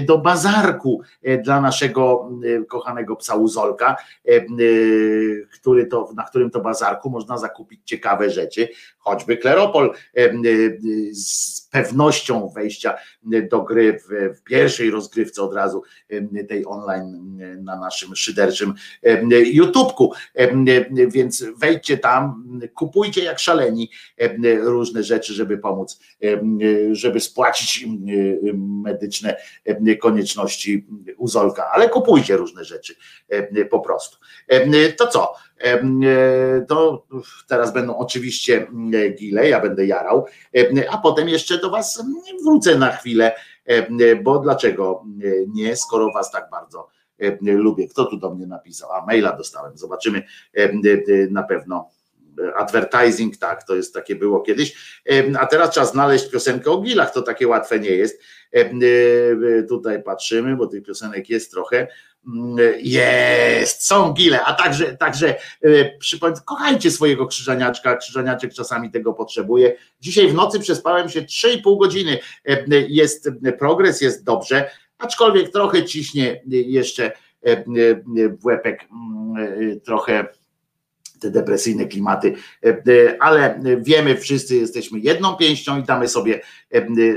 do 0.02 0.18
bazarku 0.18 1.02
e, 1.22 1.38
dla 1.38 1.60
naszego 1.60 2.30
kochanego 2.68 3.16
psa 3.16 3.34
Uzolka, 3.34 3.96
który 5.54 5.86
to, 5.86 6.10
na 6.16 6.22
którym 6.22 6.50
to 6.50 6.60
bazarku 6.60 7.10
można 7.10 7.38
zakupić 7.38 7.80
ciekawe 7.84 8.30
rzeczy, 8.30 8.68
choćby 8.98 9.36
Kleropol 9.36 9.94
z 11.12 11.60
pewnością 11.70 12.48
wejścia 12.48 12.96
do 13.50 13.62
gry 13.62 13.98
w, 13.98 14.38
w 14.38 14.42
pierwszej 14.42 14.90
rozgrywce 14.90 15.42
od 15.42 15.54
razu 15.54 15.82
tej 16.48 16.66
online 16.66 17.38
na 17.62 17.80
naszym 17.80 18.16
szyderczym 18.16 18.74
YouTubeku. 20.00 20.12
Więc 21.08 21.44
wejdźcie 21.56 21.98
tam, 21.98 22.44
kupujcie 22.74 23.24
jak 23.24 23.38
szaleni 23.38 23.90
różne 24.60 25.02
rzeczy, 25.02 25.34
żeby 25.34 25.58
pomóc, 25.58 26.00
żeby 26.92 27.20
spłacić 27.20 27.86
medyczne 28.56 29.36
konieczności 30.00 30.86
Uzolka, 31.16 31.70
ale 31.72 31.88
kupujcie 31.88 32.36
różne 32.36 32.64
rzeczy 32.64 32.94
po 33.70 33.80
prostu. 33.80 34.18
To 34.96 35.06
co? 35.06 35.34
To 36.68 37.06
teraz 37.48 37.72
będą 37.72 37.96
oczywiście 37.96 38.66
gile, 39.18 39.48
ja 39.48 39.60
będę 39.60 39.86
jarał, 39.86 40.26
a 40.90 40.98
potem 40.98 41.28
jeszcze 41.28 41.58
do 41.58 41.70
Was 41.70 42.04
wrócę 42.44 42.78
na 42.78 42.96
chwilę, 42.96 43.32
bo 44.22 44.38
dlaczego 44.38 45.04
nie, 45.48 45.76
skoro 45.76 46.12
Was 46.14 46.30
tak 46.30 46.48
bardzo 46.50 46.88
lubię. 47.42 47.88
Kto 47.88 48.04
tu 48.04 48.16
do 48.16 48.34
mnie 48.34 48.46
napisał? 48.46 48.92
A 48.92 49.06
maila 49.06 49.36
dostałem, 49.36 49.78
zobaczymy 49.78 50.22
na 51.30 51.42
pewno. 51.42 51.90
Advertising, 52.56 53.36
tak, 53.36 53.64
to 53.64 53.74
jest 53.74 53.94
takie 53.94 54.16
było 54.16 54.40
kiedyś. 54.40 55.00
A 55.38 55.46
teraz 55.46 55.70
trzeba 55.70 55.86
znaleźć 55.86 56.30
piosenkę 56.30 56.70
o 56.70 56.78
gilach, 56.78 57.12
to 57.12 57.22
takie 57.22 57.48
łatwe 57.48 57.80
nie 57.80 57.90
jest. 57.90 58.20
Tutaj 59.68 60.02
patrzymy, 60.02 60.56
bo 60.56 60.66
tych 60.66 60.82
piosenek 60.82 61.28
jest 61.28 61.50
trochę. 61.50 61.88
Jest, 62.78 63.86
są 63.86 64.12
gile, 64.12 64.44
a 64.44 64.54
także, 64.54 64.96
także 64.96 65.34
kochajcie 66.44 66.90
swojego 66.90 67.26
krzyżaniaczka, 67.26 67.96
krzyżaniaczek 67.96 68.52
czasami 68.52 68.90
tego 68.90 69.12
potrzebuje. 69.12 69.76
Dzisiaj 70.00 70.28
w 70.28 70.34
nocy 70.34 70.60
przespałem 70.60 71.08
się 71.08 71.22
3,5 71.22 71.78
godziny, 71.78 72.18
jest 72.88 73.30
progres, 73.58 74.00
jest 74.00 74.24
dobrze, 74.24 74.70
aczkolwiek 75.02 75.52
trochę 75.52 75.84
ciśnie 75.84 76.42
jeszcze 76.46 77.12
w 78.40 78.44
łepek 78.44 78.88
trochę 79.84 80.26
te 81.20 81.30
depresyjne 81.30 81.86
klimaty, 81.86 82.34
ale 83.20 83.60
wiemy, 83.80 84.16
wszyscy 84.16 84.56
jesteśmy 84.56 85.00
jedną 85.00 85.36
pięścią 85.36 85.80
i 85.80 85.82
damy 85.82 86.08
sobie 86.08 86.40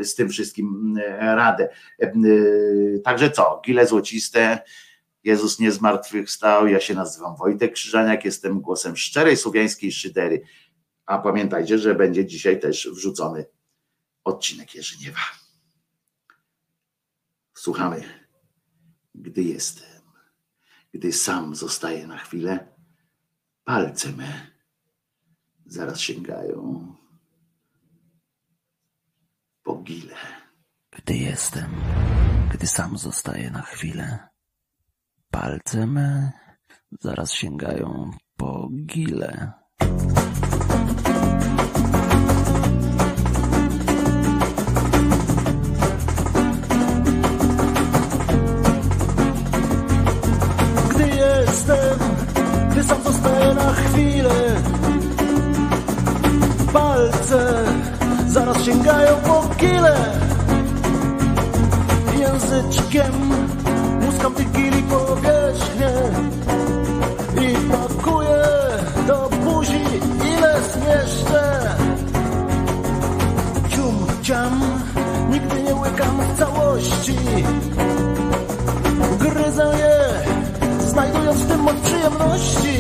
z 0.02 0.16
tym 0.16 0.30
wszystkim 0.30 1.00
radę. 1.20 1.70
Także 3.04 3.32
co, 3.32 3.62
gile 3.66 3.88
złociste, 3.88 4.60
Jezus 5.24 5.60
nie 5.60 5.72
zmartwychwstał, 5.72 6.68
ja 6.68 6.80
się 6.80 6.94
nazywam 6.94 7.36
Wojtek 7.36 7.74
Krzyżaniak, 7.74 8.26
jestem 8.26 8.62
głosem 8.62 8.98
szczerej 8.98 9.38
słowiańskiej 9.38 9.92
szydery, 9.92 10.42
a 11.06 11.18
pamiętajcie, 11.18 11.78
że 11.78 11.96
będzie 11.96 12.26
dzisiaj 12.26 12.60
też 12.60 12.90
wrzucony 12.92 13.46
odcinek 14.24 14.76
Jerzyniewa. 14.76 15.20
Słuchamy, 17.66 18.04
gdy 19.16 19.44
jestem. 19.44 20.02
gdy 20.94 21.14
sam 21.14 21.56
zostaje 21.56 22.08
na 22.08 22.18
chwilę, 22.18 22.68
palce 23.64 24.12
me 24.12 24.52
zaraz 25.66 26.00
sięgają 26.00 26.96
po 29.64 29.76
gile. 29.76 30.16
Gdy 30.92 31.18
jestem, 31.18 31.72
gdy 32.54 32.68
sam 32.68 32.98
zostaję 32.98 33.52
na 33.52 33.62
chwilę, 33.62 34.28
palce 35.32 35.88
me 35.88 36.32
zaraz 37.02 37.32
sięgają 37.32 38.12
po 38.38 38.70
gile. 38.86 39.54
Chwilę 53.96 54.56
Palce 56.74 57.66
zaraz 58.28 58.64
sięgają 58.64 59.16
po 59.16 59.56
kile. 59.58 59.96
Języczkiem 62.20 63.14
muskam 64.02 64.34
tych 64.34 64.52
gili 64.52 64.84
powierzchnię 64.84 65.92
I 67.42 67.56
pakuję 67.72 68.44
do 69.08 69.30
buzi 69.30 69.82
ile 70.38 70.62
zmieszczę. 70.62 71.76
Cium, 73.70 74.08
ciam, 74.22 74.62
nigdy 75.32 75.64
nie 75.64 75.76
łykam 75.76 76.18
w 76.22 76.40
całości. 76.40 77.18
Gryzę 79.20 79.72
je, 79.80 80.00
znajdując 80.88 81.40
w 81.40 81.48
tym 81.48 81.60
moc 81.60 81.76
przyjemności. 81.76 82.76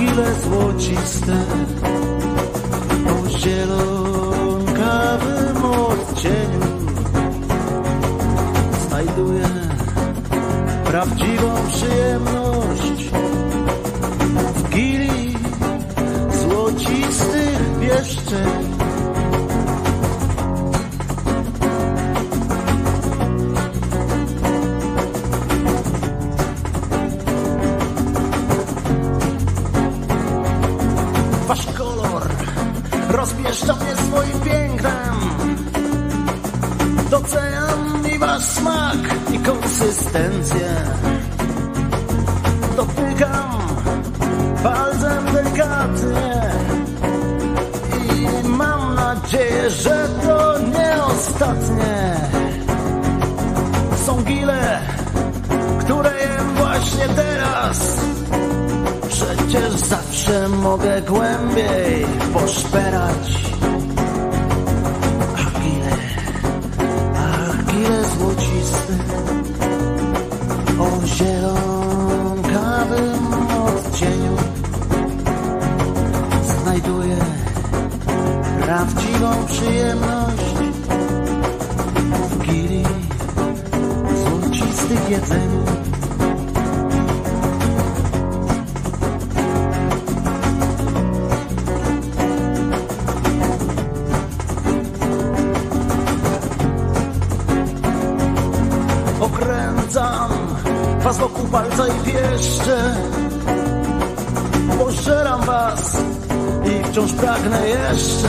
Ach, 0.00 0.06
gile 0.06 0.34
złociste, 0.34 1.36
o 3.06 3.28
zielonkawym 3.38 4.84
odcieniu. 5.64 6.60
Znajduję 8.88 9.48
prawdziwą 10.84 11.54
przyjemność 11.68 13.10
w 14.54 14.68
gili 14.70 15.34
złocistych 16.32 17.60
pieszczeń. 17.80 18.79
Konsystencję. 39.80 40.70
Dotykam 42.76 43.50
palcem 44.62 45.24
delikatnie 45.34 46.50
i 48.44 48.48
mam 48.48 48.94
nadzieję, 48.94 49.70
że 49.70 50.08
to 50.26 50.58
nie 50.58 51.04
ostatnie. 51.04 52.16
Są 54.06 54.22
gile, 54.22 54.80
które 55.80 56.10
jem 56.20 56.54
właśnie 56.56 57.08
teraz. 57.16 58.00
Przecież 59.08 59.72
zawsze 59.72 60.48
mogę 60.48 61.02
głębiej 61.02 62.06
poszperać. 62.32 63.44
Ach, 65.34 65.52
gile, 65.62 65.96
ach, 67.16 67.64
gile 67.64 68.04
złociste, 68.04 69.29
odcieniu. 74.00 74.36
Znajduję 76.62 77.16
prawdziwą 78.62 79.46
przyjemność 79.46 80.54
w 82.30 82.38
gili 82.38 82.84
złocistych 84.14 85.10
jedzeniu. 85.10 85.64
Okręcam 99.20 100.30
was 101.00 101.18
wokół 101.18 101.46
palca 101.46 101.88
i 101.88 102.12
pieszczę 102.12 102.94
wciąż 107.00 107.12
pragnę 107.12 107.68
jeszcze. 107.68 108.28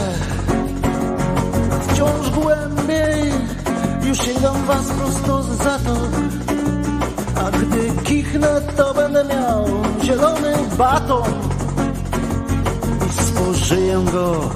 Wciąż 1.88 2.30
głębiej 2.30 3.32
już 4.04 4.18
sięgam 4.18 4.66
was 4.66 4.88
prosto 4.88 5.44
z 5.44 5.58
zatok 5.58 6.10
A 7.36 7.52
gdy 7.52 8.04
kichnę 8.04 8.62
to 8.78 8.94
będę 8.94 9.24
miał 9.24 9.66
zielony 10.04 10.54
baton. 10.78 11.24
I 13.10 13.24
spożyję 13.24 14.06
go 14.12 14.50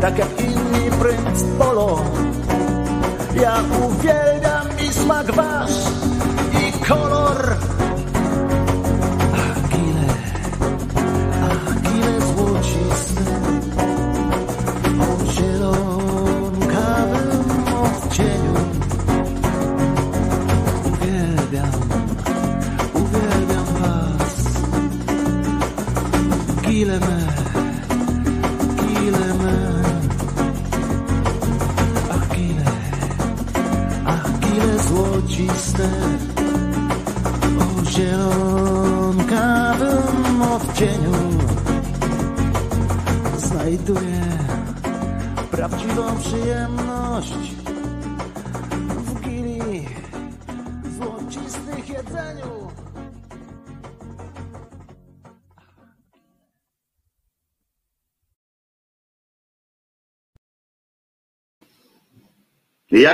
tak 0.00 0.18
jak 0.18 0.40
inni 0.40 0.90
princ 0.90 1.44
polo. 1.58 2.04
Ja 3.42 3.54
uwielbiam 3.86 4.66
i 4.88 4.92
smak 4.92 5.32
wasz 5.32 6.03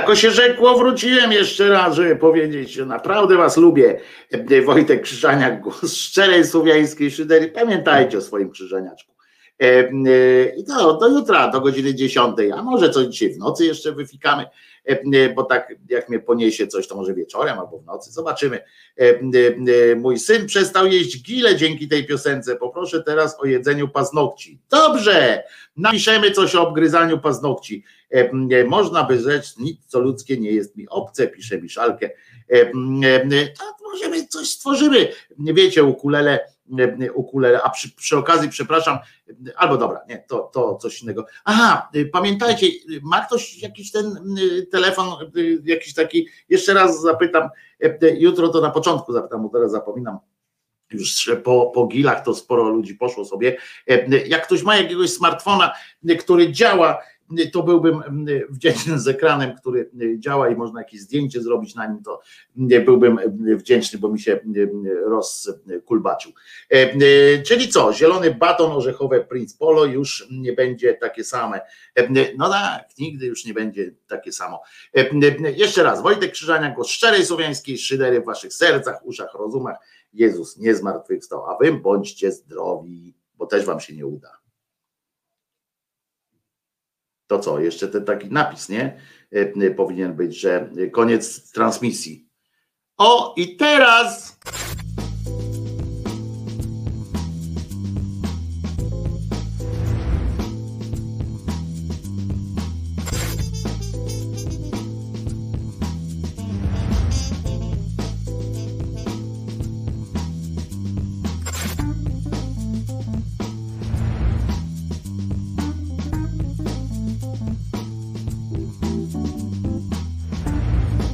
Jako 0.01 0.15
się 0.15 0.31
rzekło, 0.31 0.77
wróciłem 0.77 1.31
jeszcze 1.31 1.69
raz, 1.69 1.95
żeby 1.95 2.15
powiedzieć, 2.15 2.71
że 2.71 2.85
naprawdę 2.85 3.37
was 3.37 3.57
lubię. 3.57 3.99
E, 4.31 4.61
Wojtek 4.61 5.01
Krzyżaniak, 5.01 5.61
głos 5.61 5.95
szczerej 5.95 6.45
słowiańskiej 6.45 7.11
szydery. 7.11 7.47
Pamiętajcie 7.47 8.17
o 8.17 8.21
swoim 8.21 8.51
krzyżaniaczku. 8.51 9.13
E, 9.61 9.65
e, 9.65 9.89
I 10.57 10.63
to 10.63 10.97
do 10.97 11.07
jutra, 11.07 11.47
do 11.47 11.61
godziny 11.61 11.95
10, 11.95 12.35
a 12.55 12.63
może 12.63 12.89
coś 12.89 13.07
dzisiaj 13.07 13.33
w 13.33 13.37
nocy 13.37 13.65
jeszcze 13.65 13.91
wyfikamy, 13.91 14.45
bo 15.35 15.43
tak 15.43 15.73
jak 15.89 16.09
mnie 16.09 16.19
poniesie 16.19 16.67
coś, 16.67 16.87
to 16.87 16.95
może 16.95 17.13
wieczorem 17.13 17.59
albo 17.59 17.79
w 17.79 17.85
nocy, 17.85 18.11
zobaczymy. 18.11 18.63
Mój 19.97 20.19
syn 20.19 20.45
przestał 20.45 20.87
jeść 20.87 21.23
gile 21.23 21.55
dzięki 21.55 21.87
tej 21.87 22.05
piosence. 22.05 22.55
Poproszę 22.55 23.03
teraz 23.03 23.39
o 23.39 23.45
jedzeniu 23.45 23.87
paznokci. 23.87 24.59
Dobrze, 24.69 25.43
napiszemy 25.77 26.31
coś 26.31 26.55
o 26.55 26.67
obgryzaniu 26.67 27.19
paznokci. 27.19 27.83
Można 28.67 29.03
by 29.03 29.19
rzec, 29.19 29.57
nic 29.57 29.85
co 29.87 29.99
ludzkie 29.99 30.37
nie 30.37 30.51
jest 30.51 30.75
mi 30.75 30.89
obce, 30.89 31.27
pisze 31.27 31.61
Miszalkę. 31.61 32.09
To 32.49 33.89
możemy 33.91 34.27
coś 34.27 34.49
stworzymy. 34.49 35.07
Wiecie, 35.39 35.83
ukulele, 35.83 36.50
ukulele, 37.13 37.63
a 37.63 37.69
przy, 37.69 37.95
przy 37.95 38.17
okazji, 38.17 38.49
przepraszam, 38.49 38.97
albo 39.55 39.77
dobra, 39.77 40.01
nie, 40.09 40.23
to, 40.27 40.39
to 40.53 40.75
coś 40.75 41.01
innego. 41.01 41.25
Aha, 41.45 41.89
pamiętajcie, 42.11 42.67
ma 43.03 43.25
ktoś 43.25 43.61
jakiś 43.61 43.91
ten 43.91 44.35
telefon, 44.71 45.07
jakiś 45.63 45.93
taki, 45.93 46.27
jeszcze 46.49 46.73
raz 46.73 47.01
zapytam, 47.01 47.49
jutro 48.13 48.49
to 48.49 48.61
na 48.61 48.69
początku 48.69 49.13
zapytam, 49.13 49.43
bo 49.43 49.49
teraz 49.49 49.71
zapominam, 49.71 50.17
już 50.91 51.31
po, 51.43 51.71
po 51.75 51.87
gilach 51.87 52.23
to 52.23 52.33
sporo 52.33 52.69
ludzi 52.69 52.95
poszło 52.95 53.25
sobie. 53.25 53.57
Jak 54.27 54.45
ktoś 54.45 54.63
ma 54.63 54.77
jakiegoś 54.77 55.09
smartfona, 55.09 55.71
który 56.19 56.51
działa, 56.51 56.97
to 57.53 57.63
byłbym 57.63 58.01
wdzięczny 58.49 58.99
z 58.99 59.07
ekranem, 59.07 59.55
który 59.57 59.91
działa 60.17 60.49
i 60.49 60.55
można 60.55 60.79
jakieś 60.79 61.01
zdjęcie 61.01 61.41
zrobić 61.41 61.75
na 61.75 61.87
nim, 61.87 62.03
to 62.03 62.21
byłbym 62.85 63.19
wdzięczny, 63.57 63.99
bo 63.99 64.09
mi 64.09 64.19
się 64.19 64.39
rozkulbaczył. 65.05 66.31
Czyli 67.45 67.69
co, 67.69 67.93
zielony 67.93 68.35
baton 68.35 68.71
orzechowe 68.71 69.19
Prince 69.19 69.57
Polo 69.57 69.85
już 69.85 70.27
nie 70.31 70.53
będzie 70.53 70.93
takie 70.93 71.23
same. 71.23 71.61
No 72.37 72.49
tak, 72.49 72.89
nigdy 72.99 73.25
już 73.25 73.45
nie 73.45 73.53
będzie 73.53 73.91
takie 74.07 74.31
samo. 74.31 74.61
Jeszcze 75.55 75.83
raz, 75.83 76.01
Wojtek 76.01 76.31
Krzyżania, 76.31 76.75
głos 76.75 76.87
szczerej 76.87 77.25
słowiańskiej 77.25 77.77
szydery 77.77 78.21
w 78.21 78.25
waszych 78.25 78.53
sercach, 78.53 79.05
uszach, 79.05 79.33
rozumach. 79.33 79.77
Jezus 80.13 80.57
nie 80.57 80.75
zmartwychwstał, 80.75 81.45
a 81.45 81.57
wy 81.57 81.73
bądźcie 81.73 82.31
zdrowi, 82.31 83.15
bo 83.37 83.45
też 83.45 83.65
wam 83.65 83.79
się 83.79 83.95
nie 83.95 84.05
uda. 84.05 84.40
To 87.31 87.39
co, 87.39 87.59
jeszcze 87.59 87.87
ten 87.87 88.05
taki 88.05 88.27
napis, 88.27 88.69
nie? 88.69 89.01
Powinien 89.75 90.13
być, 90.13 90.39
że 90.39 90.69
koniec 90.91 91.51
transmisji. 91.51 92.27
O, 92.97 93.33
i 93.37 93.55
teraz 93.57 94.39